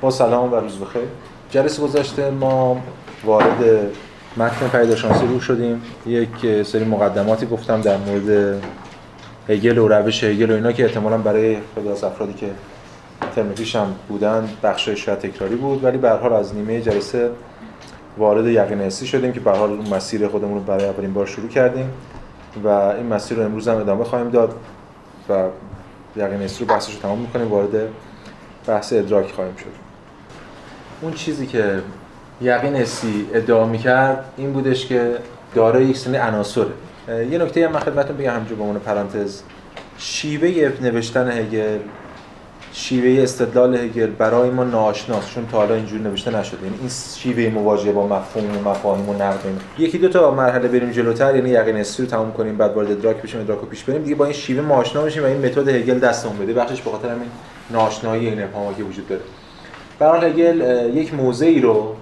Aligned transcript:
با 0.00 0.10
سلام 0.10 0.52
و 0.52 0.56
روز 0.56 0.78
بخیر. 0.78 1.02
جلسه 1.50 1.82
گذاشته 1.82 2.30
ما 2.30 2.80
وارد 3.24 3.88
متن 4.36 4.68
پیداشانسی 4.68 5.26
رو 5.26 5.40
شدیم. 5.40 5.82
یک 6.06 6.62
سری 6.62 6.84
مقدماتی 6.84 7.46
گفتم 7.46 7.80
در 7.80 7.96
مورد 7.96 8.60
هگل 9.48 9.78
و 9.78 9.88
روش 9.88 10.24
هگل 10.24 10.50
و 10.50 10.54
اینا 10.54 10.72
که 10.72 10.84
احتمالا 10.84 11.18
برای 11.18 11.56
خیلی 11.74 11.88
از 11.88 12.04
افرادی 12.04 12.32
که 12.32 12.50
ترم 13.36 13.54
هم 13.74 13.94
بودن 14.08 14.48
بخش 14.62 14.88
شاید 14.88 15.18
تکراری 15.18 15.56
بود. 15.56 15.84
ولی 15.84 15.98
به 15.98 16.10
حال 16.10 16.32
از 16.32 16.54
نیمه 16.54 16.80
جلسه 16.80 17.30
وارد 18.18 18.46
یقین 18.46 18.80
حسی 18.80 19.06
شدیم 19.06 19.32
که 19.32 19.40
به 19.40 19.50
حال 19.50 19.70
مسیر 19.70 20.28
خودمون 20.28 20.54
رو 20.54 20.60
برای 20.60 20.84
اولین 20.84 21.12
بار 21.12 21.26
شروع 21.26 21.48
کردیم 21.48 21.90
و 22.64 22.68
این 22.68 23.06
مسیر 23.06 23.38
رو 23.38 23.44
امروز 23.44 23.68
هم 23.68 23.76
ادامه 23.76 24.04
خواهیم 24.04 24.30
داد 24.30 24.54
و 25.28 25.48
یقین 26.16 26.42
حسی 26.42 26.64
رو 26.64 26.74
بحثش 26.74 26.94
رو 26.94 27.00
تمام 27.00 27.18
می‌کنیم. 27.18 27.48
وارد 27.48 27.88
بحث 28.66 28.92
ادراک 28.92 29.32
خواهیم 29.32 29.56
شد. 29.56 29.79
اون 31.02 31.12
چیزی 31.12 31.46
که 31.46 31.82
یقین 32.42 32.76
حسی 32.76 33.26
ادعا 33.34 33.66
می‌کرد 33.66 34.24
این 34.36 34.52
بودش 34.52 34.86
که 34.86 35.10
دارای 35.54 35.84
یک 35.84 35.96
سری 35.96 36.16
عناصره. 36.16 36.66
یه 37.30 37.38
نکته 37.38 37.66
هم 37.66 37.72
من 37.72 37.80
خدمتتون 37.80 38.16
بگم 38.16 38.30
همینجا 38.34 38.54
به 38.56 38.62
عنوان 38.62 38.78
پرانتز. 38.78 39.42
شیوه 39.98 40.72
نوشتن 40.82 41.30
هگل 41.30 41.78
شیوه 42.72 43.22
استدلال 43.22 43.74
هگل 43.74 44.06
برای 44.06 44.50
ما 44.50 44.64
ناآشناست 44.64 45.34
چون 45.34 45.46
تا 45.46 45.58
حالا 45.58 45.74
اینجوری 45.74 46.02
نوشته 46.02 46.38
نشده. 46.38 46.64
یعنی 46.64 46.76
این 46.80 46.90
شیوه 47.16 47.54
مواجهه 47.54 47.92
با 47.92 48.06
مفهوم 48.06 48.58
و 48.58 48.70
مفاهیم 48.70 49.08
و 49.08 49.12
نقد 49.12 49.38
یکی 49.78 49.98
دو 49.98 50.08
تا 50.08 50.30
مرحله 50.30 50.68
بریم 50.68 50.90
جلوتر 50.90 51.36
یعنی 51.36 51.50
یقین 51.50 51.76
حسی 51.76 52.02
رو 52.02 52.08
تموم 52.08 52.32
کنیم 52.32 52.56
بعد 52.56 52.74
وارد 52.74 52.90
ادراک 52.90 53.22
بشیم 53.22 53.40
ادراک 53.40 53.58
رو 53.58 53.66
پیش 53.66 53.84
بریم. 53.84 54.02
دیگه 54.02 54.14
با 54.14 54.24
این 54.24 54.34
شیوه 54.34 54.60
ما 54.60 54.74
آشنا 54.74 55.02
بشیم 55.02 55.22
و 55.22 55.26
این 55.26 55.46
متد 55.46 55.68
هگل 55.68 55.98
دستمون 55.98 56.38
بده. 56.38 56.52
بخشش 56.52 56.80
به 56.80 56.90
خاطر 56.90 57.08
همین 57.08 57.28
ناآشنایی 57.70 58.28
این 58.28 58.42
ابهاما 58.42 58.72
که 58.72 58.82
وجود 58.82 59.08
داره. 59.08 59.22
برای 60.00 60.30
هگل 60.30 60.60
یک 60.94 61.14
موضعی 61.14 61.60
رو 61.60 61.94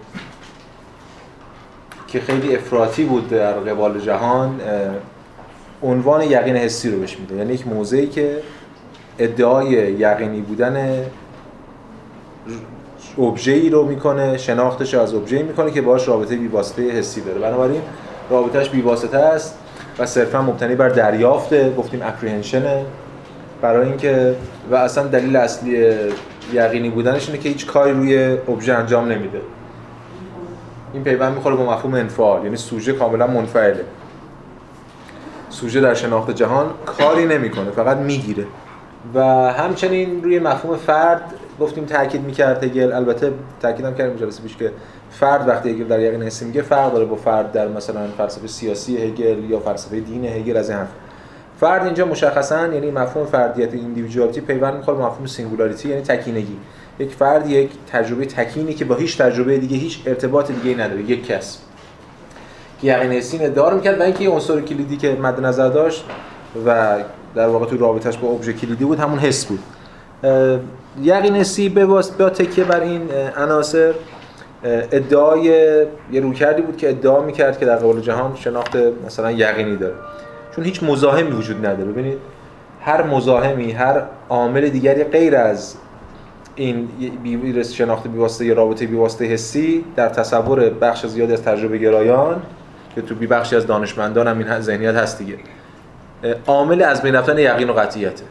که 2.06 2.20
خیلی 2.20 2.56
افراطی 2.56 3.04
بود 3.04 3.30
در 3.30 3.52
قبال 3.52 4.00
جهان 4.00 4.60
عنوان 5.82 6.22
یقین 6.22 6.56
حسی 6.56 6.90
رو 6.90 7.00
بهش 7.00 7.18
میده. 7.18 7.34
یعنی 7.34 7.54
یک 7.54 7.66
موضعی 7.66 8.06
که 8.06 8.38
ادعای 9.18 9.68
یقینی 9.68 10.40
بودن 10.40 11.04
ای 13.46 13.70
رو 13.70 13.84
می‌کنه 13.84 14.38
شناختش 14.38 14.94
از 14.94 15.14
ابژه‌ای 15.14 15.42
می‌کنه 15.42 15.70
که 15.70 15.82
باش 15.82 16.08
رابطه 16.08 16.36
بیواسطه 16.36 16.82
حسی 16.90 17.20
داره. 17.20 17.38
بنابراین 17.38 17.82
رابطهش 18.30 18.68
بیواسطه 18.68 19.18
است 19.18 19.58
و 19.98 20.06
صرفا 20.06 20.42
مبتنی 20.42 20.74
بر 20.74 20.88
دریافته 20.88 21.74
گفتیم 21.78 22.00
اپریهنشنه 22.02 22.84
برای 23.62 23.88
اینکه 23.88 24.34
و 24.70 24.74
اصلا 24.74 25.06
دلیل 25.06 25.36
اصلی 25.36 25.94
یقینی 26.52 26.90
بودنش 26.90 27.28
اینه 27.28 27.42
که 27.42 27.48
هیچ 27.48 27.66
کاری 27.66 27.92
روی 27.92 28.38
ابژه 28.48 28.72
انجام 28.72 29.12
نمیده. 29.12 29.40
این 30.92 31.04
پیوند 31.04 31.34
می‌خوره 31.34 31.56
با 31.56 31.72
مفهوم 31.72 31.94
انفعال 31.94 32.44
یعنی 32.44 32.56
سوژه 32.56 32.92
کاملا 32.92 33.26
منفعله. 33.26 33.84
سوژه 35.50 35.80
در 35.80 35.94
شناخت 35.94 36.30
جهان 36.30 36.70
کاری 36.86 37.26
نمی‌کنه 37.26 37.70
فقط 37.70 37.96
می‌گیره. 37.96 38.44
و 39.14 39.22
همچنین 39.52 40.22
روی 40.22 40.38
مفهوم 40.38 40.76
فرد 40.76 41.34
گفتیم 41.60 41.84
تاکید 41.84 42.22
می‌کرد 42.22 42.64
هگل. 42.64 42.92
البته 42.92 43.32
تاکیدم 43.60 43.94
کردیم 43.94 44.16
جلسه 44.16 44.42
پیش 44.42 44.56
که 44.56 44.72
فرد 45.10 45.48
وقتی 45.48 45.70
هگل 45.70 45.84
در 45.84 46.00
یقین 46.00 46.22
حسی 46.22 46.44
میگه 46.44 46.62
فرق 46.62 46.92
داره 46.92 47.04
با 47.04 47.16
فرد 47.16 47.52
در 47.52 47.68
مثلا 47.68 48.08
فلسفه 48.18 48.46
سیاسی 48.46 48.96
هگل 48.96 49.50
یا 49.50 49.60
فلسفه 49.60 50.00
دین 50.00 50.24
هگل 50.24 50.56
از 50.56 50.70
این 50.70 50.78
حرف 50.78 50.88
فرد 51.60 51.84
اینجا 51.84 52.04
مشخصا 52.04 52.66
یعنی 52.66 52.90
مفهوم 52.90 53.26
فردیت 53.26 53.74
individuality 53.74 54.40
پیوند 54.40 54.74
می‌خوره 54.74 54.98
مفهوم 54.98 55.26
singularity 55.26 55.88
یعنی 55.88 56.02
تکینگی. 56.02 56.56
یک 56.98 57.14
فرد 57.14 57.50
یک 57.50 57.70
تجربه 57.92 58.26
تکینه 58.26 58.74
که 58.74 58.84
با 58.84 58.94
هیچ 58.94 59.18
تجربه 59.18 59.58
دیگه 59.58 59.76
هیچ 59.76 60.00
ارتباط 60.06 60.52
دیگه 60.52 60.84
نداره 60.84 61.02
یک 61.02 61.26
کس. 61.26 61.58
یقین 62.82 63.12
حسی 63.12 63.44
ادعا 63.44 63.70
می‌کرد 63.70 64.00
و 64.00 64.02
اینکه 64.02 64.24
یه 64.24 64.30
عنصر 64.30 64.60
کلیدی 64.60 64.96
که 64.96 65.16
مد 65.22 65.40
نظر 65.40 65.68
داشت 65.68 66.04
و 66.66 66.96
در 67.34 67.48
واقع 67.48 67.66
تو 67.66 67.76
رابطش 67.76 68.18
با 68.18 68.28
ابژه 68.28 68.52
کلیدی 68.52 68.84
بود 68.84 68.98
همون 68.98 69.18
حس 69.18 69.44
بود. 69.44 69.58
یقین 71.02 71.36
حسی 71.36 71.68
به 71.68 71.86
با 71.86 72.02
تکیه 72.02 72.64
بر 72.64 72.80
این 72.80 73.02
عناصر 73.36 73.94
ادعای 74.64 75.42
یه 76.12 76.20
رویکردی 76.20 76.62
بود 76.62 76.76
که 76.76 76.88
ادعا 76.88 77.20
می‌کرد 77.20 77.58
که 77.58 77.66
در 77.66 77.76
قبال 77.76 78.00
جهان 78.00 78.36
شناخت 78.36 78.76
مثلا 79.06 79.30
یقینی 79.30 79.76
داره. 79.76 79.94
چون 80.58 80.64
هیچ 80.64 80.82
مزاحمی 80.82 81.30
وجود 81.30 81.66
نداره. 81.66 81.92
ببینید 81.92 82.18
هر 82.80 83.02
مزاحمی 83.02 83.72
هر 83.72 84.02
عامل 84.28 84.68
دیگری 84.68 85.04
غیر 85.04 85.36
از 85.36 85.74
این 86.56 86.88
شناخت 87.74 88.08
بیواسطه 88.08 88.44
یا 88.44 88.54
رابطه 88.54 88.86
بیواسطه 88.86 89.24
حسی 89.24 89.84
در 89.96 90.08
تصور 90.08 90.70
بخش 90.70 91.06
زیادی 91.06 91.32
از 91.32 91.42
تجربه 91.42 91.78
گرایان 91.78 92.42
که 92.94 93.02
تو 93.02 93.14
بی 93.14 93.26
بخشی 93.26 93.56
از 93.56 93.66
دانشمندان 93.66 94.26
هم 94.26 94.38
این 94.38 94.60
ذهنیت 94.60 94.94
هست 94.94 95.18
دیگه 95.18 95.34
عامل 96.46 96.82
از 96.82 97.02
بین 97.02 97.14
رفتن 97.14 97.38
یقین 97.38 97.70
و 97.70 97.72
قطعیته. 97.72 98.24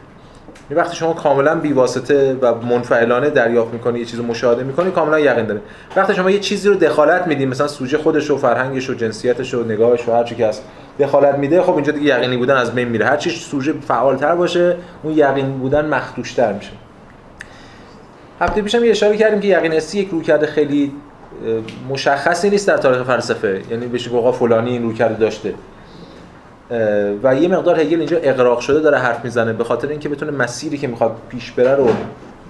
یعنی 0.70 0.82
وقتی 0.82 0.96
شما 0.96 1.12
کاملا 1.12 1.54
بی 1.54 1.72
واسطه 1.72 2.36
و 2.42 2.54
منفعلانه 2.54 3.30
دریافت 3.30 3.72
می‌کنی 3.72 3.98
یه 3.98 4.04
چیزو 4.04 4.22
مشاهده 4.22 4.64
می‌کنی 4.64 4.90
کاملا 4.90 5.20
یقین 5.20 5.46
داره. 5.46 5.60
وقتی 5.96 6.14
شما 6.14 6.30
یه 6.30 6.38
چیزی 6.38 6.68
رو 6.68 6.74
دخالت 6.74 7.26
میدین 7.26 7.48
مثلا 7.48 7.68
سوژه 7.68 7.98
خودش 7.98 8.30
و 8.30 8.36
فرهنگش 8.36 8.90
و 8.90 8.94
جنسیتش 8.94 9.54
و 9.54 9.64
نگاهش 9.64 10.08
و 10.08 10.12
هر 10.12 10.24
چی 10.24 10.34
که 10.34 10.46
هست 10.46 10.64
دخالت 10.98 11.34
میده 11.34 11.62
خب 11.62 11.74
اینجا 11.74 11.92
دیگه 11.92 12.06
یقینی 12.18 12.36
بودن 12.36 12.56
از 12.56 12.74
بین 12.74 12.88
میره. 12.88 13.06
هر 13.06 13.16
چی 13.16 13.30
سوژه 13.30 13.72
فعالتر 13.72 14.34
باشه 14.34 14.76
اون 15.02 15.18
یقین 15.18 15.58
بودن 15.58 15.86
مخدوشتر 15.86 16.52
میشه. 16.52 16.70
هفته 18.40 18.62
پیشم 18.62 18.84
یه 18.84 18.90
اشاره 18.90 19.16
کردیم 19.16 19.40
که 19.40 19.48
یقین 19.48 19.72
حسی 19.72 19.98
یک 19.98 20.08
رویکرد 20.08 20.46
خیلی 20.46 20.92
مشخصی 21.88 22.50
نیست 22.50 22.68
در 22.68 22.76
تاریخ 22.76 23.02
فلسفه. 23.02 23.62
یعنی 23.70 23.86
بشه 23.86 24.10
گفت 24.10 24.38
فلانی 24.38 24.70
این 24.70 24.82
رویکرد 24.82 25.18
داشته. 25.18 25.54
و 27.22 27.34
یه 27.34 27.48
مقدار 27.48 27.80
هگل 27.80 27.98
اینجا 27.98 28.16
اقراق 28.16 28.60
شده 28.60 28.80
داره 28.80 28.98
حرف 28.98 29.24
می‌زنه 29.24 29.52
به 29.52 29.64
خاطر 29.64 29.88
اینکه 29.88 30.08
بتونه 30.08 30.30
مسیری 30.30 30.78
که 30.78 30.86
می‌خواد 30.86 31.16
پیش 31.28 31.52
بره 31.52 31.74
رو 31.74 31.88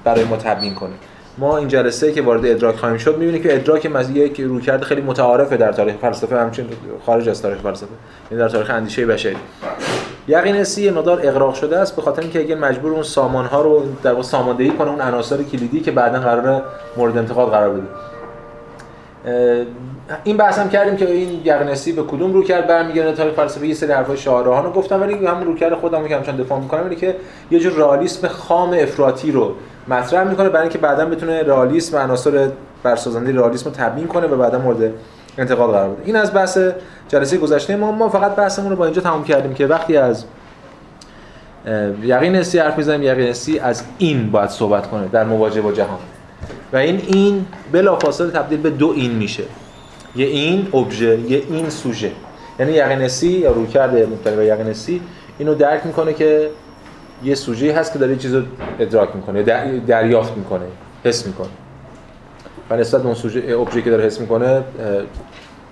برای 0.04 0.24
ما 0.24 0.36
تبیین 0.36 0.74
کنه. 0.74 0.92
ما 1.38 1.58
این 1.58 1.68
جلسه 1.68 2.12
که 2.12 2.22
وارد 2.22 2.46
ادراک 2.46 2.76
خواهیم 2.76 2.98
شد 2.98 3.18
می‌بینیم 3.18 3.42
که 3.42 3.54
ادراک 3.54 3.84
یک 4.14 4.40
رویکرد 4.40 4.82
خیلی 4.82 5.00
متعارفه 5.00 5.56
در 5.56 5.72
تاریخ 5.72 5.94
فلسفه 5.96 6.40
همچنین 6.40 6.68
خارج 7.06 7.28
از 7.28 7.42
تاریخ 7.42 7.58
فلسفه 7.58 7.88
یعنی 8.30 8.42
در 8.42 8.48
تاریخ 8.48 8.70
اندیشه 8.70 9.06
بشری. 9.06 9.36
یقین 10.28 10.64
یه 10.78 10.90
مقدار 10.90 11.20
اغراق 11.24 11.54
شده 11.54 11.78
است 11.78 11.96
به 11.96 12.02
خاطر 12.02 12.22
اینکه 12.22 12.40
اگه 12.40 12.54
مجبور 12.54 12.92
اون 12.92 13.02
سامان 13.02 13.44
ها 13.44 13.62
رو 13.62 13.82
در 14.02 14.10
واقع 14.10 14.22
ساماندهی 14.22 14.70
کنه 14.70 14.90
اون 14.90 15.00
عناصر 15.00 15.42
کلیدی 15.42 15.80
که 15.80 15.90
بعدا 15.90 16.20
قرار 16.20 16.62
مورد 16.96 17.18
انتقاد 17.18 17.50
قرار 17.50 17.70
بده. 17.70 17.88
این 20.24 20.36
بحث 20.36 20.58
هم 20.58 20.68
کردیم 20.68 20.96
که 20.96 21.10
این 21.10 21.40
یقین 21.44 21.94
به 21.96 22.02
کدوم 22.02 22.32
رو 22.32 22.42
کرد 22.42 22.66
برمیگرده؟ 22.66 23.12
تاریخ 23.12 23.34
فلسفه 23.34 23.66
یه 23.66 23.74
سری 23.74 23.92
حرفای 23.92 24.16
شاعران 24.16 24.64
رو 24.64 24.72
گفتم 24.72 25.00
ولی 25.00 25.26
همون 25.26 25.44
رو 25.44 25.54
کرد 25.54 25.74
خودم 25.74 26.08
که 26.08 26.16
همچنان 26.16 26.36
دفاع 26.36 26.60
می‌کنم 26.60 26.82
اینه 26.82 26.96
که 26.96 27.16
یه 27.50 27.58
جور 27.58 27.72
رئالیسم 27.72 28.28
خام 28.28 28.72
افراطی 28.72 29.32
رو 29.32 29.54
مطرح 29.88 30.28
می‌کنه 30.28 30.48
برای 30.48 30.62
اینکه 30.62 30.78
بعدا 30.78 31.06
بتونه 31.06 31.42
رئالیسم 31.42 31.96
و 31.96 32.00
عناصر 32.00 32.50
برسازنده 32.82 33.32
رئالیسم 33.32 33.70
رو 33.70 33.76
تبیین 33.76 34.06
کنه 34.06 34.26
و 34.26 34.36
بعدا 34.36 34.58
مورد 34.58 34.92
انتقاد 35.38 35.70
قرار 35.70 35.88
بده. 35.88 36.02
این 36.04 36.16
از 36.16 36.34
بحث 36.34 36.58
جلسه 37.08 37.38
گذشته. 37.38 37.76
ما 37.76 37.92
ما 37.92 38.08
فقط 38.08 38.34
بحثمون 38.34 38.70
رو 38.70 38.76
با 38.76 38.84
اینجا 38.84 39.02
تموم 39.02 39.24
کردیم 39.24 39.54
که 39.54 39.66
وقتی 39.66 39.96
از 39.96 40.24
یقین 42.02 42.36
حسی 42.36 42.58
حرف 42.58 42.78
می‌زنیم 42.78 43.02
یقین 43.02 43.26
حسی 43.26 43.58
از 43.58 43.82
این 43.98 44.30
باید 44.30 44.50
صحبت 44.50 44.90
کنه 44.90 45.08
در 45.12 45.24
مواجهه 45.24 45.62
با 45.62 45.72
جهان. 45.72 45.98
و 46.72 46.76
این 46.76 47.02
این 47.06 47.46
بلافاصله 47.72 48.30
تبدیل 48.30 48.60
به 48.60 48.70
دو 48.70 48.92
این 48.96 49.10
میشه. 49.10 49.42
یه 50.16 50.26
این 50.26 50.68
ابژه 50.74 51.18
یه 51.18 51.42
این 51.50 51.70
سوژه. 51.70 52.12
یعنی 52.58 52.72
یقین 52.72 52.98
حسی 52.98 53.28
یا 53.28 53.52
رویکرد 53.52 53.96
مبتنی 53.96 54.36
بر 54.36 54.42
یقین 54.42 54.66
حسی 54.66 55.02
اینو 55.38 55.54
درک 55.54 55.86
می‌کنه 55.86 56.12
که 56.12 56.50
یه 57.24 57.34
سوژه 57.34 57.72
هست 57.72 57.92
که 57.92 57.98
داره 57.98 58.12
یه 58.12 58.18
چیز 58.18 58.34
رو 58.34 58.42
ادراک 58.80 59.16
می‌کنه 59.16 59.42
دریافت 59.86 60.36
می‌کنه 60.36 60.66
حس 61.04 61.26
می‌کنه. 61.26 61.48
و 62.70 62.76
نسبت 62.76 63.04
اون 63.04 63.14
سوژه 63.14 63.56
ابژه 63.60 63.82
که 63.82 63.90
داره 63.90 64.04
حس 64.04 64.20
می‌کنه 64.20 64.62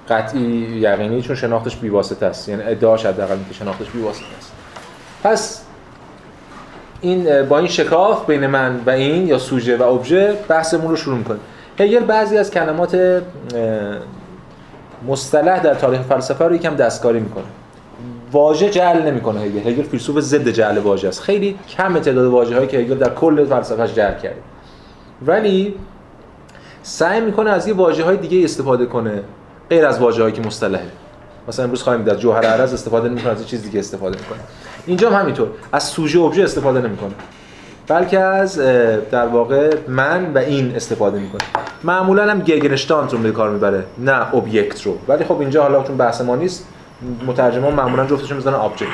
قطعی 0.09 0.41
یقینی 0.81 1.23
چون 1.23 1.37
شناختش 1.37 1.77
بیواسطه 1.77 2.27
است. 2.27 2.49
یعنی 2.49 2.63
ادعاش 2.63 3.07
حداقل 3.07 3.37
که 3.49 3.55
شناختش 3.55 3.91
بیواسطه 3.91 4.25
است. 4.39 4.53
پس 5.25 5.63
این 7.01 7.43
با 7.43 7.59
این 7.59 7.69
شکاف 7.69 8.27
بین 8.27 8.47
من 8.47 8.81
و 8.87 8.91
این 8.91 9.27
یا 9.27 9.39
سوژه 9.39 9.77
و 9.77 9.83
ابژه 9.83 10.35
بحثمون 10.49 10.91
رو 10.91 10.97
شروع 10.97 11.19
می‌کنه 11.19 11.39
هگل 11.81 12.05
بعضی 12.05 12.39
از 12.39 12.51
کلمات 12.51 13.23
مصطلح 15.07 15.61
در 15.61 15.75
تاریخ 15.75 16.01
فلسفه 16.01 16.45
رو 16.45 16.55
یکم 16.55 16.75
دستکاری 16.75 17.21
می‌کنه. 17.21 17.45
واژه 18.33 18.71
جعل 18.71 19.03
نمی‌کنه 19.03 19.41
هگل. 19.41 19.71
هگل 19.71 19.83
فیلسوف 19.83 20.21
ضد 20.21 20.49
جعل 20.49 20.79
واژه 20.79 21.09
است. 21.09 21.21
خیلی 21.21 21.59
کم 21.69 21.99
تعداد 21.99 22.27
واژه 22.27 22.55
هایی 22.55 22.69
که 22.69 22.79
هگل 22.79 22.95
در 22.95 23.15
کل 23.15 23.45
فلسفهش 23.45 23.95
جعل 23.95 24.15
کرده. 24.15 24.37
ولی 25.27 25.75
سعی 26.83 27.21
می‌کنه 27.21 27.51
از 27.51 27.69
یه 27.69 27.75
واژه 27.75 28.05
های 28.05 28.17
دیگه 28.17 28.45
استفاده 28.45 28.87
کنه 28.87 29.23
غیر 29.71 29.87
از 29.87 29.99
واژه 29.99 30.23
هایی 30.23 30.35
که 30.35 30.43
مصطلحه. 30.43 30.87
مثلا 31.49 31.65
امروز 31.65 31.83
خواهیم 31.83 32.09
از 32.09 32.21
جوهر 32.21 32.47
عرض 32.47 32.73
استفاده 32.73 33.09
نمی‌کنه 33.09 33.33
از 33.33 33.49
چیز 33.49 33.63
دیگه 33.63 33.79
استفاده 33.79 34.19
می‌کنه. 34.19 34.39
اینجا 34.87 35.11
هم 35.11 35.21
همینطور. 35.21 35.49
از 35.73 35.85
سوژه 35.85 36.21
ابژه 36.21 36.43
استفاده 36.43 36.81
نمی‌کنه. 36.81 37.13
بلکه 37.89 38.21
از 38.21 38.59
در 39.11 39.27
واقع 39.27 39.77
من 39.89 40.33
و 40.35 40.39
این 40.39 40.77
استفاده 40.77 41.19
می‌کنه 41.19 41.43
معمولا 41.85 42.31
هم 42.31 42.41
Gegenstand 42.41 43.13
رو 43.13 43.19
به 43.19 43.33
کار 43.33 43.51
می‌بره 43.51 43.85
نه 43.99 44.35
Objekt 44.35 44.83
رو. 44.83 44.99
ولی 45.09 45.25
خب 45.25 45.41
اینجا 45.41 45.63
حالا 45.63 45.83
چون 45.83 45.97
بحث 45.97 46.21
ما 46.21 46.37
نیست 46.37 46.69
مترجمان 47.27 47.75
معمولا 47.75 48.07
جفتشون 48.07 48.37
می‌زنن 48.37 48.55
object 48.55 48.89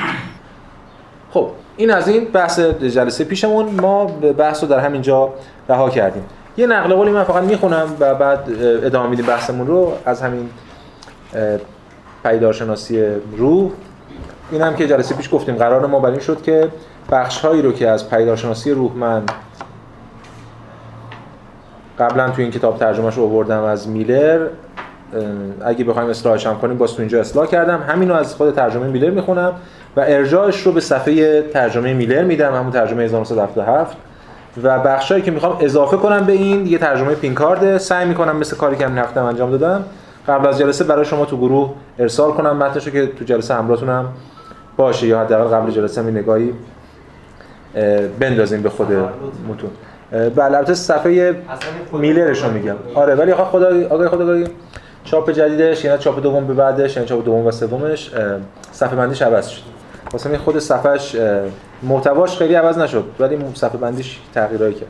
خب 1.31 1.49
این 1.77 1.91
از 1.91 2.07
این 2.07 2.25
بحث 2.25 2.59
جلسه 2.59 3.23
پیشمون. 3.23 3.65
ما 3.81 4.05
بحث 4.37 4.63
رو 4.63 4.69
در 4.69 4.79
همینجا 4.79 5.33
رها 5.69 5.89
کردیم. 5.89 6.23
یه 6.57 6.67
نقل 6.67 6.93
قولی 6.93 7.11
من 7.11 7.23
فقط 7.23 7.43
می‌خونم 7.43 7.87
و 7.99 8.15
بعد 8.15 8.39
ادامه 8.83 9.09
میدیم 9.09 9.25
بحثمون 9.25 9.67
رو 9.67 9.93
از 10.05 10.21
همین 10.21 10.49
پیدارشناسی 12.23 13.05
روح. 13.37 13.71
این 14.51 14.61
هم 14.61 14.75
که 14.75 14.87
جلسه 14.87 15.15
پیش 15.15 15.29
گفتیم 15.33 15.55
قرار 15.55 15.85
ما 15.85 15.99
بر 15.99 16.09
این 16.09 16.19
شد 16.19 16.41
که 16.41 16.69
بخش 17.11 17.39
هایی 17.39 17.61
رو 17.61 17.71
که 17.71 17.89
از 17.89 18.09
پیدارشناسی 18.09 18.71
روح 18.71 18.91
من 18.95 19.23
قبلا 21.99 22.29
تو 22.29 22.41
این 22.41 22.51
کتاب 22.51 22.77
ترجمهش 22.77 23.15
رو 23.15 23.23
آوردم 23.23 23.63
از 23.63 23.89
میلر 23.89 24.47
اگه 25.65 25.83
بخوایم 25.83 26.09
اصلاحش 26.09 26.47
هم 26.47 26.59
کنیم 26.59 26.77
باز 26.77 26.93
تو 26.93 27.01
اینجا 27.01 27.19
اصلاح 27.19 27.45
کردم. 27.45 27.83
همین 27.87 28.09
رو 28.09 28.15
از 28.15 28.35
خود 28.35 28.55
ترجمه 28.55 28.87
میلر 28.87 29.09
می‌خونم 29.09 29.53
و 29.97 29.99
ارجاعش 29.99 30.61
رو 30.61 30.71
به 30.71 30.81
صفحه 30.81 31.41
ترجمه 31.41 31.93
میلر 31.93 32.23
میدم 32.23 32.53
همون 32.53 32.71
ترجمه 32.71 33.03
1977 33.03 33.97
و 34.63 34.79
بخشایی 34.79 35.21
که 35.21 35.31
می‌خوام 35.31 35.57
اضافه 35.59 35.97
کنم 35.97 36.25
به 36.25 36.33
این 36.33 36.65
یه 36.65 36.77
ترجمه 36.77 37.15
پینکارد 37.15 37.77
سعی 37.77 38.05
می‌کنم 38.05 38.37
مثل 38.37 38.57
کاری 38.57 38.75
که 38.75 38.85
همین 38.85 38.97
هفته 38.97 39.21
انجام 39.21 39.51
دادم 39.51 39.83
قبل 40.27 40.47
از 40.47 40.59
جلسه 40.59 40.83
برای 40.83 41.05
شما 41.05 41.25
تو 41.25 41.37
گروه 41.37 41.73
ارسال 41.99 42.31
کنم 42.31 42.57
متنشو 42.57 42.91
که 42.91 43.07
تو 43.07 43.25
جلسه 43.25 43.53
همراهتونم 43.53 44.05
باشه 44.77 45.07
یا 45.07 45.19
حداقل 45.19 45.55
قبل 45.55 45.71
جلسه 45.71 46.01
می 46.01 46.11
نگاهی 46.11 46.53
بندازیم 48.19 48.61
به 48.61 48.69
خود 48.69 48.87
متون 49.49 49.69
بله 50.11 50.57
البته 50.57 50.73
صفحه 50.73 51.35
میلرش 51.93 52.43
رو 52.43 52.51
میگم. 52.51 52.75
آره 52.95 53.15
ولی 53.15 53.31
آقا 53.31 53.45
خدا 53.45 53.87
آقای 53.89 54.07
خداگاهی 54.07 54.45
چاپ 55.03 55.31
جدیدش 55.31 55.85
یعنی 55.85 55.97
چاپ 55.97 56.23
دوم 56.23 56.47
به 56.47 56.53
بعدش 56.53 56.95
یعنی 56.95 57.07
چاپ 57.09 57.25
دوم 57.25 57.45
و 57.45 57.51
سومش 57.51 58.11
صفحه 58.71 58.95
بندیش 58.95 59.21
عوض 59.21 59.47
شد. 59.47 59.61
واسه 60.11 60.37
خود 60.37 60.59
صفحش 60.59 61.15
محتواش 61.83 62.37
خیلی 62.37 62.55
عوض 62.55 62.77
نشد 62.77 63.05
ولی 63.19 63.37
صفحه 63.53 63.77
بندیش 63.77 64.19
تغییرایی 64.33 64.73
کرد. 64.73 64.89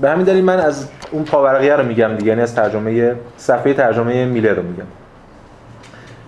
به 0.00 0.10
همین 0.10 0.24
دلیل 0.24 0.44
من 0.44 0.60
از 0.60 0.88
اون 1.10 1.24
پاورقیه 1.24 1.76
رو 1.76 1.86
میگم 1.86 2.16
دیگه 2.16 2.28
یعنی 2.28 2.40
از 2.40 2.54
ترجمه 2.54 3.14
صفحه 3.36 3.74
ترجمه 3.74 4.24
میلر 4.24 4.54
رو 4.54 4.62
میگم. 4.62 4.84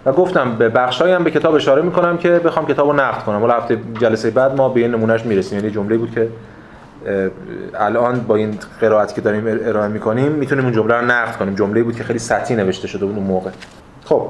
و 0.07 0.13
گفتم 0.13 0.57
به 0.57 0.69
بخشایی 0.69 1.15
هم 1.15 1.25
به 1.25 1.31
کتاب 1.31 1.55
اشاره 1.55 1.83
می‌کنم 1.83 2.19
که 2.19 2.31
بخوام 2.31 2.67
کتاب 2.67 2.89
رو 2.89 2.93
نقد 2.97 3.23
کنم. 3.23 3.43
ولی 3.43 3.53
هفته 3.53 3.79
جلسه 4.01 4.31
بعد 4.31 4.57
ما 4.57 4.69
به 4.69 4.81
این 4.81 4.91
نمونهش 4.91 5.25
می‌رسیم. 5.25 5.59
یعنی 5.59 5.71
جمله 5.71 5.97
بود 5.97 6.11
که 6.11 6.29
الان 7.75 8.21
با 8.21 8.37
این 8.37 8.59
قرائتی 8.81 9.15
که 9.15 9.21
داریم 9.21 9.45
ارائه 9.47 9.89
می‌کنیم 9.89 10.33
می‌تونیم 10.33 10.65
اون 10.65 10.73
جمله 10.73 10.95
رو 10.95 11.05
نقد 11.05 11.37
کنیم. 11.37 11.55
جمله 11.55 11.83
بود 11.83 11.97
که 11.97 12.05
خیلی 12.05 12.19
سطحی 12.19 12.57
نوشته 12.57 12.89
شده 12.89 13.07
بود 13.07 13.17
اون 13.17 13.27
موقع. 13.27 13.51
خب. 14.05 14.29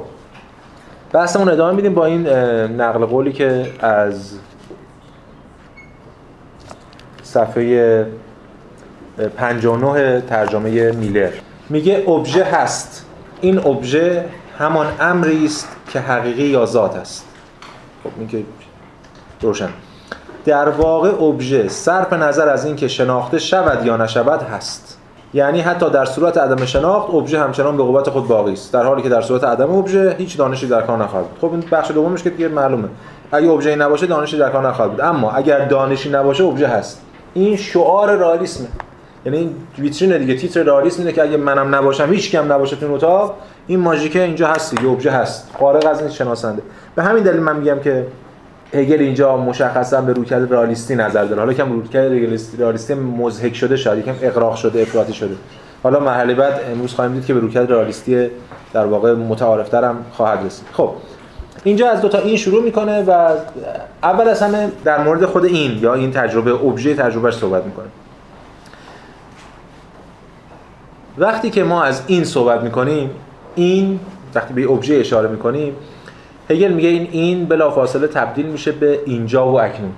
بحثمون 1.12 1.48
ادامه 1.48 1.76
میدیم 1.76 1.94
با 1.94 2.04
این 2.04 2.28
نقل 2.80 3.04
قولی 3.04 3.32
که 3.32 3.66
از 3.80 4.32
صفحه 7.22 8.06
59 9.36 10.20
ترجمه 10.20 10.92
میلر. 10.92 11.30
میگه 11.68 12.04
ابژه 12.08 12.44
هست. 12.44 13.06
این 13.40 13.58
ابژه 13.58 14.24
همان 14.58 14.86
امری 15.00 15.44
است 15.44 15.68
که 15.88 16.00
حقیقی 16.00 16.42
یا 16.42 16.66
ذات 16.66 16.96
است. 16.96 17.24
خب 18.04 18.10
این 18.18 18.28
که 18.28 18.42
روشن. 19.40 19.68
در 20.44 20.68
واقع 20.68 21.22
ابژه 21.22 21.68
صرف 21.68 22.12
نظر 22.12 22.48
از 22.48 22.64
اینکه 22.64 22.88
شناخته 22.88 23.38
شود 23.38 23.86
یا 23.86 23.96
نشود 23.96 24.42
هست. 24.42 24.98
یعنی 25.34 25.60
حتی 25.60 25.90
در 25.90 26.04
صورت 26.04 26.38
عدم 26.38 26.64
شناخت 26.64 27.14
ابژه 27.14 27.40
همچنان 27.40 27.76
به 27.76 27.82
قوت 27.82 28.10
خود 28.10 28.28
باقی 28.28 28.52
است. 28.52 28.72
در 28.72 28.84
حالی 28.84 29.02
که 29.02 29.08
در 29.08 29.22
صورت 29.22 29.44
عدم 29.44 29.70
ابژه 29.74 30.14
هیچ 30.18 30.36
دانشی 30.36 30.66
در 30.66 30.82
کار 30.82 30.98
نخواهد 30.98 31.26
بود. 31.26 31.38
خب 31.40 31.54
این 31.54 31.64
بخش 31.72 31.90
دومش 31.90 32.22
که 32.22 32.30
دیگه 32.30 32.48
معلومه. 32.48 32.88
اگه 33.32 33.48
ابژه 33.48 33.76
نباشه 33.76 34.06
دانشی 34.06 34.38
در 34.38 34.50
کار 34.50 34.68
نخواهد 34.68 34.90
بود. 34.90 35.00
اما 35.00 35.30
اگر 35.30 35.64
دانشی 35.64 36.10
نباشه 36.10 36.44
ابژه 36.44 36.66
هست. 36.66 37.00
این 37.34 37.56
شعار 37.56 38.16
رئالیسمه. 38.16 38.68
یعنی 39.26 39.54
ویترین 39.78 40.18
دیگه 40.18 40.36
تیتر 40.36 40.62
رئالیسم 40.62 40.98
اینه 41.00 41.12
که 41.12 41.22
اگه 41.22 41.36
منم 41.36 41.74
نباشم 41.74 42.12
هیچ 42.12 42.30
کم 42.32 42.52
نباشه 42.52 42.76
تو 42.76 42.92
اتاق. 42.92 43.34
این 43.66 43.80
ماژیکه 43.80 44.22
اینجا 44.22 44.48
هست 44.48 44.74
دیگه 44.74 44.88
ابژه 44.88 45.10
هست. 45.10 45.50
فارغ 45.58 45.86
از 45.86 46.00
این 46.00 46.10
شناسنده. 46.10 46.62
به 46.94 47.02
همین 47.02 47.22
دلیل 47.22 47.40
من 47.40 47.56
میگم 47.56 47.78
که 47.78 48.06
هگل 48.74 49.00
اینجا 49.00 49.36
مشخصا 49.36 50.00
به 50.00 50.12
رویکرد 50.12 50.52
رئالیستی 50.52 50.94
نظر 50.94 51.24
داره. 51.24 51.40
حالا 51.40 51.52
کم 51.52 51.72
رویکرد 51.72 52.12
رئالیستی 52.58 52.94
مزهک 52.94 53.54
شده 53.54 53.76
شاید 53.76 53.98
یکم 53.98 54.14
اقراق 54.22 54.56
شده 54.56 54.82
افراطی 54.82 55.12
شده. 55.12 55.34
حالا 55.82 56.00
مرحله 56.00 56.34
بعد 56.34 56.60
امروز 56.72 56.94
خواهیم 56.94 57.14
دید 57.14 57.26
که 57.26 57.34
به 57.34 57.40
رویکرد 57.40 57.72
رئالیستی 57.72 58.28
در 58.72 58.86
واقع 58.86 59.14
متعارفتر 59.14 59.84
هم 59.84 59.96
خواهد 60.12 60.46
رسید. 60.46 60.66
خب 60.72 60.90
اینجا 61.64 61.90
از 61.90 62.00
دو 62.00 62.08
تا 62.08 62.18
این 62.18 62.36
شروع 62.36 62.62
می‌کنه 62.62 63.02
و 63.02 63.30
اول 64.02 64.28
از 64.28 64.42
همه 64.42 64.68
در 64.84 65.04
مورد 65.04 65.24
خود 65.24 65.44
این 65.44 65.78
یا 65.78 65.94
این 65.94 66.10
تجربه 66.10 66.52
ابژه 66.52 66.94
تجربهش 66.94 67.34
صحبت 67.34 67.64
می‌کنه. 67.64 67.86
وقتی 71.18 71.50
که 71.50 71.64
ما 71.64 71.82
از 71.82 72.02
این 72.06 72.24
صحبت 72.24 72.60
می‌کنیم 72.62 73.10
این 73.56 74.00
وقتی 74.34 74.54
به 74.54 74.70
ابژه 74.70 74.94
اشاره 74.94 75.28
می‌کنیم 75.28 75.74
هگل 76.50 76.72
میگه 76.72 76.88
این 76.88 77.08
این 77.10 77.44
بلافاصله 77.44 78.06
تبدیل 78.06 78.46
میشه 78.46 78.72
به 78.72 79.00
اینجا 79.06 79.52
و 79.52 79.60
اکنون. 79.60 79.92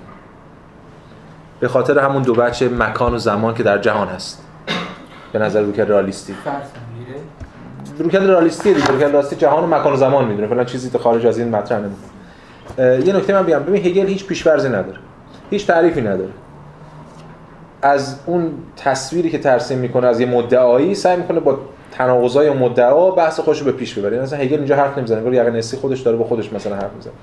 به 1.59 1.67
خاطر 1.67 1.99
همون 1.99 2.23
دو 2.23 2.33
بچه 2.33 2.69
مکان 2.69 3.13
و 3.13 3.17
زمان 3.17 3.53
که 3.53 3.63
در 3.63 3.77
جهان 3.77 4.07
هست. 4.07 4.43
به 5.33 5.39
نظر 5.39 5.61
روکرد 5.61 5.89
رالیستی. 5.89 6.35
روکرد 7.99 8.25
رالیستی 8.25 8.73
دیگه. 8.73 8.87
روکرد 8.87 9.11
رالیستی 9.11 9.35
جهان 9.35 9.63
و 9.63 9.67
مکان 9.67 9.93
و 9.93 9.95
زمان 9.95 10.25
می‌دونه. 10.25 10.47
فلان 10.47 10.65
چیزی 10.65 10.97
خارج 10.97 11.25
از 11.25 11.39
این 11.39 11.49
مطرح 11.49 11.79
نمی‌کنه. 11.79 13.07
یه 13.07 13.15
نکته 13.15 13.33
من 13.33 13.43
بگم. 13.43 13.59
ببین 13.59 13.85
هگل 13.85 14.07
هیچ 14.07 14.25
پیش‌فرضی 14.25 14.67
نداره. 14.67 14.97
هیچ 15.49 15.67
تعریفی 15.67 16.01
نداره. 16.01 16.29
از 17.81 18.19
اون 18.25 18.51
تصویری 18.75 19.29
که 19.29 19.37
ترسیم 19.37 19.77
می‌کنه 19.77 20.07
از 20.07 20.19
یه 20.19 20.25
مدعایی 20.25 20.95
سعی 20.95 21.17
می‌کنه 21.17 21.39
با 21.39 21.59
تناقضای 21.91 22.49
مدعا 22.49 23.11
بحث 23.11 23.39
خودش 23.39 23.59
رو 23.59 23.65
به 23.65 23.71
پیش 23.71 23.99
ببره 23.99 24.21
مثلا 24.21 24.39
هگل 24.39 24.57
اینجا 24.57 24.75
حرف 24.75 24.97
نمی‌زنه 24.97 25.35
یقین 25.35 25.55
نسی 25.55 25.77
خودش 25.77 25.99
داره 25.99 26.17
با 26.17 26.23
خودش 26.23 26.53
مثلا 26.53 26.75
حرف 26.75 26.93
می‌زنه. 26.95 27.13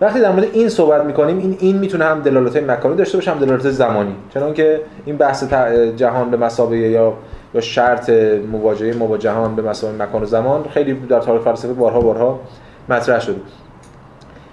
وقتی 0.00 0.20
در 0.20 0.32
مورد 0.32 0.46
این 0.52 0.68
صحبت 0.68 1.04
می‌کنیم 1.04 1.38
این 1.38 1.56
این 1.60 1.78
می‌تونه 1.78 2.04
هم 2.04 2.20
دلالت 2.20 2.56
مکانی 2.56 2.96
داشته 2.96 3.18
باشه 3.18 3.30
هم 3.30 3.38
دلالت 3.38 3.70
زمانی. 3.70 4.14
چون 4.34 4.54
که 4.54 4.80
این 5.04 5.16
بحث 5.16 5.44
جهان 5.96 6.30
به 6.30 6.36
مسابقه 6.36 6.76
یا 6.76 7.12
یا 7.54 7.60
شرط 7.60 8.10
مواجهه 8.52 8.96
ما 8.96 9.06
با 9.06 9.18
جهان 9.18 9.56
به 9.56 9.62
مسابقه 9.62 10.04
مکان 10.04 10.22
و 10.22 10.26
زمان 10.26 10.64
خیلی 10.70 10.94
در 10.94 11.20
تاریخ 11.20 11.42
فلسفه 11.42 11.72
بارها 11.72 12.00
بارها 12.00 12.40
مطرح 12.88 13.20
شده. 13.20 13.36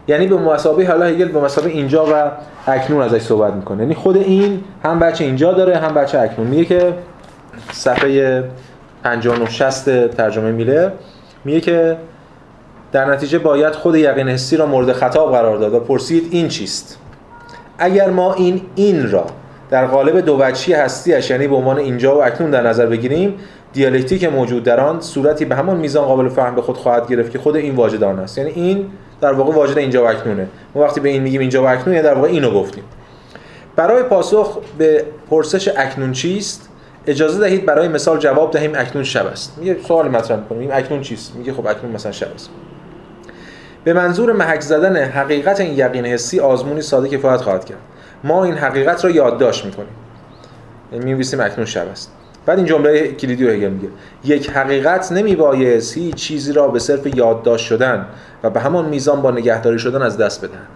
یعنی 0.08 0.28
به 0.28 0.38
مسابقه 0.38 0.88
حالا 0.88 1.06
هگل 1.06 1.28
به 1.28 1.42
مسابقه 1.42 1.70
اینجا 1.70 2.06
و 2.06 2.32
اکنون 2.68 3.02
ازش 3.02 3.22
صحبت 3.22 3.54
می‌کنه. 3.54 3.82
یعنی 3.82 3.96
خود 3.96 4.18
این 4.18 4.64
هم 4.84 5.00
بچه 5.00 5.24
اینجا 5.24 5.54
داره 5.54 5.78
هم 5.78 5.94
بچه 5.94 6.20
اکنون. 6.20 6.48
میگه 6.48 6.66
که 6.66 6.94
صفحه 7.72 8.44
59 9.04 9.50
60 9.50 10.08
ترجمه 10.08 10.52
میله 10.52 10.92
میگه 11.46 11.62
که 11.62 11.98
در 12.92 13.06
نتیجه 13.06 13.40
باید 13.40 13.76
خود 13.76 13.96
یقین 13.96 14.30
حسی 14.30 14.58
را 14.58 14.66
مورد 14.66 14.94
خطاب 14.94 15.32
قرار 15.32 15.58
داد 15.58 15.74
و 15.74 15.80
پرسید 15.80 16.28
این 16.32 16.48
چیست؟ 16.48 16.98
اگر 17.78 18.10
ما 18.10 18.34
این 18.34 18.62
این 18.76 19.12
را 19.12 19.26
در 19.70 19.86
قالب 19.86 20.20
دو 20.20 20.38
وجهی 20.42 20.74
هستیش 20.74 21.30
یعنی 21.30 21.48
به 21.48 21.56
عنوان 21.56 21.78
اینجا 21.78 22.18
و 22.18 22.24
اکنون 22.24 22.52
در 22.52 22.68
نظر 22.68 22.86
بگیریم 22.86 23.36
دیالکتیک 23.74 24.24
موجود 24.24 24.64
در 24.64 24.80
آن 24.80 25.02
صورتی 25.02 25.46
به 25.46 25.56
همان 25.56 25.78
میزان 25.78 26.06
قابل 26.06 26.30
فهم 26.30 26.56
به 26.56 26.62
خود 26.62 26.78
خواهد 26.78 27.08
گرفت 27.08 27.32
که 27.32 27.40
خود 27.40 27.56
این 27.56 27.76
واجدان 27.76 28.20
است. 28.20 28.38
یعنی 28.38 28.50
این 28.50 28.86
در 29.22 29.34
واقع 29.34 29.54
واجد 29.54 29.78
اینجا 29.78 30.04
و 30.04 30.08
اکنونه. 30.08 30.48
ما 30.76 30.82
وقتی 30.82 31.00
به 31.00 31.10
این 31.10 31.24
میگیم 31.24 31.42
اینجا 31.42 31.64
و 31.64 31.68
اکنون 31.68 31.96
یعنی 31.96 32.08
در 32.08 32.14
واقع 32.14 32.28
اینو 32.28 32.52
گفتیم. 32.52 32.84
برای 33.76 34.04
پاسخ 34.04 34.58
به 34.78 35.06
پرسش 35.30 35.68
اکنون 35.78 36.12
چیست؟ 36.12 36.70
اجازه 37.08 37.40
دهید 37.40 37.66
برای 37.66 37.88
مثال 37.88 38.20
جواب 38.20 38.52
دهیم 38.52 38.72
اکنون 38.76 39.04
شب 39.04 39.26
است. 39.26 39.58
میگه 39.58 39.78
سوال 39.88 40.08
مطرح 40.08 40.40
می‌کنیم. 40.40 40.70
اکنون 40.74 41.02
چیست؟ 41.02 41.36
میگه 41.36 41.54
خب 41.54 41.68
اکنون 41.68 41.92
مثلا 41.92 42.12
شب 42.12 42.34
است. 42.36 42.50
به 43.84 43.94
منظور 43.94 44.32
محک 44.34 44.62
زدن 44.62 45.04
حقیقت 45.04 45.60
این 45.60 45.78
یقین 45.78 46.06
حسی 46.06 46.40
آزمونی 46.40 46.82
ساده 46.82 47.10
کفایت 47.10 47.42
خواهد 47.42 47.66
کرد. 47.66 47.78
ما 48.24 48.44
این 48.44 48.54
حقیقت 48.54 49.06
را 49.06 49.12
یادداشت 49.12 49.66
می‌کنیم. 49.66 49.90
یعنی 50.92 51.06
می‌نویسیم 51.06 51.40
اکنون 51.40 51.66
شب 51.66 51.88
است. 51.92 52.12
بعد 52.46 52.58
این 52.58 52.68
جمله 52.68 53.08
کلیدی 53.08 53.46
رو 53.46 53.52
هگل 53.52 53.70
میگه. 53.70 53.88
یک 54.24 54.50
حقیقت 54.50 55.12
نمیبایست 55.12 55.98
هیچ 55.98 56.16
چیزی 56.16 56.54
را 56.54 56.68
به 56.68 56.80
صرف 56.80 57.16
یادداشت 57.16 57.66
شدن 57.66 58.06
و 58.44 58.50
به 58.50 58.60
همان 58.60 58.86
میزان 58.86 59.22
با 59.22 59.32
نگهداری 59.32 59.80
شدن 59.80 60.02
از 60.02 60.18
دست 60.18 60.46
بدن 60.46 60.68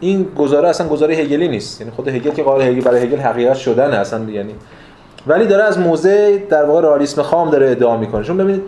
این 0.00 0.24
گزاره 0.36 0.68
اصلا 0.68 0.88
گزاره 0.88 1.14
هگلی 1.14 1.48
نیست. 1.48 1.80
یعنی 1.80 1.92
خود 1.92 2.08
هگل 2.08 2.30
که 2.30 2.42
قال 2.42 2.62
هگل 2.62 2.80
برای 2.80 3.02
هگل 3.02 3.18
حقیقت 3.18 3.56
شدن 3.56 3.90
اصلا 3.90 4.30
یعنی 4.30 4.54
ولی 5.26 5.46
داره 5.46 5.62
از 5.62 5.78
موزه 5.78 6.38
در 6.38 6.64
واقع 6.64 6.80
رئالیسم 6.80 7.22
خام 7.22 7.50
داره 7.50 7.70
ادعا 7.70 7.96
می‌کنه. 7.96 8.24
چون 8.24 8.36
ببینید 8.36 8.62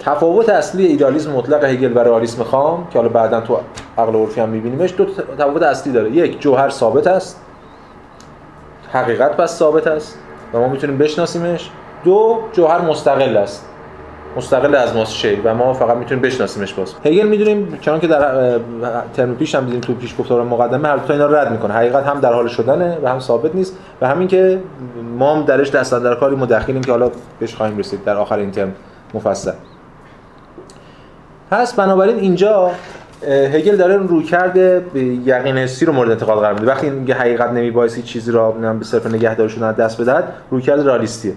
تفاوت 0.00 0.48
اصلی 0.48 0.86
ایدالیسم 0.86 1.30
مطلق 1.30 1.64
هگل 1.64 1.96
و 1.96 1.98
رئالیسم 1.98 2.42
خام 2.42 2.88
که 2.90 2.98
حالا 2.98 3.08
بعدا 3.08 3.40
تو 3.40 3.58
عقل 3.98 4.14
عرفی 4.14 4.40
هم 4.40 4.48
می‌بینیمش 4.48 4.94
دو 4.96 5.06
تفاوت 5.38 5.62
اصلی 5.62 5.92
داره. 5.92 6.10
یک 6.10 6.40
جوهر 6.40 6.70
ثابت 6.70 7.06
است. 7.06 7.40
حقیقت 8.92 9.36
پس 9.36 9.56
ثابت 9.56 9.86
است 9.86 10.18
و 10.54 10.58
ما 10.58 10.68
می‌تونیم 10.68 10.98
بشناسیمش. 10.98 11.70
دو 12.04 12.38
جوهر 12.52 12.80
مستقل 12.80 13.36
است. 13.36 13.67
مستقل 14.38 14.74
از 14.74 14.96
ماست 14.96 15.12
شی 15.12 15.34
و 15.44 15.54
ما 15.54 15.72
فقط 15.72 15.96
می‌تونیم 15.96 16.22
بشناسیمش 16.22 16.74
باز. 16.74 16.94
هگل 17.04 17.26
می‌دونیم 17.26 17.78
چون 17.80 18.00
که 18.00 18.06
در 18.06 18.58
ترم 19.14 19.34
پیش 19.34 19.54
هم 19.54 19.64
دیدیم 19.64 19.80
تو 19.80 19.94
پیش 19.94 20.14
گفتار 20.18 20.42
مقدمه 20.42 20.88
هر 20.88 20.98
تا 20.98 21.12
اینا 21.12 21.26
رد 21.26 21.52
می‌کنه. 21.52 21.74
حقیقت 21.74 22.06
هم 22.06 22.20
در 22.20 22.32
حال 22.32 22.48
شدنه 22.48 22.98
و 23.02 23.08
هم 23.08 23.20
ثابت 23.20 23.54
نیست 23.54 23.76
و 24.00 24.08
همین 24.08 24.28
که 24.28 24.60
ما 25.18 25.36
هم 25.36 25.42
درش 25.42 25.70
دست 25.70 25.94
در 25.94 26.14
کاری 26.14 26.36
مدخلیم 26.36 26.80
که 26.80 26.90
حالا 26.90 27.10
بهش 27.40 27.54
خواهیم 27.54 27.78
رسید 27.78 28.04
در 28.04 28.16
آخر 28.16 28.38
این 28.38 28.50
ترم 28.50 28.74
مفصل. 29.14 29.52
پس 31.50 31.74
بنابراین 31.74 32.18
اینجا 32.18 32.70
هگل 33.52 33.76
داره 33.76 33.96
رو 33.96 34.22
کرده 34.22 34.84
یقین 35.24 35.58
حسی 35.58 35.84
رو 35.84 35.92
مورد 35.92 36.10
انتقاد 36.10 36.38
قرار 36.38 36.54
میده. 36.54 36.66
وقتی 36.66 36.90
میگه 36.90 37.14
حقیقت 37.14 37.50
نمیبایستی 37.50 38.02
چیزی 38.02 38.32
را 38.32 38.50
به 38.50 38.84
صرف 38.84 39.06
نگهداری 39.06 39.50
شدن 39.50 39.72
دست 39.72 40.00
بدهد 40.00 40.32
روی 40.50 40.62
کرده 40.62 40.82
رالیستیه 40.82 41.32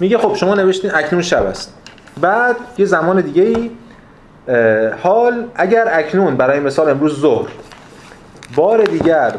میگه 0.00 0.18
خب 0.18 0.34
شما 0.34 0.54
نوشتین 0.54 0.90
اکنون 0.94 1.22
شب 1.22 1.46
است. 1.46 1.74
بعد 2.20 2.56
یه 2.78 2.86
زمان 2.86 3.20
دیگه 3.20 3.42
ای 3.42 3.70
حال 5.02 5.48
اگر 5.54 5.88
اکنون 5.92 6.36
برای 6.36 6.60
مثال 6.60 6.90
امروز 6.90 7.20
ظهر 7.20 7.48
بار 8.56 8.84
دیگر 8.84 9.34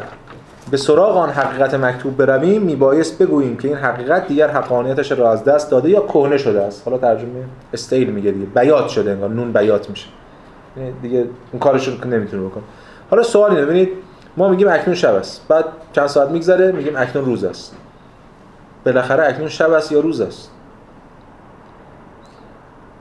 به 0.70 0.76
سراغ 0.76 1.16
آن 1.16 1.30
حقیقت 1.30 1.74
مکتوب 1.74 2.16
برویم 2.16 2.62
میبایست 2.62 3.18
بگوییم 3.18 3.56
که 3.56 3.68
این 3.68 3.76
حقیقت 3.76 4.28
دیگر 4.28 4.48
حقانیتش 4.48 5.12
را 5.12 5.32
از 5.32 5.44
دست 5.44 5.70
داده 5.70 5.90
یا 5.90 6.00
کهنه 6.00 6.38
شده 6.38 6.62
است. 6.62 6.82
حالا 6.84 6.98
ترجمه 6.98 7.44
استیل 7.72 8.10
میگه 8.10 8.30
دیگه. 8.30 8.46
بیات 8.46 8.88
شده 8.88 9.10
انگار 9.10 9.30
نون 9.30 9.52
بیات 9.52 9.90
میشه. 9.90 10.06
یعنی 10.76 10.92
دیگه 11.02 11.24
اون 11.52 11.60
کارش 11.60 11.88
رو 11.88 12.08
نمی‌تونه 12.08 12.42
بکنه. 12.48 12.62
حالا 13.10 13.22
سوال 13.22 13.50
اینه 13.50 13.64
ببینید 13.64 13.88
ما 14.36 14.48
میگیم 14.48 14.68
اکنون 14.68 14.94
شب 14.96 15.14
است. 15.14 15.48
بعد 15.48 15.64
چند 15.92 16.06
ساعت 16.06 16.30
میگذره؟ 16.30 16.72
میگیم 16.72 16.96
اکنون 16.96 17.24
روز 17.24 17.44
است. 17.44 17.76
بالاخره 18.86 19.26
اکنون 19.26 19.48
شب 19.48 19.72
است 19.72 19.92
یا 19.92 20.00
روز 20.00 20.20
است؟ 20.20 20.50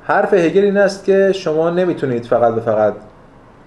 حرف 0.07 0.33
هگل 0.33 0.62
این 0.62 0.77
است 0.77 1.05
که 1.05 1.31
شما 1.35 1.69
نمی‌تونید 1.69 2.25
فقط 2.25 2.55
به 2.55 2.62
فقط 2.62 2.93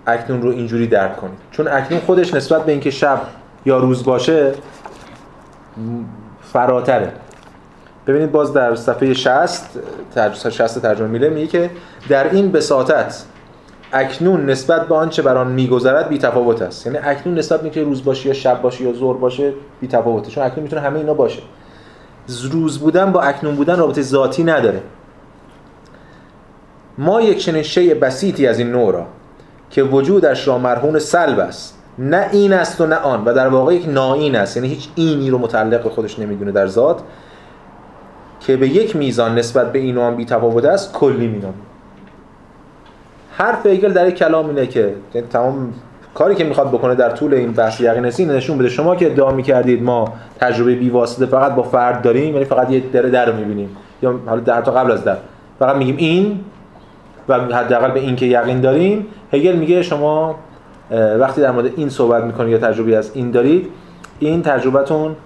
اکنون 0.07 0.42
رو 0.42 0.50
اینجوری 0.50 0.87
درک 0.87 1.16
کنید. 1.16 1.38
چون 1.50 1.68
اکنون 1.68 2.00
خودش 2.00 2.35
نسبت 2.35 2.64
به 2.64 2.73
اینکه 2.73 2.90
شب 2.90 3.21
یا 3.66 3.78
روز 3.78 4.04
باشه 4.04 4.52
فراتره. 6.52 7.12
ببینید 8.07 8.33
باز 8.33 8.52
در 8.52 8.75
صفحه 8.75 9.14
60 9.14 9.78
60 10.50 10.78
ترجمه 10.78 11.09
میله 11.09 11.28
میگه 11.28 11.47
که 11.47 11.71
در 12.09 12.30
این 12.30 12.52
بساطت 12.52 13.25
اکنون 13.92 14.50
نسبت 14.50 14.88
به 14.88 14.95
آنچه 14.95 15.23
بر 15.23 15.37
آن 15.37 15.52
میگذرد 15.52 16.09
بی 16.09 16.18
تفاوت 16.18 16.62
است. 16.62 16.87
یعنی 16.87 16.99
اکنون 16.99 17.38
نسبت 17.38 17.61
به 17.61 17.64
اینکه 17.64 17.83
روز 17.83 18.04
باشه 18.04 18.28
یا 18.28 18.35
شب 18.35 18.62
باشه 18.62 18.85
یا 18.85 18.92
ظهر 18.92 19.16
باشه 19.16 19.52
بی 19.80 19.88
تفاوته 19.88 20.30
چون 20.30 20.45
اکنون 20.45 20.62
می‌تونه 20.62 20.83
همه 20.83 20.99
اینا 20.99 21.14
باشه. 21.14 21.42
روز 22.50 22.78
بودن 22.78 23.12
با 23.12 23.21
اکنون 23.21 23.57
بودن 23.57 23.78
رابطه 23.78 24.02
ذاتی 24.02 24.45
نداره. 24.45 24.83
ما 26.99 27.21
یک 27.21 27.38
چنین 27.38 27.62
شی 27.62 27.95
بسیطی 27.95 28.47
از 28.47 28.59
این 28.59 28.71
نوع 28.71 28.93
را 28.93 29.07
که 29.71 29.83
وجودش 29.83 30.49
را 30.49 30.59
مرهون 30.59 30.99
سلب 30.99 31.38
است 31.38 31.78
نه 31.99 32.28
این 32.33 32.52
است 32.52 32.81
و 32.81 32.87
نه 32.87 32.97
آن 32.97 33.25
و 33.25 33.35
در 33.35 33.49
واقع 33.49 33.75
یک 33.75 33.88
ناین 33.88 34.37
است 34.37 34.57
یعنی 34.57 34.69
هیچ 34.69 34.88
اینی 34.95 35.31
رو 35.31 35.38
متعلق 35.38 35.83
به 35.83 35.90
خودش 35.90 36.19
نمی‌دونه 36.19 36.52
در 36.52 36.67
ذات 36.67 37.00
که 38.40 38.57
به 38.57 38.69
یک 38.69 38.97
میزان 38.97 39.38
نسبت 39.38 39.73
به 39.73 39.78
این 39.78 39.97
و 39.97 40.00
آن 40.00 40.17
بی 40.17 40.25
تفاوت 40.25 40.64
است 40.64 40.93
کلی 40.93 41.26
مینام 41.26 41.55
حرف 43.31 43.67
ایگل 43.67 43.93
در 43.93 44.09
یک 44.09 44.14
کلام 44.14 44.49
اینه 44.49 44.67
که 44.67 44.95
یعنی 45.14 45.26
تمام 45.28 45.73
کاری 46.14 46.35
که 46.35 46.45
می‌خواد 46.45 46.69
بکنه 46.69 46.95
در 46.95 47.11
طول 47.11 47.35
این 47.35 47.52
بحث 47.52 47.81
یقینسی 47.81 48.25
نشون 48.25 48.59
بده 48.59 48.69
شما 48.69 48.97
که 48.97 49.07
ادعا 49.07 49.33
می‌کردید 49.33 49.83
ما 49.83 50.12
تجربه 50.40 50.75
بی 50.75 50.90
واسطه 50.90 51.26
فقط 51.26 51.55
با 51.55 51.62
فرد 51.62 52.02
داریم 52.02 52.33
یعنی 52.33 52.45
فقط 52.45 52.71
یه 52.71 52.81
در 52.81 53.02
در 53.02 53.33
می‌بینیم 53.33 53.76
یا 54.02 54.21
حالا 54.26 54.40
در 54.40 54.62
تا 54.62 54.73
قبل 54.73 54.93
از 54.93 55.05
در 55.05 55.17
فقط 55.59 55.76
میگیم 55.76 55.97
این 55.97 56.40
و 57.29 57.35
حداقل 57.35 57.91
به 57.91 58.01
این 58.01 58.17
که 58.17 58.27
یقین 58.27 58.61
داریم 58.61 59.07
هگل 59.33 59.57
میگه 59.57 59.83
شما 59.83 60.39
وقتی 61.19 61.41
در 61.41 61.51
مورد 61.51 61.71
این 61.77 61.89
صحبت 61.89 62.25
می‌کنید 62.25 62.53
یا 62.53 62.59
تجربه 62.59 62.97
از 62.97 63.11
این 63.15 63.31
دارید 63.31 63.67
این 64.19 64.43
تجربتون 64.43 65.17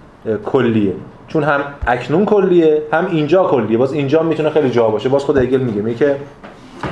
کلیه. 0.44 0.92
چون 1.28 1.42
هم 1.42 1.60
اکنون 1.86 2.24
کلیه 2.24 2.82
هم 2.92 3.06
اینجا 3.06 3.44
کلیه. 3.44 3.78
باز 3.78 3.92
اینجا 3.92 4.22
می‌تونه 4.22 4.50
خیلی 4.50 4.70
جا 4.70 4.88
باشه. 4.88 5.08
باز 5.08 5.24
خود 5.24 5.36
هگل 5.36 5.60
میگه. 5.60 5.82
میگه 5.82 5.98
که 5.98 6.16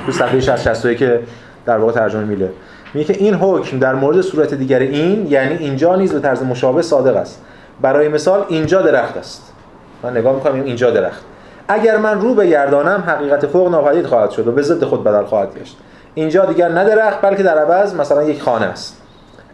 تو 0.05 0.11
صفحه 0.11 0.39
60 0.39 0.95
که 0.95 1.19
در 1.65 1.77
واقع 1.77 1.91
ترجمه 1.91 2.23
میله 2.23 2.49
میگه 2.93 3.13
که 3.13 3.23
این 3.23 3.33
حکم 3.33 3.79
در 3.79 3.95
مورد 3.95 4.21
صورت 4.21 4.53
دیگر 4.53 4.79
این 4.79 5.27
یعنی 5.27 5.57
اینجا 5.57 5.95
نیز 5.95 6.13
به 6.13 6.19
طرز 6.19 6.43
مشابه 6.43 6.81
صادق 6.81 7.15
است. 7.15 7.41
برای 7.81 8.07
مثال 8.07 8.45
اینجا 8.49 8.81
درخت 8.81 9.17
است. 9.17 9.53
من 10.03 10.17
نگاه 10.17 10.35
می‌کنم 10.35 10.63
اینجا 10.63 10.91
درخت. 10.91 11.25
اگر 11.67 11.97
من 11.97 12.21
رو 12.21 12.35
بگردانم 12.35 13.03
حقیقت 13.07 13.45
فوق 13.45 13.71
ناپدید 13.71 14.05
خواهد 14.05 14.31
شد 14.31 14.47
و 14.47 14.51
به 14.51 14.61
ضد 14.61 14.83
خود 14.83 15.03
بدل 15.03 15.23
خواهد 15.23 15.59
گشت. 15.59 15.77
اینجا 16.15 16.45
دیگر 16.45 16.69
نه 16.69 16.83
درخت 16.83 17.21
بلکه 17.21 17.43
در 17.43 17.57
عوض 17.57 17.95
مثلا 17.95 18.23
یک 18.23 18.41
خانه 18.41 18.65
است. 18.65 18.97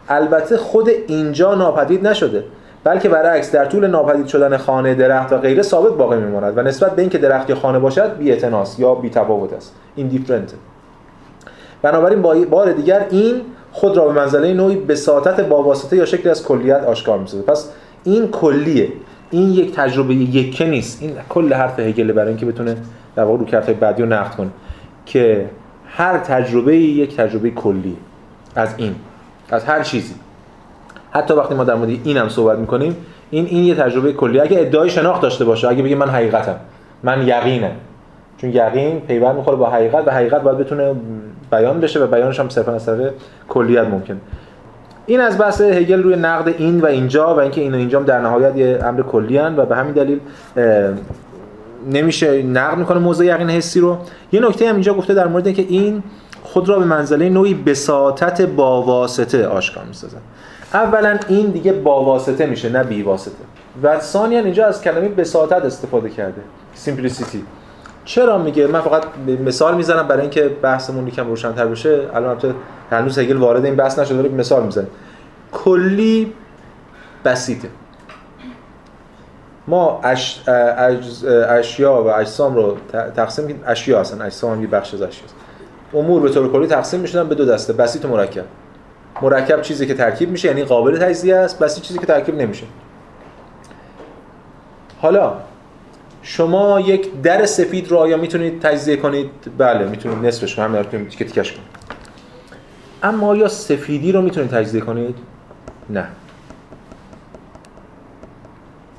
البته 0.08 0.56
خود 0.56 0.88
اینجا 1.06 1.54
ناپدید 1.54 2.06
نشده 2.06 2.44
بلکه 2.84 3.08
برعکس 3.08 3.52
در 3.52 3.64
طول 3.64 3.86
ناپدید 3.86 4.26
شدن 4.26 4.56
خانه 4.56 4.94
درخت 4.94 5.32
و 5.32 5.38
غیره 5.38 5.62
ثابت 5.62 5.92
باقی 5.92 6.16
میماند 6.16 6.58
و 6.58 6.62
نسبت 6.62 6.96
به 6.96 7.02
اینکه 7.02 7.18
درخت 7.18 7.50
یا 7.50 7.56
خانه 7.56 7.78
باشد 7.78 8.16
بی 8.16 8.36
یا 8.78 8.94
بی 8.94 9.10
تفاوت 9.10 9.52
است 9.52 9.74
ایندیفرنت 9.96 10.52
بنابراین 11.82 12.22
با 12.22 12.36
بار 12.50 12.72
دیگر 12.72 13.06
این 13.10 13.40
خود 13.72 13.96
را 13.96 14.08
به 14.08 14.12
منزله 14.12 14.54
نوعی 14.54 14.76
بساطت 14.76 15.40
با 15.40 15.62
واسطه 15.62 15.96
یا 15.96 16.04
شکلی 16.04 16.30
از 16.30 16.44
کلیت 16.44 16.84
آشکار 16.84 17.18
می‌سازد. 17.18 17.44
پس 17.44 17.68
این 18.04 18.28
کلیه. 18.28 18.92
این 19.30 19.50
یک 19.50 19.74
تجربه 19.74 20.14
یکه 20.14 20.66
نیست. 20.66 21.02
این 21.02 21.12
کل 21.28 21.52
حرف 21.52 21.78
هگل 21.78 22.12
برای 22.12 22.28
اینکه 22.28 22.46
بتونه 22.46 22.76
در 23.16 23.24
واقع 23.24 23.38
روکرت‌های 23.38 23.74
بعدی 23.74 24.02
رو 24.02 24.08
نقد 24.08 24.34
کنه. 24.34 24.50
که 25.06 25.46
هر 25.86 26.18
تجربه 26.18 26.76
یک 26.76 27.16
تجربه 27.16 27.50
کلی 27.50 27.96
از 28.56 28.74
این 28.76 28.94
از 29.50 29.64
هر 29.64 29.82
چیزی. 29.82 30.14
حتی 31.10 31.34
وقتی 31.34 31.54
ما 31.54 31.64
در 31.64 31.74
مورد 31.74 31.90
این 32.04 32.16
هم 32.16 32.28
صحبت 32.28 32.58
می‌کنیم 32.58 32.96
این 33.30 33.46
این 33.46 33.64
یه 33.64 33.74
تجربه 33.74 34.12
کلی. 34.12 34.40
اگه 34.40 34.60
ادعای 34.60 34.90
شناخت 34.90 35.22
داشته 35.22 35.44
باشه 35.44 35.68
اگه 35.68 35.82
بگه 35.82 35.96
من 35.96 36.10
حقیقتم 36.10 36.56
من 37.02 37.28
یقینم. 37.28 37.70
چون 38.38 38.50
یقین 38.50 39.00
پیوند 39.00 39.36
می‌خوره 39.36 39.56
با 39.56 39.70
حقیقت 39.70 40.08
و 40.08 40.10
حقیقت 40.10 40.42
باید 40.42 40.58
بتونه 40.58 40.94
بیان 41.50 41.80
بشه 41.80 42.00
و 42.00 42.06
بیانش 42.06 42.40
هم 42.40 42.48
صرفا 42.48 42.72
از 42.72 42.86
طریق 42.86 43.12
کلیت 43.48 43.86
ممکن. 43.86 44.20
این 45.08 45.20
از 45.20 45.38
بحث 45.38 45.60
هگل 45.60 46.02
روی 46.02 46.16
نقد 46.16 46.54
این 46.58 46.80
و 46.80 46.86
اینجا 46.86 47.34
و 47.34 47.40
اینکه 47.40 47.60
این 47.60 47.74
و 47.74 47.76
اینجا 47.76 48.00
در 48.00 48.20
نهایت 48.20 48.56
یه 48.56 48.80
امر 48.84 49.02
کلی 49.02 49.38
و 49.38 49.66
به 49.66 49.76
همین 49.76 49.92
دلیل 49.92 50.20
نمیشه 51.92 52.42
نقد 52.42 52.78
می‌کنه 52.78 52.98
موضوع 52.98 53.26
یقین 53.26 53.50
حسی 53.50 53.80
رو. 53.80 53.98
یه 54.32 54.40
نکته 54.40 54.68
هم 54.68 54.74
اینجا 54.74 54.94
گفته 54.94 55.14
در 55.14 55.26
مورد 55.26 55.46
اینکه 55.46 55.62
این 55.68 56.02
خود 56.42 56.68
را 56.68 56.78
به 56.78 56.84
منزله 56.84 57.28
نوعی 57.28 57.54
بساطت 57.54 58.42
با 58.42 58.82
واسطه 58.82 59.46
آشکار 59.46 59.84
می‌سازه 59.84 60.16
اولا 60.74 61.18
این 61.28 61.46
دیگه 61.46 61.72
با 61.72 62.04
واسطه 62.04 62.46
میشه 62.46 62.68
نه 62.68 62.84
بی 62.84 63.02
واسطه. 63.02 63.34
و 63.82 64.00
ثانیا 64.00 64.38
اینجا 64.38 64.66
از 64.66 64.82
کلمه 64.82 65.08
بساطت 65.08 65.64
استفاده 65.64 66.10
کرده. 66.10 66.40
سیمپلیسیتی 66.74 67.44
چرا 68.08 68.38
میگه؟ 68.38 68.66
من 68.66 68.80
فقط 68.80 69.02
مثال 69.44 69.76
می‌زنم 69.76 70.08
برای 70.08 70.20
اینکه 70.20 70.48
بحثمون 70.48 71.08
یکم 71.08 71.26
روشن‌تر 71.26 71.66
بشه. 71.66 72.08
الان 72.14 72.30
البته 72.30 72.54
هنوز 72.90 73.18
هگل 73.18 73.36
وارد 73.36 73.64
این 73.64 73.76
بحث 73.76 73.98
نشده 73.98 74.16
داره 74.16 74.28
مثال 74.28 74.62
می‌زنه 74.64 74.86
کلی 75.52 76.32
بسیطه. 77.24 77.68
ما 79.66 80.00
اش... 80.04 80.48
اشیا 81.48 82.02
و 82.02 82.08
اجسام 82.08 82.54
رو 82.54 82.76
تقسیم 83.16 83.44
کنیم. 83.44 83.62
اشیا 83.66 84.00
هستن. 84.00 84.22
اجسام 84.22 84.52
هم 84.52 84.62
یه 84.62 84.68
بخش 84.68 84.94
از 84.94 85.02
اشیاست 85.02 85.34
امور 85.94 86.22
به 86.22 86.28
طور 86.28 86.52
کلی 86.52 86.66
تقسیم 86.66 87.00
می‌شدن 87.00 87.28
به 87.28 87.34
دو 87.34 87.44
دسته. 87.44 87.72
بسیط 87.72 88.04
و 88.04 88.08
مرکب. 88.08 88.44
مرکب 89.22 89.62
چیزی 89.62 89.86
که 89.86 89.94
ترکیب 89.94 90.30
میشه 90.30 90.48
یعنی 90.48 90.64
قابل 90.64 90.98
تجزیه 90.98 91.36
است. 91.36 91.58
بسیط 91.58 91.84
چیزی 91.84 91.98
که 91.98 92.06
ترکیب 92.06 92.34
نمیشه. 92.34 92.64
حالا 95.00 95.32
شما 96.22 96.80
یک 96.80 97.22
در 97.22 97.46
سفید 97.46 97.88
رو 97.88 97.96
آیا 97.96 98.16
می‌تونید 98.16 98.60
تجزیه 98.60 98.96
کنید؟ 98.96 99.30
بله 99.58 99.84
می‌تونید 99.88 100.26
نصفش 100.26 100.58
رو 100.58 100.64
همین 100.64 100.76
رو 100.76 101.04
تیکه 101.04 101.24
تیکش 101.24 101.52
کنید. 101.52 101.68
اما 103.02 103.28
آیا 103.28 103.48
سفیدی 103.48 104.12
رو 104.12 104.22
می‌تونید 104.22 104.50
تجزیه 104.50 104.80
کنید؟ 104.80 105.14
نه. 105.90 106.04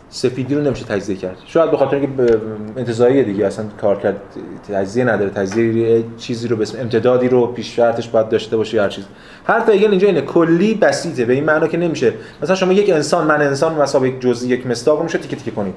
سفیدی 0.09 0.55
رو 0.55 0.61
نمیشه 0.61 0.85
تجزیه 0.85 1.15
کرد. 1.15 1.37
شاید 1.45 1.71
به 1.71 1.77
خاطر 1.77 1.95
اینکه 1.95 2.39
انتزاعی 2.77 3.23
دیگه 3.23 3.45
اصلا 3.45 3.65
کار 3.81 3.99
کرد 3.99 4.21
تجزیه 4.69 5.03
نداره. 5.03 5.29
تجزیه 5.29 6.03
چیزی 6.17 6.47
رو 6.47 6.55
به 6.55 6.61
اسم 6.61 6.79
امتدادی 6.79 7.27
رو 7.27 7.47
پیش 7.47 7.75
شرطش 7.75 8.07
باید 8.07 8.29
داشته 8.29 8.57
باشه 8.57 8.81
هر 8.81 8.89
چیز. 8.89 9.05
حرف 9.43 9.69
ایگل 9.69 9.89
اینجا 9.89 10.07
اینه 10.07 10.21
کلی 10.21 10.73
بسیطه. 10.73 11.25
به 11.25 11.33
این 11.33 11.43
معنا 11.43 11.67
که 11.67 11.77
نمیشه. 11.77 12.13
مثلا 12.41 12.55
شما 12.55 12.73
یک 12.73 12.89
انسان 12.89 13.27
من 13.27 13.41
انسان 13.41 13.81
مسابقه 13.81 14.09
یک 14.09 14.21
جزئی 14.21 14.49
یک 14.49 14.67
مستاق 14.67 15.03
میشه 15.03 15.17
تیکه 15.17 15.35
تیکه 15.35 15.51
کنید. 15.51 15.75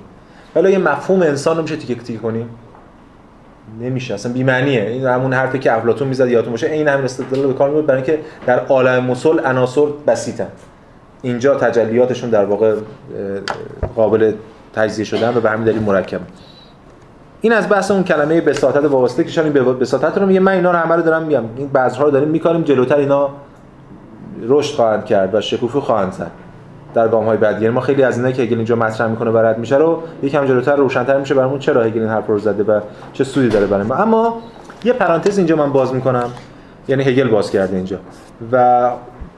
ولی 0.57 0.73
یه 0.73 0.79
مفهوم 0.79 1.23
انسان 1.23 1.57
رو 1.57 1.63
میشه 1.63 1.77
تیکه 1.77 1.95
تیکه 1.95 2.19
کنیم 2.19 2.49
نمیشه 3.81 4.15
اصلا 4.15 4.33
بی 4.33 4.45
معنیه 4.45 4.83
این 4.83 5.07
همون 5.07 5.33
حرفی 5.33 5.59
که 5.59 5.73
افلاطون 5.73 6.09
می‌زد 6.09 6.29
یادتون 6.29 6.51
باشه 6.51 6.67
این 6.67 6.89
همین 6.89 7.05
استدلال 7.05 7.47
به 7.47 7.53
کار 7.53 7.71
می‌برد 7.71 7.87
برای 7.87 8.03
اینکه 8.03 8.19
در 8.47 8.59
عالم 8.67 9.05
مسل 9.05 9.41
عناصر 9.41 9.87
بسیطن. 10.07 10.47
اینجا 11.23 11.55
تجلیاتشون 11.55 12.31
در 12.31 12.45
واقع 12.45 12.75
قابل 13.97 14.33
تجزیه 14.75 15.05
شدن 15.05 15.37
و 15.37 15.41
به 15.41 15.51
همین 15.51 15.65
دلیل 15.65 15.83
مرکب. 15.83 16.21
این 17.41 17.53
از 17.53 17.69
بحث 17.69 17.91
اون 17.91 18.05
کلمه 18.05 18.41
بساطت 18.41 18.85
وابسته 18.85 19.25
که 19.25 19.43
این 19.43 19.53
بساطت 19.53 20.19
رو 20.19 20.27
میگه. 20.27 20.41
من 20.41 20.53
اینا 20.53 20.71
رو 20.71 20.79
همه 20.79 20.95
رو 20.95 21.03
دارم 21.03 21.23
میگم. 21.23 21.45
این 21.57 21.69
بعضها 21.69 22.05
رو 22.05 22.11
داریم 22.11 22.29
می‌کنیم 22.29 22.63
جلوتر 22.63 22.97
اینا 22.97 23.31
رشد 24.49 24.75
خواهند 24.75 25.05
کرد 25.05 25.35
و 25.35 25.41
شکوفی 25.41 25.79
خواهند 25.79 26.13
زد. 26.13 26.31
در 26.95 27.09
گام 27.09 27.25
های 27.25 27.37
بعدی 27.37 27.63
یعنی 27.63 27.75
ما 27.75 27.81
خیلی 27.81 28.03
از 28.03 28.19
اینا 28.19 28.33
که 28.33 28.43
هگل 28.43 28.57
اینجا 28.57 28.77
مطرح 28.77 29.07
می‌کنه 29.07 29.31
و 29.31 29.39
رد 29.39 29.59
میشه 29.59 29.77
رو 29.77 30.03
یکم 30.23 30.47
جلوتر 30.47 30.77
روشنتر 30.77 31.19
میشه 31.19 31.35
برامون 31.35 31.59
چرا 31.59 31.83
هگل 31.83 32.01
این 32.01 32.09
حرف 32.09 32.27
رو 32.27 32.39
زده 32.39 32.63
و 32.63 32.81
چه 33.13 33.25
سودی 33.25 33.49
داره 33.49 33.67
برای 33.67 33.87
ما. 33.87 33.95
اما 33.95 34.41
یه 34.85 34.93
پرانتز 34.93 35.39
اینجا 35.39 35.57
من 35.57 35.73
باز 35.73 35.95
می‌کنم. 35.95 36.31
یعنی 36.89 37.03
هگل 37.03 37.29
باز 37.29 37.51
کرده 37.51 37.77
اینجا. 37.77 37.99
و 38.53 38.91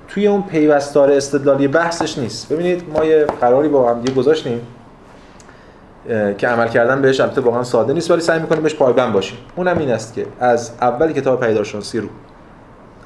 توی 0.08 0.26
اون 0.26 0.42
پیوستار 0.42 1.10
استدلالی 1.10 1.68
بحثش 1.68 2.18
نیست. 2.18 2.52
ببینید 2.52 2.82
ما 2.94 3.04
یه 3.04 3.26
قراری 3.40 3.68
با 3.68 3.90
هم 3.90 4.02
گذاشتیم 4.16 4.60
که 6.38 6.48
عمل 6.48 6.68
کردن 6.68 7.02
بهش 7.02 7.20
البته 7.20 7.40
واقعا 7.40 7.62
ساده 7.62 7.92
نیست 7.92 8.10
ولی 8.10 8.20
سعی 8.20 8.40
می‌کنیم 8.40 8.62
بهش 8.62 8.74
پایبند 8.74 9.12
باشیم. 9.12 9.38
اونم 9.56 9.78
این 9.78 9.90
است 9.90 10.14
که 10.14 10.26
از 10.40 10.72
اول 10.80 11.12
کتاب 11.12 11.40
پیدارشناسی 11.40 12.00
رو 12.00 12.08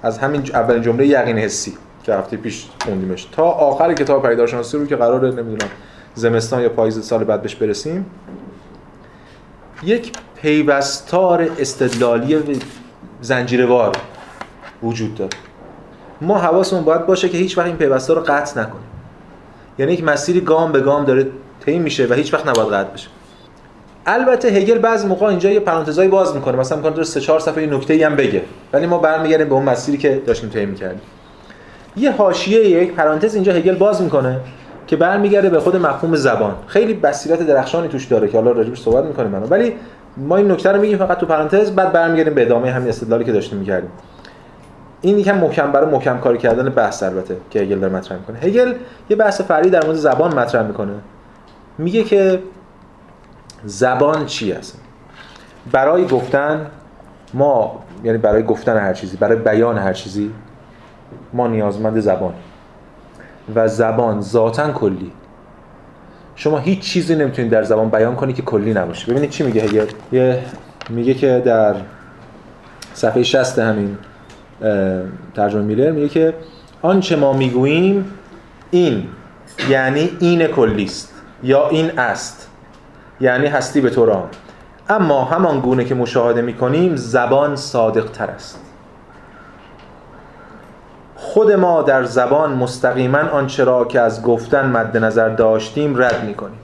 از 0.03 0.19
همین 0.19 0.43
اولین 0.55 0.83
جمله 0.83 1.07
یقین 1.07 1.39
حسی. 1.39 1.73
که 2.09 2.15
هفته 2.15 2.37
پیش 2.37 2.67
خوندیمش. 2.85 3.29
تا 3.33 3.45
آخر 3.45 3.95
کتاب 3.95 4.29
پیدارشناسی 4.29 4.79
رو 4.79 4.87
که 4.87 4.97
قراره 4.97 5.29
نمی‌دونم 5.29 5.71
زمستان 6.15 6.63
یا 6.63 6.69
پاییز 6.69 7.07
سال 7.07 7.25
بعد 7.25 7.43
بهش 7.43 7.55
برسیم. 7.55 8.07
یک 9.83 10.13
پیوستار 10.43 11.49
استدلالی 11.59 12.61
زنجیروار 13.21 13.97
وجود 14.83 15.15
داره. 15.15 15.31
ما 16.21 16.39
حواسمون 16.39 16.85
باید 16.85 17.07
باشه 17.07 17.29
که 17.29 17.39
هیچ 17.39 17.59
وقت 17.59 17.67
این 17.67 17.77
پیوستار 17.77 18.17
رو 18.17 18.23
قطع 18.23 18.61
نکنیم. 18.61 18.85
یعنی 19.79 19.93
یک 19.93 20.05
مسیری 20.05 20.41
گام 20.41 20.73
به 20.73 20.81
گام 20.81 21.05
داره 21.05 21.27
طی 21.67 21.79
میشه 21.79 22.07
و 22.07 22.13
هیچ 22.13 22.35
وقت 22.35 22.49
نباید 22.49 22.69
قطع 22.69 22.93
بشه. 22.93 23.09
البته 24.07 24.49
هگل 24.49 24.79
بعضی 24.79 25.07
موقع 25.07 25.27
اینجا 25.27 25.51
یه 25.51 25.61
پرانتزایی 25.61 26.09
باز 26.09 26.35
می‌کنه. 26.35 26.57
مثلا 26.57 26.79
میگه 26.79 26.91
در 26.91 27.03
3 27.03 27.21
4 27.21 27.41
صفحه 27.41 27.67
نکته 27.67 28.07
هم 28.07 28.17
بگه. 28.17 28.43
ولی 28.73 28.87
ما 28.87 28.99
برمیگردیم 28.99 29.49
به 29.49 29.55
اون 29.55 29.65
مسیری 29.65 29.99
که 29.99 30.23
داشتیم 30.27 30.51
طی 30.51 30.67
می‌کردیم. 30.67 31.01
یه 31.99 32.13
حاشیه 32.13 32.69
یک 32.69 32.93
پرانتز 32.93 33.35
اینجا 33.35 33.53
هگل 33.53 33.75
باز 33.75 34.03
می‌کنه 34.03 34.41
که 34.87 34.97
برمیگرده 34.97 35.51
به 35.51 35.61
خود 35.61 35.77
مفهوم 35.77 36.17
زبان. 36.17 36.55
خیلی 36.67 36.95
بصیرت 36.95 37.43
درخشانی 37.43 37.89
توش 37.89 38.05
داره 38.05 38.29
که 38.29 38.39
حالا 38.39 38.53
راجبش 38.53 38.81
صحبت 38.81 39.05
می‌کنیم 39.05 39.31
منو 39.31 39.47
ولی 39.47 39.75
ما 40.17 40.37
این 40.37 40.51
نکته 40.51 40.73
رو 40.73 40.81
میگیم 40.81 40.99
فقط 40.99 41.19
تو 41.19 41.27
پرانتز 41.27 41.71
بعد 41.71 41.93
برمیگردیم 41.93 42.35
به 42.35 42.43
ادامه 42.43 42.71
همین 42.71 42.89
استدلالی 42.89 43.25
که 43.25 43.33
داشتیم 43.33 43.59
می‌کردیم. 43.59 43.91
این 45.01 45.19
یکم 45.19 45.39
محکم 45.39 45.73
برای 45.73 45.91
محکم 45.91 46.19
کاری 46.19 46.39
کردن 46.39 46.69
بحث 46.69 47.03
البته 47.03 47.37
که 47.51 47.61
هگل 47.61 47.79
داره 47.79 47.93
مطرح 47.93 48.19
می‌کنه. 48.19 48.39
هگل 48.39 48.75
یه 49.11 49.17
بحث 49.17 49.41
فرعی 49.41 49.71
در 49.71 49.85
مورد 49.85 49.97
زبان 49.97 50.35
مطرح 50.35 50.67
می‌کنه. 50.67 50.93
میگه 51.79 52.05
که 52.05 52.43
زبان 53.65 54.27
چی 54.27 54.53
است؟ 54.53 54.81
برای 55.73 56.07
گفتن 56.07 56.67
ما 57.35 57.83
یعنی 58.05 58.19
برای 58.19 58.43
گفتن 58.43 58.77
هر 58.77 58.93
چیزی 58.93 59.17
برای 59.17 59.37
بیان 59.37 59.79
هر 59.79 59.93
چیزی 59.93 60.31
ما 61.33 61.47
نیازمند 61.49 62.01
زبان. 62.01 62.35
و 63.55 63.69
زبان 63.69 64.21
ذاتا 64.21 64.73
کلی. 64.73 65.13
شما 66.37 66.59
هیچ 66.59 66.81
چیزی 66.81 67.15
نمی‌تونید 67.15 67.51
در 67.51 67.63
زبان 67.63 67.89
بیان 67.89 68.17
کنی 68.17 68.33
که 68.33 68.43
کلی 68.43 68.73
نباشه. 68.73 69.13
ببینید 69.13 69.31
چی 69.31 69.45
میگه 69.45 69.63
هگل. 69.63 69.87
یه 70.13 70.45
میگه 70.91 71.15
که 71.15 71.43
در 71.45 71.75
صفحه 72.95 73.23
60 73.23 73.59
همین 73.59 73.99
ترجمه 75.35 75.63
میلر 75.63 75.91
میگه 75.91 76.09
که 76.09 76.35
آنچه 76.83 77.17
ما 77.17 77.33
می‌گوییم 77.33 78.05
این 78.71 79.09
یعنی 79.69 80.11
این 80.21 80.47
کلی 80.47 80.85
است 80.85 81.15
یا 81.43 81.69
این 81.69 81.99
است 81.99 82.51
یعنی 83.21 83.47
هستی 83.47 83.81
به 83.81 83.91
طور 83.91 84.25
اما 84.89 85.25
همان 85.25 85.61
گونه 85.61 85.85
که 85.85 85.95
مشاهده 85.95 86.43
می‌کنیم 86.43 86.97
زبان 86.97 87.57
صادق 87.57 88.11
تر 88.11 88.27
است. 88.27 88.68
خود 91.39 91.53
ما 91.53 91.83
در 91.83 92.05
زبان 92.05 92.53
مستقیما 92.53 93.19
آنچه 93.19 93.65
را 93.65 93.85
که 93.85 94.01
از 94.01 94.23
گفتن 94.23 94.67
مد 94.67 94.97
نظر 94.97 95.29
داشتیم 95.29 96.03
رد 96.03 96.25
می‌کنیم. 96.27 96.59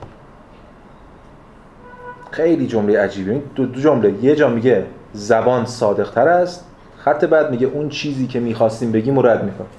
خیلی 2.31 2.67
جمله 2.67 2.99
عجیبه. 2.99 3.41
دو, 3.55 3.65
دو 3.65 3.81
جمله. 3.81 4.13
یه 4.23 4.35
جا 4.35 4.49
میگه 4.49 4.85
زبان 5.13 5.65
صادق 5.65 6.09
تر 6.11 6.27
است 6.27 6.65
خط 6.97 7.25
بعد 7.25 7.51
میگه 7.51 7.67
اون 7.67 7.89
چیزی 7.89 8.27
که 8.27 8.39
می‌خواستیم 8.39 8.91
بگیم 8.91 9.19
رد 9.19 9.43
می‌کنیم. 9.43 9.69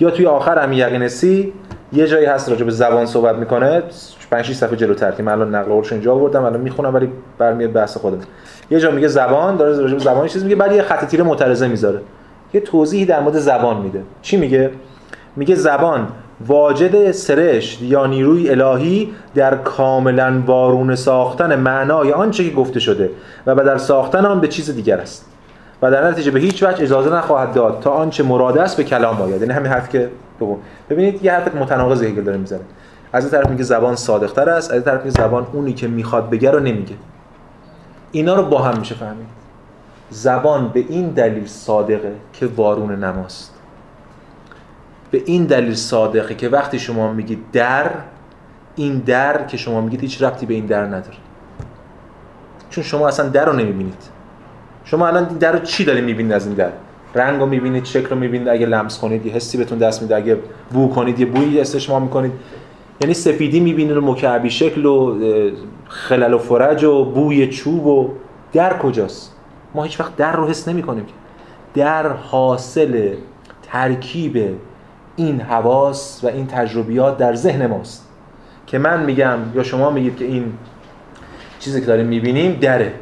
یا 0.00 0.10
توی 0.10 0.26
آخر 0.26 0.58
هم 0.58 0.72
یقینسی 0.72 1.52
یه 1.92 2.06
جایی 2.06 2.26
هست 2.26 2.48
راجع 2.48 2.64
به 2.64 2.70
زبان 2.70 3.06
صحبت 3.06 3.36
می‌کنه. 3.36 3.82
5 4.30 4.44
6 4.44 4.54
صفحه 4.54 4.76
جلوتر 4.76 5.12
که 5.12 5.22
من 5.22 5.32
الان 5.32 5.54
نقل 5.54 5.72
قولش 5.72 5.92
اینجا 5.92 6.14
آوردم 6.14 6.44
الان 6.44 6.60
می‌خونم 6.60 6.94
ولی 6.94 7.12
برمیاد 7.38 7.72
بحث 7.72 7.96
خودم. 7.96 8.20
یه 8.70 8.80
جا 8.80 8.90
میگه 8.90 9.08
زبان 9.08 9.56
داره 9.56 9.78
راجع 9.80 9.94
به 9.94 10.00
زبان 10.00 10.26
چیز 10.28 10.44
میگه 10.44 10.56
بعد 10.56 10.72
یه 10.72 10.82
خط 10.82 11.04
تیره 11.04 11.24
معترضه 11.24 11.68
می‌ذاره. 11.68 12.00
یه 12.54 12.60
توضیحی 12.60 13.04
در 13.04 13.20
مورد 13.20 13.38
زبان 13.38 13.76
میده. 13.76 14.02
چی 14.22 14.36
میگه؟ 14.36 14.70
میگه 15.36 15.54
زبان 15.54 16.08
واجد 16.46 17.10
سرشت 17.10 17.82
یا 17.82 18.06
نیروی 18.06 18.50
الهی 18.50 19.12
در 19.34 19.54
کاملا 19.54 20.42
وارونه 20.46 20.96
ساختن 20.96 21.56
معنای 21.56 22.12
آنچه 22.12 22.44
که 22.44 22.56
گفته 22.56 22.80
شده 22.80 23.10
و 23.46 23.54
بدل 23.54 23.76
ساختن 23.76 24.26
آن 24.26 24.40
به 24.40 24.48
چیز 24.48 24.70
دیگر 24.70 24.98
است. 24.98 25.26
و 25.82 25.90
در 25.90 26.08
نتیجه 26.08 26.30
به 26.30 26.40
هیچ 26.40 26.62
وجه 26.62 26.82
اجازه 26.82 27.14
نخواهد 27.14 27.52
داد 27.52 27.80
تا 27.80 27.90
آنچه 27.90 28.22
مراد 28.22 28.58
است 28.58 28.76
به 28.76 28.84
کلام 28.84 29.22
آید. 29.22 29.40
یعنی 29.42 29.54
همین 29.54 29.72
حرف 29.72 29.88
که 29.88 30.08
ببینید 30.90 31.24
یه 31.24 31.32
حرف 31.32 31.54
متناقض 31.54 32.02
هگل 32.02 32.22
داره 32.22 32.38
می‌زنه. 32.38 32.60
از 33.12 33.24
این 33.24 33.30
طرف 33.30 33.50
میگه 33.50 33.62
زبان 33.62 33.96
صادق 33.96 34.32
تر 34.32 34.50
است 34.50 34.70
از 34.70 34.74
این 34.74 34.82
طرف 34.82 35.04
میگه 35.04 35.10
زبان 35.10 35.46
اونی 35.52 35.72
که 35.72 35.88
می‌خواد 35.88 36.30
بگه 36.30 36.50
رو 36.50 36.60
نمیگه. 36.60 36.94
اینا 38.12 38.34
رو 38.34 38.42
با 38.42 38.58
هم 38.58 38.78
میشه 38.78 38.94
فهمید. 38.94 39.37
زبان 40.10 40.68
به 40.68 40.84
این 40.88 41.08
دلیل 41.08 41.46
صادقه 41.46 42.12
که 42.32 42.46
وارون 42.46 43.04
نماست. 43.04 43.54
به 45.10 45.22
این 45.26 45.44
دلیل 45.44 45.74
صادقه 45.74 46.34
که 46.34 46.48
وقتی 46.48 46.78
شما 46.78 47.12
میگید 47.12 47.38
در 47.52 47.90
این 48.76 48.98
در 48.98 49.46
که 49.46 49.56
شما 49.56 49.80
میگید 49.80 50.00
هیچ 50.00 50.22
ربطی 50.22 50.46
به 50.46 50.54
این 50.54 50.66
در 50.66 50.84
نداره. 50.84 51.16
چون 52.70 52.84
شما 52.84 53.08
اصلا 53.08 53.28
در 53.28 53.44
رو 53.44 53.52
نمی‌بینید. 53.52 54.02
شما 54.84 55.06
الان 55.06 55.24
در 55.24 55.52
رو 55.52 55.58
چی 55.58 55.84
دارید 55.84 56.04
می‌بینید 56.04 56.32
از 56.32 56.46
این 56.46 56.54
در؟ 56.54 56.70
رنگ 57.14 57.40
رو 57.40 57.46
می‌بینید 57.46 57.84
شکل 57.84 58.08
رو 58.08 58.16
می‌بینید 58.16 58.48
اگه 58.48 58.66
لمس 58.66 58.98
کنید 58.98 59.26
یه 59.26 59.32
حسی 59.32 59.58
بهتون 59.58 59.78
دست 59.78 60.02
میده 60.02 60.16
اگه 60.16 60.38
بو 60.70 60.88
کنید 60.88 61.20
یه 61.20 61.26
بویی 61.26 61.60
استشمام 61.60 62.02
می‌کنید. 62.02 62.32
یعنی 63.00 63.14
سفیدی 63.14 63.60
می‌بینید 63.60 63.96
و 63.96 64.00
مکعبی 64.00 64.50
شکل 64.50 64.86
و 64.86 65.18
خلل 65.88 66.34
و 66.34 66.38
فرج 66.38 66.84
و 66.84 67.04
بوی 67.04 67.48
چوب 67.48 67.86
و 67.86 68.10
در 68.52 68.78
کجاست؟ 68.78 69.34
ما 69.74 69.82
هیچ 69.82 70.00
وقت 70.00 70.16
در 70.16 70.36
رو 70.36 70.46
حس 70.46 70.68
نمی 70.68 70.82
کنیم 70.82 71.06
در 71.74 72.08
حاصل 72.08 73.14
ترکیب 73.62 74.56
این 75.16 75.40
حواس 75.40 76.20
و 76.24 76.26
این 76.26 76.46
تجربیات 76.46 77.16
در 77.18 77.34
ذهن 77.34 77.66
ماست. 77.66 78.08
که 78.66 78.78
من 78.78 79.04
میگم 79.04 79.38
یا 79.54 79.62
شما 79.62 79.90
میگید 79.90 80.16
که 80.16 80.24
این 80.24 80.52
چیزی 81.58 81.80
که 81.80 81.86
داریم 81.86 82.06
می‌بینیم 82.06 82.52
دره. 82.52 82.92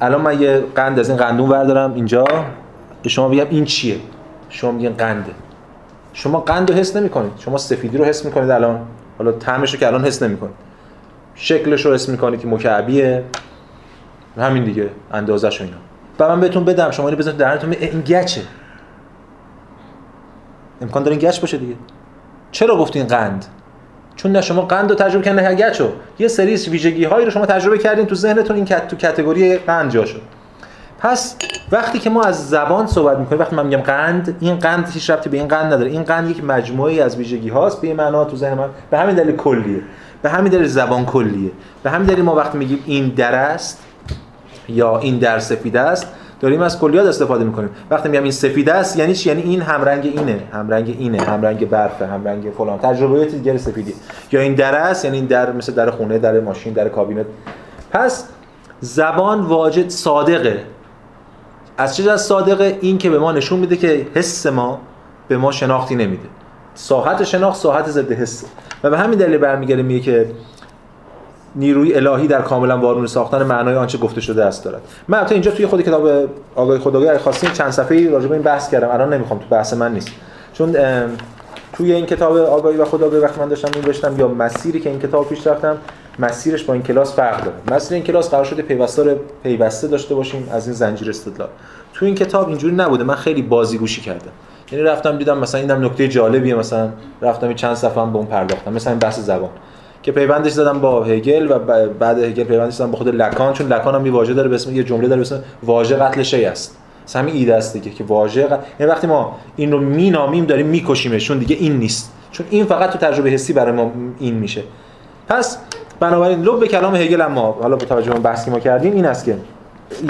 الان 0.00 0.20
من 0.20 0.40
یه 0.40 0.64
قند 0.74 0.98
از 0.98 1.08
این 1.08 1.18
قندون 1.18 1.48
بردارم 1.48 1.94
اینجا. 1.94 2.24
شما 3.06 3.28
بگم 3.28 3.46
این 3.50 3.64
چیه؟ 3.64 3.96
شما 4.48 4.70
میگین 4.70 4.92
قنده. 4.92 5.30
شما 6.12 6.40
قند 6.40 6.70
رو 6.70 6.76
حس 6.76 6.96
نمی‌کنید. 6.96 7.32
شما 7.38 7.58
سفیدی 7.58 7.98
رو 7.98 8.04
حس 8.04 8.24
می‌کنید 8.24 8.50
الان. 8.50 8.80
حالا 9.18 9.32
طعمش 9.32 9.74
رو 9.74 9.80
که 9.80 9.86
الان 9.86 10.04
حس 10.04 10.22
نمی‌کنید. 10.22 10.54
شکلش 11.34 11.86
رو 11.86 11.94
حس 11.94 12.08
می‌کنید 12.08 12.40
که 12.40 12.48
مکعبیه. 12.48 13.24
همین 14.38 14.64
دیگه 14.64 14.90
اندازش 15.12 15.60
و 15.60 15.64
اینا. 15.64 15.76
و 16.18 16.28
من 16.28 16.40
بهتون 16.40 16.64
بدم 16.64 16.90
شما 16.90 17.08
اینو 17.08 17.18
بزنید 17.18 17.36
درتون 17.36 17.72
این 17.72 18.00
گچه. 18.00 18.40
امکان 20.82 21.02
داره 21.02 21.16
این 21.16 21.28
گچ 21.28 21.40
باشه 21.40 21.56
دیگه. 21.56 21.74
چرا 22.50 22.76
گفتین 22.76 23.06
قند؟ 23.06 23.44
چون 24.16 24.32
نه 24.32 24.40
شما 24.40 24.62
قند 24.62 24.90
رو 24.90 24.96
تجربه 24.96 25.24
کردین 25.24 25.44
نه 25.44 25.54
گچو 25.54 25.88
یه 26.18 26.28
سری 26.28 26.56
ویژگی 26.56 27.04
هایی 27.04 27.24
رو 27.24 27.30
شما 27.30 27.46
تجربه 27.46 27.78
کردین 27.78 28.06
تو 28.06 28.14
ذهنتون 28.14 28.56
این 28.56 28.64
تو 28.64 28.96
کاتگوری 28.96 29.56
قند 29.56 29.90
جا 29.90 30.04
شد. 30.04 30.20
پس 30.98 31.36
وقتی 31.72 31.98
که 31.98 32.10
ما 32.10 32.22
از 32.22 32.48
زبان 32.48 32.86
صحبت 32.86 33.18
می‌کنیم 33.18 33.40
وقتی 33.40 33.56
من 33.56 33.66
میگم 33.66 33.80
قند 33.80 34.36
این 34.40 34.58
قند 34.58 34.90
هیچ 34.90 35.10
ربطی 35.10 35.30
به 35.30 35.36
این 35.36 35.48
قند 35.48 35.72
نداره. 35.72 35.90
این 35.90 36.02
قند 36.02 36.30
یک 36.30 36.44
مجموعه 36.44 37.02
از 37.02 37.16
ویژگی 37.16 37.48
هاست. 37.48 37.80
به 37.80 37.94
معنا 37.94 38.24
تو 38.24 38.36
ذهن 38.36 38.54
من 38.54 38.68
به 38.90 38.98
همین 38.98 39.16
دلیل 39.16 39.36
کلیه. 39.36 39.80
به 40.22 40.30
همین 40.30 40.52
دلیل 40.52 40.66
زبان 40.66 41.04
کلیه. 41.04 41.50
به 41.82 41.90
همین 41.90 42.06
دلیل 42.06 42.24
ما 42.24 42.34
وقتی 42.34 42.58
میگیم 42.58 42.78
این 42.86 43.08
در 43.08 43.34
است 43.34 43.84
یا 44.68 44.98
این 44.98 45.18
در 45.18 45.38
سفید 45.38 45.76
است 45.76 46.06
داریم 46.40 46.62
از 46.62 46.78
کلیات 46.78 47.06
استفاده 47.06 47.44
می‌کنیم. 47.44 47.70
وقتی 47.90 48.08
میگم 48.08 48.22
این 48.22 48.32
سفید 48.32 48.70
است 48.70 48.98
یعنی 48.98 49.14
چی؟ 49.14 49.28
یعنی 49.28 49.42
این 49.42 49.62
همرنگ 49.62 50.12
اینه 50.16 50.40
همرنگ 50.52 50.96
اینه 50.98 51.22
همرنگ 51.22 51.68
برفه 51.68 52.06
همرنگ 52.06 52.52
فلان. 52.58 52.78
تجربیات 52.78 53.28
دیگه 53.28 53.58
سفیدی. 53.58 53.94
یا 54.32 54.40
این 54.40 54.54
در 54.54 54.74
است 54.74 55.04
یعنی 55.04 55.16
این 55.16 55.26
در 55.26 55.52
مثل 55.52 55.72
در 55.72 55.90
خونه 55.90 56.18
در 56.18 56.40
ماشین 56.40 56.72
در 56.72 56.88
کابینت. 56.88 57.26
پس 57.90 58.28
زبان 58.80 59.40
واجد 59.40 59.88
صادقه. 59.88 60.64
از 61.78 61.96
چه 61.96 62.10
از 62.10 62.22
صادقه؟ 62.22 62.78
این 62.80 62.98
که 62.98 63.10
به 63.10 63.18
ما 63.18 63.32
نشون 63.32 63.58
میده 63.58 63.76
که 63.76 64.06
حس 64.14 64.46
ما 64.46 64.80
به 65.28 65.36
ما 65.36 65.52
شناختی 65.52 65.94
نمیده. 65.94 66.28
ساحت 66.74 67.24
شناخت 67.24 67.60
ساحت 67.60 67.88
ضد 67.88 68.12
حس. 68.12 68.44
و 68.84 68.90
به 68.90 68.98
همین 68.98 69.18
دلیل 69.18 69.38
برمیگره 69.38 69.82
میگه 69.82 70.00
که 70.00 70.30
نیروی 71.54 71.94
الهی 71.94 72.26
در 72.26 72.42
کاملا 72.42 72.78
وارونه 72.78 73.06
ساختن 73.06 73.42
معنای 73.42 73.74
آنچه 73.74 73.98
گفته 73.98 74.20
شده 74.20 74.44
است 74.44 74.64
دارد. 74.64 74.80
من 75.08 75.18
البته 75.18 75.34
اینجا 75.34 75.50
توی 75.50 75.66
خود 75.66 75.82
کتاب 75.82 76.28
آگاهی 76.54 76.80
خداگاهی 76.80 77.18
خواستیم 77.18 77.50
چند 77.50 77.70
صفحه‌ای 77.70 78.08
راجع 78.08 78.26
به 78.26 78.34
این 78.34 78.42
بحث 78.42 78.70
کردم. 78.70 78.90
الان 78.90 79.12
نمی‌خوام 79.12 79.38
تو 79.40 79.46
بحث 79.50 79.74
من 79.74 79.94
نیست. 79.94 80.08
چون 80.52 80.76
توی 81.72 81.92
این 81.92 82.06
کتاب 82.06 82.36
آگاهی 82.36 82.76
و 82.76 82.84
خداگاهی 82.84 83.22
وقتی 83.22 83.40
من 83.40 83.48
داشتم 83.48 83.68
می‌نوشتم 83.78 84.18
یا 84.18 84.28
مسیری 84.28 84.80
که 84.80 84.90
این 84.90 85.00
کتاب 85.00 85.28
پیش 85.28 85.46
رفتم 85.46 85.76
مسیرش 86.18 86.64
با 86.64 86.74
این 86.74 86.82
کلاس 86.82 87.16
فرق 87.16 87.44
داره. 87.44 87.56
مسیر 87.72 87.94
این 87.94 88.04
کلاس 88.04 88.30
قرار 88.30 88.44
شده 88.44 88.62
پیوستار 88.62 89.16
پیوسته 89.42 89.88
داشته 89.88 90.14
باشیم 90.14 90.48
از 90.52 90.66
این 90.66 90.76
زنجیر 90.76 91.10
استدلال. 91.10 91.48
تو 91.94 92.06
این 92.06 92.14
کتاب 92.14 92.48
اینجوری 92.48 92.74
نبوده. 92.74 93.04
من 93.04 93.14
خیلی 93.14 93.42
بازیگوشی 93.42 94.00
کردم. 94.00 94.30
یعنی 94.72 94.84
رفتم 94.84 95.18
دیدم 95.18 95.38
مثلا 95.38 95.60
اینم 95.60 95.84
نکته 95.84 96.08
جالبیه. 96.08 96.54
مثلا 96.54 96.88
رفتم 97.22 97.54
چند 97.54 97.74
صفحه 97.74 98.06
به 98.06 98.16
اون 98.16 98.26
پرداختم. 98.26 98.72
مثلا 98.72 98.90
این 98.92 99.00
بحث 99.00 99.20
زبان. 99.20 99.50
که 100.02 100.12
پیوندش 100.12 100.52
زدم 100.52 100.80
با 100.80 101.04
هگل 101.04 101.50
و 101.50 101.58
بعد 101.88 102.18
هگل 102.18 102.44
پیوندش 102.44 102.74
زدم 102.74 102.90
با 102.90 102.98
خود 102.98 103.08
لکان 103.08 103.52
چون 103.52 103.66
لکان 103.66 103.94
هم 103.94 104.06
یه 104.06 104.12
واژه 104.12 104.34
داره 104.34 104.48
به 104.48 104.54
اسم 104.54 104.76
یه 104.76 104.84
جمله 104.84 105.08
داره 105.08 105.20
به 105.20 105.26
اسم 105.26 105.42
واژه 105.62 105.96
قتل 105.96 106.22
شی 106.22 106.44
است. 106.44 106.78
همین 107.14 107.34
ایده 107.34 107.54
است 107.54 107.72
دیگه 107.72 107.90
که 107.90 108.04
واژه 108.04 108.46
ق... 108.46 108.58
یعنی 108.80 108.92
وقتی 108.92 109.06
ما 109.06 109.36
این 109.56 109.72
رو 109.72 109.80
مینامیم 109.80 110.44
داریم 110.44 110.66
میکشیمش 110.66 111.26
چون 111.26 111.38
دیگه 111.38 111.56
این 111.56 111.78
نیست. 111.78 112.12
چون 112.30 112.46
این 112.50 112.64
فقط 112.64 112.90
تو 112.90 112.98
تجربه 112.98 113.30
حسی 113.30 113.52
برای 113.52 113.72
ما 113.72 113.92
این 114.18 114.34
میشه. 114.34 114.62
پس 115.28 115.58
بنابراین 116.00 116.42
لب 116.42 116.60
به 116.60 116.68
کلام 116.68 116.94
هگل 116.94 117.20
اما 117.20 117.58
حالا 117.62 117.76
با 117.76 117.84
توجه 117.84 118.12
به 118.12 118.18
بحثی 118.18 118.50
ما 118.50 118.60
کردیم 118.60 118.94
این 118.94 119.06
است 119.06 119.24
که 119.24 119.36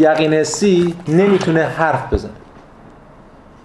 یقین 0.01 0.35
حسی 0.35 0.95
نمی‌تونه 1.09 1.63
حرف 1.63 2.13
بزنه. 2.13 2.33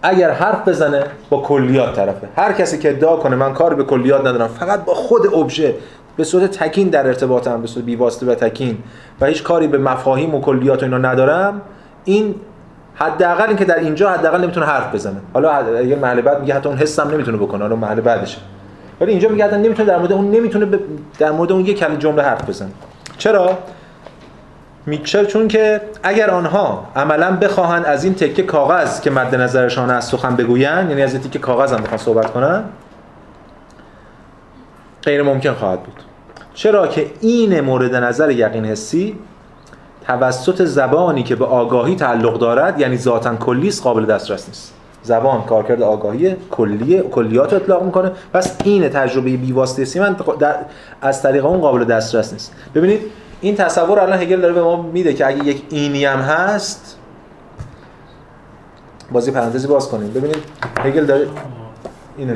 اگر 0.02 0.32
حرف 0.32 0.68
بزنه 0.68 1.04
با 1.30 1.42
کلیات 1.42 1.96
طرفه. 1.96 2.28
هر 2.36 2.54
کسی 2.54 2.78
که 2.78 2.90
ادعا 2.90 3.16
کنه 3.16 3.36
من 3.36 3.54
کار 3.54 3.74
به 3.74 3.84
کلیات 3.84 4.22
ندارم 4.22 4.48
فقط 4.48 4.86
با 4.86 4.94
خود 4.94 5.34
ابژه 5.34 5.76
به 6.17 6.23
صورت 6.23 6.51
تکین 6.51 6.89
در 6.89 7.08
ارتباطم 7.08 7.62
به 7.62 7.67
صورت 7.67 7.86
بیواسطه 7.86 8.25
و 8.25 8.36
تکین 8.36 8.77
و 9.21 9.25
هیچ 9.25 9.43
کاری 9.43 9.67
به 9.67 9.77
مفاهیم 9.77 10.36
و 10.36 10.41
کلیات 10.41 10.82
و 10.82 10.86
اینا 10.86 10.97
ندارم 10.97 11.62
این 12.06 12.36
حداقل 12.95 13.47
اینکه 13.47 13.65
در 13.65 13.80
اینجا 13.80 14.10
حداقل 14.10 14.43
نمی‌تونه 14.43 14.65
حرف 14.65 14.95
بزنه. 14.95 15.21
حالا 15.34 15.82
یه 15.82 15.95
محل 15.95 16.21
بعد 16.21 16.41
میگه 16.41 16.53
حتی 16.53 16.69
اون 16.69 16.77
حسم 16.77 17.10
نمی‌تونه 17.10 17.38
بکنه 17.38 17.62
حالا 17.62 17.75
محل 17.75 18.01
بعدشه. 18.01 18.38
ولی 19.01 19.12
اینجا 19.12 19.30
میگه 19.30 19.58
نمی‌تونه 19.58 19.89
در 19.89 19.97
مورد 19.97 20.12
اون 20.12 20.32
نمی‌تونه 20.32 20.80
در 21.19 21.32
مورد 21.32 21.51
اون 21.51 21.65
یه 21.65 21.73
کلمه 21.73 21.97
جمله 21.97 22.23
حرف 22.23 22.49
بزنه. 22.49 22.69
چرا؟ 23.17 23.58
میکشر 24.86 25.25
چون 25.25 25.47
که 25.47 25.82
اگر 26.03 26.30
آنها 26.30 26.88
عملا 26.95 27.32
بخواهند 27.32 27.86
از 27.86 28.03
این 28.03 28.15
تکه 28.15 28.43
کاغذ 28.43 29.01
که 29.01 29.12
مد 29.12 29.36
نظرشان 29.36 29.89
از 29.89 30.06
سخن 30.06 30.36
بگویند 30.36 30.89
یعنی 30.89 31.03
از 31.03 31.13
این 31.13 31.23
تکه 31.23 31.39
کاغذ 31.39 31.73
هم 31.73 31.84
بخوان 31.84 31.97
صحبت 31.97 32.32
کنن 32.34 32.63
غیر 35.03 35.23
ممکن 35.23 35.53
خواهد 35.53 35.84
بود. 35.84 36.07
چرا 36.58 36.88
که 36.88 37.12
این 37.22 37.62
مورد 37.62 37.96
نظر 37.96 38.32
یقین 38.32 38.65
حسی 38.65 39.15
توسط 40.06 40.65
زبانی 40.65 41.24
که 41.24 41.36
به 41.36 41.46
آگاهی 41.46 41.96
تعلق 41.96 42.39
دارد 42.39 42.80
یعنی 42.80 42.98
ذاتا 42.98 43.36
کلی 43.36 43.72
قابل 43.72 44.06
دسترس 44.06 44.48
نیست. 44.48 44.74
زبان 45.04 45.41
کارکرد 45.41 45.82
آگاهی 45.82 46.36
کلیه 46.52 47.02
کلیات 47.02 47.54
اطلاق 47.54 47.84
می‌کنه. 47.84 48.12
پس 48.34 48.58
این 48.63 48.89
تجربه 48.89 49.38
بیواسطه 49.38 50.00
من 50.00 50.15
در 50.39 50.56
از 51.02 51.22
طریق 51.22 51.46
اون 51.46 51.62
قابل 51.62 51.84
دسترس 51.84 52.34
نیست. 52.34 52.54
ببینید 52.76 53.02
این 53.41 53.56
تصور 53.56 54.00
الان 54.00 54.20
هگل 54.20 54.41
داره 54.41 54.54
به 54.54 54.62
ما 54.62 54.82
میده 54.82 55.13
که 55.13 55.28
اگه 55.28 55.46
یک 55.46 55.63
اینی 55.70 56.06
هم 56.06 56.20
هست 56.20 56.98
بازی 59.12 59.32
پرانتزی 59.32 59.67
باز 59.67 59.89
کنیم. 59.89 60.10
ببینید 60.13 60.43
هگل 60.84 61.06
داره 61.06 61.28
اینو 62.17 62.34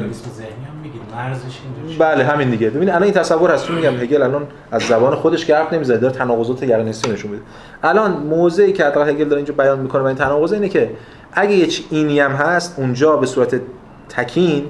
بله 2.00 2.24
همین 2.24 2.50
دیگه. 2.50 2.70
ببینید 2.70 2.90
الان 2.90 3.04
این 3.04 3.14
تصور 3.14 3.52
هست. 3.52 3.70
میگم 3.70 3.96
هگل 3.96 4.22
الان 4.22 4.48
از 4.72 4.82
زبان 4.82 5.16
خودش 5.16 5.50
حرف 5.50 5.74
نمی‌زنه 5.74 5.98
داره 5.98 6.14
تناقضات 6.14 6.64
یقینی 6.64 6.90
نشون 6.90 7.32
میده. 7.32 7.44
الان 7.84 8.12
موضعی 8.12 8.74
که 8.74 8.86
حتی 8.86 9.00
هگل 9.00 9.26
داره 9.26 9.38
اینجا 9.38 9.54
بیان 9.54 9.80
می‌کنه 9.80 10.04
این 10.06 10.16
تناقض 10.16 10.54
اینه 10.54 10.70
که 10.70 10.90
اگه 11.34 11.56
یه 11.56 11.68
اینی 11.90 12.20
هم 12.20 12.32
هست 12.32 12.80
اونجا 12.80 13.18
به 13.18 13.26
صورت 13.26 13.62
تکین 14.10 14.64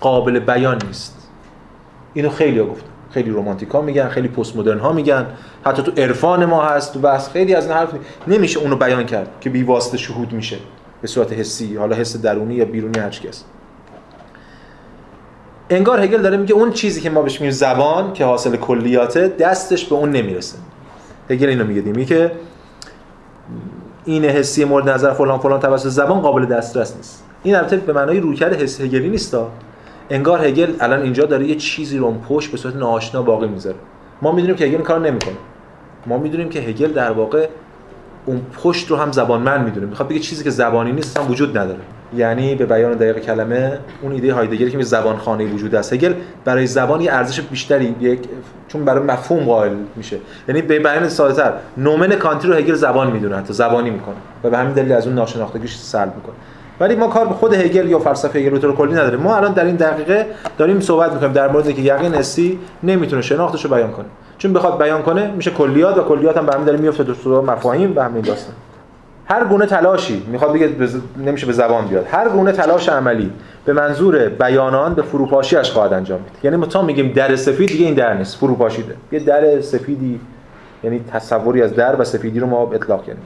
قابل 0.00 0.38
بیان 0.38 0.78
نیست. 0.86 1.28
اینو 2.14 2.30
خیلی 2.30 2.58
ها 2.58 2.66
گفتن. 2.66 2.86
خیلی 3.10 3.30
رومانتیکا 3.30 3.80
میگن 3.80 4.08
خیلی 4.08 4.28
پست 4.28 4.56
مدرن 4.56 4.78
ها 4.78 4.92
میگن. 4.92 5.26
حتی 5.66 5.82
تو 5.82 5.92
عرفان 5.96 6.44
ما 6.44 6.62
هست 6.62 6.92
تو 6.92 6.98
بحث 6.98 7.28
خیلی 7.30 7.54
از 7.54 7.66
این 7.66 7.76
حرف 7.76 7.88
نمیشه 8.28 8.60
اونو 8.60 8.76
بیان 8.76 9.06
کرد 9.06 9.28
که 9.40 9.50
بی 9.50 9.62
واسطه 9.62 9.96
شهود 9.96 10.32
میشه. 10.32 10.56
به 11.02 11.08
صورت 11.08 11.32
حسی 11.32 11.76
حالا 11.76 11.96
حس 11.96 12.16
درونی 12.16 12.54
یا 12.54 12.64
بیرونی 12.64 12.98
هر 12.98 13.10
کس 13.10 13.44
انگار 15.76 16.00
هگل 16.00 16.22
داره 16.22 16.36
میگه 16.36 16.54
اون 16.54 16.70
چیزی 16.70 17.00
که 17.00 17.10
ما 17.10 17.22
بهش 17.22 17.40
میگیم 17.40 17.50
زبان 17.50 18.12
که 18.12 18.24
حاصل 18.24 18.56
کلیاته 18.56 19.28
دستش 19.28 19.84
به 19.84 19.94
اون 19.94 20.10
نمی‌رسه. 20.10 20.58
هگل 21.30 21.48
اینو 21.48 21.64
میگه 21.64 21.80
دیگه. 21.80 22.04
که 22.04 22.32
این 24.04 24.24
حسی 24.24 24.64
مورد 24.64 24.88
نظر 24.88 25.12
فلان 25.12 25.38
فلان 25.38 25.60
توسط 25.60 25.88
زبان 25.88 26.20
قابل 26.20 26.44
دسترس 26.44 26.96
نیست. 26.96 27.24
این 27.42 27.56
البته 27.56 27.76
به 27.76 27.92
معنای 27.92 28.20
رویکرد 28.20 28.62
حس 28.62 28.80
هگلی 28.80 29.08
نیستا 29.08 29.50
انگار 30.10 30.46
هگل 30.46 30.74
الان 30.80 31.02
اینجا 31.02 31.24
داره 31.24 31.46
یه 31.46 31.54
چیزی 31.54 31.98
رو 31.98 32.14
پشت 32.28 32.50
به 32.50 32.56
صورت 32.56 32.76
ناآشنا 32.76 33.22
باقی 33.22 33.48
می‌ذاره. 33.48 33.76
ما 34.22 34.32
می‌دونیم 34.32 34.56
که 34.56 34.64
هگل 34.64 34.74
این 34.74 34.82
کار 34.82 35.00
نمی‌کنه. 35.00 35.36
ما 36.06 36.18
می‌دونیم 36.18 36.48
که 36.48 36.60
هگل 36.60 36.92
در 36.92 37.10
واقع 37.10 37.48
اون 38.26 38.40
پشت 38.62 38.90
رو 38.90 38.96
هم 38.96 39.12
زبان 39.12 39.40
من 39.40 39.64
می‌دونه. 39.64 39.86
می‌خواد 39.86 40.08
بگه 40.08 40.18
چیزی 40.18 40.44
که 40.44 40.50
زبانی 40.50 40.92
نیست 40.92 41.18
هم 41.18 41.30
وجود 41.30 41.58
نداره. 41.58 41.80
یعنی 42.16 42.54
به 42.54 42.66
بیان 42.66 42.92
دقیق 42.92 43.18
کلمه 43.18 43.78
اون 44.02 44.12
ایده 44.12 44.34
هایدگر 44.34 44.68
که 44.68 44.82
زبان 44.82 45.16
خانه 45.16 45.44
وجود 45.44 45.74
است. 45.74 45.92
هگل 45.92 46.14
برای 46.44 46.66
زبان 46.66 47.00
یه 47.00 47.12
ارزش 47.12 47.40
بیشتری 47.40 47.94
یک 48.00 48.18
چون 48.68 48.84
برای 48.84 49.02
مفهوم 49.02 49.44
قائل 49.44 49.72
میشه. 49.96 50.16
یعنی 50.48 50.62
به 50.62 50.78
بیان 50.78 51.08
ساده‌تر. 51.08 51.52
نومن 51.76 52.08
کانتی 52.08 52.48
رو 52.48 52.54
هگل 52.54 52.74
زبان 52.74 53.10
می‌دونه 53.10 53.36
حتی 53.36 53.52
زبانی 53.52 53.90
می‌کنه. 53.90 54.14
و 54.44 54.50
به 54.50 54.58
همین 54.58 54.72
دلیل 54.72 54.92
از 54.92 55.06
اون 55.06 55.14
ناشناختگیش 55.14 55.76
سلب 55.76 56.12
می‌کنه. 56.16 56.34
ولی 56.80 56.96
ما 56.96 57.06
کار 57.06 57.26
به 57.26 57.34
خود 57.34 57.54
هگل 57.54 57.88
یا 57.88 57.98
فلسفه 57.98 58.38
هگل 58.38 58.60
رو 58.60 58.76
کلی 58.76 58.92
نداریم. 58.92 59.20
ما 59.20 59.36
الان 59.36 59.52
در 59.52 59.64
این 59.64 59.76
دقیقه 59.76 60.26
داریم 60.58 60.80
صحبت 60.80 61.12
می‌کنیم 61.12 61.32
در 61.32 61.48
مورد 61.48 61.74
که 61.74 61.82
یقین 61.82 62.14
حسی 62.14 62.58
نمی‌تونه 62.82 63.22
شناختش 63.22 63.64
رو 63.64 63.70
بیان 63.70 63.90
کنه. 63.90 64.06
چون 64.38 64.52
بخواد 64.52 64.78
بیان 64.78 65.02
کنه 65.02 65.30
میشه 65.30 65.50
کلیات 65.50 65.98
و 65.98 66.02
کلیات 66.02 66.36
هم 66.36 66.46
به 66.46 66.52
همین 66.52 66.66
دلیل 66.66 66.80
میفته 66.80 67.04
تو 67.04 67.42
مفاهیم 67.42 67.92
و 67.96 68.00
همین 68.00 68.22
داستان. 68.22 68.54
هر 69.32 69.44
گونه 69.44 69.66
تلاشی 69.66 70.22
می‌خواد 70.26 70.52
بگه 70.52 70.68
بز... 70.68 70.96
نمیشه 71.16 71.46
به 71.46 71.52
زبان 71.52 71.86
بیاد. 71.86 72.06
هر 72.10 72.28
گونه 72.28 72.52
تلاش 72.52 72.88
عملی 72.88 73.32
به 73.64 73.72
منظور 73.72 74.28
بیانان 74.28 74.94
به 74.94 75.02
فروپاشیش 75.02 75.70
خواهد 75.70 75.92
انجام 75.92 76.18
بید 76.18 76.44
یعنی 76.44 76.56
ما 76.56 76.66
تا 76.66 76.82
میگیم 76.82 77.12
در 77.12 77.36
سفید 77.36 77.68
دیگه 77.68 77.84
این 77.84 77.94
در 77.94 78.14
نیست 78.14 78.36
فروپاشیده. 78.36 78.96
یه 79.12 79.18
در 79.18 79.60
سفیدی 79.60 80.20
یعنی 80.84 81.04
تصوری 81.12 81.62
از 81.62 81.74
در 81.74 82.00
و 82.00 82.04
سفیدی 82.04 82.40
رو 82.40 82.46
ما 82.46 82.70
اطلاق 82.72 83.04
کردیم 83.04 83.22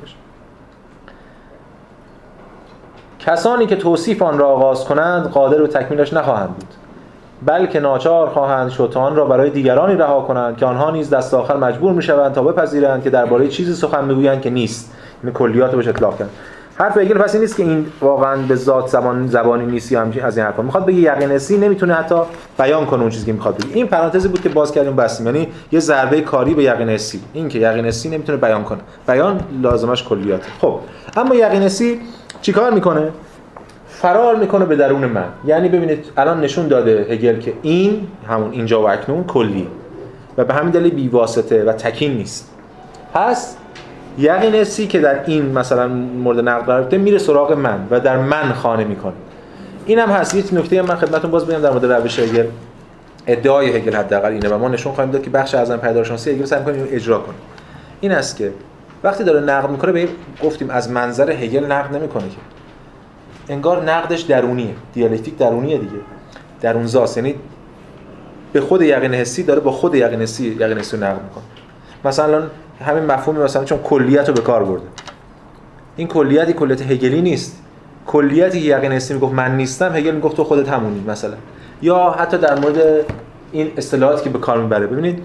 کسانی 3.18 3.66
که 3.66 3.76
توصیف 3.76 4.22
آن 4.22 4.38
را 4.38 4.48
آغاز 4.48 4.84
کنند 4.84 5.26
قادر 5.26 5.58
به 5.58 5.66
تکمیلش 5.66 6.12
نخواهند 6.12 6.48
بود. 6.48 6.68
بلکه 7.46 7.80
ناچار 7.80 8.28
خواهند 8.28 8.70
شتان 8.70 9.16
را 9.16 9.24
برای 9.24 9.50
دیگرانی 9.50 9.94
رها 9.94 10.20
کنند 10.20 10.56
که 10.56 10.66
آنها 10.66 10.90
نیز 10.90 11.10
دست 11.10 11.34
آخر 11.34 11.56
مجبور 11.56 11.92
می‌شوند 11.92 12.32
تا 12.32 12.42
بپذیرند 12.42 13.02
که 13.02 13.10
درباره 13.10 13.48
چیزی 13.48 13.74
سخن 13.74 14.04
می‌گویند 14.04 14.40
که 14.40 14.50
نیست. 14.50 14.92
کلیات 15.34 15.70
رو 15.70 15.76
بهش 15.76 15.88
اطلاق 15.88 16.18
کرد. 16.18 16.30
حرف 16.78 16.98
هگل 16.98 17.18
پس 17.18 17.34
این 17.34 17.42
نیست 17.42 17.56
که 17.56 17.62
این 17.62 17.86
واقعا 18.00 18.36
به 18.36 18.54
ذات 18.54 18.88
زبان 18.88 19.26
زبانی 19.26 19.66
نیست 19.66 19.92
یا 19.92 20.00
همچین 20.00 20.22
از 20.22 20.36
این 20.36 20.46
حرفا. 20.46 20.62
می‌خواد 20.62 20.86
بگه 20.86 20.98
یقینسی 20.98 21.58
نمی‌تونه 21.58 21.94
حتی 21.94 22.14
بیان 22.58 22.86
کنه 22.86 23.00
اون 23.00 23.10
چیزی 23.10 23.26
که 23.26 23.32
می‌خواد 23.32 23.56
بگه. 23.56 23.74
این 23.74 23.86
پرانتزی 23.86 24.28
بود 24.28 24.42
که 24.42 24.48
باز 24.48 24.72
کردیم 24.72 24.96
بستیم. 24.96 25.26
یعنی 25.26 25.48
یه 25.72 25.80
ضربه 25.80 26.20
کاری 26.20 26.54
به 26.54 26.62
یقینسی 26.62 27.20
این 27.32 27.48
که 27.48 27.58
یقینسی 27.58 28.08
نمی‌تونه 28.08 28.38
بیان 28.38 28.64
کنه. 28.64 28.78
بیان 29.08 29.40
لازمش 29.62 30.02
کلیات 30.02 30.42
خب 30.60 30.78
اما 31.16 31.34
یقینسی 31.34 32.00
چیکار 32.42 32.70
می‌کنه؟ 32.70 33.10
فرار 33.88 34.36
می‌کنه 34.36 34.64
به 34.64 34.76
درون 34.76 35.04
من. 35.04 35.28
یعنی 35.44 35.68
ببینید 35.68 36.04
الان 36.16 36.40
نشون 36.40 36.68
داده 36.68 37.06
هگل 37.10 37.38
که 37.38 37.52
این 37.62 38.06
همون 38.28 38.52
اینجا 38.52 38.82
و 38.82 38.88
اکنون 38.88 39.24
کلی 39.24 39.68
و 40.38 40.44
به 40.44 40.54
همین 40.54 40.70
دلیل 40.70 40.94
بیواسطه 40.94 41.64
و 41.64 41.72
تکین 41.72 42.16
نیست. 42.16 42.50
پس 43.14 43.56
یقینسی 44.18 44.86
که 44.86 45.00
در 45.00 45.24
این 45.24 45.52
مثلا 45.52 45.88
مورد 45.88 46.48
نقد 46.48 46.64
قرار 46.66 46.96
میره 46.98 47.18
سراغ 47.18 47.52
من 47.52 47.86
و 47.90 48.00
در 48.00 48.16
من 48.16 48.52
خانه 48.52 48.84
می‌کنه. 48.84 49.12
این 49.86 49.98
هم 49.98 50.08
هست. 50.08 50.34
یک 50.34 50.48
نکته 50.52 50.82
من 50.82 50.96
خدمتتون 50.96 51.30
باز 51.30 51.46
بگم 51.46 51.58
در 51.58 51.70
مورد 51.70 51.84
روش 51.84 52.18
هگل. 52.18 52.46
ادعای 53.26 53.76
هگل 53.76 53.96
حداقل 53.96 54.32
اینه 54.32 54.48
و 54.48 54.58
ما 54.58 54.68
نشون 54.68 54.92
خواهیم 54.92 55.12
داد 55.12 55.22
که 55.22 55.30
بخش 55.30 55.54
اعظم 55.54 55.76
پیدارشناسی 55.76 56.30
هگل 56.30 56.44
سعی 56.44 56.58
می‌کنیم 56.58 56.88
اجرا 56.90 57.18
کنیم. 57.18 57.38
این 58.00 58.12
است 58.12 58.36
که 58.36 58.52
وقتی 59.04 59.24
داره 59.24 59.40
نقد 59.40 59.70
می‌کنه 59.70 59.92
به 59.92 60.08
گفتیم 60.44 60.70
از 60.70 60.90
منظر 60.90 61.30
هگل 61.30 61.64
نقد 61.64 61.96
نمی‌کنه 61.96 62.28
که. 62.28 62.36
انگار 63.48 63.82
نقدش 63.82 64.20
درونیه. 64.20 64.74
دیالکتیک 64.94 65.38
درونیه 65.38 65.78
دیگه. 65.78 65.92
درون 66.60 66.86
زاست 66.86 67.16
یعنی 67.16 67.34
به 68.52 68.60
خود 68.60 68.82
یقین 68.82 69.14
حسی 69.14 69.42
داره 69.42 69.60
با 69.60 69.70
خود 69.70 69.94
یقین 69.94 70.22
حسی 70.22 70.46
یقین 70.46 70.78
حسی 70.78 70.96
نقد 70.96 71.22
می‌کنه. 71.22 71.44
مثلا 72.04 72.42
همین 72.80 73.04
مفهوم 73.04 73.36
مثلا 73.36 73.64
چون 73.64 73.78
کلیت 73.78 74.28
رو 74.28 74.34
به 74.34 74.40
کار 74.40 74.64
برده. 74.64 74.86
این 75.96 76.08
کلیتی 76.08 76.52
کلیت 76.52 76.82
هگلی 76.82 77.22
نیست. 77.22 77.62
کلیتی 78.06 78.60
که 78.60 78.66
یقین 78.66 78.92
هستی 78.92 79.14
می‌گفت 79.14 79.34
من 79.34 79.56
نیستم 79.56 79.96
هگل 79.96 80.14
می‌گفت 80.14 80.36
تو 80.36 80.44
خودت 80.44 80.68
همونی 80.68 81.04
مثلا. 81.08 81.34
یا 81.82 82.10
حتی 82.10 82.38
در 82.38 82.58
مورد 82.58 83.04
این 83.52 83.72
اصطلاحاتی 83.76 84.24
که 84.24 84.30
به 84.30 84.38
کار 84.38 84.62
می‌بره. 84.62 84.86
ببینید 84.86 85.22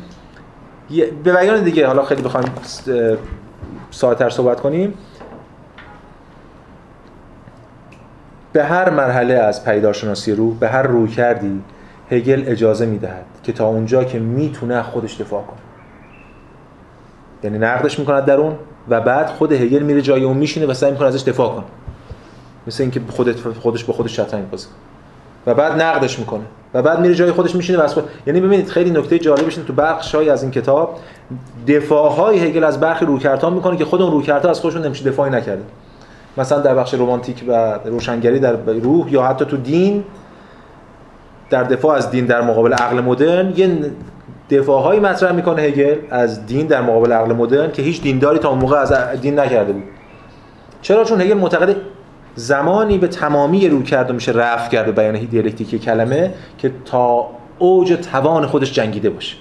به 1.23 1.33
بیان 1.33 1.63
دیگه 1.63 1.87
حالا 1.87 2.03
خیلی 2.03 2.21
بخوایم 2.21 2.51
ساعتر 3.91 4.29
صحبت 4.29 4.59
کنیم. 4.59 4.93
به 8.53 8.63
هر 8.63 8.89
مرحله 8.89 9.33
از 9.33 9.65
پیدارشناسی 9.65 10.31
روح 10.31 10.55
به 10.59 10.69
هر 10.69 10.81
روی 10.81 11.07
کردی 11.07 11.61
هگل 12.11 12.43
اجازه 12.47 12.85
می‌دهد 12.85 13.25
که 13.43 13.51
تا 13.51 13.67
اونجا 13.67 14.03
که 14.03 14.19
می‌تونه 14.19 14.83
خودش 14.83 15.21
دفاع 15.21 15.43
کنه. 15.43 15.60
یعنی 17.43 17.57
نقدش 17.57 17.99
می‌کند 17.99 18.25
در 18.25 18.37
اون 18.37 18.55
و 18.89 19.01
بعد 19.01 19.27
خود 19.27 19.51
هگل 19.51 19.83
میره 19.83 20.01
جای 20.01 20.23
اون 20.23 20.37
میشینه 20.37 20.65
و 20.65 20.73
سعی 20.73 20.91
می‌کنه 20.91 21.07
ازش 21.07 21.21
دفاع 21.21 21.49
کنه. 21.55 21.65
مثل 22.67 22.83
اینکه 22.83 23.01
خودت 23.09 23.35
خودش 23.39 23.83
به 23.83 23.93
خودش 23.93 24.15
شطرنج 24.15 24.45
بازی 24.51 24.67
و 25.47 25.53
بعد 25.53 25.81
نقدش 25.81 26.19
می‌کنه. 26.19 26.43
و 26.73 26.81
بعد 26.81 26.99
میره 26.99 27.15
جای 27.15 27.31
خودش 27.31 27.55
میشینه 27.55 27.83
و 27.83 27.87
خود 27.87 28.03
یعنی 28.27 28.41
ببینید 28.41 28.67
خیلی 28.67 28.91
نکته 28.91 29.19
جالبش 29.19 29.55
تو 29.55 29.73
بخشای 29.73 30.29
از 30.29 30.43
این 30.43 30.51
کتاب 30.51 30.99
دفاعهای 31.67 32.39
هگل 32.39 32.63
از 32.63 32.79
برخی 32.79 33.05
رویکردها 33.05 33.49
می‌کنه 33.49 33.77
که 33.77 33.85
خود 33.85 34.01
اون 34.01 34.11
رویکردها 34.11 34.49
از 34.49 34.59
خودشون 34.59 34.85
نمیشه 34.85 35.09
دفاعی 35.09 35.31
نکرده 35.31 35.63
مثلا 36.37 36.59
در 36.59 36.75
بخش 36.75 36.93
رمانتیک 36.93 37.43
و 37.47 37.79
روشنگری 37.85 38.39
در 38.39 38.55
روح 38.65 39.11
یا 39.11 39.23
حتی 39.23 39.45
تو 39.45 39.57
دین 39.57 40.03
در 41.49 41.63
دفاع 41.63 41.95
از 41.95 42.11
دین 42.11 42.25
در 42.25 42.41
مقابل 42.41 42.73
عقل 42.73 43.01
مدرن 43.01 43.53
یه 43.55 43.91
دفاعهایی 44.51 44.99
مطرح 44.99 45.31
می‌کنه 45.31 45.61
هگل 45.61 45.95
از 46.09 46.45
دین 46.45 46.67
در 46.67 46.81
مقابل 46.81 47.11
عقل 47.11 47.33
مدرن 47.33 47.71
که 47.71 47.81
هیچ 47.81 48.01
دینداری 48.01 48.39
تا 48.39 48.49
اون 48.49 48.59
موقع 48.59 48.77
از 48.77 48.93
دین 49.21 49.39
نکرده 49.39 49.73
بود. 49.73 49.83
چرا؟ 50.81 51.03
چون 51.03 51.21
هگل 51.21 51.33
معتقد 51.33 51.75
زمانی 52.35 52.97
به 52.97 53.07
تمامی 53.07 53.67
رو 53.67 53.83
کرده 53.83 54.13
میشه 54.13 54.31
رفع 54.31 54.69
کرده 54.69 54.91
بیان 54.91 55.15
دیالکتیکی 55.15 55.79
کلمه 55.79 56.33
که 56.57 56.71
تا 56.85 57.27
اوج 57.59 57.93
توان 58.11 58.45
خودش 58.45 58.73
جنگیده 58.73 59.09
باشه. 59.09 59.35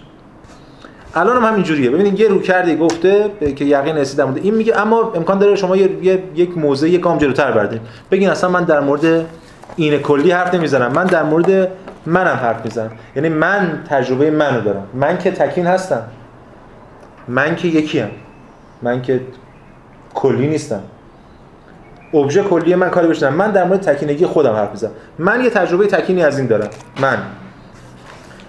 الان 1.14 1.36
هم 1.36 1.52
همینجوریه 1.52 1.90
ببینید 1.90 2.20
یه 2.20 2.28
رو 2.28 2.40
کرده 2.40 2.76
گفته 2.76 3.30
که 3.56 3.64
یقین 3.64 3.96
رسیدم 3.96 4.34
این 4.42 4.54
میگه 4.54 4.80
اما 4.80 5.12
امکان 5.14 5.38
داره 5.38 5.56
شما 5.56 5.76
یه، 5.76 6.22
یک 6.34 6.58
موزه 6.58 6.90
یک 6.90 7.00
گام 7.00 7.18
جلوتر 7.18 7.52
بردین. 7.52 7.80
بگین 8.10 8.30
اصلا 8.30 8.50
من 8.50 8.64
در 8.64 8.80
مورد 8.80 9.26
این 9.76 9.98
کلی 9.98 10.30
حرف 10.30 10.54
نمی‌زنم. 10.54 10.92
من 10.92 11.04
در 11.04 11.22
مورد 11.22 11.68
منم 12.06 12.36
حرف 12.36 12.64
می‌زنم. 12.64 12.90
یعنی 13.16 13.28
من 13.28 13.82
تجربه 13.88 14.30
منو 14.30 14.60
دارم. 14.60 14.86
من 14.94 15.18
که 15.18 15.30
تکین 15.30 15.66
هستم. 15.66 16.02
من 17.28 17.56
که 17.56 17.68
یکیم. 17.68 18.10
من 18.82 19.02
که 19.02 19.20
کلی 20.14 20.48
نیستم. 20.48 20.80
ابژه 22.14 22.42
کلی 22.42 22.74
من 22.74 22.90
کاری 22.90 23.08
بشنم 23.08 23.34
من 23.34 23.50
در 23.50 23.64
مورد 23.64 23.80
تکینگی 23.80 24.26
خودم 24.26 24.52
حرف 24.52 24.70
می‌زنم. 24.70 24.90
من 25.18 25.44
یه 25.44 25.50
تجربه 25.50 25.86
تکینی 25.86 26.22
از 26.22 26.38
این 26.38 26.46
دارم. 26.46 26.68
من. 27.00 27.18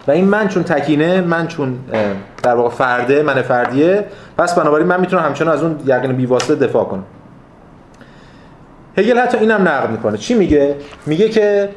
و 0.07 0.11
این 0.11 0.25
من 0.25 0.47
چون 0.47 0.63
تکینه 0.63 1.21
من 1.21 1.47
چون 1.47 1.79
در 2.43 2.55
واقع 2.55 2.69
فرده 2.69 3.23
من 3.23 3.41
فردیه. 3.41 4.05
پس 4.37 4.55
بنابراین 4.55 4.87
من 4.87 4.99
می‌تونم 4.99 5.23
همچنان 5.23 5.53
از 5.53 5.63
اون 5.63 5.79
یقین 5.85 6.13
بیواسطه 6.13 6.55
دفاع 6.55 6.85
کنم. 6.85 7.03
هگل 8.97 9.19
حتی 9.19 9.37
اینم 9.37 9.61
نقد 9.67 9.89
می‌کنه. 9.89 10.17
چی 10.17 10.33
میگه؟ 10.33 10.75
میگه 11.05 11.29
که 11.29 11.69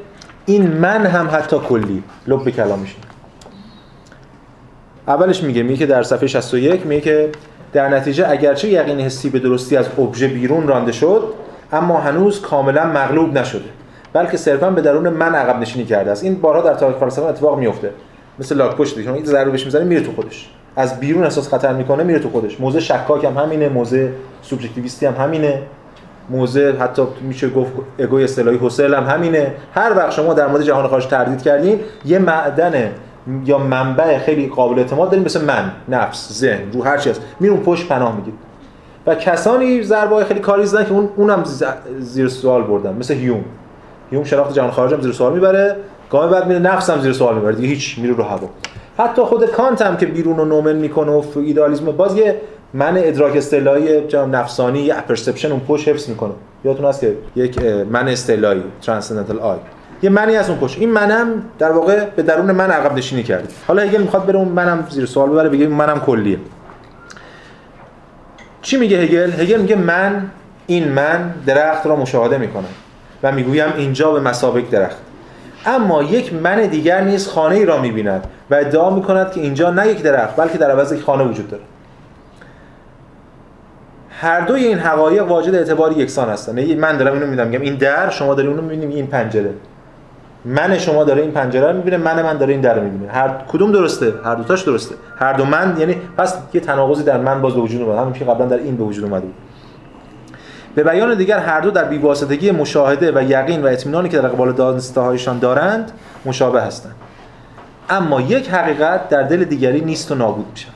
این 0.45 0.67
من 0.67 1.05
هم 1.05 1.29
حتی 1.31 1.57
کلی 1.57 2.03
لب 2.27 2.49
کلامش 2.49 2.95
اولش 5.07 5.43
میگه 5.43 5.63
میگه 5.63 5.77
که 5.77 5.85
در 5.85 6.03
صفحه 6.03 6.27
61 6.27 6.85
میگه 6.85 7.01
که 7.01 7.29
در 7.73 7.89
نتیجه 7.89 8.29
اگرچه 8.29 8.69
یقین 8.69 8.99
حسی 8.99 9.29
به 9.29 9.39
درستی 9.39 9.77
از 9.77 9.85
ابژه 9.99 10.27
بیرون 10.27 10.67
رانده 10.67 10.91
شد 10.91 11.33
اما 11.71 11.99
هنوز 11.99 12.41
کاملا 12.41 12.85
مغلوب 12.85 13.37
نشده 13.37 13.69
بلکه 14.13 14.37
صرفا 14.37 14.69
به 14.69 14.81
درون 14.81 15.09
من 15.09 15.35
عقب 15.35 15.59
نشینی 15.59 15.85
کرده 15.85 16.11
است. 16.11 16.23
این 16.23 16.35
بارها 16.35 16.61
در 16.61 16.73
تاریخ 16.73 16.97
فلسفه 16.97 17.25
اتفاق 17.25 17.59
میفته 17.59 17.89
مثل 18.39 18.55
لاک 18.55 18.75
پشت 18.75 18.95
دیگه 18.95 19.13
این 19.13 19.25
ضربه 19.25 19.51
بهش 19.51 19.65
می‌زنه 19.65 19.83
میره 19.83 20.01
تو 20.01 20.11
خودش. 20.15 20.49
از 20.75 20.99
بیرون 20.99 21.23
احساس 21.23 21.49
خطر 21.49 21.73
می‌کنه 21.73 22.03
میره 22.03 22.19
تو 22.19 22.29
خودش. 22.29 22.59
موزه 22.59 22.79
شکاک 22.79 23.23
هم 23.23 23.37
همینه 23.37 23.69
موزه 23.69 24.11
سوبژکتیویستی 24.41 25.05
هم 25.05 25.15
همینه. 25.15 25.61
موزه 26.29 26.75
حتی 26.79 27.01
میشه 27.21 27.49
گفت 27.49 27.71
اگوی 27.99 28.23
اصطلاحی 28.23 28.57
حسل 28.57 28.93
هم 28.93 29.03
همینه. 29.03 29.53
هر 29.73 29.93
وقت 29.97 30.11
شما 30.11 30.33
در 30.33 30.47
مورد 30.47 30.63
جهان 30.63 30.87
خارج 30.87 31.05
تردید 31.05 31.41
کردین 31.41 31.79
یه 32.05 32.19
معدن 32.19 32.91
یا 33.45 33.57
منبع 33.57 34.17
خیلی 34.17 34.47
قابل 34.47 34.79
اعتماد 34.79 35.09
داریم 35.09 35.25
مثل 35.25 35.45
من 35.45 35.71
نفس 35.89 36.33
ذهن 36.33 36.71
رو 36.71 36.83
هر 36.83 36.97
چی 36.97 37.09
هست. 37.09 37.21
میرون 37.39 37.59
پشت 37.59 37.87
پناه 37.87 38.15
میگید 38.15 38.33
و 39.07 39.15
کسانی 39.15 39.83
ضربه 39.83 40.25
خیلی 40.25 40.39
کاری 40.39 40.65
زدن 40.65 40.85
که 40.85 40.91
اون 40.91 41.09
اونم 41.15 41.43
زیر 41.99 42.27
سوال 42.27 42.63
بردن 42.63 42.93
مثل 42.93 43.13
هیوم. 43.13 43.45
هیوم 44.11 44.23
شناخت 44.23 44.53
جهان 44.53 44.71
خارج 44.71 44.93
هم 44.93 45.01
زیر 45.01 45.11
سوال 45.11 45.33
می‌بره 45.33 45.75
گام 46.09 46.29
بعد 46.29 46.47
میره 46.47 46.59
نفسم 46.59 46.99
زیر 46.99 47.13
سوال 47.13 47.35
می‌بره 47.35 47.55
دیگه 47.55 47.67
هیچ 47.67 47.99
میره 47.99 48.13
رو 48.13 48.23
هوا. 48.23 48.49
حتی 48.97 49.21
خود 49.21 49.45
کانت 49.45 49.81
هم 49.81 49.97
که 49.97 50.05
بیرون 50.05 50.37
رو 50.37 50.45
نومن 50.45 50.75
می‌کنه 50.75 51.11
و 51.11 51.23
ایدالیسم 51.35 51.85
باز 51.85 52.17
یه 52.17 52.41
من 52.75 52.97
ادراک 52.97 53.35
اصطلاحی 53.37 54.01
نفسانی 54.31 54.79
یه 54.79 54.95
پرسپشن 55.07 55.51
اون 55.51 55.61
پشت 55.67 55.87
حفظ 55.87 56.09
می‌کنه 56.09 56.31
یادتون 56.65 56.85
هست 56.85 57.01
که 57.01 57.15
یک 57.35 57.61
من 57.89 58.07
اصطلاحی 58.07 58.63
ترانسندنتال 58.81 59.39
آی 59.39 59.57
یه 60.01 60.09
منی 60.09 60.35
از 60.35 60.49
اون 60.49 60.59
پشت. 60.59 60.79
این 60.79 60.91
منم 60.91 61.43
در 61.59 61.71
واقع 61.71 62.05
به 62.05 62.23
درون 62.23 62.51
من 62.51 62.71
عقب 62.71 62.97
نشینی 62.97 63.23
کرده. 63.23 63.47
حالا 63.67 63.81
هگل 63.81 64.01
می‌خواد 64.01 64.25
بره 64.25 64.35
اون 64.35 64.47
منم 64.47 64.87
زیر 64.89 65.05
سوال 65.05 65.29
ببره 65.29 65.49
بگه 65.49 65.67
منم 65.67 65.99
کلیه. 65.99 66.37
چی 68.61 68.77
میگه 68.77 68.97
هگل؟ 68.97 69.31
هگل 69.31 69.61
میگه 69.61 69.75
من 69.75 70.29
این 70.67 70.91
من 70.91 71.33
درخت 71.45 71.85
را 71.85 71.95
مشاهده 71.95 72.37
می‌کنم 72.37 72.63
و 73.23 73.31
می‌گویم 73.31 73.73
اینجا 73.77 74.11
به 74.11 74.19
مسابق 74.19 74.69
درخت. 74.69 74.97
اما 75.65 76.03
یک 76.03 76.33
من 76.33 76.65
دیگر 76.65 77.01
نیز 77.01 77.27
خانه 77.27 77.55
ای 77.55 77.65
را 77.65 77.81
می‌بیند 77.81 78.27
و 78.49 78.55
ادعا 78.55 78.89
می‌کند 78.89 79.31
که 79.31 79.41
اینجا 79.41 79.71
نه 79.71 79.87
یک 79.87 80.01
درخت 80.01 80.35
بلکه 80.35 80.57
در 80.57 80.71
عوض 80.71 80.91
یک 80.91 81.01
خانه 81.01 81.23
وجود 81.23 81.47
داره 81.47 81.63
هر 84.21 84.41
دوی 84.41 84.63
این 84.63 84.79
حقایق 84.79 85.27
واجد 85.27 85.55
اعتباری 85.55 85.95
یکسان 85.95 86.29
هستن. 86.29 86.57
یعنی 86.57 86.75
من 86.75 86.97
دارم 86.97 87.13
اینو 87.13 87.27
میدم. 87.27 87.47
میگم 87.47 87.61
این 87.61 87.75
در 87.75 88.09
شما 88.09 88.33
داری 88.33 88.47
اونو 88.47 88.61
می‌بینیم 88.61 88.89
این 88.89 89.07
پنجره. 89.07 89.53
من 90.45 90.77
شما 90.77 91.03
داره 91.03 91.21
این 91.21 91.31
پنجره 91.31 91.71
رو 91.71 91.77
می‌بینه 91.77 91.97
من 91.97 92.21
من 92.21 92.37
داره 92.37 92.53
این 92.53 92.61
در 92.61 92.73
رو 92.75 92.83
می‌بینه. 92.83 93.11
هر 93.11 93.29
کدوم 93.47 93.71
درسته 93.71 94.13
هر 94.25 94.35
دوتاش 94.35 94.61
درسته. 94.61 94.95
هر 95.15 95.33
دو 95.33 95.45
من 95.45 95.75
یعنی 95.79 95.95
پس 96.17 96.37
یه 96.53 96.61
تناقضی 96.61 97.03
در 97.03 97.17
من 97.17 97.41
باز 97.41 97.53
به 97.53 97.61
وجود 97.61 97.81
اومد. 97.81 97.97
همون 97.97 98.13
که 98.13 98.25
قبلا 98.25 98.45
در 98.45 98.57
این 98.57 98.77
به 98.77 98.83
وجود 98.83 99.03
اومده 99.03 99.25
بود. 99.25 99.35
به 100.75 100.83
بیان 100.83 101.17
دیگر 101.17 101.39
هر 101.39 101.59
دو 101.59 101.71
در 101.71 101.83
بیواسطگی 101.83 102.51
مشاهده 102.51 103.11
و 103.15 103.23
یقین 103.23 103.63
و 103.63 103.67
اطمینانی 103.67 104.09
که 104.09 104.17
در 104.17 104.27
قبال 104.27 104.51
دانستهایشان 104.51 105.39
دارند 105.39 105.91
مشابه 106.25 106.61
هستند. 106.61 106.95
اما 107.89 108.21
یک 108.21 108.49
حقیقت 108.49 109.09
در 109.09 109.23
دل 109.23 109.43
دیگری 109.43 109.81
نیست 109.81 110.11
و 110.11 110.15
نابود 110.15 110.45
میشه 110.51 110.67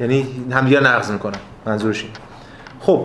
یعنی 0.00 0.26
همدیگر 0.52 0.80
نقض 0.80 1.10
می‌کنن. 1.10 1.38
منظورش 1.66 2.02
این 2.02 2.12
خب 2.86 3.00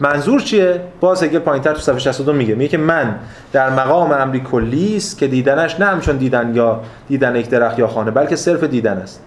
منظور 0.00 0.40
چیه؟ 0.40 0.80
باز 1.00 1.22
اگه 1.22 1.38
پایینتر 1.38 1.72
تو 1.72 1.80
صفحه 1.80 1.98
62 1.98 2.32
میگه. 2.32 2.54
میگه 2.54 2.68
که 2.68 2.78
من 2.78 3.14
در 3.52 3.70
مقام 3.70 4.12
امری 4.12 4.40
کلی 4.40 4.96
است 4.96 5.18
که 5.18 5.26
دیدنش 5.26 5.80
نه 5.80 5.86
همچون 5.86 6.16
دیدن 6.16 6.54
یا 6.54 6.80
دیدن 7.08 7.36
یک 7.36 7.50
درخت 7.50 7.78
یا 7.78 7.86
خانه 7.86 8.10
بلکه 8.10 8.36
صرف 8.36 8.64
دیدن 8.64 8.96
است. 8.96 9.22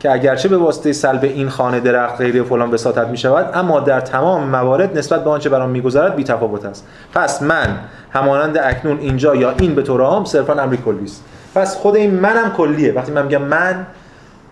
که 0.00 0.12
اگرچه 0.12 0.48
به 0.48 0.56
واسطه 0.56 0.92
سلب 0.92 1.24
این 1.24 1.48
خانه 1.48 1.80
درخت 1.80 2.16
غیره 2.16 2.42
فلان 2.42 2.70
بساطت 2.70 3.08
می 3.08 3.16
شود 3.16 3.50
اما 3.54 3.80
در 3.80 4.00
تمام 4.00 4.48
موارد 4.48 4.98
نسبت 4.98 5.24
به 5.24 5.30
آنچه 5.30 5.48
برام 5.48 5.70
میگذرد 5.70 6.16
بی 6.16 6.24
تفاوت 6.24 6.64
است. 6.64 6.86
پس 7.14 7.42
من 7.42 7.78
همانند 8.10 8.58
اکنون 8.58 8.98
اینجا 8.98 9.34
یا 9.34 9.54
این 9.58 9.74
به 9.74 9.82
طور 9.82 10.02
عام 10.02 10.24
صرفا 10.24 10.52
امری 10.52 10.76
کلی 10.76 11.04
است. 11.04 11.24
پس 11.54 11.76
خود 11.76 11.96
این 11.96 12.14
منم 12.14 12.52
کلیه. 12.56 12.92
وقتی 12.92 13.12
من 13.12 13.22
میگم 13.22 13.42
من 13.42 13.86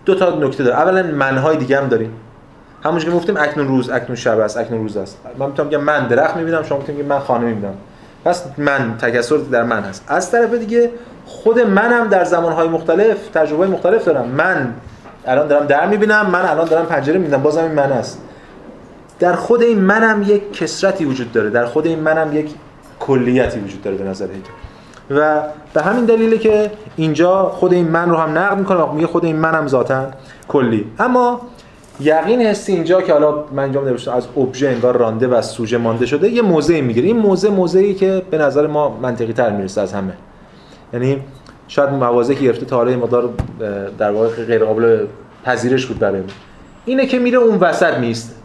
دو 0.05 0.15
تا 0.15 0.29
نکته 0.29 0.63
داره 0.63 0.75
اولا 0.75 1.03
منهای 1.03 1.57
دیگه 1.57 1.81
هم 1.81 1.87
داریم. 1.87 2.11
همونش 2.83 3.05
که 3.05 3.11
گفتیم 3.11 3.37
اکنون 3.37 3.67
روز 3.67 3.89
اکنون 3.89 4.15
شب 4.15 4.39
است 4.39 4.57
اکنون 4.57 4.81
روز 4.81 4.97
است. 4.97 5.17
من 5.37 5.45
می‌تونم 5.45 5.69
بگم 5.69 5.81
من 5.81 6.07
درخت 6.07 6.35
می‌بینم 6.35 6.63
شما 6.63 6.77
می‌تونید 6.77 7.05
من 7.05 7.19
خانه 7.19 7.45
می‌بینم. 7.45 7.73
پس 8.25 8.43
من 8.57 8.97
تکثر 8.97 9.37
در 9.37 9.63
من 9.63 9.81
هست. 9.81 10.03
از 10.07 10.31
طرف 10.31 10.53
دیگه 10.53 10.91
خود 11.25 11.59
منم 11.59 12.07
در 12.07 12.23
زمانهای 12.23 12.67
مختلف 12.67 13.17
تجربه 13.33 13.67
مختلف 13.67 14.05
دارم. 14.05 14.27
من 14.27 14.73
الان 15.25 15.47
دارم 15.47 15.65
در 15.65 15.87
می‌بینم 15.87 16.29
من 16.29 16.41
الان 16.45 16.67
دارم 16.67 16.85
پنجره 16.85 17.17
می‌بینم 17.17 17.43
بازم 17.43 17.63
این 17.63 17.71
من 17.71 17.91
است. 17.91 18.21
در 19.19 19.33
خود 19.35 19.61
این 19.61 19.79
منم 19.79 20.23
یک 20.27 20.53
کسرتی 20.53 21.05
وجود 21.05 21.31
داره. 21.31 21.49
در 21.49 21.65
خود 21.65 21.87
این 21.87 21.99
منم 21.99 22.37
یک 22.37 22.49
کلیتی 22.99 23.59
وجود 23.59 23.81
داره 23.81 23.97
به 23.97 24.03
نظر 24.03 24.25
هیگل 24.25 24.49
و 25.21 25.41
به 25.73 25.81
همین 25.81 26.05
دلیله 26.05 26.37
که 26.37 26.71
اینجا 26.95 27.43
خود 27.49 27.73
این 27.73 27.87
من 27.87 28.09
رو 28.09 28.15
هم 28.17 28.37
نقد 28.37 28.57
می‌کنه 28.57 28.93
میگه 28.93 29.07
خود 29.07 29.25
این 29.25 29.35
منم 29.35 29.67
ذاتا 29.67 30.05
کلی. 30.47 30.91
اما 30.99 31.41
یقین 31.99 32.41
حسی 32.41 32.73
اینجا 32.73 33.01
که 33.01 33.13
حالا 33.13 33.43
من 33.51 33.63
اینجا 33.63 34.11
از 34.13 34.27
ابژه 34.37 34.69
انگار 34.69 34.97
رانده 34.97 35.27
و 35.27 35.33
از 35.33 35.45
سوژه 35.45 35.77
مانده 35.77 36.05
شده 36.05 36.29
یه 36.29 36.41
موضعی 36.41 36.81
می‌گیره. 36.81 37.07
این 37.07 37.17
موضع 37.17 37.49
موضعی 37.49 37.93
که 37.93 38.21
به 38.31 38.37
نظر 38.37 38.67
ما 38.67 38.97
منطقی 39.01 39.33
تر 39.33 39.49
می‌رسه 39.49 39.81
از 39.81 39.93
همه. 39.93 40.13
یعنی 40.93 41.21
شاید 41.67 41.89
مواضعی 41.89 42.35
که 42.35 42.43
گرفته 42.43 42.65
تا 42.65 42.75
حالا 42.75 42.97
مقدار 42.97 43.29
در 43.97 44.11
واقع 44.11 44.27
غیر 44.27 44.65
قابل 44.65 45.05
پذیرش 45.43 45.85
بود 45.85 45.99
برای 45.99 46.21
اینه 46.85 47.05
که 47.05 47.19
میره 47.19 47.37
اون 47.37 47.57
وسط 47.59 47.97
میست 47.97 48.35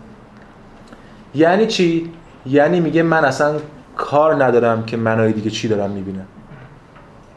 یعنی 1.35 1.67
چی؟ 1.67 2.11
یعنی 2.47 2.81
میگه 2.81 3.03
من 3.03 3.25
اصلا 3.25 3.55
کار 3.97 4.45
ندارم 4.45 4.85
که 4.85 4.97
منای 4.97 5.33
دیگه 5.33 5.51
چی 5.51 5.69
دارم 5.69 5.91
می‌بینم. 5.91 6.27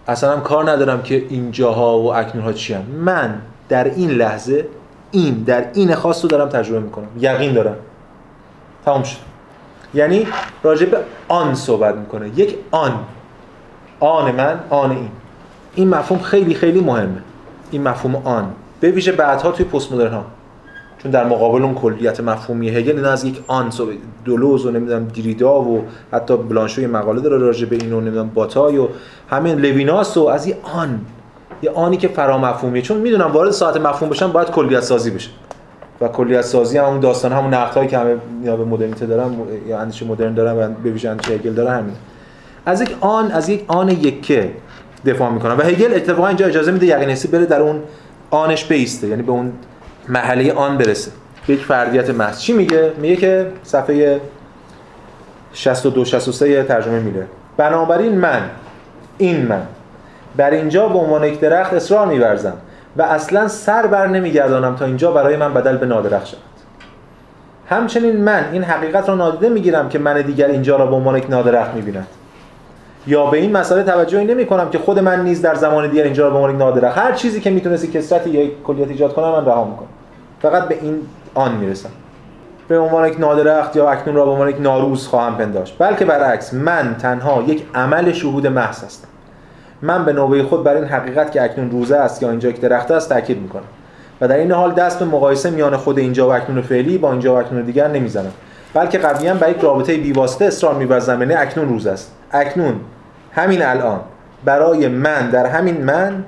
اصلا 0.08 0.32
هم 0.32 0.42
کار 0.42 0.72
ندارم 0.72 1.02
که 1.02 1.26
اینجاها 1.30 2.00
و 2.00 2.16
اکنونها 2.16 2.54
چی 2.54 2.74
هم. 2.74 2.82
من 2.82 3.42
در 3.70 3.84
این 3.84 4.10
لحظه 4.10 4.66
این 5.16 5.34
در 5.34 5.66
این 5.74 5.96
خاص 5.96 6.24
رو 6.24 6.30
دارم 6.30 6.50
تجربه 6.50 6.80
می‌کنم. 6.80 7.08
یقین 7.20 7.54
دارم. 7.54 7.76
تمام 8.86 9.04
شد. 9.04 9.18
یعنی 9.94 10.28
راجع 10.64 10.86
به 10.86 10.98
آن 11.28 11.56
صحبت 11.56 11.96
می‌کنه. 11.96 12.30
یک 12.36 12.56
آن. 12.72 12.92
آن 14.00 14.36
من 14.36 14.60
آن 14.70 14.92
این. 14.92 15.10
این 15.76 15.90
مفهوم 15.90 16.22
خیلی 16.22 16.54
خیلی 16.54 16.82
مهمه. 16.82 17.22
این 17.72 17.84
مفهوم 17.84 18.16
آن. 18.16 18.52
به 18.80 18.92
ویژه 18.92 19.12
بعدها 19.12 19.52
توی 19.52 19.66
پست 19.66 19.92
مدرن 19.92 20.14
ها 20.14 20.26
چون 20.98 21.12
در 21.12 21.26
مقابل 21.26 21.64
اون 21.64 21.74
کلیت 21.76 22.20
مفهومی 22.20 22.70
هگل 22.70 22.96
اینا 22.96 23.12
از 23.12 23.24
یک 23.24 23.44
آن 23.48 23.72
دولوز 24.26 24.66
و 24.66 24.72
نمی‌دونم 24.72 25.06
دریدا 25.06 25.62
و 25.62 25.86
حتی 26.12 26.38
بلانشو 26.38 26.82
مقاله 26.82 27.22
داره 27.22 27.38
راجع 27.38 27.66
به 27.66 27.76
اینو 27.76 28.02
نمی‌دونم 28.02 28.30
باتای 28.34 28.78
و 28.78 28.88
همین 29.30 29.56
لویناس 29.56 30.18
و 30.18 30.28
از 30.28 30.46
این 30.46 30.56
آن. 30.64 31.00
یه 31.62 31.72
آنی 31.72 31.98
که 31.98 32.08
فرا 32.08 32.38
مفهومیه 32.38 32.82
چون 32.82 32.98
می‌دونم 32.98 33.32
وارد 33.32 33.52
ساحت 33.52 33.78
مفهوم 33.78 34.10
بشن 34.10 34.28
باید 34.28 34.50
کلیت 34.50 34.82
سازی 34.82 35.12
بشه. 35.12 35.30
و 36.02 36.08
کلیت 36.08 36.42
سازی 36.42 36.78
همون 36.78 37.00
داستان 37.00 37.34
همون 37.34 37.54
نقدهایی 37.54 37.90
که 37.90 37.98
همه 37.98 38.16
یا 38.44 38.58
به 38.58 38.66
مدرنیته 38.66 39.06
دارن 39.06 39.32
یا 39.68 39.80
اندیشه 39.80 40.06
مدرن 40.06 40.34
دارن 40.34 40.58
و 40.58 40.74
به 40.84 40.92
ویژه 40.92 41.10
اندیشه 41.10 41.34
هگل 41.34 41.54
داره 41.54 41.72
همین 41.72 41.94
از 42.66 42.82
یک 42.82 42.96
آن 43.02 43.32
از 43.32 43.50
یک 43.50 43.64
آن 43.68 43.90
یکه 43.90 44.52
دفاع 45.06 45.32
می‌کنن 45.32 45.58
و 45.58 45.62
هگل 45.62 45.94
اتفاقا 45.94 46.28
اینجا 46.28 46.46
اجازه 46.46 46.72
میده 46.72 46.86
یقین 46.86 47.10
حسی 47.10 47.28
بره 47.28 47.46
در 47.46 47.62
اون 47.62 47.82
آنش 48.32 48.66
بیسته 48.66 49.08
یعنی 49.08 49.22
به 49.22 49.32
اون 49.32 49.54
محله 50.10 50.54
آن 50.54 50.78
برسه. 50.78 51.12
به 51.48 51.54
یک 51.54 51.66
فردیت 51.66 52.10
محض. 52.10 52.40
چی 52.40 52.54
میگه؟ 52.54 52.92
میگه 52.98 53.16
که 53.16 53.52
صفحه 53.64 54.22
62 55.54 56.06
63 56.06 56.64
ترجمه 56.64 57.00
میده. 57.00 57.28
بنابراین 57.58 58.18
من 58.18 58.50
این 59.18 59.46
من 59.46 59.62
بر 60.38 60.50
اینجا 60.50 60.88
به 60.88 61.00
عنوان 61.00 61.24
یک 61.24 61.40
درخت 61.40 61.74
اصرار 61.74 62.08
میورزم 62.08 62.54
و 62.98 63.02
اصلا 63.02 63.48
سر 63.48 63.88
بر 63.88 64.08
نمیگردانم 64.08 64.76
تا 64.76 64.86
اینجا 64.86 65.12
برای 65.12 65.36
من 65.36 65.54
بدل 65.54 65.78
به 65.78 65.86
نادرخت 65.86 66.26
شود. 66.26 66.40
همچنین 67.70 68.24
من 68.24 68.46
این 68.52 68.64
حقیقت 68.64 69.10
را 69.10 69.16
نادیده 69.16 69.50
می‌گیرم 69.50 69.90
که 69.90 70.00
من 70.00 70.22
دیگر 70.22 70.48
اینجا 70.48 70.78
را 70.78 70.86
به 70.86 70.96
عنوان 70.96 71.18
یک 71.18 71.30
نادرخت 71.30 71.74
می‌بیند 71.74 72.08
یا 73.08 73.26
به 73.26 73.38
این 73.38 73.52
مسئله 73.52 73.84
توجهی 73.84 74.26
نمی 74.26 74.46
کنم 74.46 74.70
که 74.70 74.78
خود 74.78 75.00
من 75.00 75.24
نیز 75.24 75.42
در 75.42 75.56
زمان 75.56 75.90
دیگر 75.90 76.04
اینجا 76.04 76.24
را 76.24 76.30
به 76.30 76.38
عنوان 76.38 76.58
نادرخت 76.58 76.98
هر 76.98 77.12
چیزی 77.12 77.42
که 77.42 77.50
می‌تونستی 77.50 77.88
کسرتی 77.88 78.30
یا 78.30 78.50
کلیت 78.64 78.88
ایجاد 78.88 79.14
کنم 79.14 79.32
من 79.32 79.46
رها 79.46 79.64
می‌کنم. 79.64 79.88
فقط 80.42 80.68
به 80.68 80.78
این 80.82 81.02
آن 81.34 81.56
می‌رسم. 81.56 81.90
به 82.68 82.80
عنوان 82.80 83.08
یک 83.08 83.20
نادرخت 83.20 83.76
یا 83.76 83.90
اکنون 83.90 84.16
را 84.16 84.26
به 84.26 84.32
عنوان 84.32 84.50
یک 84.50 84.62
ناروز 84.62 85.08
خواهم 85.08 85.38
پنداشت. 85.38 85.76
بلکه 85.80 86.06
برعکس 86.06 86.54
من 86.54 86.96
تنها 87.00 87.44
یک 87.48 87.64
عمل 87.76 88.12
شهود 88.12 88.48
محض 88.48 88.84
هستم. 88.84 89.08
من 89.86 90.06
به 90.06 90.14
نوبه 90.14 90.44
خود 90.44 90.64
بر 90.64 90.76
این 90.76 90.86
حقیقت 90.86 91.32
که 91.32 91.44
اکنون 91.44 91.72
روزه 91.72 91.96
است 91.96 92.24
یا 92.24 92.30
اینجا 92.30 92.50
یک 92.50 92.62
درخت 92.62 92.92
است 92.92 93.10
تاکید 93.10 93.42
می‌کنم. 93.42 93.64
و 94.22 94.28
در 94.28 94.38
این 94.38 94.52
حال 94.52 94.72
دست 94.72 95.00
به 95.00 95.06
مقایسه 95.06 95.50
میان 95.50 95.78
خود 95.78 96.00
اینجا 96.00 96.28
و 96.28 96.34
اکنون 96.34 96.62
فعلی 96.62 96.98
با 96.98 97.12
اینجا 97.12 97.34
و 97.34 97.38
اکنون 97.38 97.62
دیگر 97.62 97.88
نمی‌زنم. 97.88 98.32
بلکه 98.74 98.98
قویا 98.98 99.34
به 99.34 99.50
یک 99.50 99.58
رابطه 99.62 99.98
بیواسطه 99.98 100.46
اصرار 100.46 100.76
می‌ورزم 100.76 101.20
یعنی 101.22 101.34
اکنون 101.34 101.70
روز 101.70 101.88
است. 101.88 102.12
اکنون 102.32 102.76
همین 103.32 103.62
الان 103.62 104.00
برای 104.46 104.88
من 104.88 105.30
در 105.30 105.46
همین 105.46 105.84
من 105.84 106.24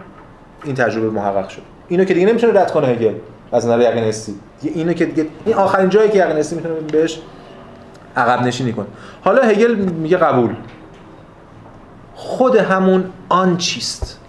این 0.64 0.76
تجربه 0.76 1.10
محقق 1.10 1.50
شد. 1.50 1.62
اینو 1.88 2.04
که 2.04 2.14
دیگه 2.14 2.28
نمی‌تونه 2.28 2.60
رد 2.60 2.72
کنه 2.72 2.88
هگل. 2.88 3.14
از 3.52 3.66
نظر 3.66 3.80
یقینستی 3.80 4.36
اینو 4.62 4.94
که 4.94 5.06
دیگه 5.06 5.30
این 5.46 5.56
آخرین 5.56 5.90
جایی 5.90 6.10
که 6.10 6.18
یقینستی 6.18 6.56
می‌تونه 6.56 6.76
بهش 6.92 7.20
عقب 8.18 8.42
نشینی 8.46 8.74
کنه. 8.74 8.86
حالا 9.24 9.42
هگل 9.42 9.76
میگه 9.76 10.18
قبول. 10.18 10.50
خود 12.20 12.56
همون 12.56 13.04
آن 13.30 13.58
چیست؟ 13.58 14.20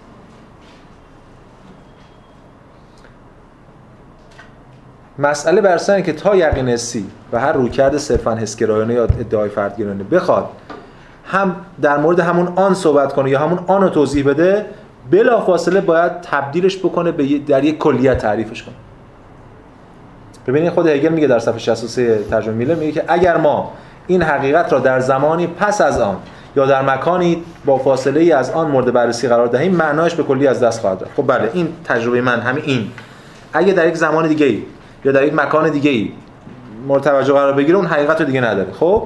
مسئله 5.19 5.61
بر 5.61 6.01
که 6.01 6.13
تا 6.13 6.35
یقینستی 6.35 7.05
و 7.31 7.39
هر 7.39 7.51
رویکرد 7.53 7.97
صرفا 7.97 8.35
حسگرایانه 8.35 8.93
یا 8.93 9.03
ادعای 9.03 9.49
فردگرایانه 9.49 10.03
بخواد 10.03 10.49
هم 11.25 11.55
در 11.81 11.97
مورد 11.97 12.19
همون 12.19 12.53
آن 12.55 12.73
صحبت 12.73 13.13
کنه 13.13 13.29
یا 13.29 13.39
همون 13.39 13.59
آن 13.67 13.81
رو 13.81 13.89
توضیح 13.89 14.25
بده 14.25 14.65
بلا 15.11 15.41
فاصله 15.41 15.81
باید 15.81 16.21
تبدیلش 16.21 16.77
بکنه 16.77 17.11
به 17.11 17.37
در 17.37 17.63
یک 17.63 17.77
کلیت 17.77 18.17
تعریفش 18.17 18.63
کنه. 18.63 18.75
ببینید 20.47 20.69
خود 20.69 20.87
هگل 20.87 21.09
میگه 21.09 21.27
در 21.27 21.39
صفحه 21.39 21.59
63 21.59 22.23
ترجمه 22.23 22.53
میله 22.53 22.75
میگه 22.75 22.91
که 22.91 23.03
اگر 23.07 23.37
ما 23.37 23.71
این 24.07 24.21
حقیقت 24.21 24.73
را 24.73 24.79
در 24.79 24.99
زمانی 24.99 25.47
پس 25.47 25.81
از 25.81 26.01
آن 26.01 26.17
یا 26.55 26.65
در 26.65 26.81
مکانی 26.81 27.43
با 27.65 27.77
فاصله 27.77 28.19
ای 28.19 28.31
از 28.31 28.51
آن 28.51 28.71
مورد 28.71 28.93
بررسی 28.93 29.27
قرار 29.27 29.47
دهیم 29.47 29.75
معناش 29.75 30.15
به 30.15 30.23
کلی 30.23 30.47
از 30.47 30.63
دست 30.63 30.81
خواهد 30.81 31.03
رفت 31.03 31.11
خب 31.17 31.27
بله 31.27 31.49
این 31.53 31.67
تجربه 31.83 32.21
من 32.21 32.39
همین 32.39 32.63
این. 32.65 32.91
اگه 33.53 33.73
در 33.73 33.87
یک 33.87 33.95
زمان 33.95 34.27
دیگه 34.27 34.45
ای 34.45 34.63
یا 35.05 35.11
در 35.11 35.23
یک 35.23 35.33
مکان 35.33 35.69
دیگه 35.69 35.91
ای 35.91 36.11
مورد 36.87 37.03
توجه 37.03 37.33
قرار 37.33 37.53
بگیره 37.53 37.77
اون 37.77 37.87
حقیقت 37.87 38.21
رو 38.21 38.27
دیگه 38.27 38.41
نداره. 38.41 38.71
خب؟ 38.79 39.03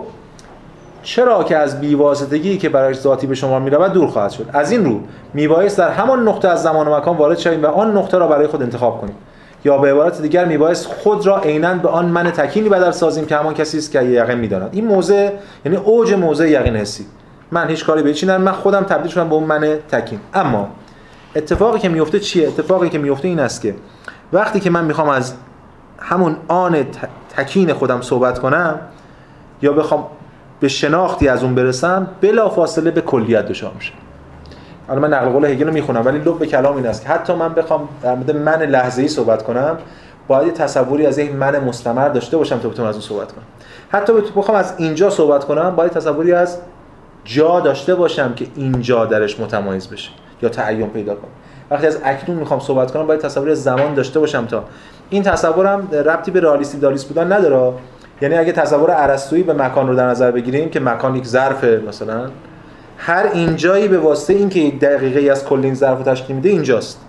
چرا 1.03 1.43
که 1.43 1.57
از 1.57 1.81
بیواسطگی 1.81 2.57
که 2.57 2.69
برای 2.69 2.93
ذاتی 2.93 3.27
به 3.27 3.35
شما 3.35 3.59
می‌رود 3.59 3.93
دور 3.93 4.07
خواهد 4.07 4.31
شد؟ 4.31 4.45
از 4.53 4.71
این 4.71 4.85
رو 4.85 4.99
میبایست 5.33 5.77
در 5.77 5.89
همان 5.91 6.27
نقطه 6.27 6.47
از 6.47 6.63
زمان 6.63 6.87
و 6.87 6.97
مکان 6.97 7.17
وارد 7.17 7.37
شویم 7.39 7.63
و 7.63 7.65
آن 7.65 7.97
نقطه 7.97 8.17
را 8.17 8.27
برای 8.27 8.47
خود 8.47 8.61
انتخاب 8.61 9.01
کنیم. 9.01 9.15
یا 9.65 9.77
به 9.77 9.91
عبارت 9.91 10.21
دیگر 10.21 10.45
میبایست 10.45 10.87
خود 10.87 11.25
را 11.25 11.39
عینا 11.39 11.73
به 11.73 11.89
آن 11.89 12.05
من 12.05 12.31
تکینی 12.31 12.69
بدل 12.69 12.91
سازیم 12.91 13.25
که 13.25 13.35
همان 13.35 13.53
کسی 13.53 13.77
است 13.77 13.91
که 13.91 14.01
یقین 14.01 14.37
می‌داند. 14.37 14.69
این 14.71 14.85
موضع 14.85 15.29
یعنی 15.65 15.77
اوج 15.77 16.13
موضع 16.13 16.49
یقین 16.49 16.75
حسی. 16.75 17.05
من 17.53 17.69
هیچ 17.69 17.85
کاری 17.85 18.03
به 18.03 18.13
چی 18.13 18.25
من 18.25 18.51
خودم 18.51 18.83
تبدیل 18.83 19.11
شدم 19.11 19.29
به 19.29 19.35
اون 19.35 19.43
من 19.43 19.77
تکین 19.91 20.19
اما 20.33 20.69
اتفاقی 21.35 21.79
که 21.79 21.89
میفته 21.89 22.19
چیه؟ 22.19 22.47
اتفاقی 22.47 22.89
که 22.89 22.97
میفته 22.97 23.27
این 23.27 23.39
است 23.39 23.61
که 23.61 23.75
وقتی 24.33 24.59
که 24.59 24.69
من 24.69 24.85
می‌خوام 24.85 25.09
از 25.09 25.33
همون 25.99 26.35
آن 26.47 26.85
تکین 27.37 27.73
خودم 27.73 28.01
صحبت 28.01 28.39
کنم 28.39 28.79
یا 29.61 29.73
بخوام 29.73 30.07
به 30.59 30.67
شناختی 30.67 31.27
از 31.27 31.43
اون 31.43 31.55
برسم 31.55 32.07
بلا 32.21 32.49
فاصله 32.49 32.91
به 32.91 33.01
کلیت 33.01 33.45
دچار 33.47 33.71
میشه. 33.75 33.93
حالا 34.87 35.01
من 35.01 35.13
نقل 35.13 35.29
قول 35.29 35.45
هگل 35.45 35.67
رو 35.67 35.73
می‌خونم 35.73 36.05
ولی 36.05 36.17
لب 36.17 36.39
به 36.39 36.47
کلام 36.47 36.75
این 36.75 36.87
است 36.87 37.01
که 37.01 37.09
حتی 37.09 37.33
من 37.33 37.53
بخوام 37.53 37.89
در 38.01 38.15
مورد 38.15 38.31
من 38.31 38.61
لحظه 38.61 39.01
ای 39.01 39.07
صحبت 39.07 39.43
کنم 39.43 39.77
باید 40.27 40.53
تصوری 40.53 41.05
از 41.05 41.17
این 41.17 41.35
من 41.35 41.59
مستمر 41.59 42.09
داشته 42.09 42.37
باشم 42.37 42.59
تا 42.59 42.69
بتونم 42.69 42.89
از 42.89 42.95
اون 42.95 43.03
صحبت 43.03 43.31
کنم. 43.31 43.43
حتی 43.89 44.13
بخوام 44.13 44.57
از 44.57 44.73
اینجا 44.77 45.09
صحبت 45.09 45.45
کنم 45.45 45.75
باید 45.75 45.91
تصوری 45.91 46.33
از 46.33 46.57
جا 47.25 47.59
داشته 47.59 47.95
باشم 47.95 48.33
که 48.33 48.47
اینجا 48.55 49.05
درش 49.05 49.39
متمایز 49.39 49.89
بشه 49.89 50.09
یا 50.41 50.49
تعین 50.49 50.89
پیدا 50.89 51.15
کنم. 51.15 51.31
وقتی 51.71 51.87
از 51.87 51.99
اکنون 52.03 52.37
می‌خوام 52.37 52.59
صحبت 52.59 52.91
کنم 52.91 53.07
باید 53.07 53.19
تصوری 53.19 53.51
از 53.51 53.63
زمان 53.63 53.93
داشته 53.93 54.19
باشم 54.19 54.45
تا. 54.45 54.63
این 55.09 55.23
تصورم 55.23 55.87
ربطی 55.91 56.31
به 56.31 56.41
رئالیستی 56.41 56.77
دالیست 56.77 57.07
بودن 57.07 57.33
نداره. 57.33 57.73
یعنی 58.21 58.37
اگه 58.37 58.51
تصور 58.51 58.91
ارسطویی 58.91 59.43
به 59.43 59.53
مکان 59.53 59.87
رو 59.87 59.95
در 59.95 60.07
نظر 60.07 60.31
بگیریم 60.31 60.69
که 60.69 60.79
مکان 60.79 61.15
یک 61.15 61.25
ظرفه 61.25 61.81
مثلا 61.87 62.29
هر 62.97 63.29
اینجایی 63.33 63.87
به 63.87 63.97
واسطه 63.97 64.33
اینکه 64.33 64.59
یک 64.59 64.79
دقیقه 64.79 65.31
از 65.31 65.45
کل 65.45 65.59
این 65.63 65.73
ظرف 65.73 65.97
رو 65.97 66.03
تشکیل 66.03 66.35
میده 66.35 66.49
اینجاست. 66.49 66.99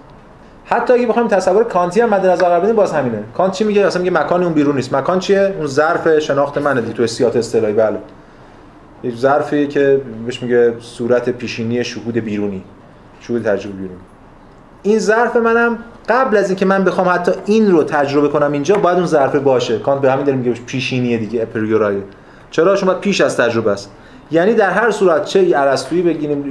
حتی 0.64 0.92
اگه 0.92 1.07
بخوایم 1.07 1.29
تصور 1.29 1.64
کانتی 1.64 2.00
هم 2.00 2.09
مد 2.09 2.27
نظر 2.27 2.48
قرار 2.48 2.72
باز 2.72 2.92
همینه. 2.92 3.18
کانت 3.35 3.53
چی 3.53 3.64
میگه؟ 3.64 3.87
اصلا 3.87 4.03
میگه 4.03 4.20
مکان 4.20 4.42
اون 4.42 4.53
بیرون 4.53 4.77
نیست. 4.77 4.94
مکان 4.94 5.18
چیه؟ 5.18 5.55
اون 5.59 5.66
ظرف 5.66 6.18
شناخت 6.18 6.59
منه 6.59 6.81
دی 6.81 6.92
تو 6.92 7.03
اسیات 7.03 7.37
اصطلاحی. 7.37 7.72
بله. 7.72 7.98
یک 9.04 9.16
ظرفی 9.16 9.66
که 9.66 10.00
بهش 10.26 10.42
میگه 10.42 10.74
صورت 10.80 11.30
پیشینی 11.30 11.84
شهود 11.84 12.14
بیرونی 12.14 12.64
شهود 13.20 13.42
تجربه 13.42 13.76
بیرونی. 13.76 14.00
این 14.82 14.98
ظرف 14.98 15.36
منم 15.36 15.78
قبل 16.08 16.36
از 16.36 16.50
اینکه 16.50 16.66
من 16.66 16.84
بخوام 16.84 17.08
حتی 17.08 17.32
این 17.46 17.70
رو 17.70 17.84
تجربه 17.84 18.28
کنم 18.28 18.52
اینجا 18.52 18.76
باید 18.76 18.98
اون 18.98 19.06
ظرف 19.06 19.36
باشه. 19.36 19.78
کانت 19.78 20.00
به 20.00 20.12
همین 20.12 20.24
داره 20.24 20.38
میگه 20.38 20.52
پیشینیه 20.52 21.18
دیگه 21.18 21.42
اپریورای 21.42 21.96
چرا؟ 22.50 22.76
شما 22.76 22.94
پیش 22.94 23.20
از 23.20 23.36
تجربه 23.36 23.70
است. 23.70 23.90
یعنی 24.30 24.54
در 24.54 24.70
هر 24.70 24.90
صورت 24.90 25.24
چه 25.24 25.52
ارسطویی 25.54 26.02
بگیریم 26.02 26.44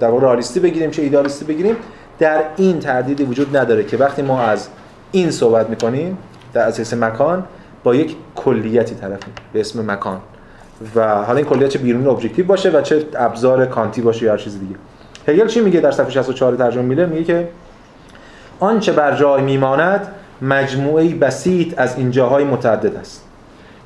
در 0.00 0.08
واقع 0.08 0.22
رالیستی 0.22 0.60
بگیریم 0.60 0.90
چه 0.90 1.02
ایدالیستی 1.02 1.44
بگیریم 1.44 1.76
در 2.18 2.42
این 2.56 2.78
تردیدی 2.78 3.24
وجود 3.24 3.56
نداره 3.56 3.84
که 3.84 3.96
وقتی 3.96 4.22
ما 4.22 4.40
از 4.40 4.68
این 5.12 5.30
صحبت 5.30 5.70
می‌کنیم 5.70 6.18
در 6.52 6.68
اساس 6.68 6.94
مکان 6.94 7.44
با 7.84 7.94
یک 7.94 8.16
کلیتی 8.36 8.94
طرفیم 8.94 9.32
به 9.52 9.60
اسم 9.60 9.90
مکان. 9.90 10.20
و 10.94 11.24
حالا 11.24 11.36
این 11.36 11.46
کلیت 11.46 11.68
چه 11.68 11.78
بیرونی 11.78 12.06
objective 12.06 12.46
باشه 12.46 12.70
و 12.70 12.80
چه 12.80 13.06
ابژکتیو 13.16 13.66
کانتی 13.66 14.00
باشه 14.00 14.26
یا 14.26 14.32
هر 14.32 14.38
چیز 14.38 14.60
دیگه. 14.60 14.74
هگل 15.28 15.46
چی 15.46 15.60
میگه 15.60 15.80
در 15.80 15.90
صفحه 15.90 16.10
64 16.10 16.56
ترجمه 16.56 16.82
میلر 16.82 17.06
میگه 17.06 17.24
که 17.24 17.48
آنچه 18.60 18.92
بر 18.92 19.16
جای 19.16 19.42
میماند 19.42 20.08
مجموعه 20.42 21.14
بسیط 21.14 21.74
از 21.76 21.96
اینجاهای 21.96 22.44
متعدد 22.44 22.96
است. 22.96 23.24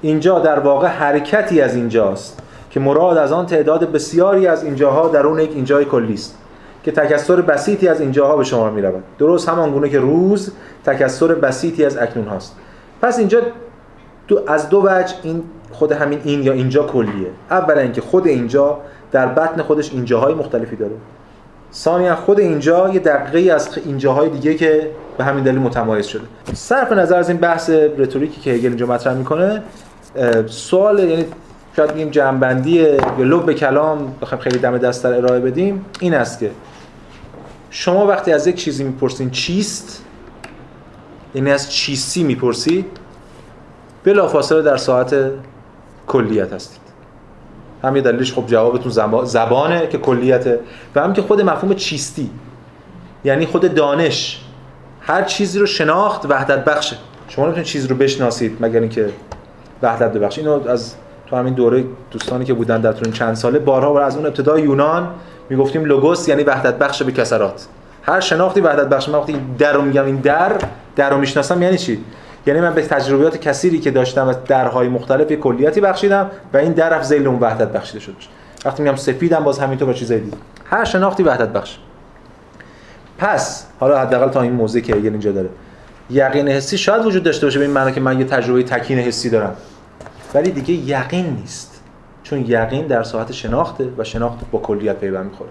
اینجا 0.02 0.38
در 0.38 0.58
واقع 0.58 0.88
حرکتی 0.88 1.60
از 1.60 1.74
اینجاست 1.74 2.42
که 2.70 2.80
مراد 2.80 3.16
از 3.16 3.32
آن 3.32 3.46
تعداد 3.46 3.92
بسیاری 3.92 4.46
از 4.46 4.64
اینجاها 4.64 5.08
درون 5.08 5.38
یک 5.38 5.50
اینجای 5.54 5.84
کلی 5.84 6.14
است 6.14 6.38
که 6.84 6.92
تکثر 6.92 7.40
بسیطی 7.40 7.88
از 7.88 8.00
اینجاها 8.00 8.36
به 8.36 8.44
شمار 8.44 8.70
می 8.70 8.82
رود 8.82 9.02
درست 9.18 9.48
همان 9.48 9.70
گونه 9.70 9.88
که 9.88 9.98
روز 9.98 10.52
تکسر 10.84 11.34
بسیطی 11.34 11.84
از 11.84 11.96
اکنون 11.96 12.28
هاست. 12.28 12.56
پس 13.02 13.18
اینجا 13.18 13.40
دو 14.28 14.40
از 14.46 14.68
دو 14.68 14.82
وجه 14.86 15.14
این 15.22 15.42
خود 15.72 15.92
همین 15.92 16.20
این 16.24 16.42
یا 16.42 16.52
اینجا 16.52 16.82
کلیه. 16.82 17.26
اولا 17.50 17.80
اینکه 17.80 18.00
خود 18.00 18.26
اینجا 18.26 18.78
در 19.12 19.26
بطن 19.26 19.62
خودش 19.62 19.92
اینجاهای 19.92 20.34
مختلفی 20.34 20.76
داره. 20.76 20.94
ثانیا 21.74 22.16
خود 22.16 22.40
اینجا 22.40 22.88
یه 22.88 23.00
دقیقه 23.00 23.52
از 23.52 23.78
اینجاهای 23.84 24.28
دیگه 24.28 24.54
که 24.54 24.90
به 25.18 25.24
همین 25.24 25.44
دلیل 25.44 25.58
متمایز 25.58 26.06
شده. 26.06 26.22
صرف 26.54 26.92
نظر 26.92 27.18
از 27.18 27.28
این 27.28 27.38
بحث 27.38 27.70
رتوریکی 27.70 28.40
که 28.40 28.50
هگل 28.50 28.68
اینجا 28.68 28.86
مطرح 28.86 29.14
می‌کنه 29.14 29.62
سوال 30.46 30.98
یعنی 30.98 31.24
شاید 31.76 31.94
بگیم 31.94 32.10
جنبندی 32.10 32.70
یا 32.70 32.98
لب 33.18 33.52
کلام 33.52 34.14
بخوایم 34.22 34.42
خیلی 34.44 34.58
دم 34.58 34.78
دست 34.78 35.04
در 35.04 35.14
ارائه 35.14 35.40
بدیم 35.40 35.84
این 36.00 36.14
است 36.14 36.38
که 36.38 36.50
شما 37.70 38.06
وقتی 38.06 38.32
از 38.32 38.46
یک 38.46 38.56
چیزی 38.56 38.84
می‌پرسین 38.84 39.30
چیست 39.30 40.04
یعنی 41.34 41.50
از 41.50 41.72
چیستی 41.72 42.24
می‌پرسید 42.24 42.86
بلافاصله 44.04 44.62
در 44.62 44.76
ساعت 44.76 45.14
کلیت 46.12 46.52
هستید. 46.52 46.82
همین 47.84 48.02
دلیلش 48.02 48.32
خب 48.32 48.46
جوابتون 48.46 48.92
زبانه 49.24 49.86
که 49.86 49.98
کلیته. 49.98 50.60
و 50.94 51.00
هم 51.00 51.12
که 51.12 51.22
خود 51.22 51.40
مفهوم 51.40 51.74
چیستی. 51.74 52.30
یعنی 53.24 53.46
خود 53.46 53.74
دانش. 53.74 54.40
هر 55.00 55.22
چیزی 55.22 55.58
رو 55.58 55.66
شناخت 55.66 56.26
وحدت 56.28 56.64
بخشه. 56.64 56.96
شما 57.28 57.44
نمی‌تونید 57.44 57.66
چیز 57.66 57.86
رو 57.86 57.96
بشناسید 57.96 58.56
مگر 58.60 58.80
اینکه 58.80 59.08
وحدت 59.82 60.12
ببخش 60.12 60.38
اینو 60.38 60.68
از 60.68 60.94
تو 61.26 61.36
همین 61.36 61.54
دوره 61.54 61.84
دوستانی 62.10 62.44
که 62.44 62.54
بودن 62.54 62.80
در 62.80 62.92
طول 62.92 63.12
چند 63.12 63.34
ساله 63.34 63.58
بارها 63.58 63.92
بار 63.92 64.02
از 64.02 64.16
اون 64.16 64.26
ابتدای 64.26 64.62
یونان 64.62 65.08
می‌گفتیم 65.50 65.84
لوگوس 65.84 66.28
یعنی 66.28 66.42
وحدت 66.42 66.78
بخش 66.78 67.02
به 67.02 67.12
کسرات. 67.12 67.66
هر 68.02 68.20
شناختی 68.20 68.60
وحدت 68.60 68.88
بخش. 68.88 69.08
من 69.08 69.18
وقتی 69.18 69.36
در 69.58 69.76
میگم 69.76 70.04
این 70.04 70.16
در 70.16 70.52
در 70.96 71.10
رو 71.10 71.18
می‌شناسم 71.18 71.62
یعنی 71.62 71.78
چی؟ 71.78 71.98
یعنی 72.46 72.60
من 72.60 72.74
به 72.74 72.82
تجربیات 72.82 73.36
کثیری 73.36 73.80
که 73.80 73.90
داشتم 73.90 74.28
از 74.28 74.44
درهای 74.44 74.88
مختلف 74.88 75.30
یک 75.30 75.40
کلیتی 75.40 75.80
بخشیدم 75.80 76.30
و 76.52 76.56
این 76.56 76.72
در 76.72 76.88
رفت 76.88 77.12
اون 77.12 77.38
وحدت 77.40 77.68
بخشیده 77.68 78.00
شده 78.00 78.14
وقتی 78.64 78.82
میگم 78.82 78.96
سفیدم 78.96 79.44
باز 79.44 79.58
همینطور 79.58 79.88
با 79.88 79.94
چیزای 79.94 80.20
دیگه. 80.20 80.36
هر 80.64 80.84
شناختی 80.84 81.22
وحدت 81.22 81.48
بخش. 81.48 81.78
پس 83.18 83.66
حالا 83.80 84.00
حداقل 84.00 84.28
تا 84.28 84.42
این 84.42 84.52
موضوعی 84.52 84.82
که 84.82 84.96
اینجا 84.96 85.32
داره. 85.32 85.48
یقین 86.10 86.48
حسی 86.48 86.78
شاید 86.78 87.06
وجود 87.06 87.22
داشته 87.22 87.46
باشه 87.46 87.58
به 87.58 87.64
این 87.64 87.74
معنی 87.74 87.92
که 87.92 88.00
من 88.00 88.18
یه 88.18 88.24
تجربه 88.24 88.62
تکین 88.62 88.98
حسی 88.98 89.30
دارم. 89.30 89.56
ولی 90.34 90.50
دیگه 90.50 90.74
یقین 90.74 91.26
نیست. 91.26 91.80
چون 92.22 92.44
یقین 92.48 92.86
در 92.86 93.02
ساعت 93.02 93.32
شناخته 93.32 93.88
و 93.98 94.04
شناخت 94.04 94.38
با 94.50 94.58
کلیت 94.58 94.96
پیوند 94.96 95.24
می‌خوره. 95.26 95.50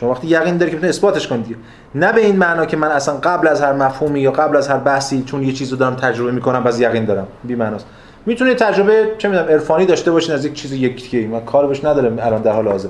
شما 0.00 0.10
وقتی 0.10 0.26
یقین 0.26 0.56
داری 0.56 0.70
که 0.70 0.76
بتونی 0.76 0.90
اثباتش 0.90 1.28
کنید 1.28 1.56
نه 1.94 2.12
به 2.12 2.20
این 2.20 2.36
معنا 2.36 2.66
که 2.66 2.76
من 2.76 2.88
اصلا 2.88 3.14
قبل 3.14 3.48
از 3.48 3.62
هر 3.62 3.72
مفهومی 3.72 4.20
یا 4.20 4.30
قبل 4.30 4.56
از 4.56 4.68
هر 4.68 4.76
بحثی 4.76 5.22
چون 5.22 5.42
یه 5.42 5.52
چیزو 5.52 5.76
دارم 5.76 5.94
تجربه 5.94 6.30
می‌کنم 6.30 6.64
باز 6.64 6.80
یقین 6.80 7.04
دارم. 7.04 7.26
بی 7.44 7.54
معناست. 7.54 7.86
می‌تونید 8.26 8.56
تجربه 8.56 9.08
چه 9.18 9.28
می‌دونم 9.28 9.48
عرفانی 9.48 9.86
داشته 9.86 10.10
باشین 10.10 10.34
از 10.34 10.44
یک 10.44 10.54
چیز 10.54 10.72
یکی 10.72 11.26
من 11.26 11.44
کار 11.44 11.66
بهش 11.66 11.84
ندارم 11.84 12.18
الان 12.18 12.42
در 12.42 12.52
حال 12.52 12.68
حاضر. 12.68 12.88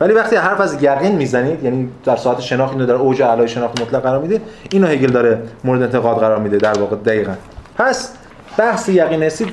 ولی 0.00 0.12
وقتی 0.12 0.36
حرف 0.36 0.60
از 0.60 0.82
یقین 0.82 1.16
می‌زنید 1.16 1.64
یعنی 1.64 1.88
در 2.04 2.16
ساعت 2.16 2.40
شناخت 2.40 2.72
اینو 2.72 2.86
در 2.86 2.94
اوج 2.94 3.22
اعلای 3.22 3.48
شناخت 3.48 3.80
مطلق 3.80 4.02
قرار 4.02 4.22
می‌دید 4.22 4.42
اینو 4.70 4.86
هگل 4.86 5.10
داره 5.10 5.42
مورد 5.64 5.82
انتقاد 5.82 6.16
قرار 6.16 6.38
میده 6.38 6.56
در 6.56 6.78
واقع 6.78 6.96
دقیقاً. 6.96 7.34
پس 7.78 8.12
بحث 8.58 8.88
یقین 8.88 9.22
حسی 9.22 9.46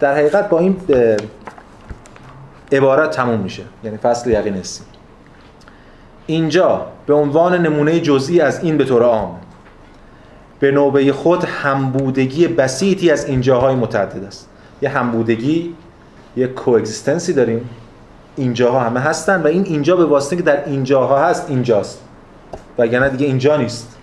در 0.00 0.14
حقیقت 0.14 0.48
با 0.48 0.58
این 0.58 0.76
عبارت 2.72 3.10
تموم 3.10 3.40
میشه. 3.40 3.62
یعنی 3.84 3.96
فصل 3.96 4.30
یقین 4.30 4.54
حسی 4.54 4.82
اینجا 6.30 6.86
به 7.06 7.14
عنوان 7.14 7.62
نمونه 7.66 8.00
جزئی 8.00 8.40
از 8.40 8.64
این 8.64 8.76
به 8.76 8.84
طور 8.84 9.02
عام 9.02 9.40
به 10.60 10.70
نوبه 10.70 11.12
خود 11.12 11.44
همبودگی 11.44 12.48
بسیطی 12.48 13.10
از 13.10 13.24
اینجاهای 13.24 13.74
متعدد 13.74 14.24
است. 14.24 14.48
یه 14.82 14.88
همبودگی 14.88 15.74
یه 16.36 16.46
کوگزیستنسی 16.46 17.32
داریم. 17.32 17.70
اینجاها 18.36 18.80
همه 18.80 19.00
هستن 19.00 19.42
و 19.42 19.46
این 19.46 19.64
اینجا 19.64 19.96
به 19.96 20.04
واسطه 20.04 20.36
که 20.36 20.42
در 20.42 20.64
اینجاها 20.64 21.24
هست 21.24 21.50
اینجاست. 21.50 22.00
وگرنه 22.78 23.08
دیگه 23.08 23.26
اینجا 23.26 23.56
نیست. 23.56 23.96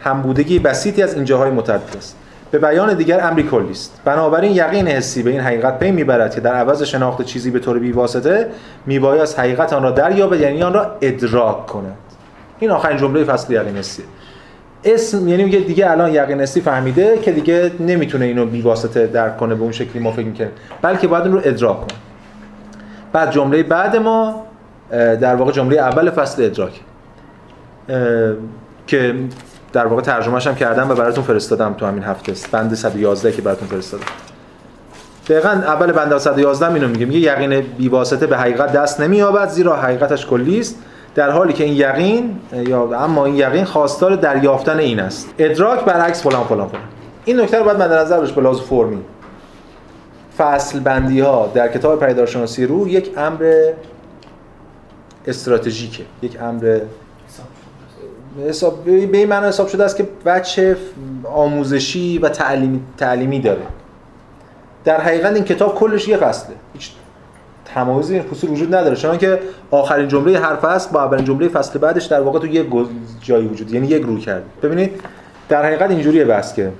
همبودگی 0.00 0.58
بسیطی 0.58 1.02
از 1.02 1.14
اینجاهای 1.14 1.50
متعدد 1.50 1.96
است. 1.96 2.16
به 2.50 2.58
بیان 2.58 2.94
دیگر 2.94 3.20
امری 3.26 3.42
کلی 3.42 3.70
است 3.70 4.00
بنابراین 4.04 4.52
یقین 4.52 4.88
حسی 4.88 5.22
به 5.22 5.30
این 5.30 5.40
حقیقت 5.40 5.78
پی 5.78 5.90
می‌برد 5.90 6.34
که 6.34 6.40
در 6.40 6.54
عوض 6.54 6.82
شناخت 6.82 7.22
چیزی 7.22 7.50
به 7.50 7.58
طور 7.58 7.78
بیواسطه 7.78 8.48
میبایست 8.86 9.38
حقیقت 9.38 9.72
آن 9.72 9.82
را 9.82 9.90
دریابد 9.90 10.40
یعنی 10.40 10.62
آن 10.62 10.72
را 10.72 10.96
ادراک 11.00 11.66
کند. 11.66 11.96
این 12.58 12.70
آخرین 12.70 12.96
جمله 12.96 13.24
فصل 13.24 13.52
یقین 13.52 13.76
حسی 13.76 14.02
اسم 14.84 15.28
یعنی 15.28 15.44
میگه 15.44 15.58
دیگه 15.58 15.90
الان 15.90 16.14
یقین 16.14 16.40
حسی 16.40 16.60
فهمیده 16.60 17.18
که 17.18 17.32
دیگه 17.32 17.70
نمی‌تونه 17.80 18.24
اینو 18.24 18.46
بیواسطه 18.46 19.06
درک 19.06 19.36
کنه 19.36 19.54
به 19.54 19.62
اون 19.62 19.72
شکلی 19.72 20.02
ما 20.02 20.12
فکر 20.12 20.26
می‌کنه 20.26 20.50
بلکه 20.82 21.06
باید 21.06 21.24
اون 21.24 21.32
رو 21.32 21.40
ادراک 21.44 21.80
کنه. 21.80 21.98
بعد 23.12 23.30
جمله 23.30 23.62
بعد 23.62 23.96
ما 23.96 24.46
در 24.90 25.34
واقع 25.34 25.52
جمله 25.52 25.76
اول 25.76 26.10
فصل 26.10 26.44
ادراک 26.44 26.80
که 28.86 29.14
در 29.72 29.86
واقع 29.86 30.02
ترجمهش 30.02 30.46
هم 30.46 30.54
کردم 30.54 30.90
و 30.90 30.94
براتون 30.94 31.24
فرستادم 31.24 31.74
تو 31.74 31.86
همین 31.86 32.02
هفته. 32.02 32.32
است 32.32 32.50
بند 32.50 32.74
111 32.74 33.32
که 33.32 33.42
براتون 33.42 33.68
فرستادم. 33.68 34.04
دقیقا 35.28 35.48
اول 35.48 35.92
بند 35.92 36.18
111 36.18 36.72
اینو 36.72 36.88
میگه. 36.88 37.06
میگه 37.06 37.18
یقین 37.18 37.60
بیواسطه 37.60 38.26
به 38.26 38.36
حقیقت 38.36 38.72
دست 38.72 39.00
نمییابد 39.00 39.48
زیرا 39.48 39.76
حقیقتش 39.76 40.26
کلی 40.26 40.60
است. 40.60 40.76
در 41.14 41.30
حالی 41.30 41.52
که 41.52 41.64
این 41.64 41.74
یقین 41.74 42.38
یا 42.52 42.94
اما 42.94 43.26
این 43.26 43.36
یقین 43.36 43.64
خواستار 43.64 44.16
دریافتن 44.16 44.78
این 44.78 45.00
است. 45.00 45.34
ادراک 45.38 45.84
برعکس 45.84 46.22
فلان 46.22 46.44
فلان 46.44 46.68
فلان. 46.68 46.82
این 47.24 47.40
نکته 47.40 47.58
رو 47.58 47.64
باید 47.64 47.82
مد 47.82 47.92
نظر 47.92 48.20
به 48.20 48.40
لحاظ 48.40 48.60
فرمی. 48.60 49.00
فصل 50.38 50.80
بندی 50.80 51.20
ها 51.20 51.50
در 51.54 51.68
کتاب 51.68 52.06
پیدارشناسی 52.06 52.66
روح 52.66 52.90
یک 52.90 53.10
امر 53.16 53.72
استراتژیکه. 55.26 56.02
یک 56.22 56.42
امر 56.42 56.80
حساب 58.48 58.84
به 58.84 59.18
این 59.18 59.28
معنی 59.28 59.46
حساب 59.46 59.68
شده 59.68 59.84
است 59.84 59.96
که 59.96 60.08
بچه 60.24 60.76
آموزشی 61.24 62.18
و 62.18 62.28
تعلیمی, 62.28 62.80
تعلیمی 62.96 63.40
داره. 63.40 63.62
در 64.84 65.00
حقیقت 65.00 65.34
این 65.34 65.44
کتاب 65.44 65.74
کلش 65.74 66.08
یه 66.08 66.16
فصله. 66.16 66.54
هیچ 66.72 66.90
تمایزی 67.74 68.14
این 68.14 68.22
فصول 68.22 68.50
وجود 68.50 68.74
نداره. 68.74 68.96
چون 68.96 69.18
که 69.18 69.38
آخرین 69.70 70.08
جمله 70.08 70.38
هر 70.38 70.56
فصل 70.56 70.92
با 70.92 71.04
اولین 71.04 71.24
جمله 71.24 71.48
فصل 71.48 71.78
بعدش 71.78 72.04
در 72.04 72.20
واقع 72.20 72.38
تو 72.38 72.46
یه 72.46 72.66
جایی 73.20 73.46
وجود 73.46 73.74
یعنی 73.74 73.86
یک 73.86 74.02
رو 74.02 74.18
کرد. 74.18 74.42
ببینید 74.62 75.00
در 75.48 75.64
حقیقت 75.64 75.90
اینجوریه 75.90 76.24
بس 76.24 76.54
که 76.54 76.72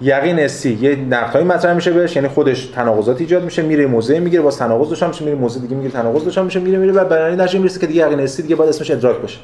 یقین 0.00 0.40
اسی 0.40 0.78
یه 0.80 0.96
نقدهای 0.96 1.44
مطرح 1.44 1.74
میشه 1.74 1.92
بهش 1.92 2.16
یعنی 2.16 2.28
خودش 2.28 2.66
تناقضات 2.66 3.20
ایجاد 3.20 3.44
میشه 3.44 3.62
میره 3.62 3.86
موزه 3.86 4.20
می‌گیره 4.20 4.42
باز 4.42 4.58
تناقض 4.58 4.88
داشته 4.88 5.06
میشه 5.06 5.24
میره 5.24 5.36
موزه 5.36 5.60
دیگه 5.60 5.74
می‌گیره 5.74 5.92
تناقض 5.94 6.24
داشته 6.24 6.42
میشه 6.42 6.60
میره 6.60 6.78
میره 6.78 6.92
و 6.92 7.04
برای 7.04 7.36
نتیجه 7.36 7.58
می‌رسه 7.58 7.80
که 7.80 7.86
دیگه 7.86 8.06
یقین 8.06 8.20
اسی 8.20 8.42
دیگه 8.42 8.56
باید 8.56 8.70
اسمش 8.70 8.90
ادراک 8.90 9.16
باشه. 9.16 9.38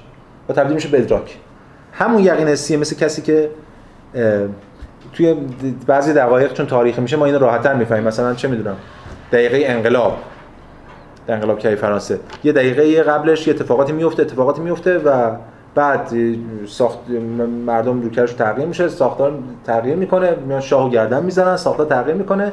و 0.51 0.53
تبدیل 0.53 0.75
میشه 0.75 0.89
به 0.89 0.99
ادراک. 0.99 1.39
همون 1.93 2.23
یقین 2.23 2.49
حسیه 2.49 2.77
مثل 2.77 2.97
کسی 2.97 3.23
که 3.23 3.51
توی 5.13 5.37
بعضی 5.87 6.13
دقایق 6.13 6.53
چون 6.53 6.67
تاریخی 6.67 7.01
میشه 7.01 7.17
ما 7.17 7.27
اینو 7.27 7.39
راحت‌تر 7.39 7.75
می‌فهمیم. 7.75 8.05
مثلا 8.05 8.35
چه 8.35 8.49
می‌دونم 8.49 8.77
دقیقه 9.33 9.63
انقلاب. 9.67 10.17
انقلاب 11.29 11.59
کی 11.59 11.77
فرانسه. 11.77 12.19
یه 12.45 12.53
دقیقه 12.53 13.03
قبلش 13.03 13.47
یه 13.47 13.55
اتفاقاتی 13.55 13.93
میفته 13.93 14.23
اتفاقاتی 14.23 14.61
میفته 14.61 14.99
و 14.99 15.31
بعد 15.75 16.13
ساخت 16.69 16.99
مردم 17.67 18.03
روکرش 18.03 18.33
تغییر 18.33 18.69
میشه 18.69 18.89
ساختار 18.89 19.39
تغییر 19.67 19.97
می‌کنه 19.97 20.37
میان 20.47 20.61
شاهو 20.61 20.89
گردن 20.89 21.23
می‌زنن 21.23 21.57
ساختار 21.57 21.87
تغییر 21.87 22.17
می‌کنه 22.17 22.53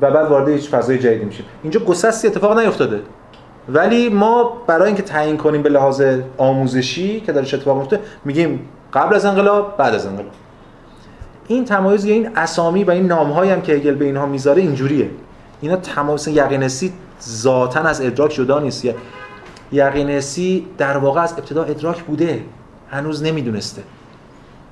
و 0.00 0.10
بعد 0.10 0.26
وارد 0.26 0.48
هیچ 0.48 0.70
فضای 0.70 0.98
جدیدی 0.98 1.24
میشه 1.24 1.44
اینجا 1.62 1.80
گسستی 1.80 2.28
اتفاق 2.28 2.58
نیفتاده. 2.58 3.00
ولی 3.68 4.08
ما 4.08 4.62
برای 4.66 4.86
اینکه 4.86 5.02
تعیین 5.02 5.36
کنیم 5.36 5.62
به 5.62 5.68
لحاظ 5.68 6.02
آموزشی 6.36 7.20
که 7.20 7.32
داره 7.32 7.46
اتفاق 7.54 7.78
میفته 7.78 8.00
میگیم 8.24 8.68
قبل 8.92 9.14
از 9.14 9.24
انقلاب 9.24 9.76
بعد 9.76 9.94
از 9.94 10.06
انقلاب. 10.06 10.30
این 11.48 11.64
تمایز 11.64 12.04
این 12.04 12.30
اسامی 12.36 12.84
و 12.84 12.90
این 12.90 13.06
نامهایی 13.06 13.50
هم 13.50 13.62
که 13.62 13.72
هگل 13.72 13.94
به 13.94 14.04
اینها 14.04 14.26
می‌ذاره 14.26 14.62
اینجوریه. 14.62 15.10
اینا 15.60 15.76
تمایز 15.76 16.28
یقینسی 16.28 16.92
ذاتا 17.22 17.80
از 17.80 18.00
ادراک 18.00 18.30
جدا 18.30 18.58
نیست. 18.58 18.84
یقینسی 19.72 20.66
در 20.78 20.96
واقع 20.96 21.20
از 21.20 21.32
ابتدا 21.32 21.64
ادراک 21.64 22.02
بوده 22.02 22.42
هنوز 22.90 23.22
نمی‌دونسته. 23.22 23.82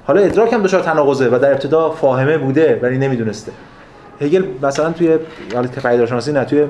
حالا 0.07 0.20
ادراک 0.20 0.53
هم 0.53 0.62
دچار 0.62 0.82
تناقضه 0.82 1.28
و 1.28 1.39
در 1.39 1.53
ابتدا 1.53 1.91
فاهمه 1.91 2.39
بوده 2.39 2.80
ولی 2.82 2.99
نمی‌دونسته. 2.99 3.53
هگل 4.20 4.45
مثلا 4.62 4.93
توی 4.93 5.18
حالا 5.55 6.07
شناسی 6.07 6.32
نه 6.32 6.45
توی 6.45 6.66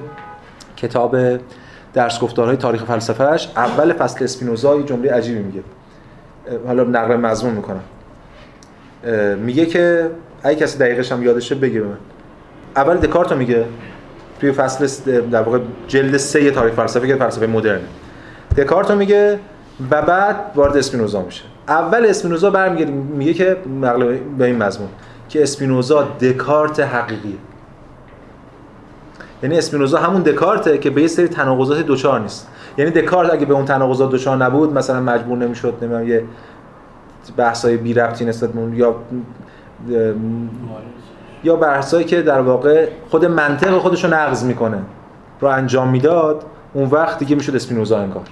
کتاب 0.77 1.17
درس 1.95 2.21
گفتارهای 2.21 2.57
تاریخ 2.57 2.85
فلسفهش 2.85 3.53
اول 3.57 3.93
فصل 3.93 4.25
اسپینوزا 4.25 4.77
یه 4.77 4.83
جمله 4.83 5.13
عجیبی 5.13 5.39
میگه. 5.39 5.63
حالا 6.67 6.85
نقل 6.85 7.17
مضمون 7.17 7.55
می‌کنم. 7.55 7.83
میگه 9.37 9.67
که 9.67 10.11
اگه 10.43 10.57
کسی 10.57 10.79
دقیقش 10.79 11.13
هم 11.13 11.23
یادشه 11.23 11.55
بگه 11.55 11.81
من. 11.81 11.97
اول 12.77 12.97
دکارتو 12.97 13.37
میگه 13.37 13.65
توی 14.41 14.53
فصل 14.53 14.89
در 15.31 15.43
واقع 15.43 15.59
جلد 15.89 16.17
سه 16.17 16.51
تاریخ 16.51 16.75
فلسفه 16.75 17.07
که 17.07 17.17
فلسفه 17.17 17.47
مدرن. 17.47 17.81
دکارتو 18.57 18.97
میگه 18.97 19.39
و 19.91 20.03
بعد 20.03 20.37
وارد 20.55 20.77
اسپینوزا 20.77 21.23
میشه. 21.23 21.45
اول 21.69 22.07
اسپینوزا 22.07 22.51
برمیگرده 22.51 22.93
میگه 22.93 23.35
که 23.35 23.57
نقل 23.81 24.17
به 24.39 24.45
این 24.45 24.63
مضمون 24.63 24.89
که 25.29 25.43
اسپینوزا 25.43 26.03
دکارت 26.21 26.81
حقیقیه. 26.81 27.35
یعنی 29.43 29.59
اسپینوزا 29.59 29.99
همون 29.99 30.23
دکارته 30.23 30.79
که 30.79 30.91
به 30.91 31.03
یه 31.03 31.09
سری 31.09 31.29
تناقضات 31.29 31.79
دوچار 31.79 32.21
نیست. 32.21 32.49
یعنی 32.79 32.91
دکارت 32.91 33.33
اگه 33.33 33.47
به 33.47 33.55
اون 33.55 33.65
تناقضات 33.65 34.11
دوچار 34.11 34.37
نبود 34.37 34.73
مثلا 34.73 35.01
مجبور 35.01 35.39
نمی‌شد 35.39 35.75
نمی‌دونم 35.83 36.09
یه 36.09 36.25
بحثای 37.37 37.77
بی 37.77 37.95
ربطی 37.95 38.25
نسبت 38.25 38.51
یا 38.75 38.95
یا 41.45 41.57
بحثایی 41.57 42.05
که 42.05 42.23
در 42.23 42.41
واقع 42.41 42.89
خود 43.11 43.25
منطق 43.25 43.79
خودش 43.79 44.05
رو 44.05 44.11
نقض 44.11 44.45
می‌کنه 44.45 44.79
رو 45.41 45.49
انجام 45.49 45.89
می‌داد 45.89 46.45
اون 46.73 46.89
وقت 46.89 47.19
دیگه 47.19 47.37
می‌شد 47.37 47.57
اسپینوزا 47.57 47.99
انگار. 47.99 48.25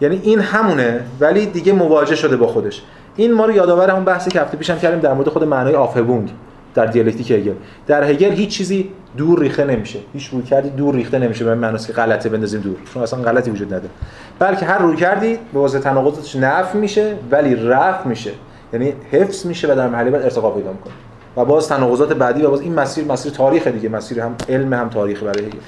یعنی 0.00 0.20
این 0.22 0.40
همونه 0.40 1.00
ولی 1.20 1.46
دیگه 1.46 1.72
مواجه 1.72 2.14
شده 2.14 2.36
با 2.36 2.46
خودش. 2.46 2.82
این 3.16 3.34
ما 3.34 3.44
رو 3.44 3.52
یادآور 3.52 3.90
همون 3.90 4.04
بحثی 4.04 4.30
که 4.30 4.40
هفته 4.40 4.56
پیشم 4.56 4.78
کردیم 4.78 5.00
در 5.00 5.14
مورد 5.14 5.28
خود 5.28 5.44
معنای 5.44 5.74
آفبونگ 5.74 6.32
در 6.78 6.86
دیالکتیک 6.86 7.30
هگل. 7.30 7.52
در 7.86 8.04
هگل 8.04 8.30
هیچ 8.30 8.48
چیزی 8.48 8.90
دور 9.16 9.38
ریخته 9.38 9.64
نمیشه. 9.64 9.98
هیچ 10.12 10.28
روی 10.28 10.42
کردی 10.42 10.70
دور 10.70 10.94
ریخته 10.94 11.18
نمیشه 11.18 11.44
به 11.44 11.54
معنی 11.54 11.78
که 11.78 11.92
غلطه 11.92 12.28
بندازیم 12.28 12.60
دور. 12.60 12.76
چون 12.94 13.02
اصلا 13.02 13.22
غلطی 13.22 13.50
وجود 13.50 13.74
نداره. 13.74 13.90
بلکه 14.38 14.66
هر 14.66 14.78
روی 14.78 14.96
کردی 14.96 15.38
به 15.52 15.58
واسه 15.60 15.78
تناقضاتش 15.78 16.36
نفع 16.36 16.78
میشه 16.78 17.16
ولی 17.30 17.54
رفع 17.54 18.08
میشه. 18.08 18.30
یعنی 18.72 18.92
حفظ 19.10 19.46
میشه 19.46 19.72
و 19.72 19.76
در 19.76 19.88
محلی 19.88 20.10
بعد 20.10 20.22
ارتقا 20.22 20.50
پیدا 20.50 20.72
می‌کنه. 20.72 20.92
و 21.36 21.44
باز 21.44 21.68
تناقضات 21.68 22.12
بعدی 22.12 22.42
و 22.42 22.50
باز 22.50 22.60
این 22.60 22.74
مسیر 22.74 23.04
مسیر 23.04 23.32
تاریخ 23.32 23.66
دیگه. 23.66 23.88
مسیر 23.88 24.20
هم 24.20 24.34
علم 24.48 24.72
هم 24.72 24.88
تاریخ 24.88 25.22
برای 25.22 25.44
هگل. 25.44 25.58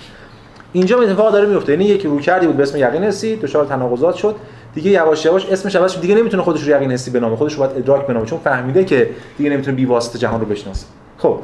اینجا 0.72 1.00
اتفاق 1.00 1.32
داره 1.32 1.46
میفته 1.46 1.72
یعنی 1.72 1.84
یکی 1.84 2.08
روی 2.08 2.22
کردی 2.22 2.46
بود 2.46 2.56
به 2.56 2.62
اسم 2.62 2.78
یقین 2.78 3.04
حسی 3.04 3.36
دچار 3.36 3.66
تناقضات 3.66 4.14
شد. 4.14 4.36
دیگه 4.74 4.90
یواش 4.90 5.24
یواش 5.24 5.46
اسمش 5.46 5.76
عوض 5.76 5.92
شد 5.92 6.00
دیگه 6.00 6.14
نمی‌تونه 6.14 6.42
خودش 6.42 6.62
رو 6.62 6.68
یقین 6.68 6.92
حسی 6.92 7.10
بنامه 7.10 7.36
خودش 7.36 7.52
رو 7.52 7.58
باید 7.58 7.78
ادراک 7.78 8.06
بنامه. 8.06 8.26
چون 8.26 8.38
فهمیده 8.38 8.84
که 8.84 9.10
دیگه 9.38 9.50
نمی‌تونه 9.50 9.76
بی 9.76 9.84
واسطه 9.84 10.18
جهان 10.18 10.40
رو 10.40 10.46
بشناسه. 10.46 10.86
خب 11.22 11.38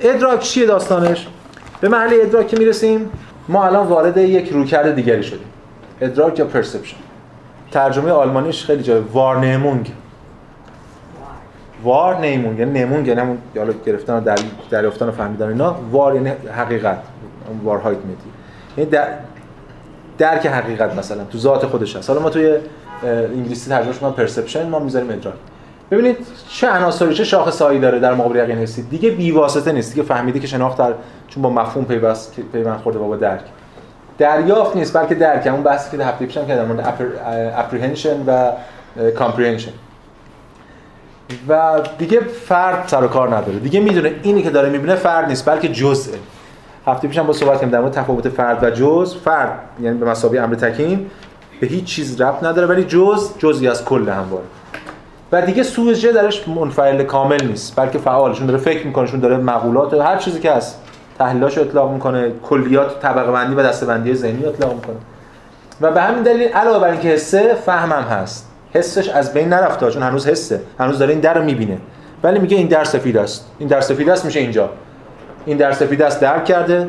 ادراک 0.00 0.40
چیه 0.40 0.66
داستانش؟ 0.66 1.26
به 1.80 1.88
محل 1.88 2.10
ادراک 2.22 2.48
که 2.48 2.56
می‌رسیم 2.58 3.10
ما 3.48 3.64
الان 3.64 3.86
وارد 3.86 4.16
یک 4.16 4.48
رویکرد 4.48 4.94
دیگری 4.94 5.22
شدیم. 5.22 5.46
ادراک 6.00 6.38
یا 6.38 6.44
پرسپشن؟ 6.44 6.96
ترجمه 7.70 8.10
آلمانیش 8.10 8.64
خیلی 8.64 8.82
جالب. 8.82 9.16
وارنمونگ 9.16 9.92
وار 11.84 12.18
نیمون 12.18 12.58
یعنی 12.58 12.70
نیمون 12.70 13.06
یعنی 13.06 13.20
همون 13.20 13.38
حالا 13.56 13.72
گرفتن 13.86 14.20
در 14.20 14.38
دریافتن 14.70 15.08
و 15.08 15.12
فهمیدن 15.12 15.48
اینا. 15.48 15.76
وار 15.90 16.14
یعنی 16.14 16.32
حقیقت. 16.56 16.98
Wahrheit 17.64 17.98
میدی 17.98 18.20
یعنی 18.76 18.90
در 18.90 19.08
درک 20.18 20.46
حقیقت 20.46 20.94
مثلا 20.94 21.24
تو 21.24 21.38
ذات 21.38 21.66
خودش 21.66 21.96
هست. 21.96 22.10
حالا 22.10 22.22
ما 22.22 22.30
توی 22.30 22.56
انگلیسی 23.02 23.70
ترجمهش 23.70 23.94
می‌کنم 23.94 24.12
perception 24.12 24.68
ما 24.68 24.78
می‌ذاریم 24.78 25.10
ادراک. 25.10 25.34
ببینید 25.92 26.16
چه 26.48 26.68
عناصری 26.70 27.14
چه 27.14 27.24
شاخصهایی 27.24 27.80
داره 27.80 27.98
در 27.98 28.14
مقابل 28.14 28.36
یقین 28.36 28.58
حسی 28.58 28.82
دیگه 28.82 29.10
بی 29.10 29.30
واسطه 29.30 29.72
نیست. 29.72 29.94
دیگه 29.94 30.06
فهمیده 30.06 30.40
که 30.40 30.46
شناخت 30.46 30.78
در 30.78 30.94
چون 31.28 31.42
با 31.42 31.50
مفهوم 31.50 31.84
پیوست 31.84 32.36
پیوند 32.52 32.78
خورده 32.80 32.98
با, 32.98 33.16
درک. 33.16 33.40
دریافت 34.18 34.76
نیست 34.76 34.96
بلکه 34.96 35.14
درک. 35.14 35.46
اون 35.46 35.62
بحثی 35.62 35.96
که 35.96 36.04
هفته 36.04 36.26
پیشم 36.26 36.46
کردم 36.46 36.64
مورد 36.64 36.94
apprehension 37.56 38.16
و 38.26 38.52
comprehension 39.18 39.72
و 41.48 41.80
دیگه 41.98 42.20
فرد 42.20 42.88
سر 42.88 43.04
و 43.04 43.08
کار 43.08 43.36
نداره. 43.36 43.58
دیگه 43.58 43.80
می‌دونه 43.80 44.12
اینی 44.22 44.42
که 44.42 44.50
داره 44.50 44.68
می‌بینه 44.68 44.94
فرد 44.94 45.28
نیست 45.28 45.48
بلکه 45.48 45.68
جزءه 45.68 46.18
هفته 46.86 47.08
پیشم 47.08 47.26
با 47.26 47.32
صحبت 47.32 47.60
کردم 47.60 47.70
در 47.70 47.80
مورد 47.80 47.92
تفاوت 47.92 48.28
فرد 48.28 48.64
و 48.64 48.70
جز. 48.70 49.16
فرد 49.16 49.58
یعنی 49.80 49.98
به 49.98 50.06
مسابقه 50.06 50.40
امر 50.40 50.54
تکین 50.54 51.10
به 51.60 51.66
هیچ 51.66 51.84
چیز 51.84 52.20
ربط 52.20 52.44
نداره 52.44 52.66
ولی 52.66 52.84
جز 52.84 53.30
جزئی 53.38 53.68
از 53.68 53.84
کل 53.84 54.08
همواره. 54.08 54.44
و 55.32 55.42
دیگه 55.42 55.62
سوژه 55.62 56.12
درش 56.12 56.48
منفعل 56.48 57.02
کامل 57.02 57.46
نیست 57.46 57.76
بلکه 57.76 57.98
فعالشون 57.98 58.46
داره 58.46 58.58
فکر 58.58 58.86
می‌کنه 58.86 59.06
شون 59.06 59.20
داره 59.20 59.36
مقولات 59.36 59.94
و 59.94 60.02
هر 60.02 60.16
چیزی 60.16 60.40
که 60.40 60.52
هست 60.52 60.82
تحلیلاشو 61.18 61.60
اطلاق 61.60 61.92
می‌کنه 61.92 62.32
کلیات 62.42 63.00
طبقه 63.00 63.32
بندی 63.32 63.54
و 63.54 63.62
دسته 63.62 64.14
ذهنی 64.14 64.44
اطلاق 64.44 64.74
می‌کنه. 64.74 64.96
و 65.80 65.92
به 65.92 66.02
همین 66.02 66.22
دلیل 66.22 66.48
علاوه 66.48 66.78
بر 66.78 66.90
اینکه 66.90 67.08
حسه 67.08 67.54
فهمم 67.54 68.02
هست. 68.02 68.48
حسش 68.74 69.08
از 69.08 69.34
بین 69.34 69.48
نرفته 69.48 69.90
چون 69.90 70.02
هنوز 70.02 70.28
حسه. 70.28 70.60
هنوز 70.78 70.98
داره 70.98 71.10
این 71.10 71.20
در 71.20 71.34
رو 71.34 71.44
می‌بینه. 71.44 71.78
ولی 72.22 72.38
میگه 72.38 72.56
این 72.56 72.66
در 72.66 72.84
سفید 72.84 73.16
است. 73.16 73.50
این 73.58 73.68
در 73.68 73.80
سفید 73.80 74.10
است 74.10 74.24
میشه 74.24 74.40
اینجا. 74.40 74.70
این 75.46 75.56
در 75.56 75.72
سفید 75.72 76.02
است 76.02 76.20
درک 76.20 76.44
کرده. 76.44 76.88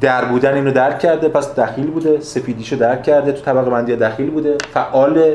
در 0.00 0.24
بودن 0.24 0.54
اینو 0.54 0.70
درک 0.70 0.98
کرده 0.98 1.28
پس 1.28 1.54
دخیل 1.54 1.86
بوده. 1.86 2.20
سفیدیشو 2.20 2.76
درک 2.76 3.02
کرده. 3.02 3.32
تو 3.32 3.40
طبقه 3.42 3.70
بندی 3.70 3.96
دخیل 3.96 4.30
بوده. 4.30 4.56
فعال 4.74 5.34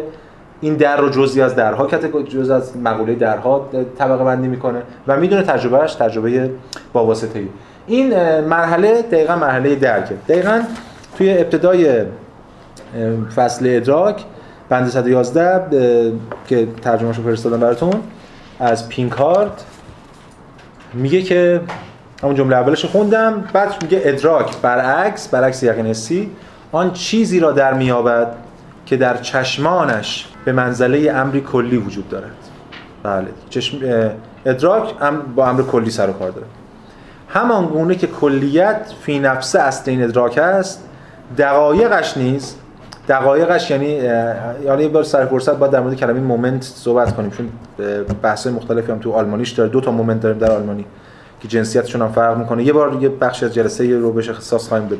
این 0.62 0.76
در 0.76 0.97
رو 0.97 1.10
جزئی 1.10 1.41
از 1.41 1.56
درها 1.56 1.88
جز 2.24 2.49
از 2.49 2.78
مقوله 2.78 3.16
درها 3.16 3.70
طبقه 3.97 4.24
بندی 4.24 4.47
می‌کنه 4.47 4.82
و 5.08 5.18
می‌دونه 5.18 5.41
تجربهش 5.41 5.95
تجربه 5.95 6.51
با 6.93 7.06
واسطه 7.06 7.39
ای 7.39 7.47
این 7.88 8.39
مرحله 8.39 9.01
دقیقا 9.01 9.36
مرحله 9.36 9.76
درکه. 9.76 10.16
دقیقا 10.28 10.62
توی 11.18 11.38
ابتدای 11.38 12.03
فصل 13.36 13.66
ادراک 13.70 14.24
بند 14.70 14.89
111 14.89 16.12
که 16.47 16.68
ترجمهشو 16.82 17.24
فرستادم 17.24 17.60
براتون 17.60 17.93
از 18.60 18.89
پینکارد 18.89 19.64
میگه 20.93 21.22
که 21.22 21.62
همون 22.24 22.36
جمله 22.36 22.56
اولش 22.56 22.86
خوندم 22.86 23.43
بعد 23.53 23.76
میگه 23.82 24.01
ادراک 24.03 24.58
برعکس 24.62 25.28
برعکس 25.28 25.64
یقین 25.64 25.86
حسی 25.86 26.32
آن 26.72 26.93
چیزی 26.93 27.39
را 27.39 27.51
در 27.51 27.74
میابد 27.74 28.28
که 28.86 28.97
در 28.97 29.17
چشمانش 29.17 30.27
به 30.45 30.51
منزله 30.51 31.11
امری 31.11 31.41
کلی 31.41 31.77
وجود 31.77 32.09
دارد. 32.09 32.36
بله 33.03 33.27
چشم 33.49 33.77
ادراک 34.45 34.93
با 35.36 35.47
امر 35.47 35.61
کلی 35.61 35.89
سر 35.89 36.09
و 36.09 36.13
کار 36.13 36.29
داره. 36.31 36.47
همان 37.29 37.65
گونه 37.65 37.95
که 37.95 38.07
کلیت 38.07 38.93
فی 39.01 39.19
نفسه 39.19 39.59
اصل 39.59 39.91
این 39.91 40.03
ادراک 40.03 40.38
است 40.38 40.83
دقایقش 41.38 42.17
نیز 42.17 42.55
دقایقش 43.07 43.71
یعنی 43.71 43.86
یعنی 44.65 44.83
یه 44.83 44.88
بار 44.88 45.03
سر 45.03 45.25
فرصت 45.25 45.55
باید 45.55 45.71
در 45.71 45.79
مورد 45.79 45.95
کلمه 45.95 46.19
Moment 46.20 46.63
صحبت 46.63 47.15
کنیم 47.15 47.29
چون 47.29 47.49
بحث‌های 48.21 48.55
مختلفی 48.55 48.91
هم 48.91 48.99
تو 48.99 49.11
آلمانیش 49.11 49.49
داره. 49.51 49.69
دو 49.69 49.81
تا 49.81 49.91
Moment 49.91 50.22
داریم 50.21 50.38
در 50.38 50.51
آلمانی 50.51 50.86
که 51.41 51.47
جنسیتشون 51.47 52.01
هم 52.01 52.11
فرق 52.11 52.38
می‌کنه. 52.38 52.63
یه 52.63 52.73
بار 52.73 52.97
یه 53.01 53.09
بخش 53.09 53.43
از 53.43 53.53
جلسه 53.53 53.97
رو 53.97 54.11
بهش 54.11 54.29
اختصاص 54.29 54.67
خواهیم 54.67 54.88
داد. 54.88 54.99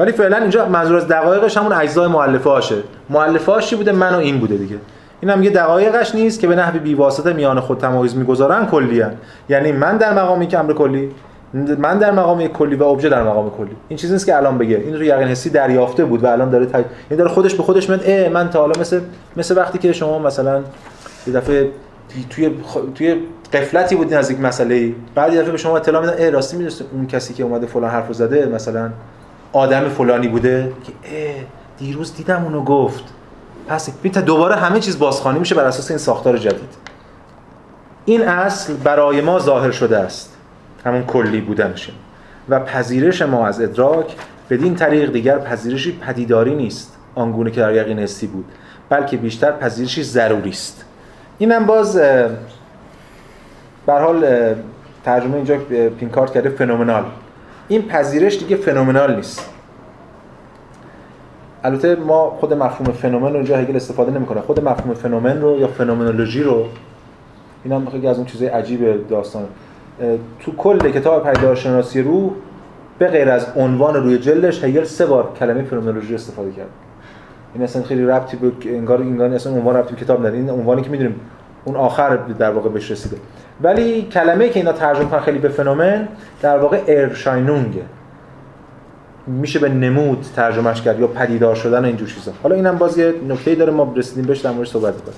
ولی 0.00 0.12
فعلا 0.12 0.36
اینجا 0.36 0.68
منظور 0.68 0.96
از 0.96 1.08
دقایقش 1.08 1.56
همون 1.56 1.72
اجزای 1.72 2.08
مؤلفه 2.08 2.50
هاشه 2.50 2.76
مؤلفه 3.10 3.52
هاشی 3.52 3.76
بوده؟ 3.76 3.92
من 3.92 4.14
و 4.14 4.18
این 4.18 4.38
بوده 4.38 4.56
دیگه. 4.56 4.76
این 5.20 5.30
هم 5.30 5.42
یه 5.42 5.50
دقایقش 5.50 6.14
نیست 6.14 6.40
که 6.40 6.46
به 6.46 6.56
نحوی 6.56 6.78
بی 6.78 6.94
واسطه 6.94 7.32
میان 7.32 7.60
خود 7.60 7.78
تمایز 7.78 8.16
می‌گذارن 8.16 8.66
کلی 8.66 9.04
یعنی 9.48 9.72
من 9.72 9.96
در 9.96 10.14
مقامی 10.14 10.46
که 10.46 10.58
امر 10.58 10.72
کلی 10.72 11.10
من 11.78 11.98
در 11.98 12.10
مقام 12.10 12.46
کلی 12.46 12.76
و 12.76 12.84
ابژه 12.84 13.08
در 13.08 13.22
مقام 13.22 13.50
کلی. 13.50 13.76
این 13.88 13.96
چیزی 13.96 14.12
نیست 14.12 14.26
که 14.26 14.36
الان 14.36 14.58
بگه. 14.58 14.76
این 14.76 14.94
رو 14.94 15.04
یقین 15.04 15.28
حسی 15.28 15.50
دریافته 15.50 16.04
بود 16.04 16.24
و 16.24 16.26
الان 16.26 16.50
داره 16.50 16.66
تای... 16.66 16.84
این 17.10 17.18
داره 17.18 17.30
خودش 17.30 17.54
به 17.54 17.62
خودش 17.62 17.90
میاد 17.90 18.28
من 18.32 18.50
تا 18.50 18.60
حالا 18.60 18.80
مثل 18.80 19.00
مثل 19.36 19.56
وقتی 19.56 19.78
که 19.78 19.92
شما 19.92 20.18
مثلا 20.18 20.62
یه 21.26 21.32
دفعه 21.32 21.70
توی 22.30 22.50
توی 22.94 23.16
قفلتی 23.52 23.96
بودین 23.96 24.18
از 24.18 24.30
یک 24.30 24.40
مسئله 24.40 24.92
بعد 25.14 25.32
یه 25.32 25.40
دفعه 25.40 25.52
به 25.52 25.58
شما 25.58 25.76
اطلاع 25.76 26.02
میدن 26.02 26.14
اه 26.18 26.30
راستی 26.30 26.56
می‌دونید 26.56 26.84
اون 26.92 27.06
کسی 27.06 27.34
که 27.34 27.42
اومده 27.42 27.66
فلان 27.66 27.90
حرفو 27.90 28.12
زده 28.12 28.46
مثلا 28.46 28.90
آدم 29.52 29.88
فلانی 29.88 30.28
بوده 30.28 30.72
که 30.84 31.34
دیروز 31.78 32.14
دیدم 32.14 32.44
اونو 32.44 32.64
گفت. 32.64 33.04
پس 33.68 33.88
تا 34.12 34.20
دوباره 34.20 34.56
همه 34.56 34.80
چیز 34.80 34.98
بازخوانی 34.98 35.38
میشه 35.38 35.54
بر 35.54 35.64
اساس 35.64 35.90
این 35.90 35.98
ساختار 35.98 36.38
جدید. 36.38 36.74
این 38.04 38.28
اصل 38.28 38.74
برای 38.74 39.20
ما 39.20 39.38
ظاهر 39.38 39.70
شده 39.70 39.98
است. 39.98 40.36
همون 40.84 41.04
کلی 41.04 41.40
بودنشه 41.40 41.92
و 42.48 42.60
پذیرش 42.60 43.22
ما 43.22 43.46
از 43.46 43.60
ادراک 43.60 44.16
بدین 44.50 44.74
طریق 44.74 45.12
دیگر 45.12 45.38
پذیرشی 45.38 45.92
پدیداری 45.92 46.54
نیست. 46.54 46.96
آنگونه 47.14 47.50
که 47.50 47.60
در 47.60 47.74
یقین 47.74 47.98
حسی 47.98 48.26
بود. 48.26 48.44
بلکه 48.88 49.16
بیشتر 49.16 49.52
پذیرشی 49.52 50.02
ضروری 50.02 50.50
است. 50.50 50.84
اینم 51.38 51.66
باز 51.66 51.96
بر 53.86 54.00
حال 54.00 54.26
ترجمه 55.04 55.34
اینجا 55.34 55.56
پینکارت 55.98 56.32
کرده 56.32 56.50
فنومنال. 56.50 57.04
این 57.70 57.82
پذیرش 57.82 58.38
دیگه 58.38 58.56
فنومنال 58.56 59.16
نیست. 59.16 59.50
البته 61.64 61.94
ما 61.94 62.30
خود 62.30 62.54
مفهوم 62.54 62.92
فنومن 62.92 63.28
رو 63.28 63.36
اینجا 63.36 63.56
هگل 63.56 63.76
استفاده 63.76 64.12
نمی‌کنه. 64.12 64.40
خود 64.40 64.68
مفهوم 64.68 64.94
فنومن 64.94 65.40
رو 65.40 65.58
یا 65.58 65.66
فنومنولوژی 65.66 66.42
رو 66.42 66.66
این 67.64 67.72
هم 67.72 68.06
از 68.06 68.16
اون 68.16 68.26
چیزای 68.26 68.48
عجیب 68.48 69.08
داستان. 69.08 69.42
تو 70.40 70.52
کل 70.56 70.90
کتاب 70.90 71.32
پیدارشناسی 71.32 72.02
روح 72.02 72.30
به 72.98 73.08
غیر 73.08 73.30
از 73.30 73.46
عنوان 73.56 73.94
روی 73.94 74.18
جلدش 74.18 74.64
هگل 74.64 74.84
سه 74.84 75.06
بار 75.06 75.32
کلمه 75.40 75.62
فنومنولوژی 75.62 76.14
استفاده 76.14 76.52
کرد. 76.52 76.68
این 77.54 77.62
اصلا 77.62 77.82
خیلی 77.82 78.04
ربطی 78.04 78.36
به 78.36 78.52
انگار 78.64 79.00
انگار 79.00 79.34
اصلا 79.34 79.52
عنوان 79.52 79.76
ربطی 79.76 79.94
به 79.94 80.00
کتاب 80.00 80.18
نداره. 80.18 80.36
این 80.36 80.50
عنوانی 80.50 80.82
که 80.82 80.90
می‌دونیم 80.90 81.20
اون 81.64 81.76
آخر 81.76 82.16
در 82.16 82.50
واقع 82.50 82.68
بهش 82.68 82.90
رسیده. 82.90 83.16
ولی 83.62 84.02
کلمه 84.02 84.48
که 84.48 84.60
اینا 84.60 84.72
ترجمه 84.72 85.10
کردن 85.10 85.20
خیلی 85.20 85.38
به 85.38 85.48
فنومن 85.48 86.08
در 86.42 86.58
واقع 86.58 86.80
ارشاینونگه 86.88 87.82
میشه 89.26 89.58
به 89.58 89.68
نمود 89.68 90.26
ترجمهش 90.36 90.82
کرد 90.82 91.00
یا 91.00 91.06
پدیدار 91.06 91.54
شدن 91.54 91.84
اینجور 91.84 92.08
چیزا. 92.08 92.32
حالا 92.42 92.54
اینم 92.54 92.78
باز 92.78 92.98
یه 92.98 93.14
نکته‌ای 93.28 93.56
داره 93.56 93.72
ما 93.72 93.92
رسیدیم 93.96 94.24
بهش 94.24 94.40
در 94.40 94.50
موردش 94.50 94.70
صحبت 94.70 94.94
کنیم 95.00 95.14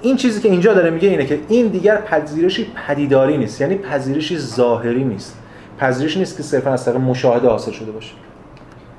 این 0.00 0.16
چیزی 0.16 0.40
که 0.40 0.48
اینجا 0.48 0.74
داره 0.74 0.90
میگه 0.90 1.08
اینه 1.08 1.26
که 1.26 1.40
این 1.48 1.68
دیگر 1.68 1.96
پذیرشی 1.96 2.66
پدیداری 2.86 3.36
نیست 3.36 3.60
یعنی 3.60 3.78
پذیرشی 3.78 4.38
ظاهری 4.38 5.04
نیست. 5.04 5.38
پذیرش 5.78 6.16
نیست 6.16 6.36
که 6.36 6.42
صرفا 6.42 6.72
از 6.72 6.84
طریق 6.84 6.96
مشاهده 6.96 7.48
حاصل 7.48 7.72
شده 7.72 7.92
باشه. 7.92 8.14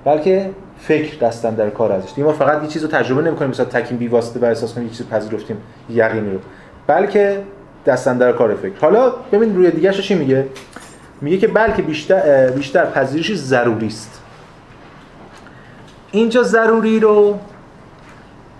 بلکه 0.06 0.50
فکر 0.80 1.26
دستن 1.26 1.56
در 1.56 1.70
کار 1.70 1.92
ازش. 1.92 2.18
ما 2.18 2.34
فقط 2.34 2.64
یه 2.64 2.68
چیز 2.68 2.84
رو 2.84 2.90
تجربه 2.90 3.22
نمی‌کنیم 3.22 3.50
مثلا 3.50 3.66
تکیم 3.66 3.98
بی 3.98 4.08
واسطه 4.08 4.40
و 4.40 4.46
احساس 4.46 4.74
کنیم 4.74 4.88
یه 4.88 4.94
چیز 4.94 5.08
پذیرفتیم 5.08 5.58
یقینی 5.90 6.32
رو. 6.32 6.40
بلکه 6.88 7.44
دستن 7.86 8.18
در 8.18 8.32
کار 8.32 8.56
فکر. 8.56 8.74
حالا 8.82 9.10
ببین 9.10 9.56
روی 9.56 9.72
دیگه 9.72 9.94
چی 9.94 10.16
میگه؟ 10.16 10.48
میگه 11.22 11.38
که 11.38 11.48
بلکه 11.48 11.82
بیشتر 11.82 12.50
بیشتر 12.50 12.86
پذیرشی 12.86 13.36
ضروری 13.36 13.88
است. 13.88 14.22
اینجا 16.12 16.44
ضروری 16.44 17.00
رو 17.00 17.40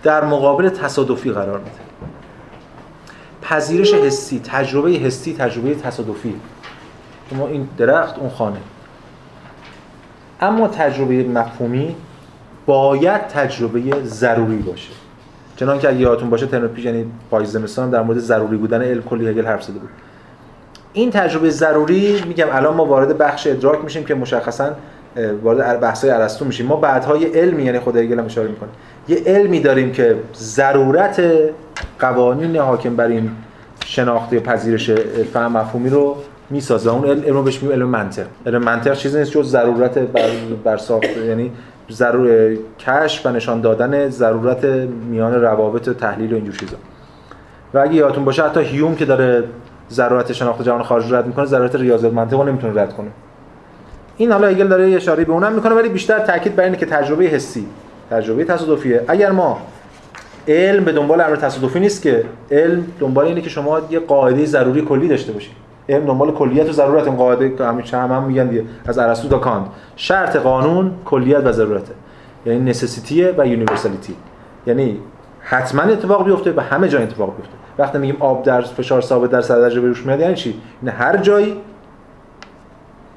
در 0.04 0.26
مقابل 0.26 0.70
تصادفی 0.70 1.32
قرار 1.32 1.58
میده. 1.60 1.72
پذیرش 3.42 3.94
حسی 3.94 4.42
تجربه 4.44 4.90
حسی 4.90 5.34
تجربه 5.34 5.76
تصادفی. 5.76 6.36
ما 7.32 7.48
این 7.48 7.70
درخت 7.78 8.18
اون 8.18 8.30
خانه. 8.30 8.58
اما 10.42 10.68
تجربه 10.68 11.24
مفهومی 11.24 11.96
باید 12.66 13.28
تجربه 13.28 14.04
ضروری 14.04 14.58
باشه. 14.58 15.07
چنان 15.58 15.80
که 15.80 15.90
اگه 15.90 16.00
یادتون 16.00 16.30
باشه 16.30 16.46
ترم 16.46 16.68
پیش 16.68 16.86
یعنی 16.86 17.06
پاییز 17.32 17.52
زمستان 17.52 17.90
در 17.90 18.02
مورد 18.02 18.20
ضروری 18.20 18.58
بودن 18.58 18.82
علم 18.82 19.02
کلی 19.02 19.28
هگل 19.28 19.46
حرف 19.46 19.64
زده 19.64 19.80
بود. 19.80 19.90
این 20.94 21.12
تجربه 21.12 21.50
ضروری 21.50 22.24
میگم 22.28 22.48
الان 22.52 22.76
ما 22.76 22.86
وارد 22.86 23.18
بخش 23.18 23.48
ادراک 23.48 23.84
میشیم 23.84 24.04
که 24.04 24.16
مشخصا 24.16 24.72
وارد 25.44 25.80
بحث‌های 25.80 26.14
ارسطو 26.14 26.46
میشیم. 26.46 26.66
ما 26.66 26.76
بعدها 26.76 27.18
یه 27.18 27.30
علمی 27.34 27.64
یعنی 27.64 27.80
خود 27.80 27.96
هگل 27.96 28.20
هم 28.20 28.26
اشاره 28.26 28.48
می‌کنه. 28.48 28.70
یه 29.08 29.24
علمی 29.26 29.60
داریم 29.60 29.92
که 29.92 30.16
ضرورت 30.36 31.22
قوانین 32.00 32.56
حاکم 32.56 32.96
بر 32.96 33.08
این 33.08 33.32
شناخته 33.86 34.40
پذیرش 34.40 34.92
فهم 35.34 35.58
مفهومی 35.58 35.90
رو 35.90 36.16
می‌سازه. 36.50 36.92
اون 36.92 37.24
علم 37.24 37.44
بهش 37.44 37.64
علم 37.64 37.90
منطق. 37.90 38.26
علم 38.46 38.64
منطق 38.64 38.94
چیزی 38.94 39.20
نیست 39.20 39.32
جز 39.32 39.52
ضرورت 39.52 39.98
بر, 40.00 40.30
بر 40.64 40.78
ساخت 40.78 41.18
یعنی 41.18 41.52
ضرور 41.92 42.58
کشف 42.80 43.26
و 43.26 43.30
نشان 43.30 43.62
دادن 43.62 44.10
ضرورت 44.10 44.66
میان 45.10 45.42
روابط 45.42 45.88
و 45.88 45.94
تحلیل 45.94 46.32
و 46.32 46.36
اینجور 46.36 46.56
چیزا. 46.56 46.78
و 47.74 47.80
اگه 47.80 47.94
یادتون 47.94 48.26
باشه 48.26 48.44
حتی 48.44 48.60
هیوم 48.60 48.96
که 48.96 49.06
داره 49.06 49.44
ضرورت 49.92 50.34
شناخت 50.34 50.62
جهان 50.62 50.84
خارج 50.84 51.14
رد 51.14 51.28
می‌کنه 51.28 51.46
ضرورت 51.46 51.76
ریاضیات 51.76 52.14
منطق 52.14 52.42
نمی‌تونه 52.42 52.82
رد 52.82 52.94
کنه. 52.94 53.08
این 54.18 54.32
حالا 54.32 54.48
هگل 54.48 54.68
داره 54.68 54.96
اشاره 54.96 55.26
به 55.26 55.32
اونم 55.32 55.52
می‌کنه 55.52 55.76
ولی 55.76 55.90
بیشتر 55.90 56.20
تاکید 56.20 56.56
بر 56.56 56.64
اینه 56.64 56.78
که 56.78 56.86
تجربه 56.86 57.26
حسی 57.26 57.68
تجربه 58.10 58.44
تصادفیه. 58.44 59.04
اگر 59.08 59.32
ما 59.32 59.62
علم 60.48 60.84
به 60.84 60.92
دنبال 60.92 61.22
امر 61.22 61.36
تصادفی 61.36 61.80
نیست 61.80 62.02
که 62.02 62.24
علم 62.52 62.86
دنبال 63.00 63.26
اینه 63.26 63.42
که 63.42 63.50
شما 63.50 63.82
یه 63.90 64.00
قاعده 64.00 64.46
ضروری 64.46 64.82
کلی 64.82 65.08
داشته 65.08 65.32
باشید. 65.32 65.67
علم 65.90 66.06
دنبال 66.06 66.32
کلیت 66.32 66.70
و 66.70 66.72
ضرورت 66.72 67.08
این 67.08 67.16
قاعده 67.16 67.56
که 67.56 67.64
همیشه 67.64 67.98
هم, 67.98 68.12
هم 68.12 68.24
میگن 68.24 68.48
دیگه. 68.48 68.64
از 68.86 68.98
ارسطو 68.98 69.28
تا 69.28 69.38
کانت. 69.38 69.68
شرط 69.96 70.36
قانون 70.36 70.92
کلیت 71.06 71.42
و 71.46 71.52
ضرورته. 71.52 71.94
یعنی 72.46 72.60
necessity 72.60 73.28
ه 73.28 73.36
و 73.38 73.48
universality 73.48 74.16
یعنی 74.68 75.00
حتما 75.42 75.82
اتفاق 75.82 76.26
بیفته 76.26 76.54
و 76.58 76.60
همه 76.60 76.88
جا 76.88 77.00
اتفاق 77.00 77.36
بیفته. 77.36 77.54
وقتی 77.78 77.98
میگیم 77.98 78.18
آب 78.20 78.44
در 78.44 78.62
فشار 78.62 79.02
ثابت 79.02 79.30
در 79.30 79.42
100 79.42 79.62
درجه 79.62 79.82
جوش 79.82 80.06
میاد 80.06 80.20
یعنی 80.20 80.36
چی؟ 80.36 80.62
یعنی 80.84 80.98
هر 80.98 81.18
جایی 81.18 81.56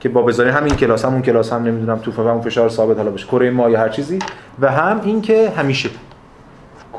که 0.01 0.09
با 0.09 0.23
بذارین 0.23 0.53
همین 0.53 0.75
کلاس 0.75 1.05
هم 1.05 1.13
اون 1.13 1.23
کلاس 1.23 1.53
هم 1.53 1.63
نمی‌دونم 1.63 1.99
تو 1.99 2.29
اون 2.29 2.41
فشار 2.41 2.69
ثابت 2.69 2.97
حالا 2.97 3.11
باشه. 3.11 3.27
کره 3.27 3.51
ما 3.51 3.71
یا 3.71 3.81
هر 3.81 3.89
چیزی. 3.89 4.19
و 4.61 4.71
هم 4.71 5.01
این 5.05 5.23
که 5.23 5.53
همیشه 5.57 5.91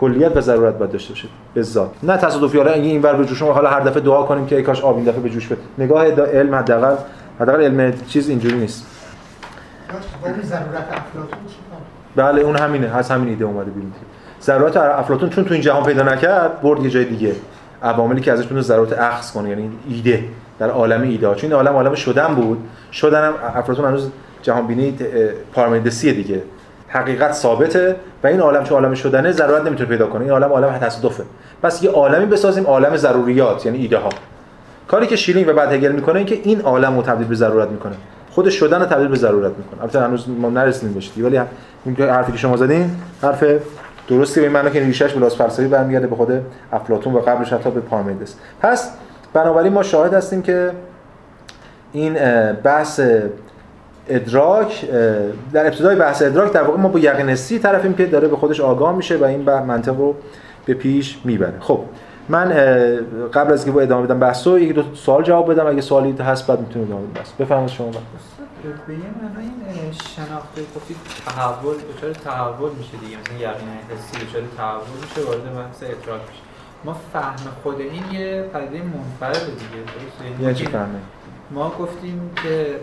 کلیت 0.02 0.38
و 0.38 0.42
ضرورت 0.42 0.78
باید 0.78 0.92
داشته 0.92 1.10
باشه 1.10 1.28
به 1.54 1.62
ذات 1.62 1.92
نه 2.04 2.18
تصادفی 2.18 2.58
حالا 2.58 2.72
این 2.72 2.84
اینور 2.84 3.14
به 3.14 3.26
جوشون 3.26 3.52
حالا 3.52 3.70
هر 3.70 3.80
دفعه 3.80 4.02
دعا 4.02 4.24
کنیم 4.24 4.46
که 4.46 4.56
ای 4.56 4.64
کاش 4.64 4.82
آب 4.82 4.96
این 4.96 5.06
دفعه 5.06 5.20
به 5.20 5.30
جوش 5.30 5.48
بده 5.48 5.62
نگاه 5.78 6.06
علم 6.06 6.56
حداقل 6.56 6.96
حداقل 7.40 7.62
علم 7.62 7.94
چیز 8.08 8.30
اینجوری 8.30 8.56
نیست. 8.56 8.86
بله 12.16 12.42
اون 12.42 12.56
همینه. 12.56 12.88
هست 12.88 13.12
همین 13.12 13.30
ایده 13.30 13.46
اومده 13.46 13.72
بیرون. 13.72 13.92
ضرورت 14.42 14.78
افلاطون 14.78 15.30
چون 15.30 15.44
تو 15.46 15.54
این 15.54 15.64
جهان 15.64 15.84
پیدا 15.84 16.04
نکرد 16.04 16.62
برد 16.62 16.84
یه 16.84 16.90
جای 16.90 17.06
دیگه. 17.06 17.36
عواملی 17.84 18.22
که 18.22 18.32
ازش 18.32 18.44
می‌تونه 18.44 18.62
ضرورت 18.62 19.00
اخذ 19.00 19.32
کنه 19.32 19.50
یعنی 19.50 19.70
ایده 19.90 20.24
در 20.60 20.70
عالم 20.70 21.02
ایده. 21.02 21.36
چون 21.36 21.38
این 21.42 21.54
عالم 21.54 21.74
عالم 21.74 21.96
شدن 21.96 22.36
بود. 22.36 22.58
شدن 22.92 23.28
هم 23.28 23.34
افلاطون 23.56 23.86
هنوز 23.86 24.10
جهان 24.42 24.68
بینی 24.68 24.98
پارمیدسیه 25.54 26.14
دیگه. 26.14 26.42
حقیقت 26.94 27.34
ثابته 27.34 27.96
و 28.24 28.28
این 28.28 28.40
عالم 28.40 28.64
چون 28.64 28.84
عالم 28.84 28.94
شدنه 28.94 29.32
ضرورت 29.32 29.66
نمی‌تونه 29.66 29.90
پیدا 29.90 30.08
کنه. 30.08 30.22
این 30.22 30.32
عالم 30.32 30.52
عالم 30.52 30.78
تصادفه. 30.78 31.24
پس 31.64 31.84
یه 31.84 31.92
عالمی 31.92 32.26
بسازیم 32.26 32.66
عالم 32.66 32.98
ضروریات 32.98 33.66
یعنی 33.66 33.78
ایده 33.78 33.98
ها 33.98 34.10
کاری 34.88 35.08
که 35.08 35.16
شیرین 35.16 35.50
و 35.50 35.54
بعد 35.54 35.72
هگل 35.72 35.92
می‌کنه 35.92 36.16
این 36.16 36.26
که 36.26 36.40
این 36.44 36.62
عالم 36.62 36.96
رو 36.96 37.02
تبدیل 37.02 37.28
به 37.28 37.36
ضرورت 37.36 37.70
می‌کنه. 37.70 37.94
خود 38.32 38.50
شدن 38.50 38.80
رو 38.80 38.86
تبدیل 38.86 39.08
به 39.08 39.18
ضرورت 39.18 39.52
می‌کنه. 39.58 39.82
البته 39.82 40.00
هنوز 40.00 40.30
ما 40.30 40.50
نرسیدیم 40.50 40.94
بهش 40.94 41.12
ولی 41.18 41.40
این 41.86 41.96
حرفی 41.96 42.32
که 42.32 42.38
شما 42.38 42.58
زدین 42.58 42.92
حرف 43.22 43.44
درستی 44.08 44.42
به 44.42 44.50
معنی 44.50 44.72
که 44.72 44.80
ریشش 44.80 45.14
بلاس 45.14 45.36
فلسفی 45.38 45.68
برمیگرده 45.68 46.08
به 46.08 46.16
خود 46.16 46.42
افلاطون 46.74 47.14
و 47.14 47.20
قبلش 47.20 47.54
حتی 47.54 47.72
به 47.72 47.80
پارمیدس 47.80 48.36
پس 48.62 48.92
بنابراین 49.34 49.74
ما 49.74 49.84
شاهد 49.84 50.14
هستیم 50.14 50.42
که 50.42 50.72
این 51.92 52.14
بحث 52.54 53.02
ادراک 54.08 54.90
در 55.54 55.66
ابتدای 55.66 55.96
بحث 55.96 56.22
ادراک 56.22 56.52
در 56.52 56.64
واقع 56.64 56.80
ما 56.80 56.90
با 56.90 57.00
یقین 57.00 57.36
طرفیم 57.36 57.94
که 57.94 58.06
داره 58.06 58.28
به 58.28 58.36
خودش 58.36 58.60
آگاه 58.60 58.96
میشه 58.96 59.18
و 59.18 59.24
این 59.24 59.42
منطق 59.42 59.98
رو 59.98 60.16
به 60.66 60.74
پیش 60.74 61.18
می‌بره. 61.24 61.60
خب 61.60 61.80
من 62.30 62.50
قبل 63.34 63.54
از 63.54 63.66
که 63.66 63.72
با 63.72 63.82
ادامه 63.82 64.06
بدم 64.06 64.20
بحثو 64.20 64.60
یک 64.60 64.74
دو 64.74 64.84
سوال 64.94 65.24
جواب 65.24 65.52
بدم. 65.52 65.68
اگه 65.68 65.82
سوالی 65.82 66.12
هست 66.12 66.48
بعد 66.48 66.60
می‌تونید 66.60 66.88
ادامه 66.88 67.08
بدم 67.08 67.22
بس 67.22 67.32
بفرمایید 67.32 67.70
شما. 67.70 67.92
به 68.88 68.94
یه 68.94 69.00
معنی 69.00 69.52
این 69.82 69.92
شناخته 69.92 70.62
گفتید 70.76 70.98
تحول 71.26 71.76
دچار 71.76 72.12
تحول 72.14 72.70
میشه 72.78 72.98
دیگه. 72.98 73.18
مثلا 73.18 73.36
یقین 73.36 73.68
حسی 73.90 74.26
دچار 74.26 74.42
تحول 74.58 74.98
میشه 75.02 75.28
وارد 75.28 75.44
بحث 75.56 75.84
ادراک 75.84 76.22
میشه. 76.30 76.42
ما 76.86 76.96
فهم 77.14 77.36
خود 77.64 77.80
این 77.80 78.22
یه 78.22 78.46
پدیده 78.54 78.84
منفرده 78.84 79.46
دیگه. 79.46 80.42
یعنی 80.42 80.56
چی 80.56 80.66
فهمه؟ 80.66 81.00
ما 81.54 81.72
گفتیم 81.80 82.32
که 82.44 82.76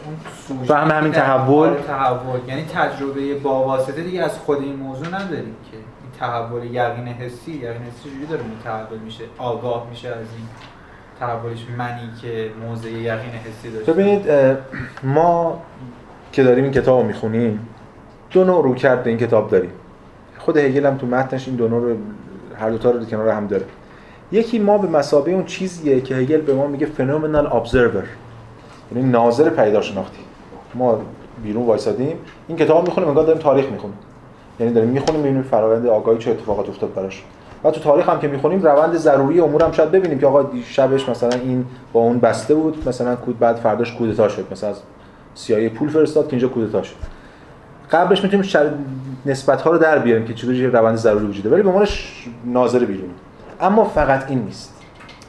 اون 0.49 0.65
فهم 0.65 0.91
همین 0.91 1.13
تحول. 1.13 1.75
تحول. 1.87 2.41
یعنی 2.49 2.65
تجربه 2.65 3.35
با 3.35 3.65
واسطه 3.65 4.03
دیگه 4.03 4.23
از 4.23 4.39
خود 4.39 4.63
این 4.63 4.77
موضوع 4.77 5.09
نداریم 5.09 5.57
که. 5.71 5.77
این 5.77 6.11
تحول 6.21 6.65
یقین 6.65 7.09
حسی 7.09 7.53
یقین 7.53 7.83
حسی 7.83 8.11
چجوری 8.11 8.27
داره 8.27 8.43
تحول 8.65 8.99
میشه؟ 8.99 9.25
آگاه 9.39 9.87
میشه 9.91 10.09
از 10.09 10.15
این 10.17 10.49
تحولش 11.21 11.67
منی 11.79 12.11
که 12.23 12.51
موضع 12.69 12.91
یقین 12.91 13.31
حسی 13.31 13.71
داشته. 13.71 13.93
ببینید 13.93 14.27
ما 15.03 15.63
که 16.33 16.43
داریم 16.43 16.65
این 16.65 16.73
کتاب 16.73 17.01
رو 17.01 17.07
می‌خونیم 17.07 17.69
دو 18.31 18.45
نوع 18.45 18.65
رو 18.65 18.75
کرد 18.75 19.09
این 19.09 19.19
کتاب 19.19 19.51
داریم. 19.51 19.71
خود 20.39 20.57
هگل 20.57 20.87
هم 20.87 20.97
تو 20.97 21.07
متنش 21.07 21.49
این 21.49 21.57
دو 21.57 21.69
نوع 21.69 21.83
رو 21.83 21.97
هر 22.61 22.71
دو 22.71 22.79
تا 22.79 22.91
رو 22.91 23.05
کنار 23.05 23.29
هم 23.29 23.47
داره. 23.47 23.65
یکی 24.33 24.59
ما 24.59 24.79
به 24.79 24.89
مسابقه 24.89 25.31
اون 25.31 25.45
چیزیه 25.45 26.01
که 26.01 26.17
هگل 26.17 26.41
به 26.41 26.55
ما 26.55 26.67
میگه 26.67 26.87
فنومنال 26.87 27.47
ابزرور 27.47 28.05
یعنی 28.95 29.09
ناظر 29.09 29.51
پیدا 29.51 29.81
شناختی. 29.81 30.19
ما 30.75 31.01
بیرون 31.43 31.67
وایسادیم 31.67 32.17
این 32.49 32.59
کتاب 32.59 32.85
می‌خونیم 32.85 33.09
انگار 33.09 33.25
داریم 33.25 33.43
تاریخ 33.43 33.67
می‌خونیم. 33.71 33.99
یعنی 34.61 34.73
داریم 34.73 34.91
می‌خونیم 34.91 35.21
می‌بینیم 35.21 35.43
فرآیند 35.43 35.87
آگاهی 35.87 36.19
چه 36.19 36.31
اتفاقات 36.31 36.69
افتاد 36.69 36.95
براش. 36.95 37.23
و 37.65 37.71
تو 37.71 37.81
تاریخ 37.81 38.09
هم 38.09 38.21
که 38.21 38.29
می‌خونیم 38.29 38.63
روند 38.63 38.97
ضروری 38.97 39.41
امور 39.41 39.65
هم 39.65 39.73
شاید 39.73 39.91
ببینیم 39.91 40.19
که 40.19 40.27
آقا 40.27 40.51
شبش 40.65 41.09
مثلا 41.09 41.31
این 41.31 41.65
با 41.93 42.01
اون 42.01 42.19
بسته 42.19 42.55
بود 42.55 42.89
مثلا 42.89 43.17
کود 43.17 43.39
بعد 43.39 43.57
فرداش 43.57 43.95
کودتا 43.95 44.29
شد. 44.29 44.47
مثلا 44.53 44.71
از 44.71 44.77
سیای 45.35 45.69
پول 45.69 45.89
فرستاد 45.89 46.27
که 46.27 46.33
اینجا 46.33 46.49
کودتا 46.49 46.83
شد. 46.83 46.97
قبلش 47.91 48.25
می‌تونیم 48.25 48.43
شر... 48.43 48.71
نسبت 49.27 49.63
ها 49.63 49.71
رو 49.71 49.79
در 49.79 49.99
بیاریم 49.99 50.27
که 50.27 50.35
چطوری 50.35 50.67
روند 50.67 50.97
ضروری 50.97 51.27
وجوده 51.27 51.51
ولی 51.51 51.63
به 51.63 51.69
عنوان 51.69 51.87
ناظر 52.45 52.85
بیرون 52.85 53.11
اما 53.61 53.85
فقط 53.85 54.31
این 54.31 54.39
نیست. 54.39 54.75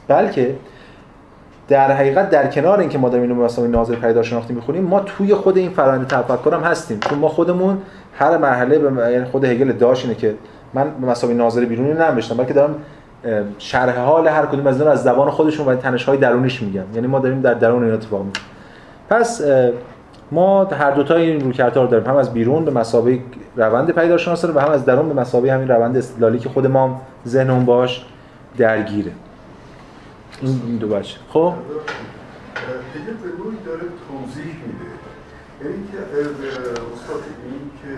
بلکه 0.08 0.56
در 1.70 1.92
حقیقت 1.92 2.30
در 2.30 2.46
کنار 2.46 2.80
اینکه 2.80 2.98
ما 2.98 3.08
داریم 3.08 3.30
اینو 3.30 3.44
مثلا 3.44 3.66
ناظر 3.66 3.94
پیدا 3.94 4.22
شناختی 4.22 4.54
می‌خونیم 4.54 4.84
ما 4.84 5.00
توی 5.00 5.34
خود 5.34 5.58
این 5.58 5.70
فرآیند 5.70 6.06
تفکر 6.06 6.54
هم 6.54 6.60
هستیم. 6.60 7.00
چون 7.00 7.18
ما 7.18 7.28
خودمون 7.28 7.78
هر 8.18 8.36
مرحله 8.36 8.78
به 8.78 9.12
یعنی 9.12 9.24
خود 9.24 9.44
هگل 9.44 9.72
داشت 9.72 10.04
اینه 10.04 10.16
که 10.16 10.34
من 10.74 10.90
به 11.00 11.06
مسابقه 11.06 11.36
ناظر 11.36 11.64
بیرونی 11.64 11.92
نمیشتم 11.92 12.36
بلکه 12.36 12.54
دارم 12.54 12.74
شرح 13.58 13.98
حال 13.98 14.28
هر 14.28 14.46
کدوم 14.46 14.66
از 14.66 14.80
اینا 14.80 14.92
از 14.92 15.02
زبان 15.02 15.30
خودشون 15.30 15.66
و 15.66 15.74
تنش 15.74 16.04
های 16.04 16.18
درونیش 16.18 16.62
میگم. 16.62 16.84
یعنی 16.94 17.06
ما 17.06 17.18
داریم 17.18 17.40
در 17.40 17.54
درون 17.54 17.84
این 17.84 17.92
اتفاق 17.94 18.24
میفته 18.24 18.40
پس 19.10 19.42
ما 20.32 20.64
هر 20.64 20.90
دو 20.90 21.02
تا 21.02 21.14
این 21.14 21.40
رویکردها 21.40 21.82
رو 21.82 21.88
داریم. 21.88 22.06
هم 22.06 22.16
از 22.16 22.32
بیرون 22.32 22.64
به 22.64 22.70
مسابقه 22.70 23.18
روند 23.56 23.90
پیدا 23.90 24.16
شناسی 24.16 24.46
و 24.46 24.60
هم 24.60 24.70
از 24.70 24.84
درون 24.84 25.08
به 25.08 25.14
مسابقه 25.20 25.52
همین 25.52 25.68
روند 25.68 25.96
استدلالی 25.96 26.38
که 26.38 26.48
خود 26.48 26.66
ما 26.66 27.00
ذهنمون 27.26 27.64
باش 27.64 28.04
درگیره. 28.58 29.10
این 30.42 30.76
دو 30.76 30.88
بچه. 30.88 31.16
خب؟ 31.32 31.54
دیگه 32.94 33.12
به 33.22 33.28
نوعی 33.38 33.56
داره 33.66 33.82
توضیح 34.08 34.54
میده. 34.66 34.90
یعنی 35.62 35.88
که 35.92 35.98
استاد 36.94 37.22
این 37.44 37.70
که 37.82 37.90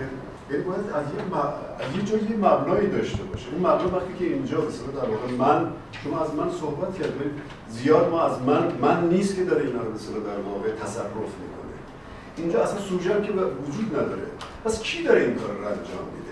یعنی 0.51 0.63
باید 0.63 0.79
از 0.79 1.05
یه, 1.15 1.23
م... 1.31 1.37
از 1.79 1.95
یه 1.97 2.03
جایی 2.03 2.35
مبنایی 2.37 2.87
داشته 2.87 3.23
باشه. 3.23 3.45
اون 3.51 3.59
مبنا 3.59 3.97
وقتی 3.97 4.13
که 4.19 4.25
اینجا 4.25 4.57
به 4.57 4.71
در 5.01 5.09
واقع 5.09 5.31
من 5.37 5.71
شما 6.03 6.21
از 6.21 6.35
من 6.35 6.51
صحبت 6.51 6.93
کردید 6.99 7.31
زیاد 7.69 8.09
ما 8.09 8.21
از 8.21 8.41
من 8.41 8.63
من 8.81 9.09
نیست 9.09 9.35
که 9.35 9.43
داره 9.43 9.65
اینا 9.65 9.81
رو 9.81 9.91
به 9.91 10.29
در 10.29 10.39
واقع 10.39 10.69
تصرف 10.83 11.33
می‌کنه. 11.43 11.73
اینجا 12.37 12.63
اصلا 12.63 12.79
سوژه 12.79 13.09
که 13.09 13.31
وجود 13.67 13.95
نداره. 13.95 14.27
پس 14.65 14.81
کی 14.81 15.03
داره 15.03 15.21
این 15.21 15.35
کار 15.35 15.49
رو 15.49 15.57
انجام 15.57 16.05
میده؟ 16.15 16.22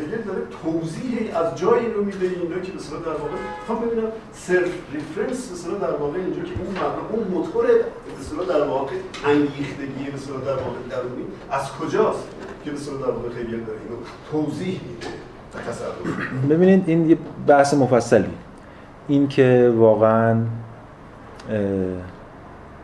هگل 0.00 0.22
داره 0.22 0.42
توضیحی 0.62 1.30
از 1.30 1.58
جایی 1.58 1.92
رو 1.92 2.04
میده 2.04 2.26
اینجا 2.26 2.58
که 2.58 2.72
به 2.72 2.78
در 3.04 3.10
واقع 3.10 3.36
هم 3.68 3.86
ببینم 3.86 4.08
سلف 4.32 4.72
ریفرنس 4.92 5.66
به 5.66 5.78
در 5.86 5.92
واقع 5.92 6.18
اینجا 6.18 6.42
که 6.42 6.50
اون 6.58 6.70
مبنا 6.70 7.08
اون 7.12 7.28
موتور 7.28 7.66
به 7.66 8.52
در 8.52 8.64
واقع 8.68 8.92
انگیختگی 9.26 10.04
به 10.04 10.46
در 10.46 10.52
واقع 10.52 10.78
درونی 10.90 11.24
از 11.50 11.72
کجاست 11.72 12.28
که 12.64 12.70
در 12.70 13.10
واقع 13.10 13.28
خیلی 13.28 13.50
داره 13.50 13.78
اینو 13.88 13.96
توضیح 14.30 14.80
میده 14.88 15.06
ببینید 16.50 16.84
این 16.86 17.10
یه 17.10 17.16
بحث 17.46 17.74
مفصلی. 17.74 18.30
این 19.08 19.28
که 19.28 19.72
واقعا 19.76 20.40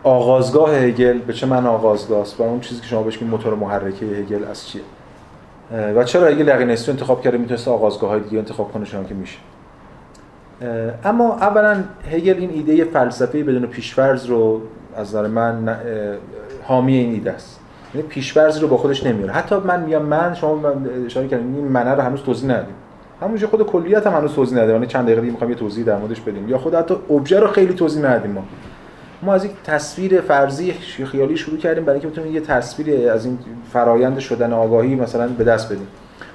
آغازگاه 0.02 0.74
هگل 0.74 1.18
به 1.18 1.32
چه 1.32 1.46
من 1.46 1.66
آغازگاه 1.66 2.20
است؟ 2.20 2.40
و 2.40 2.42
اون 2.42 2.60
چیزی 2.60 2.80
که 2.80 2.86
شما 2.86 3.02
بهش 3.02 3.22
موتور 3.22 3.54
محرکه 3.54 4.06
هگل 4.06 4.44
از 4.44 4.68
چیه؟ 4.68 4.82
و 5.96 6.04
چرا 6.04 6.26
هگل 6.26 6.48
یقینستی 6.48 6.90
انتخاب 6.90 7.22
کرده 7.22 7.38
می‌تونست 7.38 7.68
آغازگاه 7.68 8.10
های 8.10 8.20
دیگه 8.20 8.38
انتخاب 8.38 8.72
کنه 8.72 8.84
که 8.84 9.14
میشه؟ 9.14 9.38
اما 11.04 11.34
اولا 11.34 11.84
هگل 12.12 12.36
این 12.38 12.50
ایده 12.50 12.84
فلسفه 12.84 13.44
بدون 13.44 13.66
پیشفرض 13.66 14.26
رو 14.26 14.60
از 14.96 15.08
نظر 15.08 15.26
من 15.26 15.76
حامی 16.62 16.96
این 16.96 17.12
ایده 17.12 17.32
است. 17.32 17.60
یعنی 17.94 18.06
پیش‌فرض 18.06 18.58
رو 18.58 18.68
با 18.68 18.76
خودش 18.76 19.06
نمیاره. 19.06 19.32
حتی 19.32 19.56
من 19.56 19.82
میگم 19.82 20.02
من 20.02 20.34
شما 20.34 20.72
اشاره 21.06 21.28
کردین 21.28 21.54
این 21.54 21.64
منه 21.64 21.90
رو 21.90 22.02
هنوز 22.02 22.22
توضیح 22.22 22.50
ندیم 22.50 22.74
همونجا 23.20 23.48
خود 23.48 23.62
کلیت 23.62 24.06
هم 24.06 24.12
هنوز 24.12 24.34
توضیح 24.34 24.58
ندیم 24.58 24.70
یعنی 24.74 24.86
چند 24.86 25.04
دقیقه 25.04 25.20
دیگه 25.20 25.32
می‌خوام 25.32 25.50
یه 25.50 25.56
توضیح 25.56 25.84
در 25.84 25.96
موردش 25.96 26.20
بدیم. 26.20 26.48
یا 26.48 26.58
خود 26.58 26.74
حتی 26.74 26.94
ابژه 27.10 27.40
رو 27.40 27.46
خیلی 27.46 27.74
توضیح 27.74 28.02
ندیم 28.02 28.30
ما. 28.30 28.44
ما 29.22 29.34
از 29.34 29.44
یک 29.44 29.50
تصویر 29.64 30.20
فرضی 30.20 30.72
خیالی 31.12 31.36
شروع 31.36 31.58
کردیم 31.58 31.84
برای 31.84 32.00
اینکه 32.00 32.08
بتونیم 32.08 32.34
یه 32.34 32.40
تصویر 32.40 33.10
از 33.10 33.24
این 33.24 33.38
فرایند 33.72 34.18
شدن 34.18 34.52
آگاهی 34.52 34.94
مثلا 34.94 35.28
به 35.28 35.44
دست 35.44 35.72
بدیم. 35.72 35.86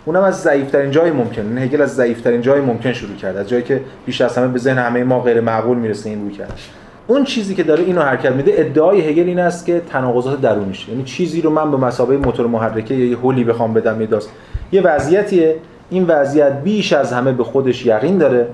اونم 0.06 0.24
از 0.24 0.42
ضعیف‌ترین 0.42 0.92
جای 0.92 1.12
ممکن. 1.12 1.42
این 1.42 1.58
هگل 1.58 1.82
از 1.82 1.96
ضعیف‌ترین 1.96 2.42
جای 2.42 2.62
ممکن 2.62 2.94
شروع 2.94 3.16
کرد. 3.16 3.38
از 3.38 3.50
جایی 3.50 3.64
که 3.64 3.82
بیش 4.06 4.22
از 4.22 4.38
همه 4.38 4.48
به 4.48 4.60
ذهن 4.60 4.78
همه 4.78 5.04
ما 5.04 5.20
غیر 5.20 5.42
معقول 5.42 5.78
می‌رسه 5.78 6.10
این 6.10 6.22
روی 6.22 6.32
کرد. 6.32 6.60
اون 7.08 7.24
چیزی 7.24 7.56
که 7.56 7.64
داره 7.64 7.84
اینو 7.84 8.02
حرکت 8.02 8.32
میده 8.32 8.54
ادعای 8.56 9.02
هگل 9.02 9.28
این 9.28 9.40
است 9.40 9.66
که 9.66 9.82
تناقضات 9.90 10.42
درونیش 10.42 10.90
یعنی 10.90 11.04
چیزی 11.04 11.42
رو 11.42 11.50
من 11.50 11.72
به 11.72 11.78
مسابقه 11.78 12.18
موتور 12.18 12.48
محرکه 12.48 12.94
یا 12.94 13.06
یه 13.06 13.18
هولی 13.18 13.44
بخوام 13.44 13.74
بدم 13.74 14.02
یه 14.02 14.08
داست. 14.08 14.30
یه 14.72 14.82
وضعیتیه. 14.82 15.56
این 15.90 16.06
وضعیت 16.08 16.62
بیش 16.64 16.94
از 16.94 17.14
همه 17.14 17.32
به 17.32 17.44
خودش 17.44 17.86
یقین 17.86 18.18
داره 18.18 18.48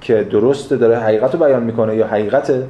که 0.00 0.26
درسته 0.30 0.76
داره 0.76 0.98
حقیقت 0.98 1.34
رو 1.34 1.40
بیان 1.40 1.62
می‌کنه 1.62 1.96
یا 1.96 2.06
حقیقته. 2.06 2.62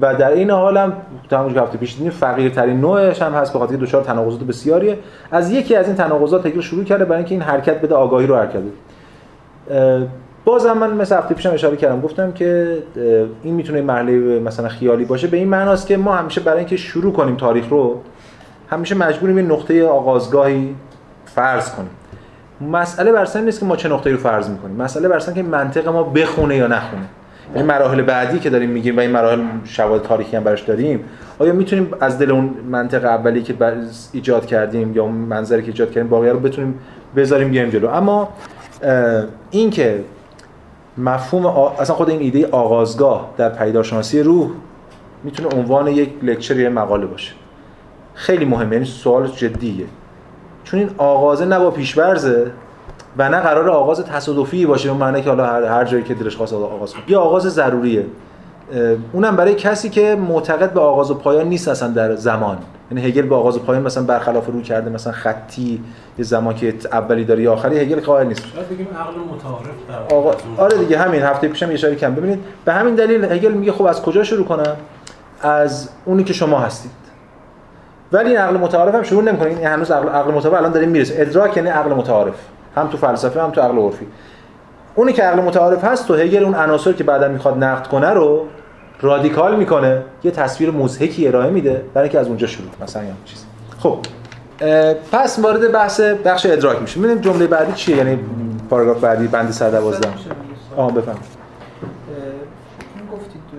و 0.00 0.14
در 0.14 0.30
این 0.30 0.50
حال 0.50 0.76
هم 0.76 0.92
که 1.30 1.36
هفته 1.36 1.78
پیش 1.78 1.94
دیدیم 1.94 2.10
فقیرترین 2.10 2.80
نوعش 2.80 3.22
هم 3.22 3.32
هست 3.32 3.52
به 3.52 3.58
خاطر 3.58 3.76
دچار 3.76 4.02
تناقضات 4.02 4.40
بسیاریه. 4.40 4.98
از 5.30 5.50
یکی 5.50 5.76
از 5.76 5.86
این 5.86 5.96
تناقضات 5.96 6.46
هگل 6.46 6.60
شروع 6.60 6.84
کرده 6.84 7.04
برای 7.04 7.18
اینکه 7.18 7.34
این 7.34 7.42
حرکت 7.42 7.80
بده 7.80 7.94
آگاهی 7.94 8.26
رو 8.26 8.36
حرکت 8.36 8.60
بده. 9.68 10.06
بازم 10.44 10.72
من 10.72 10.92
مثل 10.92 11.16
هفته 11.16 11.34
پیشم 11.34 11.54
اشاره 11.54 11.76
کردم 11.76 12.00
گفتم 12.00 12.32
که 12.32 12.78
این 13.42 13.54
می‌تونه 13.54 13.80
مرحله 13.82 14.40
مثلا 14.40 14.68
خیالی 14.68 15.04
باشه. 15.04 15.26
به 15.26 15.36
این 15.36 15.48
معناست 15.48 15.86
که 15.86 15.96
ما 15.96 16.14
همیشه 16.14 16.40
برای 16.40 16.58
اینکه 16.58 16.76
شروع 16.76 17.12
کنیم 17.12 17.36
تاریخ 17.36 17.68
رو 17.68 18.00
همیشه 18.70 18.94
مجبوریم 18.94 19.38
یه 19.38 19.44
نقطه 19.44 19.86
آغازگاهی 19.86 20.74
فرض 21.24 21.70
کنیم. 21.70 21.90
مسئله 22.72 23.12
بر 23.12 23.28
نیست 23.44 23.60
که 23.60 23.66
ما 23.66 23.76
چه 23.76 23.88
نقطه‌ای 23.88 24.16
رو 24.16 24.22
فرض 24.22 24.50
می‌کنیم. 24.50 24.76
مسئله 24.76 25.08
بر 25.08 25.18
که 25.18 25.42
منطق 25.42 25.88
ما 25.88 26.02
بخونه 26.02 26.56
یا 26.56 26.66
نخونه. 26.66 27.02
یعنی 27.54 27.66
مراحل 27.66 28.02
بعدی 28.02 28.38
که 28.38 28.50
داریم 28.50 28.70
میگیم 28.70 28.96
و 28.96 29.00
این 29.00 29.10
مراحل 29.10 29.42
شواهد 29.64 30.02
تاریخی 30.02 30.36
هم 30.36 30.44
براش 30.44 30.62
داریم 30.62 31.04
آیا 31.38 31.52
می‌تونیم 31.52 31.90
از 32.00 32.18
دل 32.18 32.30
اون 32.30 32.54
منطق 32.70 33.04
اولی 33.04 33.42
که 33.42 33.54
ایجاد 34.12 34.46
کردیم 34.46 34.96
یا 34.96 35.02
اون 35.02 35.14
منظری 35.14 35.62
که 35.62 35.68
ایجاد 35.68 35.90
کردیم 35.90 36.10
باقی 36.10 36.28
رو 36.28 36.38
بتونیم 36.38 36.78
بذاریم 37.16 37.50
بیایم 37.50 37.70
جلو؟ 37.70 37.88
اما 37.88 38.28
این 39.50 39.70
که 39.70 40.04
مفهوم 40.98 41.46
اصلا 41.46 41.96
خود 41.96 42.10
این 42.10 42.20
ایده 42.20 42.46
آغازگاه 42.46 43.34
در 43.36 43.48
پیداشناسی 43.48 44.22
روح 44.22 44.50
می‌تونه 45.24 45.56
عنوان 45.56 45.86
یک 45.86 46.10
لکچر 46.22 46.56
یا 46.56 46.70
مقاله 46.70 47.06
باشه. 47.06 47.32
خیلی 48.14 48.44
مهمه 48.44 48.72
یعنی 48.72 48.84
سوال 48.84 49.26
جدیه. 49.26 49.86
چون 50.64 50.80
این 50.80 50.90
آغازه 50.98 51.44
نه 51.44 51.58
با 51.58 51.70
پیشورزه 51.70 52.50
و 53.18 53.28
نه 53.28 53.40
قرار 53.40 53.70
آغاز 53.70 54.04
تصادفی 54.04 54.66
باشه 54.66 54.88
به 54.88 54.94
معنی 54.94 55.22
که 55.22 55.28
حالا 55.28 55.46
هر, 55.46 55.64
هر 55.64 55.84
جایی 55.84 56.02
که 56.02 56.14
دلش 56.14 56.36
خواست 56.36 56.52
آغاز 56.52 56.94
کنه. 56.94 57.02
یه 57.08 57.16
آغاز 57.16 57.42
ضروریه. 57.42 58.06
اونم 59.12 59.36
برای 59.36 59.54
کسی 59.54 59.88
که 59.88 60.16
معتقد 60.28 60.72
به 60.72 60.80
آغاز 60.80 61.10
و 61.10 61.14
پایان 61.14 61.46
نیست 61.46 61.68
اصلا 61.68 61.88
در 61.88 62.14
زمان. 62.14 62.58
یعنی 62.90 63.06
هگل 63.06 63.22
به 63.22 63.34
آغاز 63.34 63.56
و 63.56 63.60
پایان 63.60 63.82
مثلا 63.82 64.02
برخلاف 64.02 64.46
رو 64.46 64.62
کرده 64.62 64.90
مثلا 64.90 65.12
خطی 65.12 65.80
یه 66.18 66.24
زمان 66.24 66.54
که 66.54 66.74
اولی 66.92 67.24
داره 67.24 67.42
یا 67.42 67.52
آخری 67.52 67.78
هگل 67.78 68.00
قائل 68.00 68.26
نیست. 68.26 68.42
شاید 68.54 68.68
بگیم 68.68 68.86
عقل 69.00 69.34
متعارف 69.34 70.08
در 70.08 70.16
آقا... 70.16 70.32
آره 70.56 70.78
دیگه 70.78 70.98
همین. 70.98 71.22
هفته 71.22 71.48
پیشم 71.48 71.68
اشاره 71.70 71.96
کردم. 71.96 72.14
ببینید 72.14 72.38
به 72.64 72.72
همین 72.72 72.94
دلیل 72.94 73.24
هگل 73.24 73.52
میگه 73.52 73.72
خب 73.72 73.84
از 73.84 74.02
کجا 74.02 74.24
شروع 74.24 74.46
کنم؟ 74.46 74.76
از 75.40 75.88
اونی 76.04 76.24
که 76.24 76.32
شما 76.32 76.58
هستید. 76.58 76.90
ولی 78.12 78.28
این 78.28 78.38
عقل 78.38 78.56
متعارف 78.56 78.94
هم 78.94 79.02
شروع 79.02 79.22
نمی‌کنه. 79.22 79.48
این 79.48 79.66
هنوز 79.66 79.90
عقل 79.90 80.08
عقل 80.08 80.30
متعارف 80.32 80.58
الان 80.58 80.72
داریم 80.72 80.88
می‌رسه. 80.88 81.14
ادراک 81.18 81.56
یعنی 81.56 81.68
عقل 81.68 81.90
متعارف. 81.90 82.34
هم 82.80 82.88
تو 82.88 82.96
فلسفه 82.96 83.42
هم 83.42 83.50
تو 83.50 83.60
عقل 83.60 83.78
عرفی. 83.78 84.06
اونی 84.94 85.12
که 85.12 85.22
عقل 85.22 85.42
متعارف 85.42 85.84
هست 85.84 86.08
تو 86.08 86.14
هگل 86.14 86.44
اون 86.44 86.54
عناصر 86.54 86.92
که 86.92 87.04
بعدا 87.04 87.28
می‌خواد 87.28 87.64
نقد 87.64 87.86
کنه 87.86 88.10
رو 88.10 88.46
رادیکال 89.00 89.56
می‌کنه 89.56 90.02
یه 90.24 90.30
تصویر 90.30 90.70
مضحکی 90.70 91.28
ارائه 91.28 91.50
میده 91.50 91.82
برای 91.94 92.08
اینکه 92.08 92.18
از 92.18 92.28
اونجا 92.28 92.46
شروع 92.46 92.68
مثلا 92.82 93.04
یا 93.04 93.10
چیزی 93.24 93.44
خب 93.78 93.98
پس 95.12 95.38
وارد 95.38 95.72
بحث 95.72 96.00
بخش 96.00 96.46
ادراک 96.46 96.80
میشه 96.82 97.00
ببینیم 97.00 97.18
جمله 97.18 97.46
بعدی 97.46 97.72
چیه؟ 97.72 97.96
یعنی 97.96 98.18
پاراگراف 98.70 99.00
بعدی 99.00 99.26
بند 99.26 99.50
112 99.50 100.08
آها 100.76 100.90
بفهم 100.90 101.16
گفتید 103.12 103.42
تو 103.50 103.56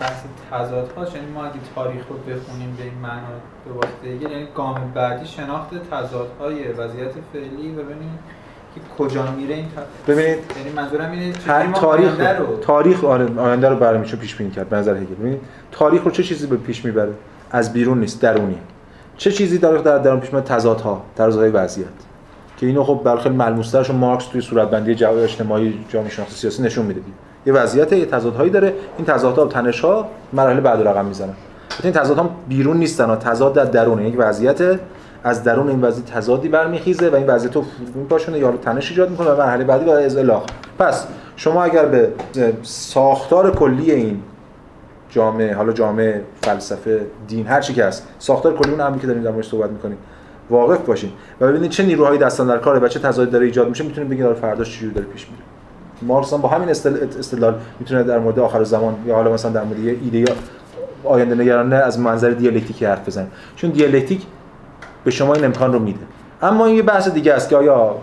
بحث 0.00 0.22
تضاد 0.50 0.92
هاش 0.96 1.14
یعنی 1.14 1.26
ما 1.26 1.44
اگه 1.44 1.54
تاریخ 1.74 2.02
رو 2.08 2.16
بخونیم 2.16 2.76
به 2.78 2.82
این 2.82 2.94
معنا 3.02 3.28
به 3.64 3.72
واسطه 3.72 4.30
یعنی 4.30 4.48
گام 4.54 4.92
بعدی 4.94 5.26
شناخت 5.26 5.70
تضاد 5.90 6.30
های 6.40 6.72
وضعیت 6.72 7.12
فعلی 7.32 7.72
و 7.72 7.82
ببینیم 7.82 8.18
که 8.74 8.80
کجا 8.98 9.30
میره 9.30 9.54
این 9.54 9.66
ببینید 10.08 10.38
یعنی 10.56 10.70
منظورم 10.76 11.10
اینه 11.10 11.32
تاریخ 11.32 12.38
رو 12.38 12.56
تاریخ 12.56 13.04
آره 13.04 13.38
آینده 13.38 13.68
رو 13.68 13.76
برای 13.76 13.98
میشه 13.98 14.16
پیش 14.16 14.34
بینی 14.34 14.50
کرد 14.50 14.68
به 14.68 14.76
نظر 14.76 14.96
هگل 14.96 15.14
ببینید 15.14 15.40
تاریخ 15.72 16.02
رو 16.04 16.10
چه 16.10 16.22
چیزی 16.22 16.46
به 16.46 16.56
پیش 16.56 16.84
می‌بره؟ 16.84 17.12
از 17.50 17.72
بیرون 17.72 18.00
نیست 18.00 18.22
درونی. 18.22 18.58
چه 19.16 19.32
چیزی 19.32 19.58
داره 19.58 19.82
در 19.82 19.98
درون 19.98 20.20
پیش 20.20 20.32
می‌بره 20.32 20.48
تضادها 20.48 21.02
تضادهای 21.16 21.50
وضعیت. 21.50 21.86
که 22.56 22.66
اینو 22.66 22.84
خب 22.84 23.18
خیلی 23.22 23.36
ملموس‌ترش 23.36 23.90
مارکس 23.90 24.26
توی 24.26 24.40
صورتبندی 24.40 24.94
جواب 24.94 25.18
اجتماعی 25.18 25.84
جامعه 25.88 26.10
شناختی 26.10 26.34
سیاسی 26.34 26.62
نشون 26.62 26.86
میده 26.86 27.00
یه 27.46 27.52
وضعیت 27.52 27.92
یه 27.92 28.06
تضادهایی 28.06 28.50
داره. 28.50 28.74
این 28.96 29.06
تضادها 29.06 29.46
و 29.46 29.48
تنش‌ها 29.48 30.08
مراحل 30.32 30.60
بعد 30.60 30.88
رقم 30.88 31.04
می‌زنن. 31.04 31.34
این 31.82 31.92
تضادها 31.92 32.30
بیرون 32.48 32.76
نیستن 32.76 33.16
تضاد 33.16 33.52
در 33.52 33.64
درون 33.64 34.06
یک 34.06 34.14
وضعیت 34.18 34.80
از 35.24 35.44
درون 35.44 35.68
این 35.68 35.80
وضعیت 35.80 36.06
تضادی 36.06 36.48
برمیخیزه 36.48 37.08
و 37.08 37.14
این 37.14 37.26
وضعیت 37.26 37.56
رو 37.56 37.64
میپاشونه 37.94 38.38
یا 38.38 38.52
تنش 38.52 38.90
ایجاد 38.90 39.10
می‌کنه 39.10 39.30
و 39.30 39.36
مرحله 39.36 39.64
بعدی 39.64 39.84
برای 39.84 40.04
ازلاق 40.04 40.46
پس 40.78 41.06
شما 41.36 41.62
اگر 41.62 41.86
به 41.86 42.12
ساختار 42.62 43.50
کلی 43.50 43.90
این 43.90 44.22
جامعه 45.10 45.54
حالا 45.54 45.72
جامعه 45.72 46.22
فلسفه 46.42 47.06
دین 47.28 47.46
هر 47.46 47.60
چی 47.60 47.74
که 47.74 47.84
هست 47.84 48.08
ساختار 48.18 48.54
کلی 48.54 48.70
اون 48.70 48.80
امری 48.80 49.00
که 49.00 49.06
داریم 49.06 49.22
در 49.22 49.30
موردش 49.30 49.48
صحبت 49.48 49.70
می‌کنیم 49.70 49.98
واقف 50.50 50.78
باشین 50.78 51.10
و 51.40 51.46
ببینید 51.46 51.70
چه 51.70 51.82
نیروهایی 51.82 52.18
دست 52.18 52.46
اندر 52.46 52.58
کاره 52.58 52.78
و 52.78 52.88
چه 52.88 53.00
تضادی 53.00 53.30
داره 53.30 53.46
ایجاد 53.46 53.68
میشه 53.68 53.84
می‌تونید 53.84 54.10
بگید 54.10 54.32
فرداش 54.32 54.76
چجوری 54.76 54.94
داره 54.94 55.06
پیش 55.06 55.26
میره. 55.28 55.42
مارکس 56.02 56.34
با 56.34 56.48
همین 56.48 56.68
استدلال 56.68 57.54
می‌تونه 57.80 58.02
در 58.02 58.18
مورد 58.18 58.38
آخر 58.38 58.64
زمان 58.64 58.94
یا 59.06 59.14
حالا 59.14 59.32
مثلا 59.32 59.50
در 59.50 59.64
مورد 59.64 59.78
ایده 59.78 60.24
آینده 61.04 61.34
نگرانه 61.34 61.76
از 61.76 61.98
منظر 61.98 62.30
دیالکتیکی 62.30 62.84
حرف 62.84 63.06
بزنه 63.06 63.26
چون 63.56 63.70
دیالکتیک 63.70 64.22
به 65.04 65.10
شما 65.10 65.34
این 65.34 65.44
امکان 65.44 65.72
رو 65.72 65.78
میده. 65.78 66.00
اما 66.42 66.66
این 66.66 66.76
یه 66.76 66.82
بحث 66.82 67.08
دیگه 67.08 67.34
است 67.34 67.48
که 67.48 67.56
آیا 67.56 67.94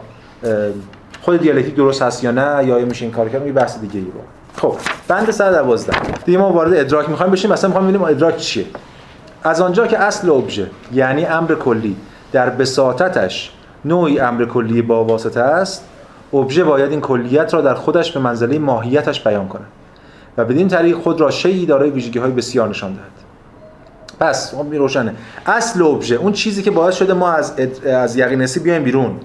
خود 1.22 1.40
دیالکتیک 1.40 1.76
درست 1.76 2.02
هست 2.02 2.24
یا 2.24 2.32
نه 2.32 2.66
یا 2.66 2.86
میشه 2.86 3.06
این 3.06 3.14
کار 3.14 3.30
کرد 3.30 3.46
یه 3.48 3.54
بحث 3.54 3.80
دیگه 3.80 4.00
ای 4.00 4.06
رو. 4.06 4.22
خب 4.56 4.76
بند 5.08 5.32
112 5.32 5.94
دیگه 6.26 6.38
ما 6.38 6.54
وارد 6.54 6.74
ادراک 6.74 7.10
می‌خوایم 7.10 7.32
بشیم 7.32 7.52
مثلا 7.52 7.68
می‌خوایم 7.68 7.90
ببینیم 7.90 8.08
ادراک 8.08 8.38
چیه. 8.38 8.66
از 9.44 9.62
آنجا 9.62 9.88
که 9.88 10.00
اصل 10.00 10.30
ابژه 10.30 10.70
یعنی 10.94 11.26
امر 11.26 11.56
کلی 11.56 11.96
در 12.32 12.50
بساطتش 12.50 13.52
نوعی 13.86 14.20
امر 14.20 14.46
کلی 14.46 14.82
با 14.82 15.04
واسطه 15.04 15.40
است 15.40 15.86
ابژه 16.34 16.64
باید 16.64 16.92
این 16.92 17.02
کلیت 17.02 17.54
را 17.54 17.62
در 17.62 17.74
خودش 17.74 18.12
به 18.12 18.20
منزله 18.20 18.60
ماهیتش 18.60 19.28
بیان 19.28 19.48
کند 19.48 19.68
و 20.38 20.46
بدین 20.46 20.68
طریق 20.68 20.98
خود 20.98 21.22
را 21.22 21.32
شیعی 21.32 21.66
دارای 21.66 21.90
ویژگی 21.90 22.20
های 22.20 22.32
بسیار 22.32 22.70
نشان 22.70 22.94
دهد. 22.94 23.16
پس 24.20 24.56
خب 24.56 24.72
این 24.72 24.80
روشنه. 24.80 25.16
اصل 25.46 25.82
ابژه 25.82 26.16
اون 26.16 26.34
چیزی 26.34 26.64
که 26.64 26.72
باعث 26.72 26.96
شده 26.96 27.14
ما 27.14 27.32
از 27.32 27.60
از 27.86 28.16
یقین 28.16 28.42
حسی 28.42 28.60
بیایم 28.60 28.84
بیرون. 28.84 29.20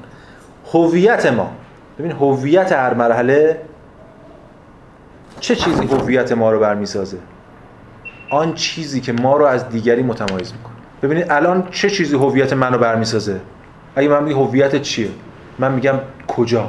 هویت 0.72 1.26
ما. 1.26 1.50
ببین 1.98 2.12
هویت 2.12 2.72
هر 2.72 2.94
مرحله 2.94 3.60
چه 5.40 5.56
چیزی 5.56 5.86
هویت 5.86 6.32
ما 6.32 6.50
رو 6.50 6.60
برمیسازه؟ 6.60 7.18
آن 8.30 8.54
چیزی 8.54 9.00
که 9.00 9.12
ما 9.12 9.36
رو 9.36 9.44
از 9.44 9.68
دیگری 9.68 10.02
متمایز 10.02 10.52
می‌کنه. 10.52 10.74
ببینید 11.02 11.26
الان 11.30 11.68
چه 11.70 11.90
چیزی 11.90 12.16
هویت 12.16 12.52
منو 12.52 12.78
برمیسازه؟ 12.78 13.40
اگه 13.96 14.08
من 14.08 14.24
میگم 14.24 14.38
هویت 14.38 14.82
چیه؟ 14.82 15.08
من 15.58 15.72
میگم 15.72 15.94
کجا؟ 16.28 16.68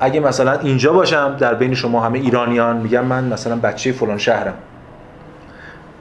اگه 0.00 0.20
مثلا 0.20 0.58
اینجا 0.58 0.92
باشم 0.92 1.36
در 1.38 1.54
بین 1.54 1.74
شما 1.74 2.00
همه 2.00 2.18
ایرانیان 2.18 2.76
میگم 2.76 3.04
من 3.04 3.24
مثلا 3.24 3.56
بچه 3.56 3.92
فلان 3.92 4.18
شهرم. 4.18 4.54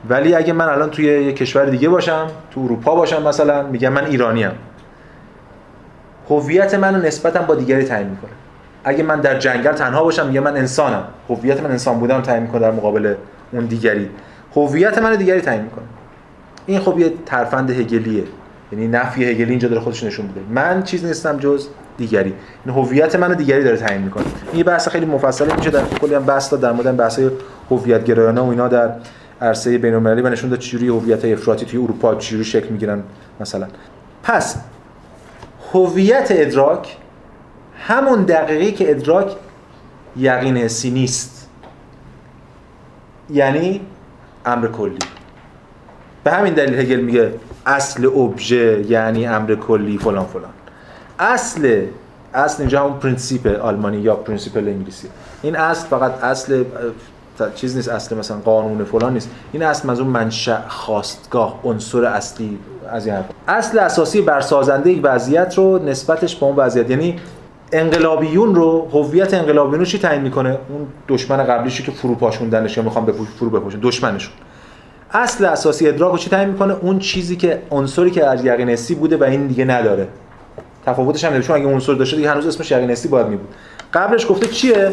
ولی 0.10 0.36
اگه 0.36 0.54
من 0.54 0.70
الان 0.70 0.90
توی 0.90 1.06
یه 1.06 1.34
کشور 1.34 1.66
دیگه 1.66 1.90
باشم 1.90 2.28
تو 2.52 2.62
اروپا 2.62 2.96
باشم 2.96 3.28
مثلا 3.28 3.64
میگم 3.64 3.94
من 3.94 4.06
ایرانیم. 4.06 4.52
هویت 6.30 6.74
منو 6.76 6.98
نسبتا 6.98 7.42
با 7.42 7.56
دیگری 7.56 7.84
تعیین 7.84 8.10
می‌کنه. 8.10 8.32
اگه 8.84 9.04
من 9.04 9.22
در 9.22 9.40
جنگل 9.40 9.72
تنها 9.72 10.04
باشم 10.04 10.28
میگم 10.28 10.44
من 10.44 10.58
انسانم. 10.58 11.04
هویت 11.30 11.64
من 11.64 11.72
انسان 11.72 12.00
بودم 12.00 12.22
تعیین 12.22 12.44
می‌کنه 12.44 12.62
در 12.62 12.72
مقابل 12.72 13.16
اون 13.52 13.66
دیگری. 13.66 14.10
هویت 14.56 14.98
من 14.98 15.16
دیگری 15.16 15.42
تعیین 15.42 15.62
می‌کنه. 15.62 15.86
این 16.66 16.80
خب 16.80 17.00
یه 17.00 17.14
ترفند 17.26 17.70
هگلیه. 17.70 18.24
یعنی 18.72 18.88
نفی 18.88 19.26
هگلی 19.26 19.50
اینجا 19.50 19.68
داره 19.68 19.82
خودش 19.82 20.04
نشون 20.04 20.26
میده. 20.26 20.42
من 20.50 20.84
چیز 20.84 21.06
نیستم 21.06 21.38
جز 21.38 21.68
دیگری. 21.98 22.34
این 22.66 22.76
هویت 22.76 23.16
منو 23.16 23.36
دیگری 23.36 23.64
داره 23.64 23.78
تعیین 23.78 24.02
می‌کنه. 24.02 24.24
این 24.50 24.58
یه 24.58 24.64
بحث 24.64 24.88
خیلی 24.88 25.06
مفصله 25.06 25.56
میشه 25.56 25.70
در 25.70 25.84
کلی 26.02 26.14
هم 26.14 26.26
بحث 26.26 26.54
در 26.54 26.72
مورد 26.72 26.98
بحث 26.98 27.20
هویت 27.72 28.04
گرایانه 28.04 28.42
و 28.42 28.50
اینا 28.50 28.68
در 28.68 28.92
عرصه 29.42 29.78
بین‌المللی 29.78 30.22
و 30.22 30.30
نشون 30.30 30.50
داد 30.50 30.60
چجوری 30.60 30.88
هویت 30.88 31.26
افراطی 31.26 31.66
توی 31.66 31.80
اروپا 31.80 32.16
چجوری 32.16 32.44
شکل 32.44 32.70
می‌گیرن 32.70 33.04
مثلا. 33.40 33.68
پس 34.24 34.56
هویت 35.74 36.28
ادراک 36.32 36.98
همون 37.80 38.24
دقیقی 38.24 38.72
که 38.72 38.92
ادراک 38.92 39.32
یقین 40.18 40.58
حسی 40.58 40.92
نیست 40.92 41.50
یعنی 43.30 43.82
امر 44.46 44.68
کلی. 44.68 45.00
به 46.24 46.32
همین 46.32 46.54
دلیل 46.54 46.80
هگل 46.80 47.00
میگه 47.00 47.34
اصل 47.66 48.06
ابژه 48.06 48.86
یعنی 48.88 49.28
امر 49.28 49.56
کلی 49.56 49.98
فلان 49.98 50.26
فلان. 50.26 50.50
اصل 51.24 51.82
اصل 52.34 52.62
اینجا 52.62 52.84
همون 52.84 53.00
Prinzip 53.00 53.48
آلمانی 53.48 53.98
یا 53.98 54.16
principle 54.16 54.58
انگلیسی. 54.58 55.08
این 55.42 55.56
اصل 55.56 55.88
فقط 55.88 56.24
اصل 56.24 56.64
چیز 57.56 57.76
نیست 57.76 57.90
اصل 57.90 58.18
مثلا 58.18 58.38
قانون 58.38 58.84
فلان 58.84 59.14
نیست. 59.14 59.30
این 59.52 59.64
اصل 59.64 59.90
از 59.90 60.00
اون 60.00 60.10
منشأ 60.10 60.58
خاستگاه 60.68 61.60
عنصر 61.64 62.06
اصلی 62.06 62.58
از 62.90 63.08
این 63.08 63.16
اصل 63.48 63.80
اساسی 63.80 64.22
بر 64.22 64.42
سازنده 64.42 64.92
یک 64.92 65.00
وضعیت 65.04 65.58
رو 65.58 65.80
نسبتش 65.86 66.36
به 66.36 66.46
اون 66.46 66.56
وضعیت 66.56 66.90
یعنی 66.90 67.20
انقلابیون 67.72 68.56
رو 68.56 68.88
هویت 68.92 69.34
انقلابیون 69.34 69.80
رو 69.80 69.86
چی 69.86 70.00
تعیین 70.00 70.22
می‌کنه؟ 70.22 70.50
اون 70.50 70.88
دشمن 71.08 71.44
قبلیشو 71.44 71.84
که 71.84 71.92
فرو 71.92 72.16
پاشوندنش 72.16 72.78
یا 72.78 72.84
می‌خوام 72.84 73.06
بپوش 73.06 73.28
فرو 73.28 73.50
بپوشن 73.50 73.80
دشمنشون. 73.82 74.34
اصل 75.12 75.46
اساسی 75.46 75.88
ادراک 75.88 76.12
رو 76.12 76.18
چی 76.18 76.30
تعیین 76.30 76.50
می‌کنه؟ 76.50 76.76
اون 76.82 77.00
چیزی 77.00 77.36
که 77.36 77.62
عنصری 77.72 78.12
که 78.12 78.26
از 78.26 78.46
یقین 78.46 78.76
بوده 79.00 79.18
و 79.18 79.24
این 79.24 79.48
دیگه 79.48 79.66
نداره. 79.66 80.08
تفاوتش 80.86 81.24
هم 81.24 81.42
چون 81.42 81.56
اگه 81.56 81.66
عنصر 81.66 81.94
داشته 81.94 82.18
دیگه 82.18 82.32
هنوز 82.32 82.48
اسمش 82.48 82.72
یقین 82.72 82.92
حسی 82.92 83.08
باید 83.08 83.28
می 83.28 83.36
بود 83.36 83.50
قبلش 83.94 84.28
گفته 84.30 84.48
چیه؟ 84.48 84.92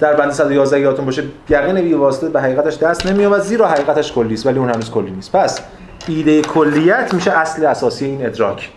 در 0.00 0.14
بند 0.14 0.30
111 0.30 0.80
یادتون 0.80 1.04
باشه 1.04 1.24
یقین 1.48 1.80
بی 1.80 1.92
واسطه 1.92 2.28
به 2.28 2.40
حقیقتش 2.40 2.78
دست 2.78 3.06
نمیاد 3.06 3.40
زیرا 3.40 3.68
حقیقتش 3.68 4.12
کلی 4.12 4.34
است 4.34 4.46
ولی 4.46 4.58
اون 4.58 4.70
هنوز 4.70 4.90
کلی 4.90 5.10
نیست. 5.10 5.32
پس 5.32 5.60
ایده 6.08 6.42
کلیت 6.42 7.14
میشه 7.14 7.30
اصل 7.30 7.66
اساسی 7.66 8.04
این 8.04 8.26
ادراک. 8.26 8.70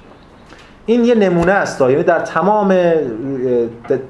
این 0.85 1.05
یه 1.05 1.15
نمونه 1.15 1.51
است 1.51 1.81
یعنی 1.81 2.03
در 2.03 2.19
تمام 2.19 2.93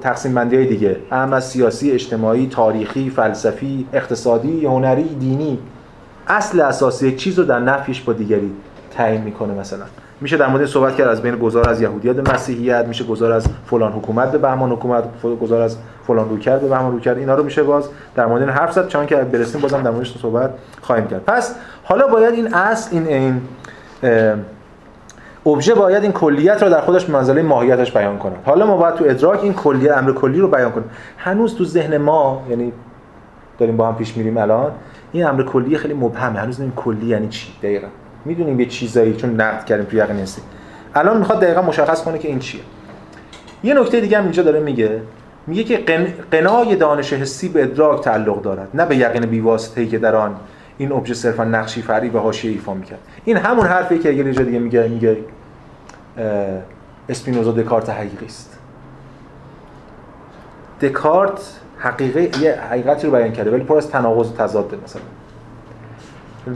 تقسیم 0.00 0.34
بندی 0.34 0.56
های 0.56 0.66
دیگه 0.66 0.96
اهم 1.10 1.32
از 1.32 1.48
سیاسی 1.48 1.90
اجتماعی 1.90 2.46
تاریخی 2.46 3.10
فلسفی 3.10 3.86
اقتصادی 3.92 4.66
هنری 4.66 5.16
دینی 5.20 5.58
اصل 6.28 6.60
اساسی 6.60 7.16
چیز 7.16 7.40
در 7.40 7.58
نفیش 7.58 8.00
با 8.00 8.12
دیگری 8.12 8.50
تعیین 8.90 9.20
می‌کنه 9.20 9.54
مثلا. 9.54 9.84
میشه 10.20 10.36
در 10.36 10.46
مورد 10.46 10.66
صحبت 10.66 10.96
کرد 10.96 11.08
از 11.08 11.22
بین 11.22 11.36
گذار 11.36 11.70
از 11.70 11.82
یهودیت 11.82 12.34
مسیحیت 12.34 12.84
میشه 12.86 13.04
گذار 13.04 13.32
از 13.32 13.48
فلان 13.66 13.92
حکومت 13.92 14.32
به 14.32 14.38
بهمان 14.38 14.72
حکومت 14.72 15.04
گذار 15.40 15.62
از 15.62 15.76
فلان 16.06 16.28
رویکرد 16.28 16.60
به 16.60 16.68
بهمان 16.68 16.92
رویکرد 16.92 17.18
اینا 17.18 17.34
رو 17.34 17.42
میشه 17.42 17.62
باز 17.62 17.88
در 18.14 18.26
مورد 18.26 18.42
این 18.42 18.50
حرف 18.50 18.72
زد. 18.72 18.88
چون 18.88 19.06
که 19.06 19.16
برسیم 19.16 19.60
بازم 19.60 19.82
در 19.82 19.90
موردش 19.90 20.18
صحبت 20.18 20.50
خواهیم 20.82 21.06
کرد. 21.06 21.24
پس 21.24 21.54
حالا 21.84 22.06
باید 22.06 22.34
این 22.34 22.54
اصل 22.54 22.96
این 22.96 23.06
این 23.06 23.40
ابژه 25.46 25.74
باید 25.74 26.02
این 26.02 26.12
کلیت 26.12 26.62
رو 26.62 26.70
در 26.70 26.80
خودش 26.80 27.10
منزله 27.10 27.42
ماهیتش 27.42 27.92
بیان 27.92 28.18
کنه. 28.18 28.34
حالا 28.44 28.66
ما 28.66 28.76
باید 28.76 28.94
تو 28.94 29.04
ادراک 29.08 29.42
این 29.42 29.54
کلیت 29.54 29.98
امر 29.98 30.12
کلی 30.12 30.40
رو 30.40 30.48
بیان 30.48 30.72
کنیم. 30.72 30.90
هنوز 31.18 31.56
تو 31.56 31.64
ذهن 31.64 31.96
ما 31.96 32.42
یعنی 32.50 32.72
داریم 33.58 33.76
با 33.76 33.88
هم 33.88 33.96
پیش 33.96 34.16
میریم 34.16 34.36
الان 34.36 34.72
این 35.12 35.26
امر 35.26 35.42
کلی 35.42 35.76
خیلی 35.76 35.94
مبهمه. 35.94 36.38
هنوز 36.38 36.60
نمی‌دونیم 36.60 36.84
کلی 36.84 37.06
یعنی 37.06 37.28
چی. 37.28 37.52
دقیقا. 37.62 37.86
می‌دونیم 38.26 38.60
یه 38.60 38.66
چیزایی 38.66 39.16
چون 39.16 39.40
نقد 39.40 39.64
کردیم 39.64 39.86
تو 39.86 39.96
یقین 39.96 40.16
هستی 40.16 40.42
الان 40.94 41.18
می‌خواد 41.18 41.40
دقیقا 41.40 41.62
مشخص 41.62 42.02
کنه 42.04 42.18
که 42.18 42.28
این 42.28 42.38
چیه. 42.38 42.60
یه 43.64 43.74
نکته 43.74 44.00
دیگه 44.00 44.18
هم 44.18 44.22
اینجا 44.22 44.42
داره 44.42 44.60
میگه. 44.60 45.00
میگه 45.46 45.64
که 45.64 45.76
قنای 46.30 46.76
دانش 46.76 47.12
حسی 47.12 47.48
به 47.48 47.62
ادراک 47.62 48.04
تعلق 48.04 48.42
دارد 48.42 48.68
نه 48.74 48.86
به 48.86 48.96
یقین 48.96 49.26
بیواسطه‌ای 49.26 49.86
که 49.86 49.98
در 49.98 50.16
آن 50.16 50.36
این 50.78 50.92
ابژه 50.92 51.14
صرفا 51.14 51.44
نقشی 51.44 51.82
فرعی 51.82 52.08
و 52.08 52.18
حاشیه 52.18 52.50
ایفا 52.50 52.74
می‌کرد. 52.74 52.98
این 53.24 53.36
همون 53.36 53.66
حرفی 53.66 53.98
که 53.98 54.10
یه 54.10 54.22
دیگه 54.22 54.58
میگه 54.58 54.88
میگه 54.88 55.16
اسپینوزا 57.08 57.52
دکارت 57.52 57.90
حقیقی 57.90 58.26
است. 58.26 58.58
دکارت 60.80 61.40
حقیقه 61.78 62.42
یه 62.42 62.60
حقیقتی 62.70 63.06
رو 63.06 63.12
بیان 63.12 63.32
کرده 63.32 63.50
ولی 63.50 63.64
پر 63.64 63.76
از 63.76 63.90
تناقض 63.90 64.30
و 64.30 64.36
تضاد 64.36 64.78
مثلا. 64.84 65.02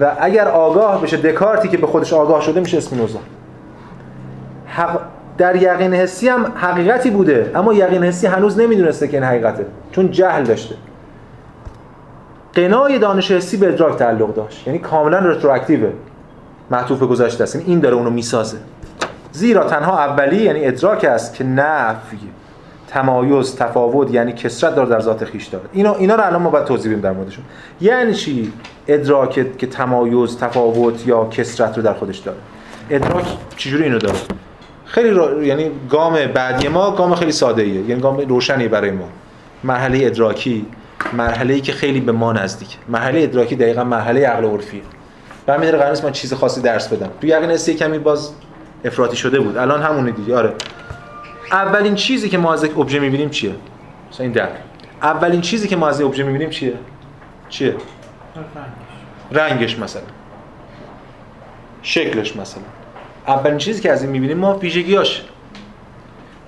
و 0.01 0.17
اگر 0.21 0.49
آگاه 0.49 1.03
بشه 1.03 1.17
دکارتی 1.17 1.69
که 1.69 1.77
به 1.77 1.87
خودش 1.87 2.13
آگاه 2.13 2.41
شده 2.41 2.61
میشه 2.61 2.77
اسپینوزا. 2.77 3.19
حق 4.67 5.01
در 5.39 5.57
یقین 5.57 5.95
حسی 5.95 6.29
هم 6.29 6.53
حقیقتی 6.57 7.11
بوده 7.11 7.51
اما 7.55 7.73
یقین 7.73 8.05
حسی 8.05 8.27
هنوز 8.27 8.59
نمی‌دونسته 8.59 9.09
که 9.09 9.17
این 9.17 9.27
حقیقته 9.27 9.67
چون 9.93 10.11
جهل 10.11 10.45
داشته. 10.45 10.75
قنای 12.55 12.99
دانش 12.99 13.31
حسی 13.31 13.57
به 13.57 13.69
ادراک 13.69 13.99
تعلق 13.99 14.35
داشت 14.35 14.67
یعنی 14.67 14.79
کاملا 14.79 15.19
رتروآکتیوه 15.19 15.93
معطوف 16.71 16.99
به 16.99 17.07
گذشته 17.07 17.43
است 17.43 17.55
یعنی 17.55 17.67
این 17.67 17.81
داره 17.81 17.97
اونو 17.97 18.11
می‌سازه. 18.11 18.57
زیرا 19.33 19.65
تنها 19.65 19.99
اولی 19.99 20.43
یعنی 20.43 20.67
ادراک 20.67 21.05
است 21.05 21.35
که 21.35 21.45
نفی 21.45 22.19
تمایز 22.91 23.57
تفاوت 23.57 24.15
یعنی 24.15 24.33
کسرت 24.33 24.75
داره 24.75 24.89
در 24.89 25.01
ذات 25.01 25.25
خیش 25.25 25.47
داره. 25.47 25.65
اینا 25.73 25.95
اینا 25.95 26.15
رو 26.15 26.27
الان 26.27 26.43
ما 26.43 26.51
باید 26.51 26.65
توضیح 26.65 26.93
بدیم 26.93 27.03
در 27.03 27.13
موردشون. 27.13 27.45
یعنی 27.81 28.15
چی؟ 28.15 28.53
ادراک 28.89 29.57
که 29.59 29.67
تمایز 29.67 30.39
تفاوت 30.39 31.07
یا 31.07 31.25
کسرت 31.25 31.77
رو 31.77 31.83
در 31.83 31.93
خودش 31.95 32.19
داره. 32.19 32.39
ادراک 32.91 33.25
چجوری 33.57 33.85
اینو 33.85 33.99
داره؟ 33.99 34.19
خیلی 34.85 35.11
رو... 35.11 35.43
یعنی 35.45 35.71
گام 35.91 36.27
بعدی 36.27 36.69
ما 36.69 36.91
گام 36.91 37.15
خیلی 37.15 37.33
ساده 37.33 37.63
ایه 37.63 37.81
یعنی 37.81 38.01
گام 38.01 38.17
روشنی 38.17 38.69
برای 38.69 38.91
ما. 38.91 39.09
مرحله 39.65 40.07
ادراکی 40.07 40.67
مرحله 41.13 41.55
ای 41.55 41.61
که 41.61 41.73
خیلی 41.73 42.01
به 42.01 42.13
ما 42.13 42.33
نزدیک 42.33 42.77
مرحله 42.89 43.23
ادراکی 43.23 43.57
دقیقا 43.57 43.85
مرحله 43.85 44.27
عقل 44.27 44.45
عرفیه. 44.45 44.83
همین 45.49 45.71
قرار 45.71 45.89
نیست 45.89 46.05
من 46.05 46.13
چیز 46.13 46.35
خاصی 46.35 46.61
درس 46.61 46.89
بدم. 46.89 47.11
تو 47.21 47.27
یقین 47.27 47.57
کمی 47.57 47.99
باز 47.99 48.31
افراطی 48.85 49.17
شده 49.17 49.41
بود. 49.41 49.57
الان 49.57 49.83
همونه 49.83 50.11
دیگه. 50.11 50.37
آره. 50.37 50.53
اولین 51.53 51.95
چیزی 51.95 52.29
که 52.29 52.39
ما 52.39 52.53
از 52.53 52.65
یک 52.65 52.79
ابژه 52.79 52.99
می‌بینیم 52.99 53.31
چیه؟ 53.31 53.55
مثلا 54.13 54.25
این 54.25 54.33
در 54.33 54.49
اولین 55.03 55.41
چیزی 55.41 55.69
که 55.69 55.77
ما 55.77 55.89
از 55.89 56.01
یک 56.01 56.07
ابژه 56.07 56.23
می‌بینیم 56.23 56.51
چیه؟ 56.51 56.73
چیه؟ 57.49 57.75
رنگش 59.33 59.79
مثلا. 59.79 60.03
شکلش 61.83 62.37
مثلا. 62.37 62.63
اولین 63.27 63.59
چیزی 63.59 63.83
که 63.83 63.93
از 63.93 64.03
این 64.03 64.11
می‌بینیم 64.11 64.39
ما 64.39 64.59
ویژگیاش 64.59 65.25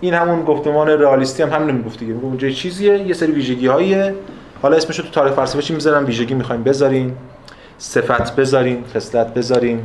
این 0.01 0.15
همون 0.15 0.45
گفتمان 0.45 0.89
رئالیستی 0.89 1.43
هم 1.43 1.51
همین 1.53 1.77
می‌گفت 1.77 1.99
دیگه. 1.99 2.13
میگه 2.13 2.27
اونجا 2.27 2.51
چیزیه 2.51 2.99
یه 2.99 3.15
سری 3.15 3.33
ویژگی‌هاییه. 3.33 4.15
حالا 4.63 4.77
اسمش 4.77 4.99
رو 4.99 5.05
تو 5.05 5.11
تاریخ 5.11 5.33
فلسفه 5.33 5.63
چی 5.63 5.75
می‌ذارن 5.75 6.05
ویژگی 6.05 6.35
می‌خوایم 6.35 6.63
بذارین. 6.63 7.17
صفت 7.79 8.37
بذارین 8.37 8.85
خصلت 8.95 9.35
بذارین. 9.35 9.81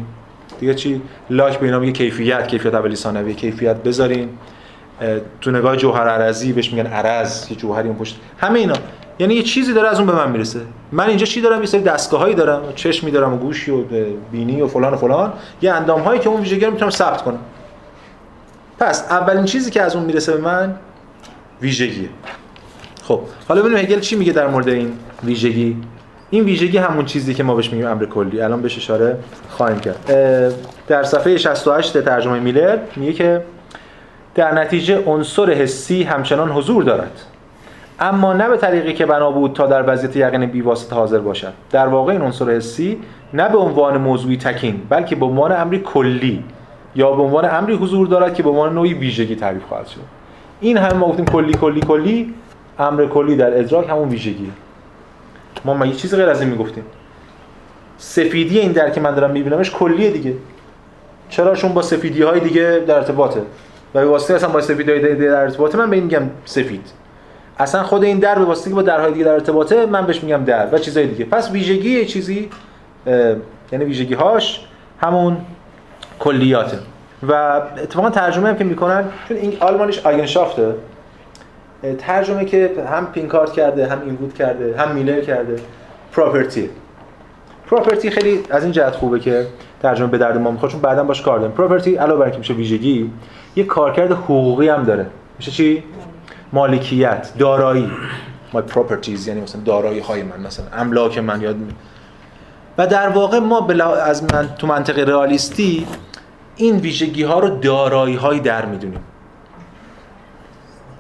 دیگه 0.60 0.76
چی؟ 0.76 1.02
لاک 1.30 1.60
به 1.60 1.66
اینا 1.66 1.80
میگه 1.80 1.92
کیفیت 1.92 2.48
کیفیت 2.48 2.74
اولی 2.74 2.96
ثانوی 2.96 3.34
کیفیت 3.34 3.76
بذارین. 3.76 4.30
تو 5.42 5.52
نگاه 5.52 5.78
جوهر 5.78 6.08
عرضی 6.08 6.54
بهش 6.54 6.74
میگن 6.74 6.88
عرض 6.88 7.52
یه 7.52 7.58
جوهری 7.58 7.88
اون 7.88 7.98
پشت. 7.98 8.20
همه 8.38 8.60
اینا. 8.60 8.76
یعنی 9.20 9.34
یه 9.34 9.44
چیزی 9.44 9.74
داره 9.74 9.90
از 9.90 9.98
اون 9.98 10.08
به 10.08 10.14
من 10.14 10.32
می‌رسه. 10.32 10.60
من 10.92 11.08
اینجا 11.08 11.26
چی 11.26 11.42
دارم؟ 11.42 11.60
یه 11.60 11.66
سری 11.66 11.82
دستگاهایی 11.82 12.36
دارم. 12.36 12.62
چشمی 12.76 13.12
دارم 13.12 13.34
و 13.34 13.38
گوشی 13.38 13.72
و 13.72 13.84
بینی 14.32 14.62
و 14.62 14.68
فلان 14.68 14.94
و 14.94 14.98
فلان. 14.98 15.34
یه 15.62 15.72
اندام 15.72 16.02
هایی 16.02 16.20
که 16.20 16.30
اون 16.30 16.42
ویژگی 16.42 16.66
رو 16.66 16.72
می‌تونم 16.72 16.92
ثبت 16.92 17.22
کنم. 17.22 17.40
پس 18.80 19.04
اولین 19.10 19.46
چیزی 19.46 19.72
که 19.72 19.82
از 19.82 19.96
اون 19.96 20.06
می‌رسه 20.06 20.32
به 20.32 20.42
من 20.42 20.76
ویژگیه. 21.62 22.10
خب 23.04 23.20
حالا 23.48 23.62
ببینیم 23.62 23.78
هگل 23.78 24.00
چی 24.00 24.16
میگه 24.16 24.34
در 24.34 24.48
مورد 24.48 24.68
این 24.68 24.94
ویژگی؟ 25.24 25.78
این 26.30 26.44
ویژگی 26.44 26.78
همون 26.78 27.06
چیزی 27.06 27.34
که 27.34 27.44
ما 27.44 27.56
بهش 27.56 27.70
میگیم 27.70 27.88
امر 27.88 28.06
کلی. 28.06 28.42
الان 28.42 28.62
بهش 28.62 28.78
اشاره 28.78 29.18
خواهیم 29.50 29.80
کرد. 29.80 30.06
در 30.88 31.04
صفحه 31.04 31.38
68 31.38 32.02
ترجمه 32.02 32.40
میلر 32.40 32.78
میگه 32.96 33.14
که 33.14 33.42
در 34.38 34.54
نتیجه 34.54 35.04
عنصر 35.06 35.52
حسی 35.52 36.04
همچنان 36.04 36.52
حضور 36.52 36.84
دارد. 36.84 37.22
اما 38.00 38.34
نه 38.34 38.50
به 38.50 38.58
طریقی 38.58 38.94
که 38.94 39.06
بنا 39.06 39.32
بود 39.32 39.54
تا 39.54 39.68
در 39.68 39.94
وضعیت 39.94 40.16
یقین 40.16 40.46
بیواسطه 40.46 40.96
حاضر 40.96 41.20
باشد. 41.20 41.54
در 41.72 41.88
واقع 41.88 42.14
این 42.14 42.22
عنصر 42.22 42.50
حسی 42.50 43.00
نه 43.34 43.50
به 43.50 43.58
عنوان 43.58 43.98
موضوعی 43.98 44.38
تکین 44.38 44.82
بلکه 44.90 45.16
به 45.16 45.26
عنوان 45.26 45.52
امری 45.52 45.80
کلی 45.80 46.44
یا 46.96 47.12
به 47.12 47.24
عنوان 47.24 47.46
امری 47.46 47.74
حضور 47.74 48.08
دارد 48.08 48.34
که 48.34 48.44
به 48.44 48.50
عنوان 48.50 48.74
نوعی 48.74 48.94
ویژگی 48.94 49.36
تعریف 49.36 49.64
خواهد 49.64 49.88
شد. 49.88 50.00
این 50.60 50.78
هم 50.78 50.98
ما 50.98 51.08
گفتیم 51.08 51.26
کلی 51.26 51.54
کلی 51.54 51.82
کلی 51.82 52.34
امر 52.80 53.06
کلی 53.06 53.36
در 53.36 53.60
ادراک 53.60 53.90
همون 53.90 54.10
ویژگیه. 54.10 54.50
ما 55.66 55.86
یه 55.86 55.94
چیز 55.94 56.16
غیر 56.16 56.30
از 56.30 56.42
این 56.42 56.50
می‌گفتیم؟ 56.50 56.84
سفیدی 57.98 58.60
این 58.60 58.72
در 58.72 58.90
که 58.90 59.02
من 59.02 59.16
دارم 59.16 59.32
میبینمش 59.32 59.72
کلیه 59.72 60.12
دیگه. 60.12 60.34
چرا؟ 61.30 61.56
چون 61.56 61.74
با 61.74 61.82
سفیدی 61.82 62.22
های 62.22 62.40
دیگه 62.40 62.84
در 62.88 62.96
ارتباطه. 62.96 63.42
و 63.96 64.00
به 64.00 64.06
واسطه 64.06 64.34
اصلا 64.34 64.50
با 64.50 64.62
سفیدی 64.62 64.92
های 64.92 65.16
دیگه 65.16 65.30
در 65.30 65.42
ارتباطه 65.42 65.78
من 65.78 65.90
به 65.90 65.96
این 65.96 66.06
میگم 66.06 66.24
سفید. 66.46 66.92
اصلا 67.60 67.84
خود 67.84 68.04
این 68.04 68.20
در 68.20 68.40
به 68.40 68.46
واسطه 68.46 68.70
که 68.70 68.76
با 68.76 68.82
درهای 68.82 69.12
دیگه 69.12 69.26
در 69.26 69.34
ارتباطه 69.34 69.86
من 69.86 70.06
بهش 70.06 70.24
میگم 70.24 70.44
در 70.44 70.76
و 70.76 70.78
چیزای 70.78 71.08
دیگه. 71.08 71.26
پس 71.26 71.52
ویژگی 71.52 72.06
چیزی 72.06 72.50
یعنی 73.72 73.86
ویژگی 73.86 74.14
هاش 74.14 74.68
همون 75.02 75.38
کلیاته. 76.20 76.78
و 77.30 77.34
اتفاقا 77.84 78.10
ترجمه 78.10 78.50
هم 78.50 78.56
که 78.56 78.64
می‌کنن 78.64 79.06
چون 79.28 79.38
این 79.38 79.58
آلمانیش 79.60 80.06
آگنشافته 80.06 80.76
ترجمه 81.98 82.46
که 82.46 82.72
هم 82.92 83.06
پینکارت 83.06 83.52
کرده 83.52 83.88
هم 83.88 84.02
اینوود 84.06 84.34
کرده 84.34 84.76
هم 84.78 84.96
میلر 84.96 85.22
کرده 85.22 85.56
پراپرتی. 86.12 86.70
پراپرتی 87.70 88.10
خیلی 88.10 88.40
از 88.50 88.64
این 88.64 88.72
جهت 88.72 88.96
خوبه 88.96 89.20
که 89.20 89.48
ترجمه 89.82 90.08
به 90.08 90.18
درد 90.18 90.38
ما 90.38 90.52
می‌خواد 90.52 90.72
چون 90.72 90.82
بعدا 90.82 91.04
باش 91.04 91.22
کار 91.22 91.40
داریم. 91.40 91.56
پراپرتی 91.56 91.96
علاوه 91.96 92.20
بر 92.20 92.24
اینکه 92.24 92.38
میشه 92.38 92.54
ویژگی 92.54 93.12
یه 93.58 93.64
کارکرد 93.64 94.12
حقوقی 94.12 94.70
هم 94.70 94.84
داره. 94.84 95.08
میشه 95.38 95.52
چی؟ 95.52 95.84
مالکیت 96.54 97.34
دارایی. 97.40 97.92
My 98.54 98.58
properties 98.58 99.28
یعنی 99.28 99.42
مثلا 99.42 99.62
دارایی 99.62 100.00
های 100.00 100.24
من 100.24 100.40
مثلا 100.40 100.66
املاک 100.74 101.18
من 101.18 101.42
یاد 101.42 101.56
می... 101.56 101.74
و 102.78 102.88
در 102.88 103.10
واقع 103.10 103.40
ما 103.40 103.68
از 104.06 104.24
من 104.24 104.50
تو 104.58 104.68
منطقه 104.68 105.04
رئالیستی 105.04 105.88
این 106.56 106.76
ویژگی 106.76 107.24
ها 107.24 107.40
رو 107.40 107.50
دارایی 107.60 108.16
های 108.16 108.40
در 108.40 108.66
می‌دونیم. 108.66 109.00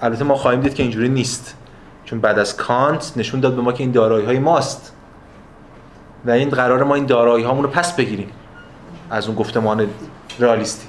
البته 0.01 0.23
ما 0.23 0.35
خواهیم 0.35 0.61
دید 0.61 0.73
که 0.73 0.83
اینجوری 0.83 1.09
نیست. 1.09 1.57
چون 2.05 2.19
بعد 2.19 2.39
از 2.39 2.57
کانت 2.57 3.13
نشون 3.15 3.39
داد 3.39 3.55
به 3.55 3.61
ما 3.61 3.71
که 3.71 3.83
این 3.83 3.91
دارایی 3.91 4.25
های 4.25 4.39
ماست. 4.39 4.93
و 6.25 6.31
این 6.31 6.49
قرار 6.49 6.83
ما 6.83 6.95
این 6.95 7.05
دارایی 7.05 7.45
هامون 7.45 7.63
رو 7.63 7.69
پس 7.69 7.95
بگیریم 7.95 8.29
از 9.09 9.27
اون 9.27 9.35
گفتمان 9.35 9.87
رئالیستی. 10.39 10.87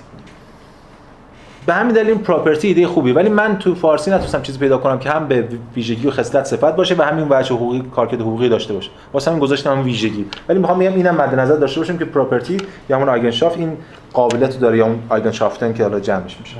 به 1.67 1.75
همین 1.75 1.95
دلیل 1.95 2.09
این 2.09 2.19
پراپرتی 2.19 2.69
ایده 2.69 2.87
خوبی. 2.87 3.13
ولی 3.13 3.29
من 3.29 3.59
تو 3.59 3.75
فارسی 3.75 4.11
نتونستم 4.11 4.43
چیزی 4.43 4.59
پیدا 4.59 4.79
کنم 4.79 4.99
که 4.99 5.11
هم 5.11 5.29
به 5.29 5.49
ویژگی 5.77 6.09
و 6.09 6.11
خصلت 6.11 6.45
صفت 6.45 6.77
باشه 6.77 6.95
و 6.99 7.03
همین 7.03 7.27
وجه 7.31 7.55
حقوقی 7.55 7.83
کارکرد 7.97 8.21
حقوقی 8.21 8.49
داشته 8.49 8.75
باشه. 8.75 8.91
واسه 9.13 9.31
همین 9.31 9.43
گذاشتم 9.43 9.71
هم 9.71 9.85
ویژگی. 9.85 10.27
ولی 10.49 10.59
می‌خوام 10.59 10.79
بگم 10.79 10.95
اینم 10.95 11.15
مد 11.15 11.35
نظر 11.35 11.57
داشته 11.57 11.81
باشیم 11.81 11.99
که 11.99 12.05
پراپرتی 12.05 12.57
یا 12.89 12.97
همون 12.97 13.09
آیگنشافت 13.09 13.59
این 13.59 13.77
قابلیت 14.13 14.61
داره 14.61 14.79
یا 14.79 14.87
اون 14.87 14.99
آیگنشافتن 15.09 15.73
که 15.73 15.83
حالا 15.83 16.01
جمعش 16.01 16.37
میشه. 16.41 16.57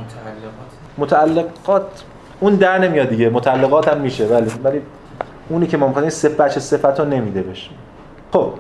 متعلقات. 0.99 1.35
متعلقات 1.35 2.05
اون 2.41 2.55
در 2.55 2.79
نمیاد 2.79 3.09
دیگه. 3.09 3.29
متعلقات 3.29 3.89
هم 3.89 4.01
میشه. 4.01 4.27
ولی 4.27 4.51
ولی 4.65 4.81
اونی 5.49 5.67
که 5.67 5.83
این 5.83 6.11
صفت 6.11 6.37
بچه 6.37 6.61
صفت 6.61 7.01
رو 7.01 7.07
نمیده 7.07 7.43
بشه. 7.43 7.71
خب. 8.33 8.53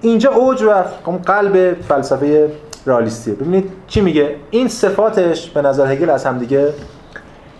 اینجا 0.00 0.32
اوج 0.32 0.62
و 0.62 0.84
قلب 1.24 1.82
فلسفه 1.82 2.50
رئالیستیه 2.86 3.34
ببینید 3.34 3.70
چی 3.86 4.00
میگه؟ 4.00 4.36
این 4.50 4.68
صفاتش 4.68 5.50
به 5.50 5.62
نظر 5.62 5.92
هگل 5.92 6.10
از 6.10 6.26
همدیگه 6.26 6.72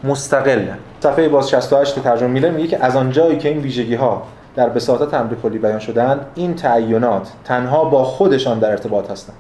مستقله. 0.05 0.75
صفحه 1.01 1.29
باز 1.29 1.51
68 1.51 2.03
ترجمه 2.03 2.29
میله 2.29 2.51
میگه 2.51 2.69
که 2.69 2.85
از 2.85 2.97
آنجایی 2.97 3.39
که 3.39 3.49
این 3.49 3.59
ویژگی 3.59 3.95
ها 3.95 4.23
در 4.57 4.69
بساطت 4.69 5.15
امر 5.15 5.35
کلی 5.43 5.59
بیان 5.59 5.79
شدن 5.79 6.21
این 6.35 6.55
تعینات 6.55 7.29
تنها 7.45 7.85
با 7.85 8.05
خودشان 8.05 8.59
در 8.59 8.71
ارتباط 8.71 9.11
هستند. 9.11 9.37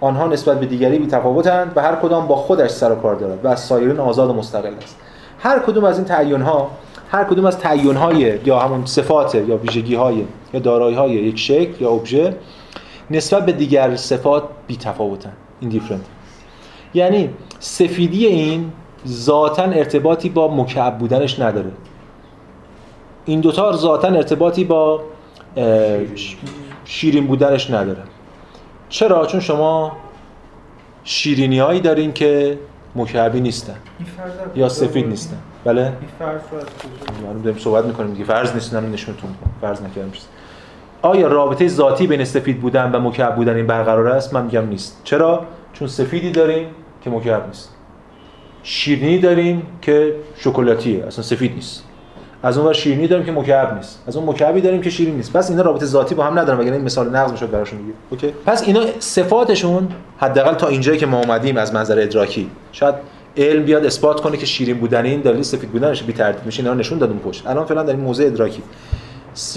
آنها 0.00 0.26
نسبت 0.26 0.60
به 0.60 0.66
دیگری 0.66 0.98
بی‌تفاوتند 0.98 1.72
و 1.76 1.82
هر 1.82 1.96
کدام 1.96 2.26
با 2.26 2.36
خودش 2.36 2.70
سر 2.70 2.92
و 2.92 2.94
کار 2.94 3.14
دارد 3.14 3.44
و 3.44 3.48
از 3.48 3.60
سایرین 3.60 4.00
آزاد 4.00 4.30
و 4.30 4.32
مستقل 4.32 4.74
است. 4.82 4.96
هر 5.38 5.58
کدوم 5.58 5.84
از 5.84 5.96
این 5.96 6.04
تعین 6.04 6.42
ها 6.42 6.70
هر 7.10 7.24
کدوم 7.24 7.44
از 7.44 7.58
تعین 7.58 7.96
های 7.96 8.38
یا 8.44 8.58
همون 8.58 8.86
صفات 8.86 9.34
یا 9.34 9.56
ویژگی 9.56 9.94
های 9.94 10.24
یا 10.52 10.60
دارایی 10.60 10.96
های 10.96 11.10
یک 11.10 11.38
شکل 11.38 11.84
یا 11.84 11.90
ابژه 11.90 12.34
نسبت 13.10 13.46
به 13.46 13.52
دیگر 13.52 13.96
صفات 13.96 14.42
بی 14.66 14.76
تفاوتن. 14.76 15.32
ایندیفرنت 15.60 16.00
یعنی 16.94 17.30
سفیدی 17.58 18.26
این 18.26 18.72
ذاتا 19.06 19.62
ارتباطی 19.62 20.28
با 20.28 20.54
مکعب 20.54 20.98
بودنش 20.98 21.40
نداره. 21.40 21.70
این 23.24 23.40
دوتا 23.40 23.72
ذاتا 23.72 24.08
ارتباطی 24.08 24.64
با 24.64 25.00
شیرین 26.84 27.26
بودنش 27.26 27.70
نداره. 27.70 28.02
چرا؟ 28.88 29.26
چون 29.26 29.40
شما 29.40 29.92
شیرینی 31.04 31.58
هایی 31.58 31.80
دارین 31.80 32.12
که 32.12 32.58
مکعبی 32.96 33.40
نیستن. 33.40 33.76
یا 34.54 34.68
سفید 34.68 35.06
نیستن. 35.06 35.38
بله؟ 35.64 35.82
این 35.82 35.92
فرض 36.18 36.40
رو 37.44 37.50
از 37.50 37.62
صحبت 37.62 37.84
می‌کنیم 37.84 38.12
دیگه. 38.12 38.24
فرض 38.24 38.54
نیستن 38.54 38.90
نشونتون 38.90 39.30
فرض 39.60 39.82
نکردم. 39.82 40.10
چیز 40.10 40.24
آیا 41.02 41.28
رابطه 41.28 41.68
ذاتی 41.68 42.06
بین 42.06 42.24
سفید 42.24 42.60
بودن 42.60 42.92
و 42.92 43.00
مکعب 43.00 43.36
بودن 43.36 43.56
این 43.56 43.66
برقرار 43.66 44.08
است؟ 44.08 44.34
من 44.34 44.44
میگم 44.44 44.68
نیست. 44.68 45.00
چرا؟ 45.04 45.44
چون 45.72 45.88
سفیدی 45.88 46.30
داریم 46.30 46.66
که 47.04 47.10
مکعب 47.10 47.46
نیست. 47.46 47.74
شیرینی 48.62 49.18
داریم 49.18 49.62
که 49.82 50.14
شکلاتیه. 50.36 51.04
اصلا 51.04 51.22
سفید 51.24 51.54
نیست. 51.54 51.84
از 52.42 52.58
اون 52.58 52.66
ور 52.66 52.72
شیرینی 52.72 53.06
داریم 53.06 53.26
که 53.26 53.32
مکعب 53.32 53.74
نیست. 53.76 54.02
از 54.06 54.16
اون 54.16 54.28
مکعبی 54.28 54.60
داریم 54.60 54.80
که 54.80 54.90
شیرین 54.90 55.16
نیست. 55.16 55.32
پس 55.32 55.50
اینا 55.50 55.62
رابطه 55.62 55.86
ذاتی 55.86 56.14
با 56.14 56.24
هم 56.24 56.38
ندارن. 56.38 56.58
وگرنه 56.58 56.76
این 56.76 56.84
مثال 56.84 57.08
نقض 57.08 57.32
می‌شد 57.32 57.50
براشون 57.50 57.78
دیگه. 57.78 57.92
اوکی. 58.10 58.32
پس 58.46 58.62
اینا 58.66 58.80
صفاتشون 58.98 59.88
حداقل 60.18 60.54
تا 60.54 60.66
اینجایی 60.68 60.98
که 60.98 61.06
ما 61.06 61.18
اومدیم 61.18 61.56
از 61.56 61.74
منظر 61.74 62.00
ادراکی. 62.00 62.50
شاید 62.72 62.94
علم 63.36 63.62
بیاد 63.62 63.86
اثبات 63.86 64.20
کنه 64.20 64.36
که 64.36 64.46
شیرین 64.46 64.78
بودن 64.78 65.04
این 65.04 65.20
دلیل 65.20 65.42
سفید 65.42 65.70
بودنش 65.70 66.02
بی 66.02 66.12
ترتیب 66.12 66.46
میشه. 66.46 66.62
اینا 66.62 66.74
نشون 66.74 66.98
دادم 66.98 67.18
پشت. 67.18 67.46
الان 67.46 67.64
فعلا 67.64 67.82
در 67.82 67.92
این 67.92 68.00
موزه 68.00 68.24
ادراکی. 68.24 68.62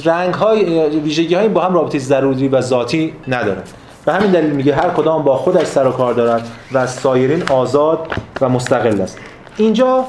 رنگ 0.05 0.34
های 0.34 0.89
ویژگی 0.99 1.36
های 1.36 1.49
با 1.49 1.61
هم 1.61 1.73
رابطه 1.73 1.99
ضروری 1.99 2.47
و 2.47 2.61
ذاتی 2.61 3.13
ندارن. 3.27 3.63
به 4.05 4.13
همین 4.13 4.32
دلیل 4.32 4.51
میگه 4.51 4.75
هر 4.75 4.89
کدام 4.89 5.23
با 5.23 5.38
خودش 5.38 5.67
سر 5.67 5.88
و 5.88 5.91
کار 5.91 6.13
دارد 6.13 6.47
و 6.73 6.88
سایرین 6.88 7.43
آزاد 7.49 8.07
و 8.41 8.49
مستقل 8.49 9.01
است. 9.01 9.19
اینجا 9.57 10.05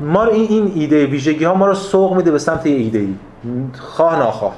ما 0.00 0.24
این 0.24 0.46
این 0.50 0.72
ایده 0.74 1.06
ویژگی 1.06 1.44
ها 1.44 1.54
ما 1.54 1.66
رو 1.66 1.74
سوق 1.74 2.16
میده 2.16 2.30
به 2.30 2.38
سمت 2.38 2.66
ایده 2.66 2.98
ای 2.98 3.14
خواه 3.78 4.18
ناخواه. 4.18 4.56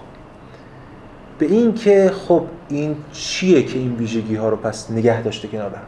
به 1.39 1.47
این 1.47 1.75
که 1.75 2.13
خب 2.29 2.43
این 2.69 2.97
چیه 3.13 3.63
که 3.63 3.79
این 3.79 3.97
ویژگی 3.97 4.37
ها 4.37 4.49
رو 4.49 4.57
پس 4.57 4.91
نگه 4.91 5.23
داشته 5.23 5.49
کنار 5.49 5.71
هم؟ 5.71 5.83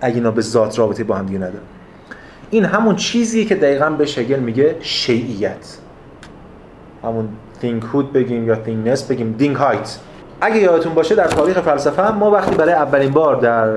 اگه 0.00 0.14
اینا 0.14 0.30
به 0.30 0.40
ذات 0.40 0.78
رابطه 0.78 1.04
با 1.04 1.16
هم 1.16 1.26
دیگه 1.26 1.38
نداره 1.38 1.64
این 2.50 2.64
همون 2.64 2.96
چیزیه 2.96 3.44
که 3.44 3.54
دقیقا 3.54 3.90
به 3.90 4.06
شگل 4.06 4.38
میگه 4.38 4.76
شیعیت. 4.80 5.78
همون 7.04 7.28
هود 7.92 8.12
بگیم 8.12 8.46
یا 8.48 8.58
نس 8.84 9.04
بگیم 9.04 9.32
دینگ 9.38 9.56
هایت 9.56 9.98
اگه 10.40 10.56
یادتون 10.56 10.94
باشه 10.94 11.14
در 11.14 11.26
تاریخ 11.26 11.60
فلسفه 11.60 12.02
هم 12.02 12.16
ما 12.16 12.30
وقتی 12.30 12.54
برای 12.54 12.72
اولین 12.72 13.10
بار 13.10 13.36
در 13.36 13.76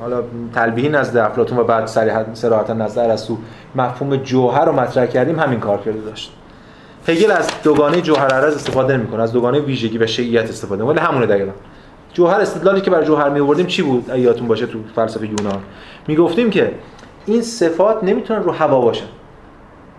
حالا 0.00 0.22
تلبیه 0.54 0.88
نزد 0.88 1.16
افلاطون 1.16 1.58
و 1.58 1.64
بعد 1.64 1.86
صراحتا 2.34 2.74
نزد 2.74 2.98
ارسطو 2.98 3.38
مفهوم 3.74 4.16
جوهر 4.16 4.64
رو 4.64 4.72
مطرح 4.72 5.06
کردیم 5.06 5.38
همین 5.38 5.60
کار 5.60 5.78
کرده 5.78 6.00
داشت. 6.00 6.32
هگل 7.08 7.30
از 7.30 7.50
دوگانه 7.62 8.00
جوهر 8.00 8.26
عرض 8.26 8.54
استفاده 8.54 8.96
نمی‌کنه 8.96 9.22
از 9.22 9.32
دوگانه 9.32 9.60
ویژگی 9.60 9.98
و 9.98 10.06
شیعیت 10.06 10.48
استفاده 10.48 10.84
ولی 10.84 10.98
همونه 10.98 11.26
دقیقا. 11.26 11.52
جوهر 12.12 12.40
استدلالی 12.40 12.80
که 12.80 12.90
برای 12.90 13.06
جوهر 13.06 13.28
می 13.28 13.66
چی 13.66 13.82
بود؟ 13.82 14.10
یادتون 14.16 14.48
باشه 14.48 14.66
تو 14.66 14.78
فلسفه 14.94 15.26
یونان. 15.26 15.60
می‌گفتیم 16.08 16.50
که 16.50 16.72
این 17.26 17.42
صفات 17.42 18.04
نمی‌تونن 18.04 18.42
رو 18.42 18.52
هوا 18.52 18.80
باشن. 18.80 19.06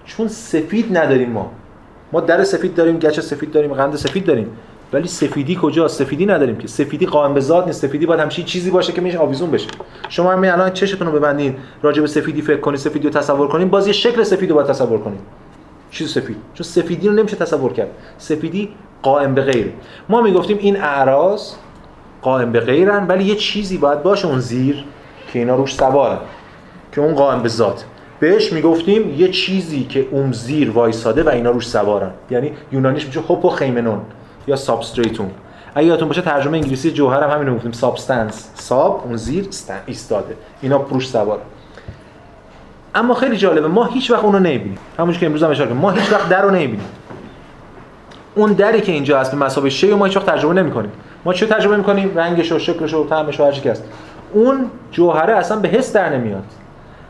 چون 0.06 0.28
سفید 0.28 0.98
نداریم 0.98 1.30
ما. 1.30 1.52
ما 2.14 2.22
در 2.22 2.44
سفید 2.44 2.76
داریم 2.76 2.98
گچ 2.98 3.20
سفید 3.20 3.52
داریم 3.52 3.74
قند 3.74 3.96
سفید 3.96 4.26
داریم. 4.26 4.50
ولی 4.94 5.08
سفیدی 5.08 5.58
کجا؟ 5.62 5.88
سفیدی 5.88 6.26
نداریم 6.26 6.58
که. 6.58 6.68
سفیدی 6.68 7.06
قائم 7.06 7.34
به 7.34 7.40
ذات 7.40 7.68
نیست. 7.68 7.82
سفیدی 7.82 8.06
باید 8.06 8.20
همچین 8.20 8.46
چیزی 8.46 8.72
باشه 8.72 8.94
که 8.94 9.02
میشه 9.02 9.18
آویزون 9.18 9.52
بشه. 9.52 9.68
شما 10.10 10.32
هم 10.32 10.44
الان 10.44 10.72
چشتون 10.72 11.08
رو 11.08 11.20
ببندین 11.20 11.56
راجع 11.82 12.02
به 12.02 12.08
سفیدی 12.08 12.42
فکر 12.42 12.60
کنید 12.60 12.80
سفیدی 12.80 13.08
رو 13.08 13.14
تصور 13.14 13.48
کنید 13.48 13.70
باز 13.70 13.88
یه 13.88 13.94
شکل 13.94 14.24
سفید 14.24 14.50
رو 14.50 14.56
باید 14.56 14.68
تصور 14.68 15.00
کنید 15.00 15.20
چیز 15.92 16.12
سفید. 16.14 16.38
چون 16.54 16.64
سفیدی 16.64 17.08
رو 17.08 17.14
نمیشه 17.14 17.36
تصور 17.36 17.74
کرد. 17.74 17.90
سفیدی 18.18 18.70
قائم 19.02 19.36
به 19.36 19.42
غیر 19.42 19.72
ما 20.10 20.22
می‌گفتیم 20.22 20.58
این 20.58 20.78
اعراض 20.78 21.52
قائم 22.22 22.52
به 22.52 22.60
غیرن 22.60 23.08
ولی 23.08 23.24
یه 23.24 23.36
چیزی 23.36 23.78
باید 23.78 24.04
باشه 24.04 24.28
اون 24.28 24.40
زیر 24.40 24.84
که 25.34 25.40
اینا 25.40 25.56
روش 25.56 25.76
سوارن 25.76 26.20
که 26.92 27.02
اون 27.02 27.14
قائم 27.14 27.42
به 27.42 27.50
ذات. 27.50 27.86
بهش 28.24 28.54
می‌گفتیم 28.54 29.16
یه 29.18 29.28
چیزی 29.28 29.84
که 29.84 30.08
اون 30.12 30.32
زیر 30.32 30.72
وایساده 30.72 31.24
و 31.24 31.30
اینا 31.30 31.52
روش 31.52 31.68
سوارن. 31.68 32.12
یعنی 32.30 32.52
یونانیش 32.72 33.06
میشه 33.06 33.22
hypokeimenon 33.56 34.02
یا 34.48 34.56
substratum 34.56 35.32
اگه 35.76 35.88
یادتون 35.88 36.08
باشه 36.08 36.22
ترجمه 36.22 36.58
انگلیسی 36.58 36.92
جوهر 36.92 37.24
هم 37.24 37.30
همین 37.30 37.48
رو 37.48 37.56
گفتیم 37.56 37.72
substance. 37.72 38.50
sub 38.56 39.04
اون 39.06 39.16
زیر 39.16 39.48
ایستاده. 39.86 40.36
اینا 40.62 40.80
روش 40.80 41.08
سوار. 41.08 41.40
اما 42.96 43.14
خیلی 43.14 43.38
جالبه 43.38 43.68
ما 43.68 43.86
هیچ 43.86 44.12
وقت 44.12 44.24
اونو 44.24 44.40
نمی‌بینیم. 44.40 44.78
همونش 45.00 45.20
که 45.20 45.26
امروز 45.26 45.44
هم 45.44 45.50
اشاره 45.50 45.74
ما 45.74 45.92
هیچ 45.92 46.12
وقت 46.12 46.30
در 46.30 46.42
رو 46.42 46.50
نمی‌بینیم. 46.50 46.86
اون 48.36 48.54
دری 48.54 48.82
که 48.82 48.92
اینجا 48.92 49.20
هست 49.20 49.32
به 49.32 49.38
مثابه 49.38 49.70
شی 49.70 49.94
ما 49.94 50.06
هیچ 50.06 50.18
وقت 50.18 50.26
تجربه 50.26 50.54
نمی‌کنیم. 50.54 50.92
ما 51.26 51.34
چه 51.34 51.46
تجربه 51.46 51.78
می‌کنیم؟ 51.78 52.18
رنگش 52.18 52.52
و 52.52 52.60
شکلش 52.60 52.94
و 52.94 53.08
طعمش 53.08 53.40
و 53.40 53.44
هر 53.44 53.52
چیزی 53.52 53.70
اون 54.34 54.70
جوهره 54.92 55.34
اصلا 55.34 55.60
به 55.60 55.68
حس 55.68 55.94
در 55.94 56.18
نمیاد. 56.18 56.44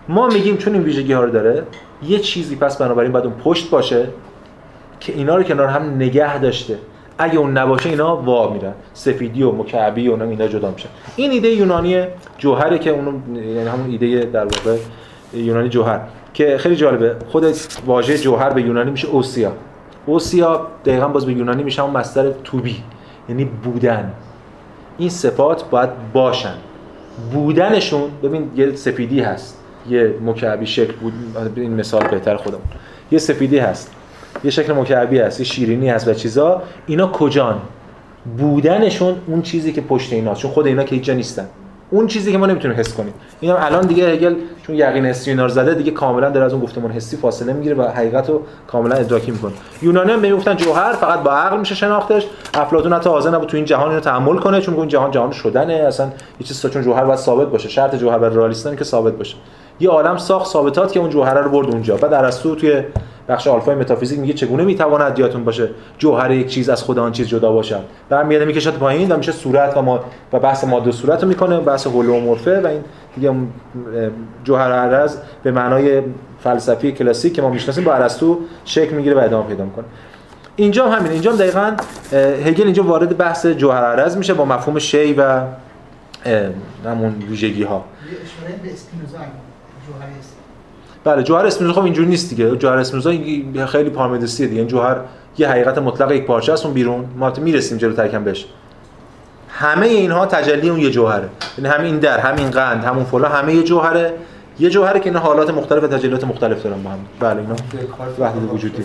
ما 0.09 0.27
میگیم 0.27 0.57
چون 0.57 0.73
این 0.73 0.83
ویژگی 0.83 1.13
ها 1.13 1.23
رو 1.23 1.31
داره 1.31 1.63
یه 2.03 2.19
چیزی 2.19 2.55
پس 2.55 2.77
بنابراین 2.77 3.11
باید 3.11 3.25
اون 3.25 3.35
پشت 3.35 3.69
باشه 3.69 4.07
که 4.99 5.13
اینا 5.13 5.35
رو 5.35 5.43
کنار 5.43 5.67
هم 5.67 5.95
نگه 5.95 6.39
داشته. 6.39 6.77
اگه 7.17 7.37
اون 7.37 7.57
نباشه 7.57 7.89
اینا 7.89 8.17
وا 8.17 8.53
میرن. 8.53 8.73
سفیدی 8.93 9.43
و 9.43 9.51
مکعبی 9.51 10.07
و 10.07 10.23
اینا 10.23 10.47
جدا 10.47 10.71
میشن. 10.71 10.89
این 11.15 11.31
ایده 11.31 11.47
یونانی 11.47 12.03
جوهره 12.37 12.79
که 12.79 12.89
اون 12.89 13.23
یعنی 13.35 13.67
همون 13.67 13.89
ایده 13.89 14.25
در 14.25 14.43
واقع 14.43 14.77
یونانی 15.33 15.69
جوهر. 15.69 15.99
که 16.33 16.57
خیلی 16.57 16.75
جالبه 16.75 17.15
خود 17.27 17.45
واژه 17.85 18.17
جوهر 18.17 18.49
به 18.49 18.61
یونانی 18.61 18.91
میشه 18.91 19.07
اوسیا. 19.07 19.51
اوسیا 20.05 20.67
دقیقا 20.85 21.07
باز 21.07 21.25
به 21.25 21.33
یونانی 21.33 21.63
میشه 21.63 21.83
اون 21.83 21.97
مصدر 21.97 22.31
توبی 22.43 22.83
یعنی 23.29 23.45
بودن. 23.45 24.13
این 24.97 25.09
صفات 25.09 25.69
باید 25.69 25.89
باشن. 26.13 26.55
بودنشون 27.33 28.11
ببین 28.23 28.51
یه 28.55 28.75
سفیدی 28.75 29.19
هست. 29.21 29.62
یه 29.89 30.15
مکعبی 30.25 30.65
شکل 30.65 30.93
بود. 30.93 31.13
این 31.55 31.73
مثال 31.73 32.07
بهتر 32.07 32.35
خودمون. 32.35 32.63
یه 33.11 33.19
سفیدی 33.19 33.57
هست. 33.57 33.91
یه 34.43 34.51
شکل 34.51 34.73
مکعبی 34.73 35.19
هست. 35.19 35.39
یه 35.39 35.45
شیرینی 35.45 35.89
هست 35.89 36.07
و 36.07 36.13
چیزا. 36.13 36.61
اینا 36.87 37.07
کجان؟ 37.07 37.61
بودنشون 38.37 39.15
اون 39.27 39.41
چیزی 39.41 39.73
که 39.73 39.81
پشت 39.81 40.13
اینا 40.13 40.33
چون 40.33 40.51
خود 40.51 40.67
اینا 40.67 40.83
که 40.83 40.95
هیچ 40.95 41.09
نیستن. 41.09 41.47
اون 41.91 42.07
چیزی 42.07 42.31
که 42.31 42.37
ما 42.37 42.45
نمی‌تونیم 42.45 42.79
حس 42.79 42.93
کنیم. 42.93 43.13
اینم 43.39 43.57
الان 43.59 43.87
دیگه 43.87 44.09
هگل 44.09 44.35
چون 44.67 44.75
یقین 44.75 45.05
حسی 45.05 45.33
رو 45.33 45.49
زده 45.49 45.73
دیگه 45.73 45.91
کاملا 45.91 46.29
در 46.29 46.41
از 46.41 46.53
اون 46.53 46.61
گفتمان 46.61 46.91
حسی 46.91 47.17
فاصله 47.17 47.53
می‌گیره 47.53 47.75
و 47.75 47.81
حقیقت 47.81 48.29
رو 48.29 48.41
کاملا 48.67 48.95
ادراکی 48.95 49.31
می‌کنه. 49.31 49.51
یونانی 49.81 50.11
هم 50.11 50.19
می‌گفتن 50.19 50.55
جوهر 50.55 50.93
فقط 50.93 51.19
با 51.19 51.31
عقل 51.31 51.59
میشه 51.59 51.75
شناختش. 51.75 52.27
افلاطون 52.53 52.93
حتی 52.93 53.09
حاضر 53.09 53.29
نبود 53.29 53.49
تو 53.49 53.57
این 53.57 53.65
جهان 53.65 53.89
اینو 53.89 53.99
تحمل 53.99 54.37
کنه 54.37 54.61
چون 54.61 54.75
این 54.75 54.87
جهان 54.87 55.11
جهان 55.11 55.31
شدنه. 55.31 55.73
اصلا 55.73 56.05
یه 56.39 56.47
چیز 56.47 56.65
چون 56.65 56.81
جوهر 56.81 57.05
باید 57.05 57.19
ثابت 57.19 57.47
باشه. 57.47 57.69
شرط 57.69 57.95
جوهر 57.95 58.17
بر 58.17 58.29
رئالیستن 58.29 58.75
که 58.75 58.83
ثابت 58.83 59.13
باشه. 59.13 59.35
یه 59.79 59.89
عالم 59.89 60.17
ساخت 60.17 60.51
ثابتات 60.51 60.91
که 60.91 60.99
اون 60.99 61.09
جوهر 61.09 61.33
رو 61.33 61.49
برد 61.49 61.67
اونجا. 61.67 61.97
بعد 61.97 62.13
ارسطو 62.13 62.55
توی 62.55 62.83
بخش 63.27 63.47
آلفای 63.47 63.75
متافیزیک 63.75 64.19
میگه 64.19 64.33
چگونه 64.33 64.63
می‌تواند 64.63 65.19
یادتون 65.19 65.43
باشه 65.43 65.69
جوهر 65.97 66.31
یک 66.31 66.47
چیز 66.47 66.69
از 66.69 66.83
خود 66.83 66.99
آن 66.99 67.11
چیز 67.11 67.27
جدا 67.27 67.51
باشد؟ 67.51 67.81
برمیاد 68.09 68.43
می‌کشد 68.43 68.73
پایین 68.73 69.11
و 69.11 69.17
میشه 69.17 69.31
صورت 69.31 69.77
و 69.77 69.81
ما 69.81 69.99
و 70.33 70.39
بحث 70.39 70.63
ماده 70.63 70.91
صورت 70.91 71.23
رو 71.23 71.29
می‌کنه 71.29 71.59
بحث 71.59 71.87
هولومورفه 71.87 72.61
و 72.61 72.67
این 72.67 72.83
دیگه 73.15 73.33
جوهر 74.43 74.71
عرض 74.71 75.17
به 75.43 75.51
معنای 75.51 76.01
فلسفی 76.43 76.91
کلاسیک 76.91 77.33
که 77.33 77.41
ما 77.41 77.49
می‌شناسیم 77.49 77.83
با 77.83 77.93
ارسطو 77.93 78.39
شکل 78.65 78.95
می‌گیره 78.95 79.15
و 79.15 79.19
ادامه 79.19 79.47
پیدا 79.47 79.65
می‌کنه. 79.65 79.85
اینجا 80.55 80.85
هم 80.85 80.99
همین 80.99 81.11
اینجا 81.11 81.31
هم 81.31 81.37
دقیقاً 81.37 81.75
هگل 82.45 82.63
اینجا 82.63 82.83
وارد 82.83 83.17
بحث 83.17 83.45
جوهر 83.45 83.83
عرض 83.83 84.17
میشه 84.17 84.33
با 84.33 84.45
مفهوم 84.45 84.79
شی 84.79 85.13
و 85.13 85.41
همون 86.85 87.15
ویژگی 87.29 87.63
ها 87.63 87.85
بله 91.03 91.23
جوهر 91.23 91.45
اسپینوزا 91.45 91.79
خب 91.79 91.83
اینجوری 91.83 92.07
نیست 92.07 92.29
دیگه. 92.29 92.55
جوهر 92.55 92.77
اسپینوزا 92.77 93.65
خیلی 93.65 93.89
پارمیدسیه 93.89 94.47
دیگه. 94.47 94.59
این 94.59 94.67
جوهر 94.67 94.97
یه 95.37 95.49
حقیقت 95.49 95.77
مطلق 95.77 96.11
یک 96.11 96.25
پارچه 96.25 96.53
است 96.53 96.65
اون 96.65 96.73
بیرون. 96.73 97.05
ما 97.17 97.33
می‌رسیم 97.41 97.77
جلو 97.77 97.93
ترکم 97.93 98.23
بهش. 98.23 98.45
همه 99.49 99.85
اینها 99.85 100.25
تجلی 100.25 100.69
اون 100.69 100.79
یه 100.79 100.91
جوهره. 100.91 101.29
یعنی 101.57 101.69
همین 101.69 101.85
این 101.85 101.99
در 101.99 102.19
همین 102.19 102.49
قند 102.49 102.83
همون 102.83 103.03
فلا 103.03 103.27
همه 103.29 103.55
یه 103.55 103.63
جوهره. 103.63 104.13
یه 104.59 104.69
جوهره 104.69 104.99
که 104.99 105.09
اینا 105.09 105.19
حالات 105.19 105.49
مختلف 105.49 105.83
و 105.83 105.87
تجلیات 105.87 106.23
مختلف 106.23 106.63
دارن 106.63 106.83
با 106.83 106.89
هم. 106.89 106.99
بله 107.19 107.41
اینا 107.41 107.55
وحدت 108.19 108.53
وجودی. 108.53 108.83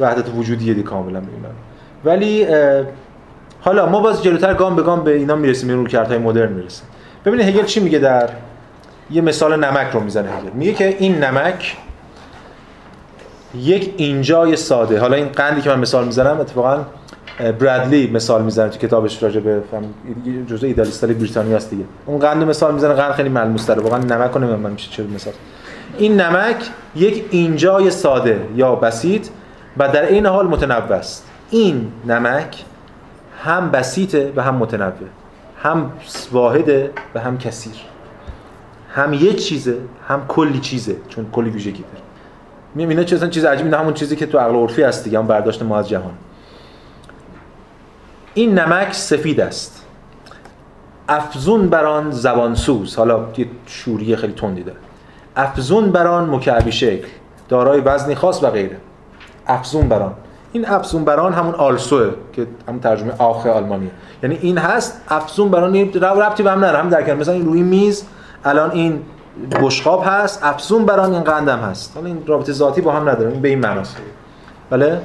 وحدت 0.00 0.24
وجودیه 0.36 0.74
دی 0.74 0.82
کاملا 0.82 1.20
می‌بینن 1.20 1.54
ولی 2.04 2.46
حالا 3.60 3.86
ما 3.86 4.00
باز 4.00 4.22
جلوتر 4.22 4.54
گام 4.54 4.76
به 4.76 4.82
گام 4.82 5.04
به 5.04 5.16
اینا 5.16 5.36
می‌رسیم 5.36 5.68
این 5.68 5.78
روکردهای 5.78 6.18
مدرن 6.18 6.52
می‌رسیم. 6.52 6.86
ببینید 7.24 7.46
هگل 7.46 7.64
چی 7.64 7.80
میگه 7.80 7.98
در 7.98 8.30
یه 9.10 9.20
مثال 9.20 9.64
نمک 9.64 9.92
رو 9.92 10.00
می‌زنه 10.00 10.30
هگل 10.30 10.50
میگه 10.54 10.72
که 10.72 10.96
این 10.98 11.24
نمک 11.24 11.76
یک 13.54 13.94
اینجای 13.96 14.56
ساده. 14.56 15.00
حالا 15.00 15.16
این 15.16 15.28
قندی 15.28 15.60
که 15.60 15.70
من 15.70 15.78
مثال 15.78 16.04
می‌زنم 16.04 16.40
اتفاقا 16.40 16.84
برادلی 17.58 18.10
مثال 18.10 18.42
می‌زنه 18.42 18.68
تو 18.68 18.78
کتابش 18.78 19.22
راجع 19.22 19.40
به 19.40 19.62
جزء 20.48 20.66
ایدالیستای 20.66 21.14
بریتانیا 21.14 21.56
است 21.56 21.70
دیگه. 21.70 21.84
اون 22.06 22.18
قند 22.18 22.44
مثال 22.44 22.74
می‌زنه 22.74 22.94
قند 22.94 23.12
خیلی 23.12 23.28
ملموس 23.28 23.66
داره 23.66 23.82
واقعا 23.82 23.98
نمک 23.98 24.30
رو 24.30 24.56
من 24.56 24.70
میشه 24.70 24.90
چه 24.90 25.02
مثال. 25.02 25.32
این 25.98 26.20
نمک 26.20 26.56
یک 26.96 27.24
اینجای 27.30 27.90
ساده 27.90 28.46
یا 28.54 28.74
بسیط 28.74 29.28
و 29.76 29.88
در 29.88 30.02
این 30.02 30.26
حال 30.26 30.46
متنوع 30.46 30.92
است. 30.92 31.26
این 31.50 31.92
نمک 32.06 32.64
هم 33.44 33.70
بسیطه 33.70 34.32
و 34.36 34.42
هم 34.42 34.54
متنوع. 34.54 34.92
هم 35.62 35.92
واحده 36.32 36.90
و 37.14 37.20
هم 37.20 37.38
کثیر 37.38 37.72
هم 38.94 39.12
یه 39.12 39.32
چیزه 39.32 39.78
هم 40.08 40.26
کلی 40.28 40.60
چیزه 40.60 40.96
چون 41.08 41.26
کلی 41.32 41.50
ویژگی 41.50 41.82
داره. 41.82 42.04
می‌بینه 42.74 43.04
چه 43.04 43.28
چیز 43.28 43.44
عجیبی 43.44 43.70
همون 43.70 43.94
چیزی 43.94 44.16
که 44.16 44.26
تو 44.26 44.38
عقل 44.38 44.54
عرفی 44.54 44.82
هست 44.82 45.04
دیگه 45.04 45.18
هم 45.18 45.26
برداشت 45.26 45.62
ما 45.62 45.78
از 45.78 45.88
جهان. 45.88 46.12
این 48.34 48.58
نمک 48.58 48.92
سفید 48.92 49.40
است. 49.40 49.86
افزون 51.08 51.68
بران 51.68 52.10
زبانسوز. 52.10 52.96
حالا 52.96 53.26
یه 53.36 53.46
شوری 53.66 54.16
خیلی 54.16 54.32
تندی 54.32 54.62
داره. 54.62 54.78
افزون 55.36 55.92
بران 55.92 56.30
مکعبی 56.30 56.72
شکل. 56.72 57.08
دارای 57.48 57.80
وزنی 57.80 58.14
خاص 58.14 58.42
و 58.42 58.50
غیره. 58.50 58.76
افزون 59.46 59.88
بران 59.88 60.14
این 60.52 60.68
افزون 60.68 61.04
بران 61.04 61.32
همون 61.32 61.54
آلسوه 61.54 62.14
که 62.32 62.46
همون 62.68 62.80
ترجمه 62.80 63.12
آخه 63.18 63.50
آلمانیه. 63.50 63.90
یعنی 64.22 64.38
این 64.42 64.58
هست 64.58 65.00
افزون 65.08 65.48
بران 65.48 65.76
ربطی 65.76 66.42
به 66.42 66.50
هم 66.50 66.58
نره 66.58 66.78
هم 66.78 66.88
در 66.88 67.14
مثلا 67.14 67.34
این 67.34 67.46
روی 67.46 67.62
میز 67.62 68.04
الان 68.44 68.70
این 68.70 69.02
بشقاب 69.62 70.02
هست 70.06 70.44
افزون 70.44 70.84
بران 70.86 71.12
این 71.12 71.22
قندم 71.22 71.58
هست. 71.58 71.92
حالا 71.94 72.06
این 72.06 72.22
رابطه 72.26 72.52
ذاتی 72.52 72.80
با 72.80 72.92
هم 72.92 73.08
نداره 73.08 73.32
این 73.32 73.40
به 73.42 73.48
این 73.48 73.58
معناست. 73.58 73.96
بله؟ 74.70 75.00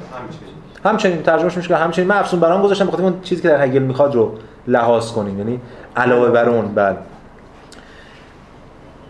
همچنین. 0.86 1.22
ترجمهش 1.22 1.58
میشه 1.58 1.68
که 1.68 1.76
همچنین. 1.76 2.08
من 2.08 2.18
افزون 2.18 2.40
بران 2.40 2.62
گذاشتم 2.62 2.88
بخاطر 2.88 3.04
اون 3.04 3.22
چیزی 3.22 3.42
که 3.42 3.48
در 3.48 3.64
هگل 3.64 3.82
می‌خواد 3.82 4.16
رو 4.16 4.32
لحاظ 4.68 5.12
کنیم. 5.12 5.38
یعنی 5.40 5.60
علاوه 5.96 6.30
بر 6.30 6.50
اون 6.50 6.76
بله. 6.76 6.98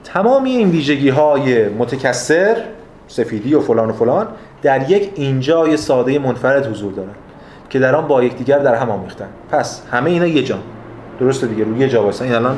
تمامی 0.04 0.50
این 0.50 0.70
ویژگی 0.70 1.10
های 1.10 1.70
متکثر 1.70 2.64
سفیدی 3.08 3.54
و 3.54 3.60
فلان 3.60 3.90
و 3.90 3.94
فلان 3.94 4.28
در 4.62 4.92
یک 4.92 5.12
اینجای 5.16 5.78
ساده 5.78 6.20
منفرد 6.20 6.68
حضور 6.68 6.94
دارن 6.94 7.10
که 7.70 7.80
در 7.80 7.96
آن 7.96 8.08
با 8.08 8.24
یکدیگر 8.24 8.60
در 8.60 8.76
هم 8.76 8.90
آمیختن. 8.90 9.28
پس 9.52 9.82
همه 9.92 10.10
اینا 10.10 10.26
یه 10.28 10.44
جان 10.44 10.60
درسته 11.20 11.48
دیگه 11.48 11.64
روی 11.64 11.80
یه 11.80 11.90
جا 11.90 12.04
واسه 12.04 12.26
این 12.26 12.36
الان 12.36 12.58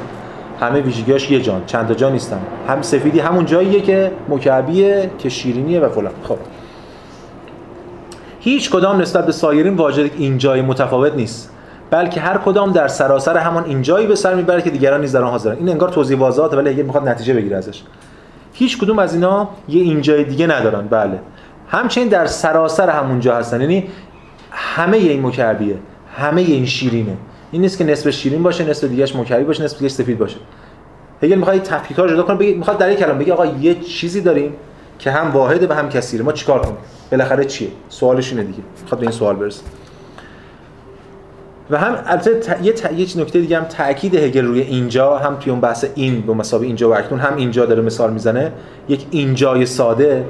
همه 0.60 0.82
ویژگیاش 0.82 1.32
یه 1.32 1.42
جان 1.42 1.62
چند 1.66 1.88
تا 1.88 1.94
جا 1.94 2.10
نیستن. 2.10 2.40
هم 2.68 2.82
سفیدی 2.82 3.20
همون 3.20 3.46
جاییه 3.46 3.82
که 3.82 4.12
مکعبیه 4.30 5.12
که 5.18 5.30
شیرینیه 5.30 5.80
و 5.80 5.90
فلان. 5.90 6.14
خب. 6.24 6.38
هیچ 8.40 8.70
کدام 8.70 9.02
نسبت 9.02 9.26
به 9.26 9.32
سایرین 9.32 9.76
واجد 9.76 10.12
این 10.18 10.38
جای 10.38 10.62
متفاوت 10.62 11.14
نیست. 11.16 11.54
بلکه 11.90 12.22
هر 12.22 12.38
کدام 12.38 12.72
در 12.72 12.88
سراسر 12.88 13.38
همان 13.38 13.64
اینجایی 13.64 14.08
به 14.08 14.16
سر 14.16 14.36
می‌بره 14.36 14.62
که 14.62 14.70
دیگران 14.70 15.02
نیز 15.02 15.16
در 15.16 15.24
آن 15.24 15.32
حاضرن. 15.32 15.58
این 15.58 15.70
انگار 15.70 15.90
توضیح 15.90 16.18
واضحه 16.18 16.46
ولی 16.46 16.70
اگه 16.70 16.84
می‌خواد 16.84 17.08
نتیجه 17.10 17.34
بگیره 17.34 17.58
ازش. 17.58 17.82
هیچ 18.54 18.78
کدوم 18.78 19.00
از 19.00 19.14
اینا 19.14 19.50
یه 19.70 19.82
اینجای 19.82 20.24
دیگه 20.24 20.48
ندارن. 20.48 20.88
بله. 20.88 21.20
همچنین 21.68 22.08
در 22.08 22.26
سراسر 22.26 22.90
همونجا 22.90 23.36
هستن. 23.36 23.62
یعنی 23.62 23.88
همه 24.52 24.98
این 24.98 25.26
مکعبیه 25.26 25.76
همه 26.18 26.42
این 26.42 26.66
شیرینه. 26.66 27.18
این 27.52 27.62
نیست 27.62 27.78
که 27.78 27.84
نصف 27.84 28.10
شیرین 28.10 28.44
باشه 28.44 28.70
نصف 28.70 28.84
دیگهش 28.84 29.16
مکعبی 29.16 29.44
باشه 29.44 29.64
نصف 29.64 29.78
دیگهش 29.78 29.92
سفید 29.92 30.18
باشه. 30.18 30.38
هگل 31.24 31.36
می‌خواد 31.36 31.60
تفکیک 31.60 31.98
رو 31.98 32.08
جدا 32.08 32.24
کنه 32.24 32.36
بگه 32.36 32.54
می‌خواد 32.54 32.78
در 32.78 32.92
یک 32.92 33.00
کلام 33.00 33.18
بگه 33.18 33.34
آقا 33.34 33.46
یه 33.46 33.76
چیزی 33.76 34.22
داریم 34.22 34.54
که 35.00 35.12
هم 35.12 35.32
واحده 35.32 35.68
و 35.68 35.74
هم 35.74 35.90
کثیره. 35.90 36.24
ما 36.24 36.32
چیکار 36.32 36.60
کنیم؟ 36.60 36.78
بالاخره 37.12 37.46
چیه؟ 37.46 37.70
سوالش 37.90 38.32
اینه 38.32 38.44
دیگه. 38.44 38.60
می‌خواد 38.82 39.00
به 39.00 39.08
این 39.08 39.12
سوال 39.12 39.36
برسه. 39.36 39.62
و 41.70 41.78
هم 41.78 41.96
البته 42.06 42.58
یه, 42.64 42.74
ت... 42.74 42.92
یه 42.94 43.22
نکته 43.22 43.40
دیگه 43.40 43.58
هم 43.58 43.64
تاکید 43.64 44.16
هگل 44.16 44.46
روی 44.46 44.62
اینجا 44.62 45.18
هم 45.18 45.36
توی 45.36 45.52
اون 45.52 45.62
بحث 45.62 45.86
این 45.96 46.22
به 46.22 46.34
مسابقه 46.34 46.66
اینجا 46.68 46.90
و 46.90 46.96
اکنون 46.96 47.20
هم 47.20 47.36
اینجا 47.36 47.66
داره 47.66 47.82
مثال 47.82 48.14
می‌زنه. 48.14 48.52
یک 48.90 49.06
اینجای 49.12 49.66
ساده 49.66 50.26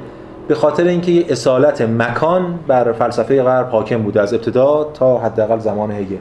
به 0.48 0.54
خاطر 0.54 0.84
اینکه 0.84 1.12
یه 1.12 1.26
اصالت 1.28 1.82
مکان 1.82 2.58
بر 2.66 2.92
فلسفه 2.92 3.42
غرب 3.42 3.68
حاکم 3.68 4.02
بوده 4.02 4.20
از 4.20 4.34
ابتدا 4.34 4.90
تا 4.94 5.18
حداقل 5.18 5.58
زمان 5.58 5.90
هگل. 5.90 6.16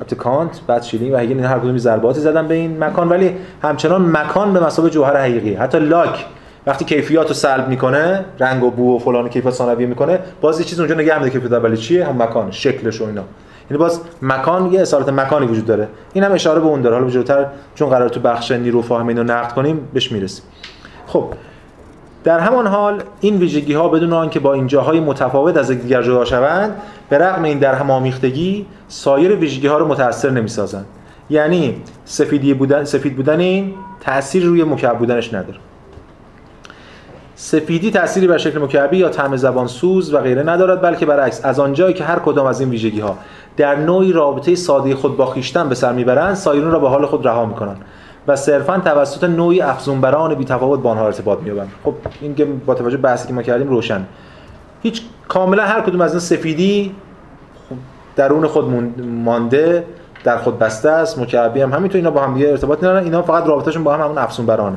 البته 0.00 0.16
کانت 0.16 0.60
بعد 0.66 0.82
شلینگ 0.82 1.14
و 1.14 1.16
هگل 1.16 1.28
این 1.28 1.44
هر 1.44 1.58
کدوم 1.58 1.78
ضرباتی 1.78 2.20
زدن 2.20 2.48
به 2.48 2.54
این 2.54 2.84
مکان. 2.84 3.08
ولی 3.08 3.36
همچنان 3.62 4.16
مکان 4.16 4.52
به 4.52 4.60
مثابه 4.60 4.90
جوهر 4.90 5.16
حقیقی. 5.16 5.54
حتی 5.54 5.78
لاک 5.78 6.26
وقتی 6.66 6.84
کیفیات 6.84 7.28
رو 7.28 7.34
سلب 7.34 7.68
می‌کنه 7.68 8.24
رنگ 8.38 8.62
و 8.62 8.70
بو 8.70 8.96
و 8.96 8.98
فلان 8.98 9.28
کیفیت 9.28 9.52
ثانویه 9.52 9.86
می‌کنه 9.86 10.18
باز 10.40 10.60
یه 10.60 10.66
چیز 10.66 10.80
اونجا 10.80 10.94
نگه 10.94 11.18
می‌داره 11.18 11.30
کیفیت 11.30 11.52
اولی 11.52 11.76
چیه؟ 11.76 12.06
هم 12.06 12.22
مکان 12.22 12.50
شکلش 12.50 13.00
و 13.00 13.04
اینا. 13.04 13.22
یعنی 13.70 13.78
باز 13.78 14.00
مکان 14.22 14.72
یه 14.72 14.80
اصالت 14.80 15.08
مکانی 15.08 15.46
وجود 15.46 15.66
داره. 15.66 15.88
این 16.12 16.24
هم 16.24 16.32
اشاره 16.32 16.60
به 16.60 16.66
اون 16.66 16.80
داره. 16.80 16.96
حالا 16.96 17.10
جلوتر 17.10 17.46
چون 17.74 17.88
قرار 17.88 18.08
تو 18.08 18.20
بخش 18.20 18.50
نیرو 18.50 18.82
فاهمه 18.82 19.06
اینو 19.06 19.22
نقد 19.22 19.52
کنیم 19.52 19.88
بهش 19.94 20.12
می‌رسیم. 20.12 20.44
خب 21.06 21.24
در 22.24 22.38
همان 22.38 22.66
حال 22.66 23.02
این 23.20 23.36
ویژگی 23.36 23.72
ها 23.72 23.88
بدون 23.88 24.12
آنکه 24.12 24.40
با 24.40 24.52
این 24.52 24.66
جاهای 24.66 25.00
متفاوت 25.00 25.56
از 25.56 25.70
یکدیگر 25.70 26.02
جدا 26.02 26.24
شوند 26.24 26.74
به 27.08 27.18
رغم 27.18 27.42
این 27.42 27.58
در 27.58 27.74
هم 27.74 27.90
آمیختگی 27.90 28.66
سایر 28.88 29.36
ویژگی 29.36 29.66
ها 29.66 29.78
رو 29.78 29.88
متأثر 29.88 30.30
نمی‌سازند 30.30 30.86
یعنی 31.30 31.82
سفیدی 32.04 32.54
بودن 32.54 32.84
سفید 32.84 33.16
بودن 33.16 33.40
این 33.40 33.74
تأثیر 34.00 34.44
روی 34.44 34.64
مکعب 34.64 34.98
بودنش 34.98 35.34
نداره. 35.34 35.58
سفیدی 37.34 37.90
تأثیری 37.90 38.26
بر 38.26 38.38
شکل 38.38 38.58
مکعبی 38.58 38.96
یا 38.96 39.08
طعم 39.08 39.36
زبان 39.36 39.66
سوز 39.66 40.14
و 40.14 40.18
غیره 40.20 40.42
ندارد 40.42 40.82
بلکه 40.82 41.06
برعکس 41.06 41.44
از 41.44 41.60
آنجایی 41.60 41.94
که 41.94 42.04
هر 42.04 42.18
کدام 42.18 42.46
از 42.46 42.60
این 42.60 42.70
ویژگی 42.70 43.00
ها 43.00 43.18
در 43.56 43.76
نوعی 43.76 44.12
رابطه 44.12 44.54
ساده 44.54 44.94
خود 44.94 45.16
با 45.16 45.26
خویشتن 45.26 45.68
به 45.68 45.74
سر 45.74 45.92
می‌برند 45.92 46.34
سایرون 46.34 46.70
را 46.70 46.78
به 46.78 46.88
حال 46.88 47.06
خود 47.06 47.26
رها 47.26 47.46
می‌کنند 47.46 47.76
و 48.28 48.36
صرفا 48.36 48.78
توسط 48.78 49.24
نوعی 49.24 49.60
افزونبران 49.60 50.34
بی 50.34 50.44
تفاوت 50.44 50.80
با 50.80 50.90
آنها 50.90 51.06
ارتباط 51.06 51.38
مییابند. 51.38 51.72
خب 51.84 51.94
این 52.20 52.34
که 52.34 52.44
با 52.44 52.74
توجه 52.74 52.96
بحثی 52.96 53.28
که 53.28 53.34
ما 53.34 53.42
کردیم 53.42 53.68
روشن. 53.68 54.06
هیچ 54.82 55.02
کاملا 55.28 55.62
هر 55.62 55.80
کدوم 55.80 56.00
از 56.00 56.10
این 56.10 56.20
سفیدی 56.20 56.94
درون 58.16 58.46
خود 58.46 59.00
مانده 59.02 59.84
در 60.24 60.36
خود 60.36 60.58
بسته 60.58 60.90
است 60.90 61.18
مکعبی 61.18 61.60
هم 61.60 61.72
همینطور 61.72 61.96
اینا 61.96 62.10
با 62.10 62.22
هم 62.22 62.34
دیگه 62.34 62.48
ارتباط 62.48 62.78
ندارن. 62.78 63.04
اینا 63.04 63.22
فقط 63.22 63.46
رابطهشون 63.46 63.84
با 63.84 63.94
هم 63.94 64.00
همون 64.00 64.18
افزونبرانه 64.18 64.76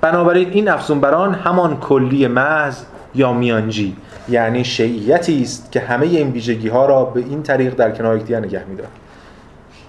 بنابراین 0.00 0.50
این 0.50 0.68
افزونبران 0.68 1.34
همان 1.34 1.76
کلی 1.76 2.26
محض 2.26 2.82
یا 3.14 3.32
میانجی 3.32 3.96
یعنی 4.28 4.64
شیعیتی 4.64 5.42
است 5.42 5.72
که 5.72 5.80
همه 5.80 6.06
این 6.06 6.30
ویژگی 6.30 6.68
ها 6.68 6.86
را 6.86 7.04
به 7.04 7.20
این 7.20 7.42
طریق 7.42 7.74
در 7.74 7.90
کنار 7.90 8.16
یکدیگر 8.16 8.40
نگه 8.40 8.64
می‌دارد 8.64 8.90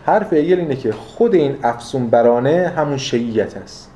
حرف 0.06 0.34
ایل 0.34 0.60
اینه 0.60 0.76
که 0.76 0.92
خود 0.92 1.36
این 1.36 1.56
افزونبرانه 1.64 2.74
همون 2.76 2.98
شیعیت 2.98 3.58
است. 3.58 3.92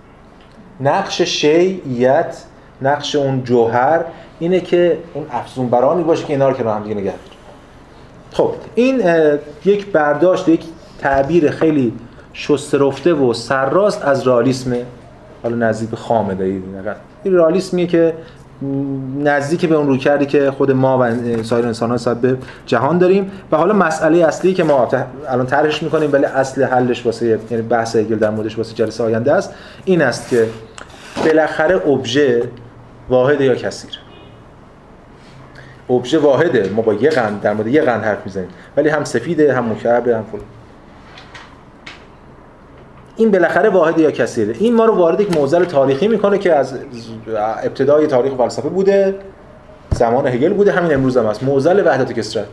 نقش 0.82 1.22
شیعیت 1.22 2.44
نقش 2.82 3.16
اون 3.16 3.44
جوهر 3.44 4.06
اینه 4.40 4.60
که 4.60 4.98
اون 5.14 5.26
افزونبرانی 5.32 6.04
باشه 6.04 6.26
که 6.26 6.34
اینا 6.34 6.50
رو 6.50 6.56
کنار 6.56 6.76
هم 6.76 6.84
دیگه 6.84 6.96
نگه 6.96 7.14
خب 8.32 8.52
این 8.76 9.02
یک 9.66 9.92
برداشت 9.92 10.50
یک 10.50 10.64
تعبیر 11.00 11.52
خیلی 11.52 11.94
شسترفته 12.34 13.14
و 13.14 13.34
سرراست 13.34 14.06
از 14.06 14.24
رالیسم 14.24 14.76
حالا 15.44 15.56
نزدیک 15.56 15.90
به 15.90 15.98
خامده 15.98 16.44
ای 16.44 16.62
این 17.24 17.34
رالیسمیه 17.34 17.88
که 17.88 18.14
نزدیک 19.24 19.66
به 19.66 19.76
اون 19.76 19.88
رو 19.88 19.98
کردی 19.98 20.26
که 20.26 20.52
خود 20.52 20.72
ما 20.72 21.00
و 21.02 21.44
سایر 21.44 21.66
انسان 21.66 21.98
ها 21.98 22.14
به 22.14 22.38
جهان 22.66 22.98
داریم 22.98 23.32
و 23.52 23.58
حالا 23.58 23.74
مسئله 23.74 24.28
اصلی 24.28 24.54
که 24.54 24.64
ما 24.64 24.90
الان 25.30 25.46
طرحش 25.46 25.84
می‌کنیم 25.84 26.14
ولی 26.14 26.26
اصل 26.26 26.64
حلش 26.64 27.06
واسه 27.06 27.40
یعنی 27.52 27.64
بحث 27.64 27.96
هگل 27.96 28.16
در 28.16 28.30
موردش 28.30 28.58
واسه 28.58 28.74
جلسه 28.74 29.04
آینده 29.04 29.34
است. 29.34 29.54
این 29.86 30.02
است 30.02 30.30
که 30.30 30.48
بالاخره 31.26 31.88
ابژه 31.88 32.44
واحد 33.10 33.42
یا 33.42 33.56
کثیر. 33.56 34.01
ابژه 35.92 36.20
واحده. 36.20 36.70
ما 36.70 36.82
با 36.82 36.94
یه 36.94 37.10
قند 37.10 37.42
در 37.42 37.54
مورد 37.54 37.68
یه 37.68 37.82
قند 37.82 38.04
حرف 38.04 38.26
می‌زنیم. 38.26 38.50
ولی 38.78 38.90
هم 38.90 39.04
سفیده 39.04 39.54
هم 39.54 39.72
مکعبه 39.72 40.16
هم 40.16 40.24
فلان. 40.32 40.44
این 43.18 43.32
بالاخره 43.32 43.70
واحد 43.70 44.00
یا 44.00 44.12
کثیره. 44.12 44.56
این 44.60 44.76
ما 44.76 44.86
رو 44.86 44.96
وارد 44.96 45.22
یک 45.22 45.38
موزل 45.38 45.66
تاریخی 45.66 46.08
می‌کنه 46.08 46.38
که 46.38 46.54
از 46.54 46.74
ابتدای 47.64 48.08
تاریخ 48.08 48.34
فلسفه 48.34 48.70
بوده 48.70 49.16
زمان 49.90 50.28
هگل 50.28 50.54
بوده 50.54 50.72
همین 50.72 50.94
امروز 50.94 51.18
هم 51.18 51.26
هست. 51.26 51.44
موزل 51.44 51.88
وحدت 51.88 52.14
کسرت 52.14 52.46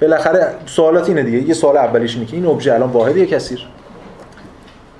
بالاخره 0.00 0.48
سوالات 0.66 1.08
اینه 1.08 1.22
دیگه. 1.22 1.48
یه 1.48 1.54
سوال 1.54 1.76
اولیش 1.76 2.14
اینه 2.14 2.26
که 2.26 2.36
این 2.36 2.46
ابژه 2.46 2.74
الان 2.74 2.90
واحد 2.90 3.16
یا 3.16 3.24
کثیر؟ 3.24 3.66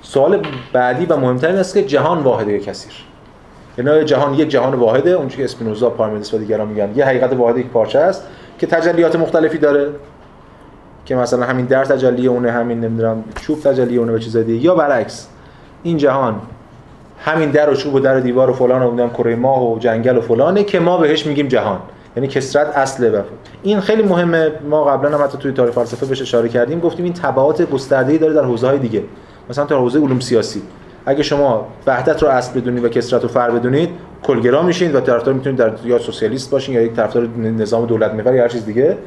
سوال 0.01 0.41
بعدی 0.73 1.05
و 1.05 1.17
مهمتر 1.17 1.55
است 1.55 1.73
که 1.73 1.83
جهان 1.83 2.19
واحد 2.19 2.47
یا 2.47 2.57
کثیر. 2.57 2.93
یعنی 3.79 4.03
جهان 4.03 4.33
یک 4.33 4.49
جهان 4.49 4.73
واحده. 4.73 5.11
اونجوری 5.11 5.37
که 5.37 5.43
اسپینوزا 5.43 5.89
پارمدس 5.89 6.33
و 6.33 6.37
دیگران 6.37 6.67
میگن. 6.67 6.89
یه 6.95 7.05
حقیقت 7.05 7.33
واحد 7.33 7.57
یک 7.57 7.67
پارچه 7.67 7.99
است 7.99 8.23
که 8.59 8.67
تجلیات 8.67 9.15
مختلفی 9.15 9.57
داره. 9.57 9.89
که 11.05 11.15
مثلا 11.15 11.45
همین 11.45 11.65
در 11.65 11.85
تجلی 11.85 12.27
اونه 12.27 12.51
همین 12.51 12.79
نمی‌دونم 12.79 13.23
چوب 13.41 13.59
تجلی 13.59 13.97
اونه 13.97 14.11
و 14.11 14.17
چیز 14.17 14.37
دیگه. 14.37 14.65
یا 14.65 14.75
برعکس 14.75 15.27
این 15.83 15.97
جهان 15.97 16.35
همین 17.19 17.51
در 17.51 17.69
و 17.69 17.75
چوب 17.75 17.95
و 17.95 17.99
در 17.99 18.17
و 18.17 18.19
دیوار 18.19 18.49
و 18.49 18.53
فلان 18.53 18.81
و 18.81 18.87
نمی‌دونم 18.87 19.09
کره 19.09 19.35
ماه 19.35 19.73
و 19.73 19.79
جنگل 19.79 20.17
و 20.17 20.21
فلانه 20.21 20.63
که 20.63 20.79
ما 20.79 20.97
بهش 20.97 21.25
میگیم 21.25 21.47
جهان. 21.47 21.79
یعنی 22.15 22.27
کسرت 22.27 22.67
اصله 22.67 23.09
و 23.09 23.21
این 23.63 23.79
خیلی 23.79 24.03
مهمه. 24.03 24.51
ما 24.69 24.83
قبلا 24.85 25.17
هم 25.17 25.23
حتی 25.23 25.37
توی 25.37 25.51
تاریخ 25.51 25.73
فلسفه 25.75 26.05
بهش 26.05 26.21
اشاره 26.21 26.49
کردیم. 26.49 26.79
گفتیم 26.79 27.05
این 27.05 27.13
تبعات 27.13 27.61
گسترده‌ای 27.71 28.17
داره 28.17 28.33
در 28.33 28.43
حوزه‌های 28.43 28.77
دیگه. 28.77 29.03
مثلا 29.49 29.65
در 29.65 29.75
حوزه 29.75 29.99
علوم 29.99 30.19
سیاسی. 30.19 30.61
اگه 31.09 31.23
شما 31.23 31.67
وحدت 31.87 32.23
رو 32.23 32.29
اصل 32.29 32.59
بدونید 32.59 32.83
و 32.83 32.89
کسرت 32.89 33.21
رو 33.21 33.27
فر 33.27 33.51
بدونید 33.51 33.89
کلگرا 34.23 34.61
میشین 34.61 34.95
و 34.95 34.99
طرفدار 34.99 35.33
می‌تونید 35.33 35.59
در 35.59 35.71
یا 35.85 35.99
سوسیالیست 35.99 36.51
باشین 36.51 36.75
یا 36.75 36.81
یک 36.81 36.93
طرفدار 36.93 37.27
نظام 37.37 37.85
دولت 37.85 38.13
محور 38.13 38.35
یا 38.35 38.41
هر 38.41 38.47
چیز 38.47 38.65
دیگه. 38.65 38.97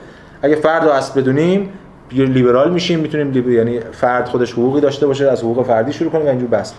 اگه 0.43 0.57
فرد 0.57 0.85
رو 0.85 0.91
اصل 0.91 1.21
بدونیم 1.21 1.69
لیبرال 2.11 2.73
میشیم 2.73 3.01
می‌تونیم 3.01 3.31
لیبر... 3.31 3.51
یعنی 3.51 3.81
فرد 3.93 4.29
خودش 4.29 4.53
حقوقی 4.53 4.81
داشته 4.81 5.07
باشه 5.07 5.31
از 5.31 5.41
حقوق 5.41 5.67
فردی 5.67 5.93
شروع 5.93 6.11
کنیم 6.11 6.27
و 6.27 6.29
اینجور 6.29 6.49
بحث. 6.49 6.73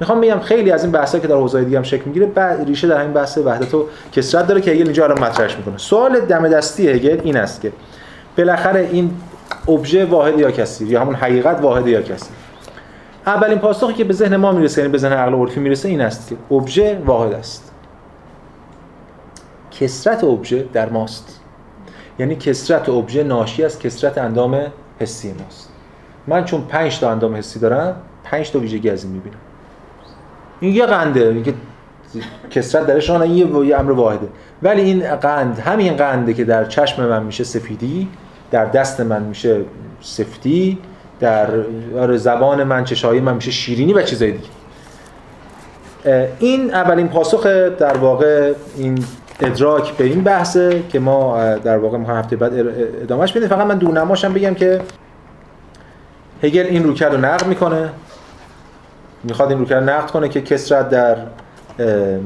می‌خوام 0.00 0.20
بگم 0.20 0.38
خیلی 0.38 0.70
از 0.70 0.82
این 0.82 0.92
بحثا 0.92 1.18
که 1.18 1.28
در 1.28 1.34
حوزه 1.34 1.64
دیگه 1.64 1.76
هم 1.76 1.82
شکل 1.82 2.02
می‌گیره 2.06 2.26
بعد 2.26 2.66
ریشه 2.66 2.88
در 2.88 3.00
همین 3.00 3.12
بحث 3.12 3.38
وحدت 3.38 3.74
و 3.74 3.86
کسرت 4.12 4.46
داره 4.46 4.60
که 4.60 4.70
هگل 4.70 4.82
اینجا 4.82 5.04
الان 5.04 5.20
مطرحش 5.20 5.56
می‌کنه. 5.56 5.78
سوال 5.78 6.20
دم 6.20 6.48
دستی 6.48 6.88
هگل 6.88 7.20
این 7.24 7.36
است 7.36 7.60
که 7.60 7.72
بالاخره 8.38 8.88
این 8.92 9.10
ابژه 9.68 10.04
واحد 10.04 10.38
یا 10.38 10.50
کثیر 10.50 10.90
یا 10.90 11.00
همون 11.00 11.14
حقیقت 11.14 11.60
واحد 11.62 11.86
یا 11.86 12.02
کثیر. 12.02 12.28
اولین 13.26 13.58
پاسخی 13.58 13.92
که 13.92 14.04
به 14.04 14.12
ذهن 14.12 14.36
ما 14.36 14.52
می‌رسه 14.52 14.80
یعنی 14.80 14.92
به 14.92 14.98
ذهن 14.98 15.12
عقل 15.12 15.34
عرفی 15.34 15.60
می‌رسه 15.60 15.88
این 15.88 16.00
است. 16.00 16.28
که 16.28 16.36
ابژه 16.54 17.02
واحد 17.06 17.32
است. 17.32 17.72
کسرت 19.70 20.24
ابژه 20.24 20.66
در 20.72 20.88
ماست. 20.88 21.40
یعنی 22.18 22.36
کسرت 22.36 22.88
ابژه 22.88 23.22
ناشی 23.22 23.64
از 23.64 23.78
کسرت 23.78 24.18
اندام 24.18 24.60
حسی 25.00 25.28
ماست. 25.28 25.72
من 26.26 26.44
چون 26.44 26.60
5 26.60 27.00
تا 27.00 27.10
اندام 27.10 27.36
حسی 27.36 27.58
دارم 27.58 27.96
5 28.24 28.50
تا 28.50 28.58
ویژگی 28.58 28.90
از 28.90 29.04
این 29.04 29.12
می‌بینم. 29.12 29.36
این 30.60 30.74
یه 30.74 30.86
قنده 30.86 31.42
که 31.42 31.54
کسرت 32.50 32.86
درش 32.86 33.10
آن 33.10 33.30
یه 33.30 33.78
امر 33.78 33.92
واحده. 33.92 34.28
ولی 34.62 34.82
این 34.82 35.16
قند 35.16 35.58
همین 35.58 35.96
قنده 35.96 36.34
که 36.34 36.44
در 36.44 36.64
چشم 36.64 37.06
من 37.06 37.22
میشه 37.22 37.44
سفیدی 37.44 38.08
در 38.50 38.64
دست 38.64 39.00
من 39.00 39.22
میشه 39.22 39.64
سفتی 40.00 40.78
در 41.20 41.48
آره، 41.98 42.16
زبان 42.16 42.64
من 42.64 42.84
چشایی 42.84 43.20
من 43.20 43.34
میشه 43.34 43.50
شیرینی 43.50 43.92
و 43.92 44.02
چیزای 44.02 44.32
دیگه. 44.32 44.48
این 46.38 46.74
اولین 46.74 47.08
پاسخ 47.08 47.46
در 47.78 47.96
واقع 47.96 48.52
این 48.76 49.04
ادراک 49.40 49.92
به 49.92 50.04
این 50.04 50.22
بحثه 50.22 50.82
که 50.88 50.98
ما 50.98 51.54
در 51.54 51.78
واقع 51.78 51.98
ما 51.98 52.08
هفته 52.08 52.36
بعد 52.36 52.52
ادامهش 53.02 53.32
بدیم. 53.32 53.48
فقط 53.48 53.66
من 53.66 53.78
دونماشم 53.78 54.32
بگم 54.32 54.54
که 54.54 54.80
هگل 56.42 56.66
این 56.66 56.84
روکرد 56.84 57.14
رو 57.14 57.20
نقد 57.20 57.46
می‌کنه. 57.46 57.90
می‌خواد 59.24 59.48
این 59.48 59.58
روکرد 59.58 59.90
نقد 59.90 60.10
کنه 60.10 60.28
که 60.28 60.40
کسرت 60.40 60.88
در 60.88 61.16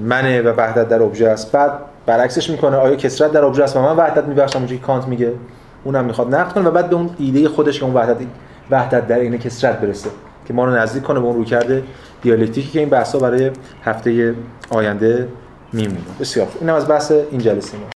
منه 0.02 0.42
و 0.42 0.48
وحدت 0.56 0.88
در 0.88 1.02
ابژه 1.02 1.28
است. 1.28 1.52
بعد 1.52 1.72
برعکسش 2.06 2.50
می‌کنه. 2.50 2.76
آیا 2.76 2.96
کسرت 2.96 3.32
در 3.32 3.44
ابژه 3.44 3.62
است؟ 3.62 3.76
و 3.76 3.82
من 3.82 3.96
وحدت 3.96 4.24
میبخشم 4.24 4.58
اونجوری 4.58 4.80
کانت 4.80 5.08
میگه. 5.08 5.32
اونم 5.84 6.04
می‌خواد 6.04 6.34
نقد 6.34 6.52
کنه 6.52 6.68
و 6.68 6.70
بعد 6.70 6.90
به 6.90 6.96
اون 6.96 7.10
ایده 7.18 7.48
خودش 7.48 7.78
که 7.78 7.84
اون 7.84 7.94
وحدت 7.94 8.16
وحدت 8.70 9.06
در 9.06 9.18
این 9.18 9.38
کسرت 9.38 9.80
برسه 9.80 10.10
که 10.46 10.54
ما 10.54 10.64
رو 10.64 10.76
نزدیک 10.76 11.02
کنه 11.02 11.20
به 11.20 11.26
اون 11.26 11.36
رویکرد 11.36 11.82
دیالکتیکی 12.22 12.68
که 12.68 12.80
این 12.80 12.88
بحثا 12.88 13.18
برای 13.18 13.50
هفته 13.84 14.34
آینده 14.70 15.28
میمونه. 15.72 16.00
بسیار 16.20 16.48
اینم 16.60 16.74
از 16.74 16.88
بحث 16.88 17.12
این 17.30 17.40
جلسه 17.40 17.76
ما. 17.78 17.86